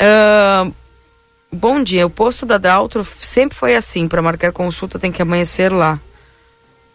uh, 0.00 0.72
bom 1.52 1.82
dia. 1.82 2.06
O 2.06 2.10
posto 2.10 2.46
da 2.46 2.58
Daltro 2.58 3.06
sempre 3.20 3.56
foi 3.56 3.74
assim. 3.74 4.08
Para 4.08 4.22
marcar 4.22 4.52
consulta 4.52 4.98
tem 4.98 5.12
que 5.12 5.22
amanhecer 5.22 5.72
lá. 5.72 5.98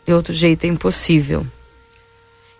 De 0.06 0.14
outro 0.14 0.34
jeito 0.34 0.64
é 0.64 0.68
impossível. 0.68 1.46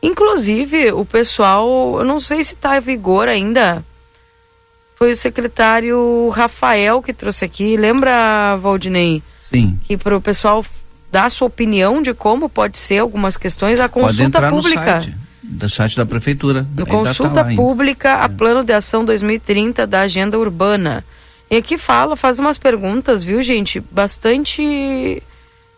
Inclusive, 0.02 0.92
o 0.94 1.04
pessoal, 1.04 2.00
eu 2.00 2.06
não 2.06 2.20
sei 2.20 2.44
se 2.44 2.54
está 2.54 2.78
em 2.78 2.82
vigor 2.82 3.28
ainda. 3.28 3.84
Foi 4.96 5.12
o 5.12 5.16
secretário 5.16 6.30
Rafael 6.30 7.02
que 7.02 7.14
trouxe 7.14 7.46
aqui. 7.46 7.76
Lembra, 7.76 8.58
Valdinei? 8.58 9.22
Sim. 9.42 9.80
Que 9.84 9.98
para 9.98 10.16
o 10.16 10.22
pessoal 10.22 10.64
dar 11.12 11.30
sua 11.32 11.48
opinião 11.48 12.02
de 12.02 12.14
como 12.14 12.48
pode 12.48 12.78
ser 12.78 13.00
algumas 13.00 13.36
questões, 13.36 13.80
a 13.80 13.90
consulta 13.90 14.50
pública. 14.50 15.02
Do 15.50 15.68
site 15.68 15.98
da 15.98 16.06
prefeitura. 16.06 16.62
No 16.76 16.86
Ainda 16.86 16.86
consulta 16.86 17.34
tá 17.34 17.42
lá 17.42 17.48
ainda. 17.48 17.62
pública 17.62 18.16
a 18.16 18.30
plano 18.30 18.64
de 18.64 18.72
ação 18.72 19.04
2030 19.04 19.88
da 19.88 20.02
agenda 20.02 20.38
urbana. 20.38 21.04
E 21.50 21.58
aqui 21.58 21.78
fala, 21.78 22.16
faz 22.16 22.38
umas 22.38 22.60
perguntas, 22.60 23.24
viu, 23.24 23.42
gente? 23.42 23.80
Bastante 23.80 25.24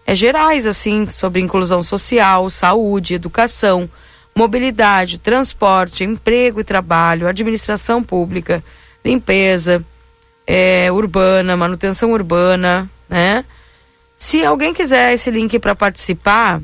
é, 0.06 0.14
gerais, 0.14 0.68
assim, 0.68 1.07
sobre 1.10 1.39
inclusão 1.39 1.81
social, 1.81 2.49
saúde, 2.49 3.14
educação, 3.14 3.89
mobilidade, 4.35 5.18
transporte, 5.18 6.03
emprego 6.03 6.60
e 6.60 6.65
trabalho, 6.65 7.27
administração 7.27 8.03
pública, 8.03 8.61
limpeza, 9.03 9.81
é, 10.45 10.91
urbana, 10.91 11.56
manutenção 11.56 12.11
urbana, 12.11 12.89
né? 13.07 13.45
Se 14.18 14.45
alguém 14.45 14.73
quiser 14.73 15.14
esse 15.14 15.31
link 15.31 15.57
para 15.57 15.73
participar, 15.73 16.61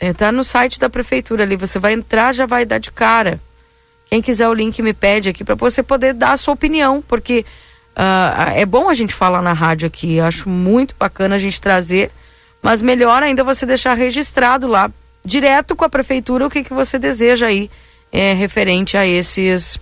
é, 0.00 0.12
tá 0.12 0.30
no 0.30 0.44
site 0.44 0.78
da 0.78 0.88
prefeitura 0.88 1.42
ali. 1.42 1.56
Você 1.56 1.78
vai 1.78 1.92
entrar, 1.92 2.32
já 2.32 2.46
vai 2.46 2.64
dar 2.64 2.78
de 2.78 2.90
cara. 2.90 3.40
Quem 4.06 4.22
quiser 4.22 4.48
o 4.48 4.54
link 4.54 4.80
me 4.80 4.92
pede 4.92 5.28
aqui 5.28 5.44
para 5.44 5.54
você 5.54 5.82
poder 5.82 6.14
dar 6.14 6.32
a 6.32 6.36
sua 6.36 6.54
opinião, 6.54 7.02
porque 7.06 7.44
ah, 7.94 8.52
é 8.54 8.64
bom 8.64 8.88
a 8.88 8.94
gente 8.94 9.12
falar 9.12 9.42
na 9.42 9.52
rádio 9.52 9.86
aqui. 9.86 10.16
Eu 10.16 10.24
acho 10.24 10.48
muito 10.48 10.94
bacana 10.98 11.34
a 11.34 11.38
gente 11.38 11.60
trazer, 11.60 12.10
mas 12.62 12.80
melhor 12.80 13.22
ainda 13.22 13.42
você 13.42 13.66
deixar 13.66 13.94
registrado 13.94 14.66
lá, 14.66 14.90
direto 15.24 15.74
com 15.74 15.84
a 15.84 15.88
prefeitura, 15.88 16.46
o 16.46 16.50
que, 16.50 16.62
que 16.62 16.72
você 16.72 16.98
deseja 16.98 17.46
aí 17.46 17.70
é, 18.12 18.32
referente 18.32 18.96
a 18.96 19.06
esses 19.06 19.78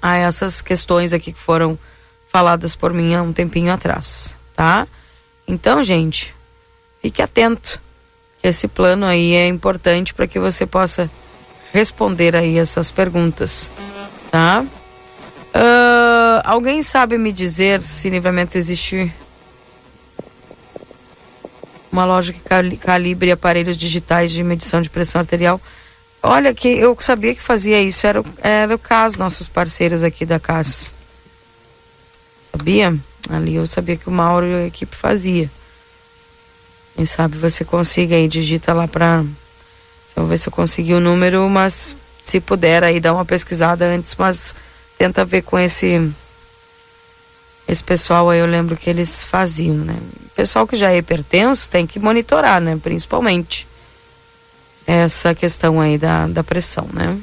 a 0.00 0.16
essas 0.16 0.60
questões 0.60 1.12
aqui 1.12 1.32
que 1.32 1.38
foram 1.38 1.78
faladas 2.28 2.74
por 2.74 2.92
mim 2.92 3.14
há 3.14 3.22
um 3.22 3.32
tempinho 3.32 3.72
atrás, 3.72 4.34
tá? 4.56 4.86
Então, 5.46 5.82
gente, 5.82 6.34
fique 7.00 7.22
atento 7.22 7.80
esse 8.42 8.66
plano 8.68 9.06
aí 9.06 9.34
é 9.34 9.46
importante 9.46 10.12
para 10.12 10.26
que 10.26 10.38
você 10.38 10.66
possa 10.66 11.10
responder 11.72 12.34
aí 12.36 12.58
essas 12.58 12.90
perguntas, 12.90 13.70
tá? 14.30 14.64
Ah, 15.54 16.42
alguém 16.44 16.82
sabe 16.82 17.16
me 17.18 17.32
dizer 17.32 17.82
se 17.82 18.08
livramento 18.10 18.56
existe 18.58 19.12
uma 21.90 22.04
loja 22.06 22.32
que 22.32 22.40
cali- 22.40 22.76
calibre 22.76 23.30
aparelhos 23.30 23.76
digitais 23.76 24.30
de 24.32 24.42
medição 24.42 24.80
de 24.80 24.88
pressão 24.88 25.20
arterial? 25.20 25.60
Olha, 26.22 26.54
que 26.54 26.68
eu 26.68 26.96
sabia 27.00 27.34
que 27.34 27.42
fazia 27.42 27.82
isso, 27.82 28.06
era, 28.06 28.24
era 28.38 28.74
o 28.74 28.78
CAS, 28.78 29.16
nossos 29.16 29.48
parceiros 29.48 30.02
aqui 30.02 30.24
da 30.24 30.38
CAS. 30.38 30.92
Sabia? 32.50 32.96
Ali 33.28 33.56
eu 33.56 33.66
sabia 33.66 33.96
que 33.96 34.08
o 34.08 34.12
Mauro 34.12 34.46
e 34.46 34.54
a 34.54 34.66
equipe 34.66 34.94
fazia. 34.96 35.50
Quem 36.94 37.06
sabe 37.06 37.38
você 37.38 37.64
consiga 37.64 38.16
aí, 38.16 38.28
digita 38.28 38.72
lá 38.72 38.86
pra. 38.86 39.24
Vamos 40.14 40.30
ver 40.30 40.38
se 40.38 40.48
eu 40.48 40.52
consegui 40.52 40.92
o 40.92 41.00
número, 41.00 41.48
mas 41.48 41.96
se 42.22 42.40
puder 42.40 42.84
aí 42.84 43.00
dar 43.00 43.14
uma 43.14 43.24
pesquisada 43.24 43.86
antes, 43.86 44.14
mas 44.16 44.54
tenta 44.98 45.24
ver 45.24 45.42
com 45.42 45.58
esse. 45.58 46.12
Esse 47.66 47.82
pessoal 47.82 48.28
aí, 48.28 48.40
eu 48.40 48.46
lembro 48.46 48.76
que 48.76 48.90
eles 48.90 49.22
faziam, 49.22 49.76
né? 49.76 49.96
Pessoal 50.34 50.66
que 50.66 50.76
já 50.76 50.90
é 50.90 50.98
hipertenso 50.98 51.70
tem 51.70 51.86
que 51.86 51.98
monitorar, 51.98 52.60
né? 52.60 52.78
Principalmente 52.82 53.66
essa 54.86 55.34
questão 55.34 55.80
aí 55.80 55.96
da, 55.96 56.26
da 56.26 56.44
pressão, 56.44 56.88
né? 56.92 57.18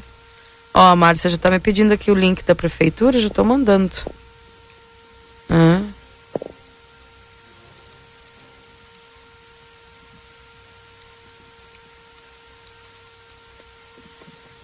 Ó, 0.74 0.82
a 0.82 0.96
Márcia 0.96 1.30
já 1.30 1.38
tá 1.38 1.52
me 1.52 1.60
pedindo 1.60 1.94
aqui 1.94 2.10
o 2.10 2.16
link 2.16 2.44
da 2.44 2.56
prefeitura, 2.56 3.20
já 3.20 3.30
tô 3.30 3.44
mandando. 3.44 3.91
Hã? 5.50 5.84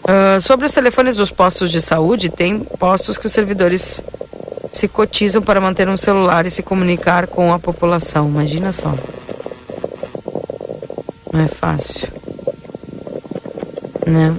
Ah, 0.08 0.40
sobre 0.40 0.66
os 0.68 0.72
telefones 0.72 1.16
dos 1.16 1.32
postos 1.32 1.72
de 1.72 1.82
saúde, 1.82 2.30
tem 2.30 2.60
postos 2.60 3.18
que 3.18 3.26
os 3.26 3.32
servidores 3.32 4.04
se 4.72 4.88
cotizam 4.88 5.42
para 5.42 5.60
manter 5.60 5.90
um 5.90 5.98
celular 5.98 6.46
e 6.46 6.52
se 6.52 6.62
comunicar 6.62 7.28
com 7.28 7.52
a 7.52 7.60
população. 7.60 8.28
Imagina 8.28 8.72
só. 8.72 8.94
Não 11.34 11.42
é 11.42 11.48
fácil. 11.48 12.08
Né? 14.06 14.36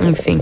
Enfim. 0.00 0.40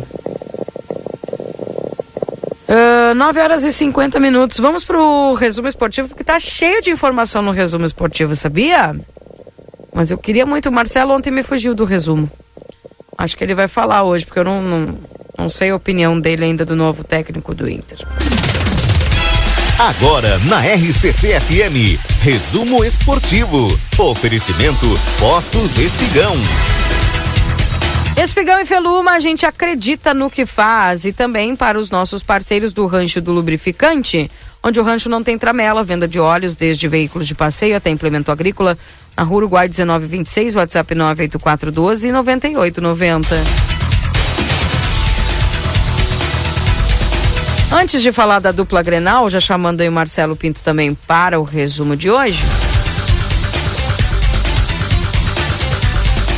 Ah, 2.69 3.15
9 3.15 3.41
horas 3.41 3.65
e 3.65 3.73
50 3.73 4.21
minutos. 4.21 4.59
Vamos 4.59 4.85
pro 4.85 5.33
resumo 5.33 5.69
esportivo, 5.69 6.09
porque 6.09 6.25
tá 6.25 6.39
cheio 6.39 6.83
de 6.83 6.91
informação 6.91 7.41
no 7.41 7.53
resumo 7.53 7.87
esportivo, 7.87 8.35
sabia? 8.35 8.95
Mas 9.95 10.11
eu 10.11 10.19
queria 10.19 10.45
muito. 10.45 10.69
O 10.69 10.73
Marcelo 10.73 11.15
ontem 11.15 11.31
me 11.31 11.43
fugiu 11.43 11.75
do 11.75 11.85
resumo. 11.85 12.29
Acho 13.17 13.37
que 13.37 13.45
ele 13.45 13.55
vai 13.55 13.69
falar 13.69 14.03
hoje, 14.03 14.27
porque 14.27 14.39
eu 14.39 14.45
não, 14.45 14.63
não, 14.63 14.99
não 15.39 15.49
sei 15.49 15.71
a 15.71 15.77
opinião 15.77 16.19
dele 16.19 16.45
ainda 16.45 16.65
do 16.65 16.75
novo 16.75 17.05
técnico 17.05 17.55
do 17.55 17.69
Inter. 17.69 17.99
Agora 19.79 20.39
na 20.41 20.61
RCC 20.61 21.41
FM, 21.41 21.99
resumo 22.23 22.85
esportivo. 22.85 23.79
Oferecimento 23.99 24.87
Postos 25.19 25.79
Espigão. 25.79 26.35
Espigão 28.17 28.61
e 28.61 28.65
Feluma, 28.65 29.13
a 29.13 29.19
gente 29.19 29.45
acredita 29.45 30.15
no 30.15 30.31
que 30.31 30.47
faz 30.47 31.05
e 31.05 31.13
também 31.13 31.57
para 31.57 31.77
os 31.77 31.91
nossos 31.91 32.23
parceiros 32.23 32.73
do 32.73 32.87
Rancho 32.87 33.21
do 33.21 33.33
Lubrificante, 33.33 34.31
onde 34.63 34.79
o 34.79 34.85
rancho 34.85 35.09
não 35.09 35.23
tem 35.23 35.37
tramela, 35.37 35.83
venda 35.83 36.07
de 36.07 36.21
óleos 36.21 36.55
desde 36.55 36.87
veículos 36.87 37.27
de 37.27 37.35
passeio 37.35 37.77
até 37.77 37.91
implemento 37.91 38.31
agrícola, 38.31 38.79
na 39.17 39.23
Rua 39.23 39.39
Uruguai 39.39 39.69
1926, 39.69 40.55
WhatsApp 40.55 40.95
98412 40.95 42.13
9890. 42.13 43.37
Antes 47.73 48.03
de 48.03 48.13
falar 48.13 48.39
da 48.39 48.53
dupla 48.53 48.83
Grenal, 48.83 49.29
já 49.29 49.41
chamando 49.41 49.81
aí 49.81 49.89
o 49.89 49.93
Marcelo 49.93 50.37
Pinto 50.37 50.61
também 50.61 50.95
para 50.95 51.41
o 51.41 51.43
resumo 51.43 51.97
de 51.97 52.11
hoje. 52.11 52.45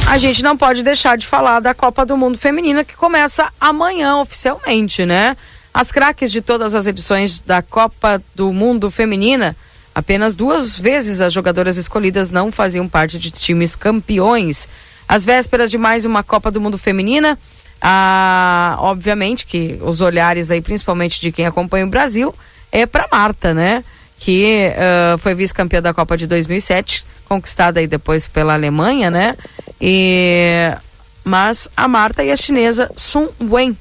a 0.06 0.18
gente 0.18 0.42
não 0.42 0.56
pode 0.56 0.82
deixar 0.84 1.18
de 1.18 1.26
falar 1.26 1.60
da 1.60 1.74
Copa 1.74 2.06
do 2.06 2.16
Mundo 2.16 2.38
Feminina 2.38 2.84
que 2.84 2.94
começa 2.94 3.52
amanhã 3.60 4.16
oficialmente, 4.18 5.04
né? 5.04 5.36
As 5.74 5.90
craques 5.90 6.30
de 6.30 6.40
todas 6.40 6.74
as 6.74 6.86
edições 6.86 7.40
da 7.40 7.60
Copa 7.60 8.22
do 8.34 8.52
Mundo 8.52 8.90
Feminina, 8.90 9.54
apenas 9.96 10.36
duas 10.36 10.78
vezes 10.78 11.22
as 11.22 11.32
jogadoras 11.32 11.78
escolhidas 11.78 12.30
não 12.30 12.52
faziam 12.52 12.86
parte 12.86 13.18
de 13.18 13.30
times 13.30 13.74
campeões. 13.74 14.68
Às 15.08 15.24
vésperas 15.24 15.70
de 15.70 15.78
mais 15.78 16.04
uma 16.04 16.22
Copa 16.22 16.50
do 16.50 16.60
Mundo 16.60 16.76
Feminina, 16.76 17.38
ah, 17.80 18.76
obviamente 18.80 19.46
que 19.46 19.78
os 19.80 20.02
olhares 20.02 20.50
aí, 20.50 20.60
principalmente 20.60 21.18
de 21.18 21.32
quem 21.32 21.46
acompanha 21.46 21.86
o 21.86 21.88
Brasil, 21.88 22.34
é 22.70 22.84
para 22.84 23.08
Marta, 23.10 23.54
né? 23.54 23.82
Que 24.18 24.70
uh, 24.74 25.16
foi 25.16 25.34
vice-campeã 25.34 25.80
da 25.80 25.94
Copa 25.94 26.14
de 26.14 26.26
2007, 26.26 27.06
conquistada 27.24 27.80
aí 27.80 27.86
depois 27.86 28.26
pela 28.26 28.52
Alemanha, 28.52 29.10
né? 29.10 29.34
E 29.80 30.74
mas 31.24 31.70
a 31.74 31.88
Marta 31.88 32.22
e 32.22 32.30
a 32.30 32.36
chinesa 32.36 32.90
Sun 32.96 33.28
Wen, 33.40 33.74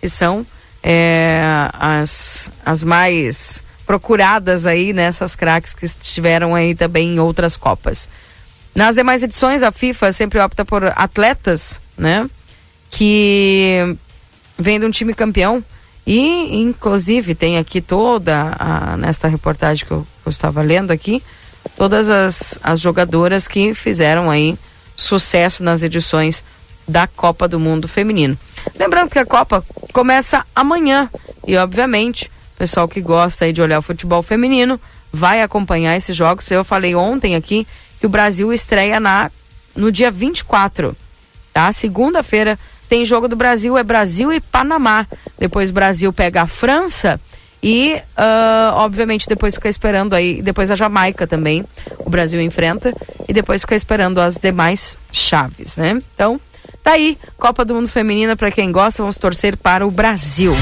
que 0.00 0.08
são 0.08 0.44
é, 0.82 1.40
as, 1.78 2.50
as 2.66 2.82
mais 2.84 3.63
procuradas 3.86 4.66
aí 4.66 4.92
nessas 4.92 5.36
craques 5.36 5.74
que 5.74 5.86
estiveram 5.86 6.54
aí 6.54 6.74
também 6.74 7.14
em 7.14 7.18
outras 7.18 7.56
Copas. 7.56 8.08
Nas 8.74 8.96
demais 8.96 9.22
edições, 9.22 9.62
a 9.62 9.70
FIFA 9.70 10.12
sempre 10.12 10.40
opta 10.40 10.64
por 10.64 10.84
atletas, 10.96 11.80
né? 11.96 12.28
Que 12.90 13.96
vêm 14.58 14.80
de 14.80 14.86
um 14.86 14.90
time 14.90 15.14
campeão. 15.14 15.62
E, 16.06 16.60
inclusive, 16.60 17.34
tem 17.34 17.56
aqui 17.56 17.80
toda, 17.80 18.54
a, 18.58 18.96
nesta 18.96 19.28
reportagem 19.28 19.86
que 19.86 19.92
eu, 19.92 20.06
eu 20.26 20.30
estava 20.30 20.60
lendo 20.60 20.90
aqui, 20.90 21.22
todas 21.76 22.10
as, 22.10 22.58
as 22.62 22.80
jogadoras 22.80 23.48
que 23.48 23.72
fizeram 23.74 24.30
aí 24.30 24.58
sucesso 24.96 25.62
nas 25.62 25.82
edições 25.82 26.44
da 26.86 27.06
Copa 27.06 27.48
do 27.48 27.58
Mundo 27.58 27.88
Feminino. 27.88 28.36
Lembrando 28.78 29.10
que 29.10 29.18
a 29.18 29.24
Copa 29.24 29.64
começa 29.92 30.44
amanhã 30.54 31.08
e, 31.46 31.56
obviamente, 31.56 32.30
pessoal 32.56 32.88
que 32.88 33.00
gosta 33.00 33.44
aí 33.44 33.52
de 33.52 33.62
olhar 33.62 33.78
o 33.78 33.82
futebol 33.82 34.22
feminino 34.22 34.80
vai 35.12 35.42
acompanhar 35.42 35.96
esses 35.96 36.16
jogos. 36.16 36.50
Eu 36.50 36.64
falei 36.64 36.94
ontem 36.94 37.34
aqui 37.34 37.66
que 38.00 38.06
o 38.06 38.08
Brasil 38.08 38.52
estreia 38.52 38.98
na 38.98 39.30
no 39.76 39.90
dia 39.90 40.10
24, 40.10 40.96
tá? 41.52 41.72
Segunda-feira 41.72 42.58
tem 42.88 43.04
jogo 43.04 43.26
do 43.26 43.34
Brasil, 43.34 43.76
é 43.76 43.82
Brasil 43.82 44.32
e 44.32 44.40
Panamá. 44.40 45.06
Depois 45.38 45.70
Brasil 45.70 46.12
pega 46.12 46.42
a 46.42 46.46
França 46.46 47.20
e, 47.64 47.94
uh, 47.94 48.74
obviamente, 48.74 49.26
depois 49.26 49.54
fica 49.54 49.70
esperando 49.70 50.12
aí, 50.12 50.42
depois 50.42 50.70
a 50.70 50.76
Jamaica 50.76 51.26
também, 51.26 51.64
o 51.98 52.10
Brasil 52.10 52.38
enfrenta, 52.42 52.92
e 53.26 53.32
depois 53.32 53.62
fica 53.62 53.74
esperando 53.74 54.20
as 54.20 54.36
demais 54.36 54.98
chaves, 55.10 55.78
né? 55.78 55.98
Então, 56.14 56.38
tá 56.82 56.92
aí, 56.92 57.16
Copa 57.38 57.64
do 57.64 57.74
Mundo 57.74 57.88
Feminina, 57.88 58.36
para 58.36 58.50
quem 58.50 58.70
gosta, 58.70 59.02
vamos 59.02 59.16
torcer 59.16 59.56
para 59.56 59.86
o 59.86 59.90
Brasil. 59.90 60.54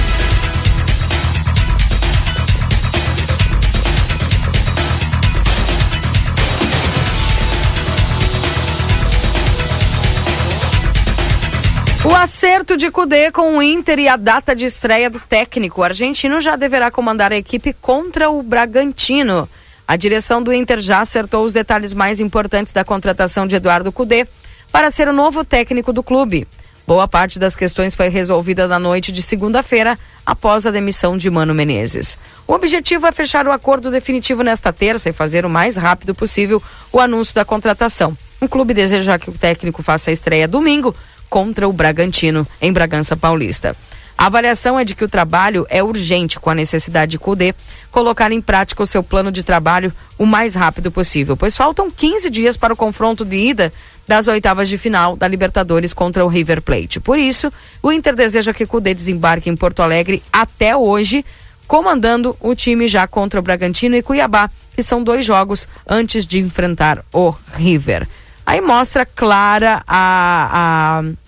O 12.13 12.15
acerto 12.15 12.77
de 12.77 12.91
Cudê 12.91 13.33
com 13.33 13.57
o 13.57 13.63
Inter 13.63 13.99
e 13.99 14.07
a 14.07 14.19
data 14.19 14.55
de 14.55 14.67
estreia 14.67 15.09
do 15.09 15.19
técnico. 15.19 15.81
O 15.81 15.85
argentino 15.85 16.43
já 16.43 16.57
deverá 16.57 16.91
comandar 16.91 17.33
a 17.33 17.39
equipe 17.39 17.73
contra 17.73 18.29
o 18.29 18.43
Bragantino. 18.43 19.49
A 19.89 19.97
direção 19.97 20.43
do 20.43 20.53
Inter 20.53 20.79
já 20.79 21.01
acertou 21.01 21.43
os 21.43 21.55
detalhes 21.55 21.95
mais 21.95 22.21
importantes 22.21 22.71
da 22.71 22.85
contratação 22.85 23.47
de 23.47 23.57
Eduardo 23.57 23.91
Cudê 23.91 24.27
para 24.71 24.91
ser 24.91 25.09
o 25.09 25.13
novo 25.13 25.43
técnico 25.43 25.91
do 25.91 26.03
clube. 26.03 26.47
Boa 26.87 27.09
parte 27.09 27.39
das 27.39 27.57
questões 27.57 27.95
foi 27.95 28.11
resolvida 28.11 28.69
na 28.69 28.79
noite 28.79 29.11
de 29.11 29.23
segunda-feira, 29.23 29.99
após 30.25 30.67
a 30.67 30.71
demissão 30.71 31.17
de 31.17 31.31
Mano 31.31 31.55
Menezes. 31.55 32.19
O 32.47 32.53
objetivo 32.53 33.07
é 33.07 33.13
fechar 33.13 33.47
o 33.47 33.53
acordo 33.53 33.91
definitivo 33.91 34.43
nesta 34.43 34.71
terça 34.71 35.09
e 35.09 35.15
fazer 35.15 35.47
o 35.47 35.51
mais 35.51 35.77
rápido 35.79 36.15
possível 36.15 36.63
o 36.93 37.01
anúncio 37.01 37.35
da 37.35 37.45
contratação. 37.45 38.15
O 38.39 38.49
clube 38.49 38.75
deseja 38.75 39.19
que 39.19 39.31
o 39.31 39.33
técnico 39.33 39.83
faça 39.83 40.11
a 40.11 40.13
estreia 40.13 40.47
domingo 40.47 40.95
contra 41.33 41.67
o 41.67 41.73
Bragantino, 41.73 42.47
em 42.61 42.71
Bragança 42.71 43.17
Paulista. 43.17 43.75
A 44.19 44.27
avaliação 44.27 44.79
é 44.79 44.85
de 44.85 44.95
que 44.95 45.03
o 45.03 45.09
trabalho 45.09 45.67
é 45.71 45.83
urgente, 45.83 46.39
com 46.39 46.51
a 46.51 46.55
necessidade 46.55 47.13
de 47.13 47.19
CUDE 47.19 47.55
colocar 47.91 48.31
em 48.31 48.41
prática 48.43 48.83
o 48.83 48.87
seu 48.87 49.03
plano 49.03 49.33
de 49.33 49.43
trabalho 49.43 49.91
o 50.19 50.27
mais 50.27 50.55
rápido 50.55 50.93
possível, 50.93 51.35
pois 51.35 51.57
faltam 51.57 51.91
15 51.91 52.29
dias 52.29 52.59
para 52.59 52.75
o 52.75 52.77
confronto 52.77 53.25
de 53.25 53.39
ida 53.39 53.73
das 54.07 54.29
oitavas 54.29 54.69
de 54.69 54.77
final 54.77 55.17
da 55.17 55.27
Libertadores 55.27 55.95
contra 55.95 56.23
o 56.23 56.29
River 56.29 56.61
Plate. 56.61 57.01
Por 57.01 57.19
isso, 57.19 57.51
o 57.83 57.91
Inter 57.91 58.15
deseja 58.15 58.53
que 58.53 58.67
CUDE 58.67 58.93
desembarque 58.93 59.49
em 59.49 59.57
Porto 59.57 59.81
Alegre 59.81 60.23
até 60.31 60.77
hoje, 60.77 61.25
comandando 61.67 62.37
o 62.41 62.55
time 62.55 62.87
já 62.87 63.07
contra 63.07 63.41
o 63.41 63.43
Bragantino 63.43 63.97
e 63.97 64.03
Cuiabá, 64.03 64.51
que 64.75 64.83
são 64.83 65.03
dois 65.03 65.25
jogos 65.25 65.67
antes 65.89 66.27
de 66.27 66.41
enfrentar 66.41 67.03
o 67.11 67.35
River. 67.55 68.07
Aí 68.45 68.61
mostra 68.61 69.07
clara 69.07 69.83
a, 69.87 71.01
a 71.01 71.22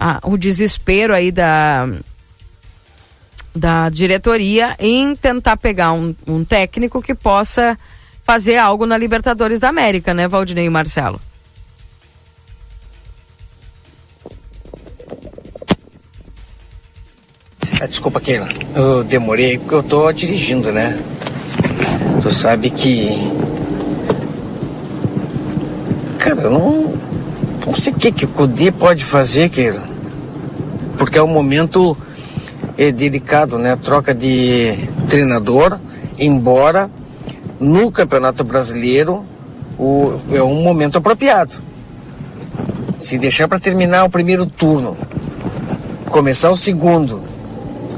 a, 0.00 0.18
o 0.24 0.38
desespero 0.38 1.14
aí 1.14 1.30
da, 1.30 1.86
da 3.54 3.90
diretoria 3.90 4.74
em 4.78 5.14
tentar 5.14 5.58
pegar 5.58 5.92
um, 5.92 6.14
um 6.26 6.42
técnico 6.42 7.02
que 7.02 7.14
possa 7.14 7.78
fazer 8.24 8.56
algo 8.56 8.86
na 8.86 8.96
Libertadores 8.96 9.60
da 9.60 9.68
América, 9.68 10.14
né, 10.14 10.26
Valdinei 10.26 10.64
e 10.64 10.70
Marcelo? 10.70 11.20
Ah, 17.78 17.86
desculpa, 17.86 18.20
Keila. 18.20 18.48
Eu 18.74 19.04
demorei 19.04 19.58
porque 19.58 19.74
eu 19.74 19.82
tô 19.82 20.12
dirigindo, 20.12 20.70
né? 20.70 21.02
Tu 22.20 22.30
sabe 22.30 22.68
que. 22.68 23.08
Cara, 26.18 26.42
eu 26.42 26.50
não. 26.50 27.00
Não 27.66 27.74
sei 27.74 27.92
o 27.92 27.96
que, 27.96 28.12
que 28.12 28.24
o 28.26 28.28
Cudi 28.28 28.70
pode 28.70 29.02
fazer, 29.02 29.48
Keila 29.48 29.89
porque 31.10 31.18
é 31.18 31.22
um 31.24 31.26
momento 31.26 31.96
é, 32.78 32.92
delicado, 32.92 33.58
né? 33.58 33.74
Troca 33.74 34.14
de 34.14 34.78
treinador, 35.08 35.76
embora 36.16 36.88
no 37.58 37.90
Campeonato 37.90 38.44
Brasileiro 38.44 39.24
o, 39.76 40.20
é 40.32 40.40
um 40.40 40.62
momento 40.62 40.98
apropriado. 40.98 41.56
Se 43.00 43.18
deixar 43.18 43.48
para 43.48 43.58
terminar 43.58 44.04
o 44.04 44.08
primeiro 44.08 44.46
turno, 44.46 44.96
começar 46.10 46.48
o 46.48 46.56
segundo 46.56 47.24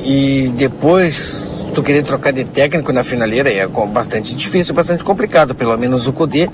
e 0.02 0.51
depois 0.56 1.66
tu 1.74 1.82
querer 1.82 2.02
trocar 2.05 2.32
de 2.32 2.44
técnico 2.44 2.94
na 2.94 3.05
finaleira 3.05 3.52
é 3.52 3.66
bastante 3.66 4.34
difícil, 4.34 4.74
bastante 4.74 5.05
complicado. 5.05 5.55
Pelo 5.55 5.76
menos 5.76 6.06
o 6.06 6.14
Cudê 6.14 6.48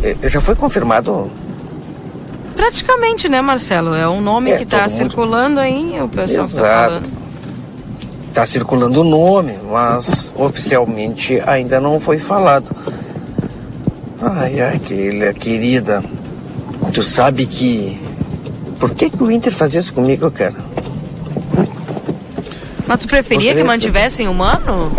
é, 0.00 0.28
já 0.28 0.40
foi 0.40 0.54
confirmado 0.54 1.28
Praticamente, 2.54 3.28
né, 3.28 3.40
Marcelo? 3.40 3.94
É 3.94 4.08
um 4.08 4.20
nome 4.20 4.52
é, 4.52 4.56
que 4.56 4.62
está 4.62 4.88
circulando 4.88 5.60
aí, 5.60 6.00
o 6.00 6.08
pessoal 6.08 6.46
está 6.46 6.84
falando. 6.84 7.24
Está 8.28 8.46
circulando 8.46 9.00
o 9.00 9.04
nome, 9.04 9.58
mas 9.70 10.32
oficialmente 10.36 11.40
ainda 11.46 11.80
não 11.80 12.00
foi 12.00 12.18
falado. 12.18 12.74
Ai, 14.20 14.60
ai, 14.60 14.78
que, 14.78 15.34
querida, 15.34 16.02
tu 16.92 17.02
sabe 17.02 17.46
que. 17.46 18.00
Por 18.78 18.90
que, 18.94 19.08
que 19.10 19.22
o 19.22 19.30
Inter 19.30 19.52
fazia 19.52 19.80
isso 19.80 19.94
comigo, 19.94 20.30
cara? 20.30 20.54
Mas 22.86 23.00
tu 23.00 23.06
preferia 23.06 23.54
que 23.54 23.64
mantivessem 23.64 24.28
o 24.28 24.34
mano? 24.34 24.92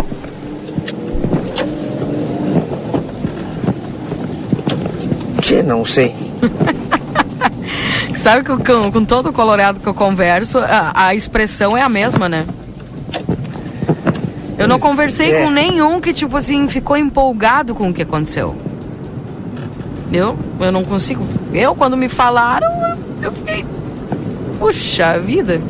Que 5.42 5.62
não 5.62 5.84
sei. 5.84 6.25
Sabe 8.26 8.42
que 8.42 8.64
com, 8.64 8.90
com 8.90 9.04
todo 9.04 9.28
o 9.28 9.32
colorado 9.32 9.78
que 9.78 9.86
eu 9.86 9.94
converso, 9.94 10.58
a, 10.58 10.90
a 10.92 11.14
expressão 11.14 11.76
é 11.76 11.80
a 11.80 11.88
mesma, 11.88 12.28
né? 12.28 12.44
Eu 14.58 14.66
não 14.66 14.80
conversei 14.80 15.32
é. 15.32 15.44
com 15.44 15.50
nenhum 15.50 16.00
que, 16.00 16.12
tipo 16.12 16.36
assim, 16.36 16.66
ficou 16.66 16.96
empolgado 16.96 17.72
com 17.72 17.88
o 17.88 17.94
que 17.94 18.02
aconteceu. 18.02 18.56
Eu, 20.12 20.36
eu 20.58 20.72
não 20.72 20.82
consigo. 20.82 21.24
Eu, 21.52 21.76
quando 21.76 21.96
me 21.96 22.08
falaram, 22.08 22.66
eu, 23.22 23.30
fiquei. 23.30 23.64
Puxa 24.58 25.20
vida. 25.20 25.60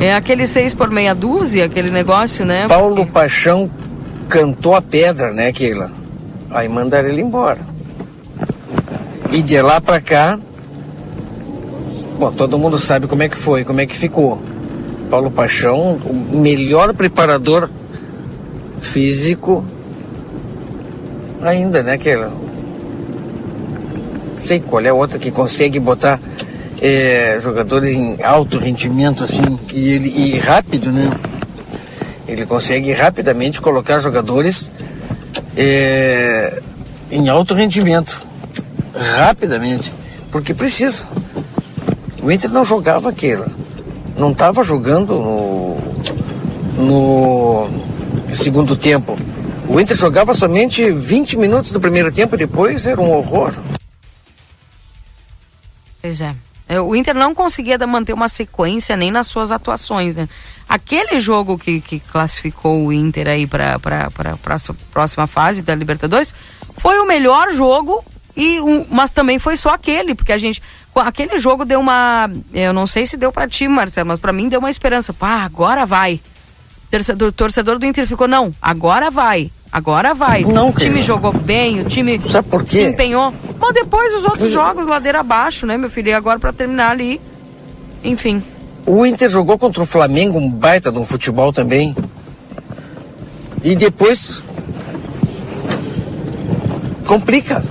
É 0.00 0.14
aquele 0.14 0.46
seis 0.46 0.72
por 0.72 0.88
meia 0.90 1.14
dúzia, 1.14 1.66
aquele 1.66 1.90
negócio, 1.90 2.46
né? 2.46 2.66
Paulo 2.66 2.96
Porque... 2.96 3.12
Paixão 3.12 3.70
cantou 4.26 4.74
a 4.74 4.80
pedra, 4.80 5.34
né, 5.34 5.52
Keila? 5.52 5.90
Aí 6.50 6.66
mandaram 6.66 7.10
ele 7.10 7.20
embora. 7.20 7.60
E 9.30 9.42
de 9.42 9.60
lá 9.60 9.82
pra 9.82 10.00
cá, 10.00 10.38
Bom, 12.20 12.30
todo 12.30 12.58
mundo 12.58 12.76
sabe 12.76 13.06
como 13.06 13.22
é 13.22 13.30
que 13.30 13.36
foi, 13.38 13.64
como 13.64 13.80
é 13.80 13.86
que 13.86 13.96
ficou. 13.96 14.42
Paulo 15.08 15.30
Paixão, 15.30 15.98
o 16.04 16.36
melhor 16.36 16.92
preparador 16.92 17.70
físico 18.82 19.64
ainda, 21.40 21.82
né? 21.82 21.96
Que 21.96 22.14
sei 24.38 24.60
qual 24.60 24.84
é 24.84 24.92
outra 24.92 25.18
que 25.18 25.30
consegue 25.30 25.80
botar 25.80 26.20
é, 26.82 27.38
jogadores 27.40 27.88
em 27.88 28.22
alto 28.22 28.58
rendimento 28.58 29.24
assim 29.24 29.58
e 29.72 29.88
ele 29.88 30.10
e 30.14 30.38
rápido, 30.38 30.92
né? 30.92 31.08
Ele 32.28 32.44
consegue 32.44 32.92
rapidamente 32.92 33.62
colocar 33.62 33.98
jogadores 33.98 34.70
é, 35.56 36.60
em 37.10 37.30
alto 37.30 37.54
rendimento, 37.54 38.20
rapidamente, 38.94 39.90
porque 40.30 40.52
precisa. 40.52 41.06
O 42.22 42.30
Inter 42.30 42.50
não 42.50 42.64
jogava 42.64 43.08
aquela, 43.10 43.48
não 44.16 44.32
estava 44.32 44.62
jogando 44.62 45.14
no, 46.76 47.66
no 47.68 48.34
segundo 48.34 48.76
tempo. 48.76 49.18
O 49.68 49.80
Inter 49.80 49.96
jogava 49.96 50.34
somente 50.34 50.90
20 50.90 51.38
minutos 51.38 51.72
do 51.72 51.80
primeiro 51.80 52.10
tempo, 52.12 52.36
depois 52.36 52.86
era 52.86 53.00
um 53.00 53.10
horror. 53.12 53.52
Pois 56.02 56.20
é. 56.20 56.34
É, 56.68 56.80
O 56.80 56.94
Inter 56.94 57.14
não 57.14 57.34
conseguia 57.34 57.76
manter 57.86 58.12
uma 58.12 58.28
sequência 58.28 58.96
nem 58.96 59.10
nas 59.10 59.26
suas 59.26 59.50
atuações, 59.50 60.14
né? 60.14 60.28
Aquele 60.68 61.18
jogo 61.18 61.58
que, 61.58 61.80
que 61.80 61.98
classificou 61.98 62.84
o 62.86 62.92
Inter 62.92 63.26
aí 63.26 63.46
para 63.46 63.74
a 63.76 64.68
próxima 64.92 65.26
fase 65.26 65.62
da 65.62 65.74
Libertadores 65.74 66.32
foi 66.76 66.98
o 67.00 67.06
melhor 67.06 67.50
jogo, 67.52 68.04
e 68.36 68.60
um- 68.60 68.86
mas 68.88 69.10
também 69.10 69.38
foi 69.38 69.56
só 69.56 69.70
aquele, 69.70 70.14
porque 70.14 70.32
a 70.32 70.38
gente. 70.38 70.62
Aquele 70.94 71.38
jogo 71.38 71.64
deu 71.64 71.80
uma. 71.80 72.30
Eu 72.52 72.72
não 72.72 72.86
sei 72.86 73.06
se 73.06 73.16
deu 73.16 73.32
para 73.32 73.48
ti, 73.48 73.66
Marcelo, 73.68 74.08
mas 74.08 74.18
para 74.18 74.32
mim 74.32 74.48
deu 74.48 74.58
uma 74.58 74.70
esperança. 74.70 75.12
Pá, 75.12 75.44
agora 75.44 75.86
vai. 75.86 76.20
Torcedor, 76.90 77.32
torcedor 77.32 77.78
do 77.78 77.86
Inter 77.86 78.06
ficou, 78.06 78.26
não, 78.26 78.52
agora 78.60 79.10
vai. 79.10 79.50
Agora 79.72 80.12
vai. 80.12 80.42
Não, 80.42 80.70
o 80.70 80.72
time 80.72 81.00
jogou 81.00 81.32
bem, 81.32 81.80
o 81.80 81.84
time 81.84 82.20
Sabe 82.28 82.48
por 82.48 82.64
quê? 82.64 82.76
se 82.76 82.82
empenhou. 82.82 83.32
Mas 83.58 83.72
depois 83.72 84.12
os 84.14 84.24
outros 84.24 84.50
é. 84.50 84.52
jogos, 84.52 84.88
ladeira 84.88 85.20
abaixo, 85.20 85.64
né, 85.64 85.76
meu 85.76 85.88
filho? 85.88 86.08
E 86.08 86.12
agora 86.12 86.40
para 86.40 86.52
terminar 86.52 86.90
ali. 86.90 87.20
Enfim. 88.02 88.42
O 88.84 89.06
Inter 89.06 89.30
jogou 89.30 89.56
contra 89.56 89.82
o 89.82 89.86
Flamengo 89.86 90.38
um 90.38 90.50
baita 90.50 90.90
no 90.90 91.04
futebol 91.04 91.52
também. 91.52 91.94
E 93.62 93.76
depois 93.76 94.42
complica. 97.06 97.62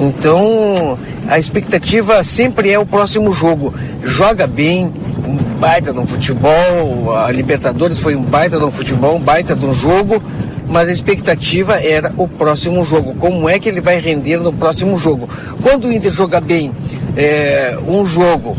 Então 0.00 0.98
a 1.28 1.38
expectativa 1.38 2.22
sempre 2.24 2.70
é 2.70 2.78
o 2.78 2.86
próximo 2.86 3.30
jogo. 3.30 3.74
Joga 4.02 4.46
bem, 4.46 4.90
um 5.26 5.36
baita 5.58 5.92
no 5.92 6.06
futebol. 6.06 7.14
A 7.14 7.30
Libertadores 7.30 7.98
foi 7.98 8.16
um 8.16 8.22
baita 8.22 8.58
no 8.58 8.70
futebol, 8.70 9.16
um 9.16 9.20
baita 9.20 9.54
no 9.54 9.74
jogo. 9.74 10.22
Mas 10.66 10.88
a 10.88 10.92
expectativa 10.92 11.80
era 11.82 12.12
o 12.16 12.26
próximo 12.26 12.84
jogo. 12.84 13.14
Como 13.16 13.48
é 13.48 13.58
que 13.58 13.68
ele 13.68 13.80
vai 13.80 14.00
render 14.00 14.38
no 14.38 14.52
próximo 14.52 14.96
jogo? 14.96 15.28
Quando 15.60 15.88
o 15.88 15.92
Inter 15.92 16.12
jogar 16.12 16.40
bem 16.40 16.72
é, 17.16 17.76
um 17.86 18.06
jogo, 18.06 18.56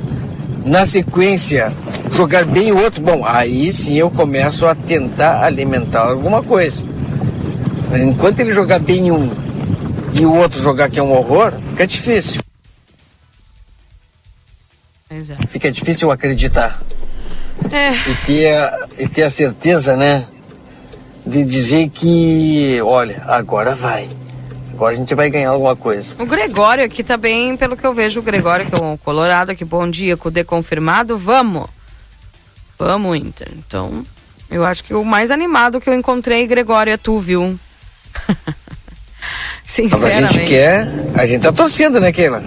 na 0.66 0.86
sequência 0.86 1.74
jogar 2.12 2.46
bem 2.46 2.72
o 2.72 2.78
outro, 2.78 3.02
bom, 3.02 3.26
aí 3.26 3.72
sim 3.72 3.98
eu 3.98 4.12
começo 4.12 4.68
a 4.68 4.76
tentar 4.76 5.42
alimentar 5.44 6.02
alguma 6.02 6.44
coisa. 6.44 6.84
Enquanto 7.94 8.42
ele 8.42 8.54
jogar 8.54 8.80
bem 8.80 9.12
um 9.12 9.30
e 10.14 10.26
o 10.26 10.34
outro 10.36 10.60
jogar 10.62 10.90
que 10.90 11.00
é 11.00 11.04
um 11.04 11.12
horror, 11.12 11.54
fica 11.70 11.88
difícil. 11.88 12.42
É. 15.10 15.48
Fica 15.48 15.72
difícil 15.72 16.10
acreditar 16.10 16.82
É. 17.72 17.92
e 18.10 18.16
ter, 18.26 18.58
a- 18.58 18.88
e 18.98 19.08
ter 19.10 19.24
a 19.24 19.30
certeza, 19.30 19.96
né, 19.98 20.26
de 21.26 21.44
dizer 21.44 21.90
que, 21.90 22.80
olha, 22.82 23.22
agora 23.28 23.76
vai. 23.76 24.10
Agora 24.74 24.94
a 24.94 24.96
gente 24.98 25.14
vai 25.14 25.30
ganhar 25.30 25.50
alguma 25.50 25.76
coisa. 25.76 26.16
O 26.18 26.26
Gregório 26.26 26.84
aqui 26.84 27.04
também, 27.04 27.56
pelo 27.58 27.76
que 27.78 27.86
eu 27.86 27.94
vejo, 27.94 28.20
o 28.20 28.24
Gregório, 28.24 28.66
que 28.66 28.74
é 28.74 28.82
um 28.84 28.98
colorado 28.98 29.52
aqui, 29.52 29.64
bom 29.66 29.88
dia, 29.90 30.16
com 30.18 30.30
o 30.30 30.32
D 30.32 30.44
confirmado, 30.44 31.18
vamos. 31.18 31.68
Vamos, 32.80 33.16
Inter. 33.18 33.50
Então, 33.58 34.04
eu 34.50 34.66
acho 34.66 34.84
que 34.84 34.94
o 34.94 35.04
mais 35.04 35.30
animado 35.30 35.80
que 35.80 35.90
eu 35.90 35.94
encontrei, 35.94 36.48
Gregório, 36.48 36.92
é 36.94 36.98
tu, 36.98 37.20
viu? 37.20 37.60
Mas 39.64 39.80
a 39.80 39.84
Sinceramente. 39.84 40.34
gente 40.34 40.50
quer, 40.50 40.88
a 41.16 41.26
gente 41.26 41.42
tá 41.42 41.52
torcendo, 41.52 42.00
né, 42.00 42.12
Keila? 42.12 42.44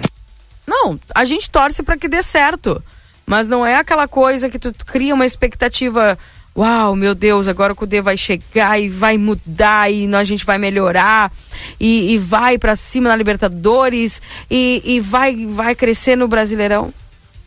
Não, 0.67 0.99
a 1.13 1.25
gente 1.25 1.49
torce 1.49 1.83
para 1.83 1.97
que 1.97 2.07
dê 2.07 2.21
certo. 2.21 2.81
Mas 3.25 3.47
não 3.47 3.65
é 3.65 3.77
aquela 3.77 4.07
coisa 4.07 4.49
que 4.49 4.59
tu 4.59 4.73
cria 4.85 5.13
uma 5.13 5.25
expectativa. 5.25 6.17
Uau, 6.55 6.95
meu 6.95 7.13
Deus, 7.13 7.47
agora 7.47 7.73
o 7.73 7.75
Cudê 7.75 8.01
vai 8.01 8.15
chegar 8.15 8.79
e 8.79 8.87
vai 8.87 9.17
mudar 9.17 9.91
e 9.91 10.13
a 10.13 10.23
gente 10.23 10.45
vai 10.45 10.57
melhorar 10.57 11.31
e, 11.79 12.13
e 12.13 12.17
vai 12.17 12.57
para 12.57 12.75
cima 12.75 13.09
na 13.09 13.15
Libertadores 13.15 14.21
e, 14.49 14.81
e 14.85 14.99
vai, 15.01 15.45
vai 15.47 15.75
crescer 15.75 16.15
no 16.15 16.27
Brasileirão. 16.27 16.93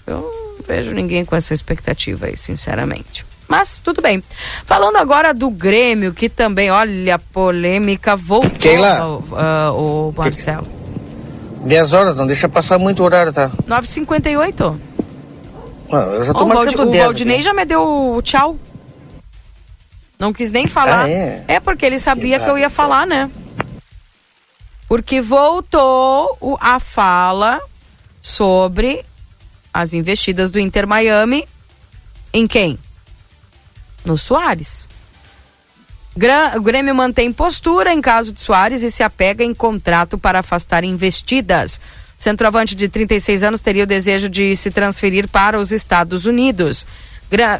Eu 0.07 0.20
não 0.59 0.66
vejo 0.66 0.90
ninguém 0.93 1.24
com 1.24 1.35
essa 1.35 1.55
expectativa 1.55 2.27
aí, 2.27 2.36
sinceramente. 2.36 3.24
Mas 3.49 3.79
tudo 3.79 4.03
bem. 4.03 4.23
Falando 4.66 4.97
agora 4.97 5.33
do 5.33 5.49
Grêmio, 5.51 6.12
que 6.12 6.29
também, 6.29 6.70
olha, 6.70 7.15
a 7.15 7.19
polêmica 7.19 8.15
voltou, 8.15 8.51
Keila. 8.59 9.23
ah, 9.37 9.73
o 9.73 10.12
Marcelo. 10.16 10.66
10 11.65 11.93
horas, 11.95 12.16
não 12.16 12.27
deixa 12.27 12.49
passar 12.49 12.79
muito 12.79 13.01
o 13.03 13.05
horário, 13.07 13.33
tá? 13.33 13.51
9h58. 13.66 14.79
Ah, 15.91 15.97
eu 15.97 16.23
já 16.23 16.33
tô 16.35 16.41
Ó, 16.41 16.43
o, 16.45 16.47
marcando 16.49 16.77
Valdi- 16.77 16.83
o 16.89 16.91
10 16.93 17.05
Valdinei 17.05 17.35
aqui. 17.37 17.45
já 17.45 17.55
me 17.55 17.65
deu 17.65 17.83
o 18.16 18.23
tchau. 18.23 18.57
Não 20.19 20.33
quis 20.33 20.53
nem 20.53 20.66
falar. 20.66 21.05
Ah, 21.05 21.09
é? 21.11 21.61
porque 21.61 21.87
ele 21.87 21.99
sabia 21.99 22.39
que 22.39 22.49
eu 22.51 22.59
ia 22.59 22.69
falar, 22.69 23.07
né? 23.07 23.31
Porque 24.89 25.20
voltou 25.20 26.37
o- 26.41 26.57
a 26.61 26.79
fala 26.81 27.61
sobre 28.20 29.05
as 29.73 29.95
investidas 29.95 30.51
do 30.51 30.59
Inter 30.59 30.87
Miami 30.87 31.47
em 32.33 32.47
quem? 32.47 32.79
No 34.05 34.16
Soares. 34.16 34.89
O 36.57 36.62
Grêmio 36.62 36.95
mantém 36.95 37.33
postura 37.33 37.93
em 37.93 38.01
caso 38.01 38.33
de 38.33 38.41
Soares 38.41 38.83
e 38.83 38.91
se 38.91 39.03
apega 39.03 39.45
em 39.45 39.55
contrato 39.55 40.19
para 40.19 40.41
afastar 40.41 40.83
investidas. 40.83 41.81
Centroavante 42.16 42.75
de 42.75 42.89
36 42.89 43.45
anos 43.45 43.61
teria 43.61 43.85
o 43.85 43.87
desejo 43.87 44.29
de 44.29 44.57
se 44.57 44.73
transferir 44.73 45.29
para 45.29 45.59
os 45.59 45.70
Estados 45.70 46.27
Unidos. 46.27 46.85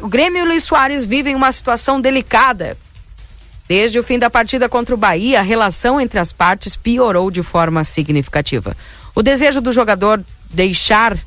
O 0.01 0.09
Grêmio 0.09 0.43
e 0.43 0.47
Luiz 0.47 0.65
Soares 0.65 1.05
vivem 1.05 1.35
uma 1.35 1.51
situação 1.51 2.01
delicada. 2.01 2.77
Desde 3.69 3.99
o 3.99 4.03
fim 4.03 4.19
da 4.19 4.29
partida 4.29 4.67
contra 4.67 4.95
o 4.95 4.97
Bahia, 4.97 5.39
a 5.39 5.43
relação 5.43 6.01
entre 6.01 6.19
as 6.19 6.33
partes 6.33 6.75
piorou 6.75 7.31
de 7.31 7.43
forma 7.43 7.83
significativa. 7.83 8.75
O 9.15 9.21
desejo 9.21 9.61
do 9.61 9.71
jogador 9.71 10.21
deixar 10.49 11.17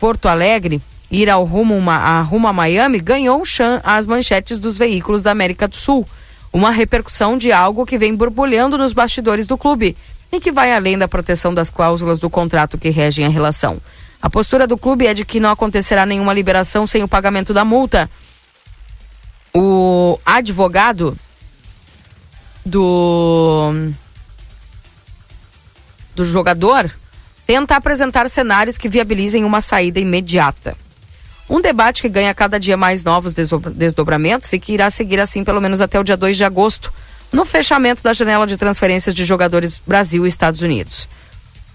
Porto 0.00 0.26
Alegre, 0.26 0.80
ir 1.12 1.28
ao 1.28 1.44
rumo, 1.44 1.78
a, 1.90 2.22
rumo 2.22 2.48
a 2.48 2.52
Miami, 2.54 2.98
ganhou 2.98 3.44
chan 3.44 3.82
as 3.84 4.06
manchetes 4.06 4.58
dos 4.58 4.78
veículos 4.78 5.22
da 5.22 5.30
América 5.30 5.68
do 5.68 5.76
Sul. 5.76 6.08
Uma 6.50 6.70
repercussão 6.70 7.36
de 7.36 7.52
algo 7.52 7.84
que 7.84 7.98
vem 7.98 8.16
borbulhando 8.16 8.78
nos 8.78 8.94
bastidores 8.94 9.46
do 9.46 9.58
clube 9.58 9.94
e 10.32 10.40
que 10.40 10.50
vai 10.50 10.72
além 10.72 10.96
da 10.96 11.06
proteção 11.06 11.52
das 11.52 11.68
cláusulas 11.68 12.18
do 12.18 12.30
contrato 12.30 12.78
que 12.78 12.88
regem 12.88 13.26
a 13.26 13.28
relação. 13.28 13.76
A 14.22 14.30
postura 14.30 14.66
do 14.66 14.78
clube 14.78 15.06
é 15.06 15.12
de 15.12 15.24
que 15.24 15.38
não 15.38 15.50
acontecerá 15.50 16.06
nenhuma 16.06 16.32
liberação 16.32 16.86
sem 16.86 17.02
o 17.02 17.08
pagamento 17.08 17.52
da 17.52 17.64
multa. 17.64 18.08
O 19.54 20.18
advogado 20.24 21.16
do 22.64 23.90
do 26.14 26.24
jogador 26.24 26.90
tenta 27.46 27.76
apresentar 27.76 28.28
cenários 28.30 28.78
que 28.78 28.88
viabilizem 28.88 29.44
uma 29.44 29.60
saída 29.60 30.00
imediata. 30.00 30.76
Um 31.50 31.60
debate 31.60 32.02
que 32.02 32.08
ganha 32.08 32.34
cada 32.34 32.58
dia 32.58 32.76
mais 32.76 33.04
novos 33.04 33.34
desdobra- 33.34 33.70
desdobramentos 33.70 34.52
e 34.52 34.58
que 34.58 34.72
irá 34.72 34.90
seguir 34.90 35.20
assim 35.20 35.44
pelo 35.44 35.60
menos 35.60 35.80
até 35.80 35.98
o 35.98 36.04
dia 36.04 36.16
2 36.16 36.36
de 36.36 36.44
agosto, 36.44 36.92
no 37.32 37.44
fechamento 37.44 38.02
da 38.02 38.12
janela 38.12 38.46
de 38.46 38.56
transferências 38.56 39.14
de 39.14 39.24
jogadores 39.24 39.80
Brasil 39.86 40.24
e 40.24 40.28
Estados 40.28 40.60
Unidos. 40.62 41.08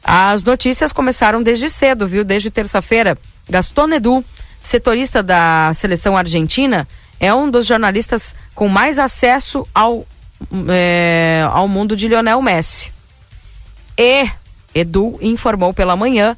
As 0.04 0.44
notícias 0.44 0.94
começaram 0.94 1.44
desde 1.44 1.70
cedo, 1.70 2.08
viu? 2.08 2.24
Desde 2.24 2.50
terça-feira. 2.50 3.18
Gaston 3.50 3.90
Edu, 3.92 4.24
setorista 4.62 5.22
da 5.22 5.72
seleção 5.74 6.16
argentina, 6.16 6.88
é 7.20 7.34
um 7.34 7.50
dos 7.50 7.66
jornalistas 7.66 8.34
com 8.56 8.68
mais 8.68 9.00
acesso 9.00 9.68
ao, 9.74 10.06
é, 10.70 11.46
ao 11.52 11.68
mundo 11.68 11.96
de 11.96 12.08
Lionel 12.08 12.42
Messi. 12.42 12.92
E 13.98 14.30
Edu 14.74 15.18
informou 15.22 15.74
pela 15.74 15.96
manhã 15.96 16.38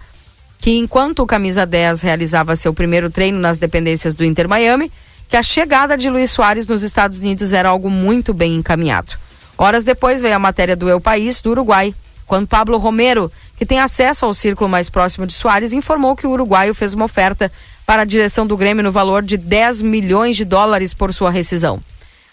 que 0.59 0.77
enquanto 0.77 1.23
o 1.23 1.25
camisa 1.25 1.65
10 1.65 2.01
realizava 2.01 2.55
seu 2.55 2.73
primeiro 2.73 3.09
treino 3.09 3.39
nas 3.39 3.57
dependências 3.57 4.13
do 4.13 4.25
Inter 4.25 4.47
Miami, 4.47 4.91
que 5.29 5.37
a 5.37 5.43
chegada 5.43 5.97
de 5.97 6.09
Luiz 6.09 6.31
Soares 6.31 6.67
nos 6.67 6.83
Estados 6.83 7.19
Unidos 7.19 7.53
era 7.53 7.69
algo 7.69 7.89
muito 7.89 8.33
bem 8.33 8.55
encaminhado. 8.55 9.13
Horas 9.57 9.83
depois 9.83 10.21
veio 10.21 10.35
a 10.35 10.39
matéria 10.39 10.75
do 10.75 10.89
El 10.89 10.99
País, 10.99 11.39
do 11.41 11.51
Uruguai, 11.51 11.93
quando 12.25 12.47
Pablo 12.47 12.77
Romero, 12.77 13.31
que 13.57 13.65
tem 13.65 13.79
acesso 13.79 14.25
ao 14.25 14.33
círculo 14.33 14.69
mais 14.69 14.89
próximo 14.89 15.25
de 15.25 15.33
Soares, 15.33 15.73
informou 15.73 16.15
que 16.15 16.27
o 16.27 16.31
uruguaio 16.31 16.75
fez 16.75 16.93
uma 16.93 17.05
oferta 17.05 17.51
para 17.85 18.03
a 18.03 18.05
direção 18.05 18.45
do 18.45 18.55
Grêmio 18.55 18.83
no 18.83 18.91
valor 18.91 19.23
de 19.23 19.35
10 19.35 19.81
milhões 19.81 20.37
de 20.37 20.45
dólares 20.45 20.93
por 20.93 21.13
sua 21.13 21.31
rescisão. 21.31 21.81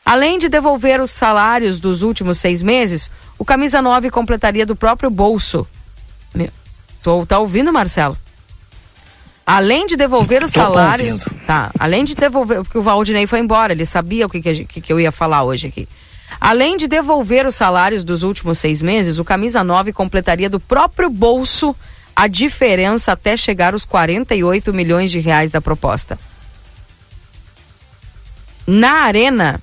Além 0.05 0.39
de 0.39 0.49
devolver 0.49 1.01
os 1.01 1.11
salários 1.11 1.81
dos 1.81 2.03
últimos 2.03 2.39
seis 2.39 2.63
meses, 2.63 3.11
o 3.39 3.45
camisa 3.45 3.81
9 3.81 4.11
completaria 4.11 4.67
do 4.67 4.77
próprio 4.77 5.11
bolso. 5.11 5.67
Meu, 6.35 6.51
Tô, 7.07 7.25
tá 7.25 7.39
ouvindo, 7.39 7.73
Marcelo? 7.73 8.19
Além 9.47 9.87
de 9.87 9.95
devolver 9.95 10.43
os 10.43 10.51
Tô 10.51 10.59
salários. 10.59 11.25
ouvindo. 11.25 11.47
Tá. 11.47 11.71
Além 11.79 12.05
de 12.05 12.17
devolver. 12.17 12.65
Porque 12.65 12.79
o 12.79 12.83
Valdinei 12.83 13.29
foi 13.29 13.39
embora, 13.39 13.73
ele 13.73 13.87
sabia 13.87 14.27
o 14.27 14.29
que, 14.29 14.41
que 14.43 14.81
que 14.81 14.93
eu 14.93 14.99
ia 14.99 15.13
falar 15.13 15.45
hoje 15.45 15.69
aqui. 15.69 15.89
Além 16.41 16.77
de 16.77 16.89
devolver 16.89 17.47
os 17.47 17.55
salários 17.55 18.03
dos 18.03 18.25
últimos 18.25 18.59
seis 18.59 18.83
meses, 18.83 19.21
o 19.21 19.25
Camisa 19.25 19.63
9 19.63 19.93
completaria 19.93 20.51
do 20.51 20.59
próprio 20.59 21.09
bolso 21.09 21.77
a 22.17 22.27
diferença 22.27 23.13
até 23.13 23.37
chegar 23.37 23.73
aos 23.73 23.85
48 23.85 24.75
milhões 24.75 25.09
de 25.09 25.21
reais 25.21 25.53
da 25.53 25.61
proposta. 25.61 26.19
Na 28.67 29.03
Arena, 29.03 29.63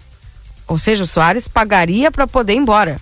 ou 0.65 0.77
seja, 0.77 1.03
o 1.03 1.07
Soares 1.07 1.49
pagaria 1.49 2.09
para 2.09 2.25
poder 2.25 2.53
ir 2.53 2.59
embora. 2.59 3.01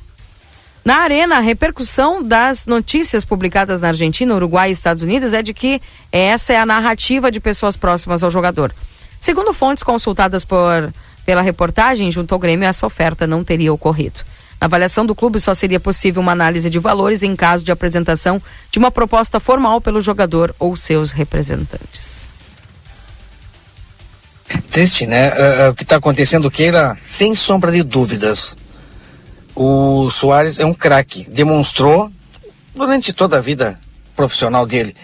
Na 0.83 0.97
Arena, 0.97 1.37
a 1.37 1.39
repercussão 1.39 2.23
das 2.23 2.65
notícias 2.65 3.23
publicadas 3.23 3.79
na 3.79 3.89
Argentina, 3.89 4.33
Uruguai 4.33 4.69
e 4.69 4.73
Estados 4.73 5.03
Unidos 5.03 5.33
é 5.33 5.43
de 5.43 5.53
que 5.53 5.79
essa 6.11 6.53
é 6.53 6.57
a 6.57 6.65
narrativa 6.65 7.31
de 7.31 7.39
pessoas 7.39 7.77
próximas 7.77 8.23
ao 8.23 8.31
jogador. 8.31 8.73
Segundo 9.19 9.53
fontes 9.53 9.83
consultadas 9.83 10.43
por, 10.43 10.91
pela 11.23 11.43
reportagem, 11.43 12.11
junto 12.11 12.33
ao 12.33 12.39
Grêmio, 12.39 12.67
essa 12.67 12.87
oferta 12.87 13.27
não 13.27 13.43
teria 13.43 13.71
ocorrido. 13.71 14.21
Na 14.59 14.65
avaliação 14.65 15.05
do 15.05 15.13
clube, 15.13 15.39
só 15.39 15.53
seria 15.53 15.79
possível 15.79 16.21
uma 16.21 16.31
análise 16.31 16.69
de 16.69 16.79
valores 16.79 17.21
em 17.21 17.35
caso 17.35 17.63
de 17.63 17.71
apresentação 17.71 18.41
de 18.71 18.79
uma 18.79 18.89
proposta 18.89 19.39
formal 19.39 19.81
pelo 19.81 20.01
jogador 20.01 20.55
ou 20.57 20.75
seus 20.75 21.11
representantes. 21.11 22.27
Triste, 24.71 25.05
né? 25.05 25.31
É, 25.35 25.61
é, 25.61 25.69
o 25.69 25.75
que 25.75 25.83
está 25.83 25.97
acontecendo, 25.97 26.49
Keila, 26.49 26.97
sem 27.05 27.35
sombra 27.35 27.71
de 27.71 27.83
dúvidas. 27.83 28.55
O 29.55 30.09
Soares 30.09 30.59
é 30.59 30.65
um 30.65 30.73
craque. 30.73 31.29
Demonstrou 31.29 32.11
durante 32.75 33.13
toda 33.13 33.37
a 33.37 33.41
vida 33.41 33.79
profissional 34.15 34.65
dele. 34.65 34.95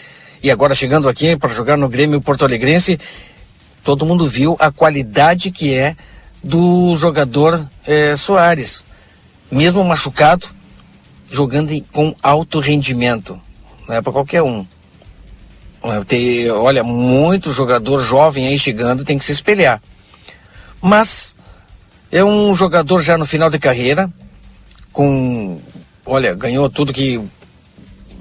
E 0.41 0.49
agora 0.51 0.75
chegando 0.75 1.09
aqui 1.09 1.35
para 1.35 1.49
jogar 1.49 1.77
no 1.77 1.89
Grêmio 1.89 2.21
Porto 2.21 2.45
Alegrense, 2.45 2.99
todo 3.83 4.05
mundo 4.05 4.27
viu 4.27 4.55
a 4.59 4.71
qualidade 4.71 5.51
que 5.51 5.73
é 5.73 5.95
do 6.43 6.95
jogador 6.95 7.67
eh, 7.85 8.15
Soares. 8.15 8.85
Mesmo 9.51 9.83
machucado, 9.83 10.47
jogando 11.31 11.73
com 11.91 12.15
alto 12.21 12.59
rendimento. 12.59 13.41
Não 13.87 13.95
é 13.95 14.01
para 14.01 14.13
qualquer 14.13 14.43
um. 14.43 14.65
É, 15.83 16.03
tem- 16.03 16.49
olha, 16.51 16.83
muito 16.83 17.51
jogador 17.51 18.01
jovem 18.01 18.47
aí 18.47 18.59
chegando 18.59 19.05
tem 19.05 19.17
que 19.17 19.25
se 19.25 19.31
espelhar. 19.31 19.81
Mas 20.81 21.35
é 22.11 22.23
um 22.23 22.53
jogador 22.55 23.01
já 23.01 23.17
no 23.17 23.25
final 23.25 23.49
de 23.49 23.57
carreira, 23.59 24.11
com. 24.97 25.59
Olha, 26.03 26.33
ganhou 26.33 26.67
tudo 26.71 26.91
que 26.91 27.21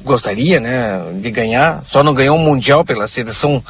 gostaria 0.05 0.61
né, 0.61 1.01
de 1.23 1.31
ganhar, 1.31 1.82
só 1.86 2.03
não 2.05 2.12
ganhou 2.12 2.36
um 2.36 2.44
Mundial 2.44 2.85
pela 2.85 3.09
seleção 3.09 3.65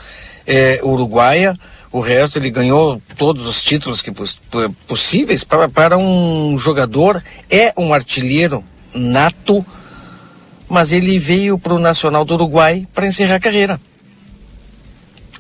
eh, 0.45 0.81
uruguaia. 0.83 1.55
O 1.93 2.01
resto 2.01 2.39
ele 2.39 2.51
ganhou 2.51 3.01
todos 3.16 3.47
os 3.47 3.62
títulos 3.62 4.03
que 4.03 4.11
poss- 4.11 4.41
po- 4.51 4.70
possíveis 4.89 5.45
para, 5.45 5.69
para 5.69 5.97
um 5.97 6.59
jogador, 6.59 7.23
é 7.49 7.73
um 7.77 7.95
artilheiro 7.95 8.65
nato, 8.93 9.65
mas 10.69 10.91
ele 10.91 11.16
veio 11.19 11.57
para 11.59 11.74
o 11.74 11.78
Nacional 11.78 12.24
do 12.24 12.35
Uruguai 12.35 12.87
para 12.93 13.07
encerrar 13.07 13.37
a 13.37 13.41
carreira. 13.41 13.81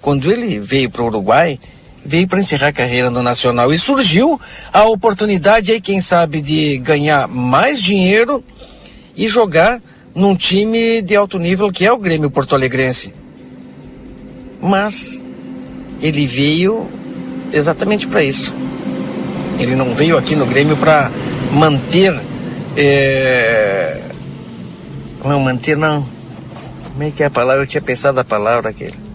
Quando 0.00 0.30
ele 0.30 0.60
veio 0.60 0.88
para 0.88 1.02
o 1.02 1.06
Uruguai, 1.06 1.58
veio 2.06 2.28
para 2.28 2.40
encerrar 2.40 2.68
a 2.68 2.72
carreira 2.72 3.10
no 3.10 3.22
Nacional 3.22 3.72
e 3.72 3.78
surgiu 3.78 4.40
a 4.72 4.84
oportunidade 4.84 5.72
aí, 5.72 5.80
quem 5.80 6.00
sabe, 6.00 6.40
de 6.40 6.78
ganhar 6.78 7.26
mais 7.28 7.82
dinheiro 7.82 8.42
e 9.16 9.28
jogar 9.28 9.80
num 10.14 10.34
time 10.34 11.02
de 11.02 11.14
alto 11.16 11.38
nível 11.38 11.70
que 11.70 11.84
é 11.84 11.92
o 11.92 11.98
Grêmio 11.98 12.30
Porto 12.30 12.54
Alegrense. 12.54 13.12
Mas 14.62 15.22
ele 16.00 16.26
veio 16.26 16.88
exatamente 17.52 18.06
para 18.06 18.22
isso. 18.22 18.54
Ele 19.58 19.74
não 19.74 19.94
veio 19.94 20.16
aqui 20.16 20.34
no 20.34 20.46
Grêmio 20.46 20.76
para 20.76 21.10
manter. 21.52 22.14
eh, 22.76 24.02
Não, 25.24 25.40
manter 25.40 25.76
não. 25.76 26.06
Como 26.92 27.02
é 27.02 27.10
que 27.10 27.22
é 27.22 27.26
a 27.26 27.30
palavra? 27.30 27.62
Eu 27.62 27.66
tinha 27.66 27.80
pensado 27.80 28.20
a 28.20 28.24
palavra 28.24 28.70
aquele. 28.70 29.05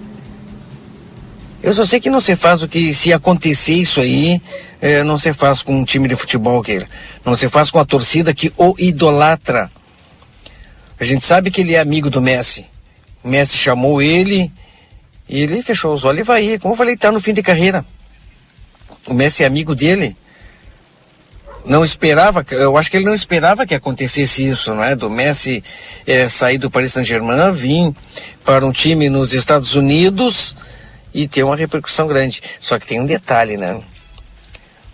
Eu 1.63 1.71
só 1.73 1.85
sei 1.85 1.99
que 1.99 2.09
não 2.09 2.19
se 2.19 2.35
faz 2.35 2.63
o 2.63 2.67
que, 2.67 2.91
se 2.91 3.13
acontecer 3.13 3.73
isso 3.73 4.01
aí, 4.01 4.41
eh, 4.81 5.03
não 5.03 5.15
se 5.17 5.31
faz 5.31 5.61
com 5.61 5.75
um 5.75 5.85
time 5.85 6.07
de 6.07 6.15
futebol 6.15 6.59
aquele. 6.59 6.87
Não 7.23 7.35
se 7.35 7.47
faz 7.49 7.69
com 7.69 7.77
a 7.77 7.85
torcida 7.85 8.33
que 8.33 8.51
o 8.57 8.73
idolatra. 8.79 9.69
A 10.99 11.03
gente 11.03 11.23
sabe 11.23 11.51
que 11.51 11.61
ele 11.61 11.75
é 11.75 11.79
amigo 11.79 12.09
do 12.09 12.19
Messi. 12.19 12.65
O 13.23 13.27
Messi 13.29 13.57
chamou 13.57 14.01
ele 14.01 14.51
e 15.29 15.41
ele 15.41 15.61
fechou 15.61 15.93
os 15.93 16.03
olhos 16.03 16.21
e 16.21 16.23
vai 16.23 16.43
ir. 16.43 16.59
Como 16.59 16.73
eu 16.73 16.77
falei, 16.77 16.97
tá 16.97 17.11
no 17.11 17.21
fim 17.21 17.33
de 17.33 17.43
carreira. 17.43 17.85
O 19.05 19.13
Messi 19.13 19.43
é 19.43 19.45
amigo 19.45 19.75
dele. 19.75 20.17
Não 21.63 21.85
esperava, 21.85 22.43
eu 22.49 22.75
acho 22.75 22.89
que 22.89 22.97
ele 22.97 23.05
não 23.05 23.13
esperava 23.13 23.67
que 23.67 23.75
acontecesse 23.75 24.47
isso, 24.47 24.73
não 24.73 24.83
é? 24.83 24.95
Do 24.95 25.11
Messi 25.11 25.63
eh, 26.07 26.27
sair 26.27 26.57
do 26.57 26.71
Paris 26.71 26.93
Saint-Germain, 26.93 27.51
vir 27.51 27.93
para 28.43 28.65
um 28.65 28.71
time 28.71 29.09
nos 29.09 29.31
Estados 29.31 29.75
Unidos 29.75 30.55
e 31.13 31.27
ter 31.27 31.43
uma 31.43 31.55
repercussão 31.55 32.07
grande. 32.07 32.41
Só 32.59 32.79
que 32.79 32.87
tem 32.87 32.99
um 32.99 33.05
detalhe, 33.05 33.57
né? 33.57 33.81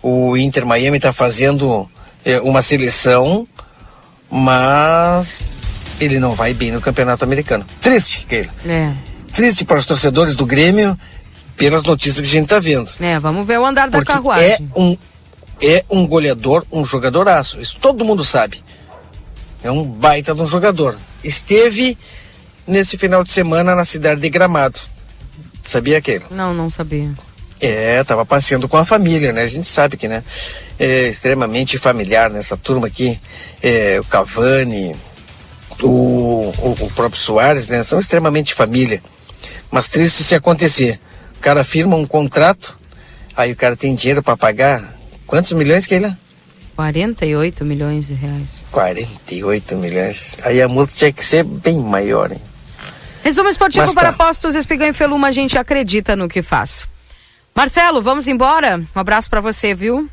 O 0.02 0.36
Inter 0.36 0.64
Miami 0.64 0.96
está 0.98 1.12
fazendo 1.12 1.88
eh, 2.24 2.40
uma 2.40 2.62
seleção, 2.62 3.46
mas 4.30 5.46
ele 6.00 6.20
não 6.20 6.34
vai 6.34 6.54
bem 6.54 6.70
no 6.70 6.80
Campeonato 6.80 7.24
Americano. 7.24 7.64
Triste, 7.80 8.24
Keila. 8.26 8.50
É. 8.66 8.92
Triste 9.32 9.64
para 9.64 9.78
os 9.78 9.86
torcedores 9.86 10.36
do 10.36 10.46
Grêmio 10.46 10.98
pelas 11.56 11.82
notícias 11.82 12.20
que 12.20 12.28
a 12.28 12.32
gente 12.32 12.44
está 12.44 12.60
vendo. 12.60 12.90
É, 13.00 13.18
vamos 13.18 13.46
ver 13.46 13.58
o 13.58 13.66
andar 13.66 13.90
da 13.90 13.98
Porque 13.98 14.12
carruagem. 14.12 14.52
é 14.52 14.60
um, 14.76 14.96
é 15.60 15.84
um 15.90 16.06
goleador, 16.06 16.64
um 16.70 16.84
jogadoraço. 16.84 17.60
Isso 17.60 17.76
todo 17.80 18.04
mundo 18.04 18.24
sabe. 18.24 18.62
É 19.62 19.70
um 19.70 19.84
baita 19.84 20.34
de 20.34 20.40
um 20.40 20.46
jogador. 20.46 20.96
Esteve 21.22 21.98
nesse 22.66 22.96
final 22.96 23.24
de 23.24 23.32
semana 23.32 23.74
na 23.74 23.84
cidade 23.84 24.20
de 24.20 24.30
Gramado. 24.30 24.78
Sabia 25.68 25.98
aquele? 25.98 26.24
Não, 26.30 26.54
não 26.54 26.70
sabia. 26.70 27.10
É, 27.60 28.02
tava 28.02 28.24
passeando 28.24 28.66
com 28.66 28.78
a 28.78 28.86
família, 28.86 29.34
né? 29.34 29.42
A 29.42 29.46
gente 29.46 29.68
sabe 29.68 29.98
que, 29.98 30.08
né? 30.08 30.24
É 30.78 31.08
extremamente 31.08 31.76
familiar 31.76 32.30
nessa 32.30 32.56
turma 32.56 32.86
aqui. 32.86 33.20
É, 33.62 34.00
o 34.00 34.04
Cavani, 34.04 34.96
o, 35.82 36.54
o, 36.56 36.76
o 36.80 36.90
próprio 36.92 37.20
Soares, 37.20 37.68
né? 37.68 37.82
São 37.82 38.00
extremamente 38.00 38.54
família. 38.54 39.02
Mas 39.70 39.90
triste 39.90 40.24
se 40.24 40.34
acontecer. 40.34 40.98
O 41.36 41.40
cara 41.40 41.62
firma 41.62 41.96
um 41.96 42.06
contrato, 42.06 42.74
aí 43.36 43.52
o 43.52 43.56
cara 43.56 43.76
tem 43.76 43.94
dinheiro 43.94 44.22
para 44.22 44.38
pagar. 44.38 44.96
Quantos 45.26 45.52
milhões 45.52 45.84
que 45.84 45.92
ele 45.92 46.06
é? 46.06 46.16
48 46.76 47.62
milhões 47.62 48.06
de 48.06 48.14
reais. 48.14 48.64
48 48.72 49.76
milhões. 49.76 50.34
Aí 50.44 50.62
a 50.62 50.68
multa 50.68 50.94
tinha 50.94 51.12
que 51.12 51.22
ser 51.22 51.44
bem 51.44 51.78
maior, 51.78 52.32
hein? 52.32 52.40
Resumo 53.28 53.50
esportivo 53.50 53.92
para 53.92 54.10
tá. 54.10 54.24
postos 54.24 54.54
Espigão 54.54 54.88
e 54.88 54.92
Feluma, 54.94 55.28
a 55.28 55.32
gente 55.32 55.58
acredita 55.58 56.16
no 56.16 56.30
que 56.30 56.40
faz. 56.40 56.88
Marcelo, 57.54 58.00
vamos 58.00 58.26
embora? 58.26 58.80
Um 58.96 58.98
abraço 58.98 59.28
para 59.28 59.38
você, 59.38 59.74
viu? 59.74 60.08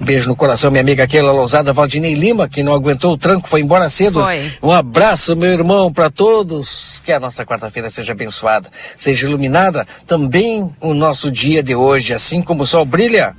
Beijo 0.00 0.30
no 0.30 0.34
coração, 0.34 0.70
minha 0.70 0.80
amiga 0.80 1.06
Keila 1.06 1.30
Lousada, 1.30 1.74
Valdinei 1.74 2.14
Lima, 2.14 2.48
que 2.48 2.62
não 2.62 2.72
aguentou 2.72 3.12
o 3.12 3.18
tranco, 3.18 3.46
foi 3.46 3.60
embora 3.60 3.86
cedo. 3.90 4.22
Foi. 4.22 4.50
Um 4.62 4.72
abraço, 4.72 5.36
meu 5.36 5.50
irmão, 5.52 5.92
para 5.92 6.08
todos. 6.08 7.02
Que 7.04 7.12
a 7.12 7.20
nossa 7.20 7.44
quarta-feira 7.44 7.90
seja 7.90 8.12
abençoada, 8.12 8.70
seja 8.96 9.26
iluminada. 9.26 9.86
Também 10.06 10.74
o 10.80 10.94
nosso 10.94 11.30
dia 11.30 11.62
de 11.62 11.74
hoje, 11.74 12.14
assim 12.14 12.40
como 12.40 12.62
o 12.62 12.66
sol 12.66 12.86
brilha, 12.86 13.36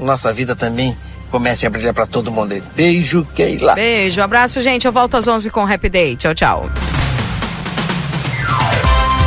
nossa 0.00 0.32
vida 0.32 0.56
também 0.56 0.96
comece 1.30 1.64
a 1.64 1.70
brilhar 1.70 1.94
para 1.94 2.04
todo 2.04 2.32
mundo. 2.32 2.60
Beijo, 2.74 3.24
Keila. 3.32 3.76
Beijo, 3.76 4.20
abraço, 4.20 4.60
gente. 4.60 4.88
Eu 4.88 4.92
volto 4.92 5.16
às 5.16 5.28
11 5.28 5.50
com 5.50 5.62
o 5.62 5.72
Happy 5.72 5.88
Day. 5.88 6.16
Tchau, 6.16 6.34
tchau. 6.34 6.68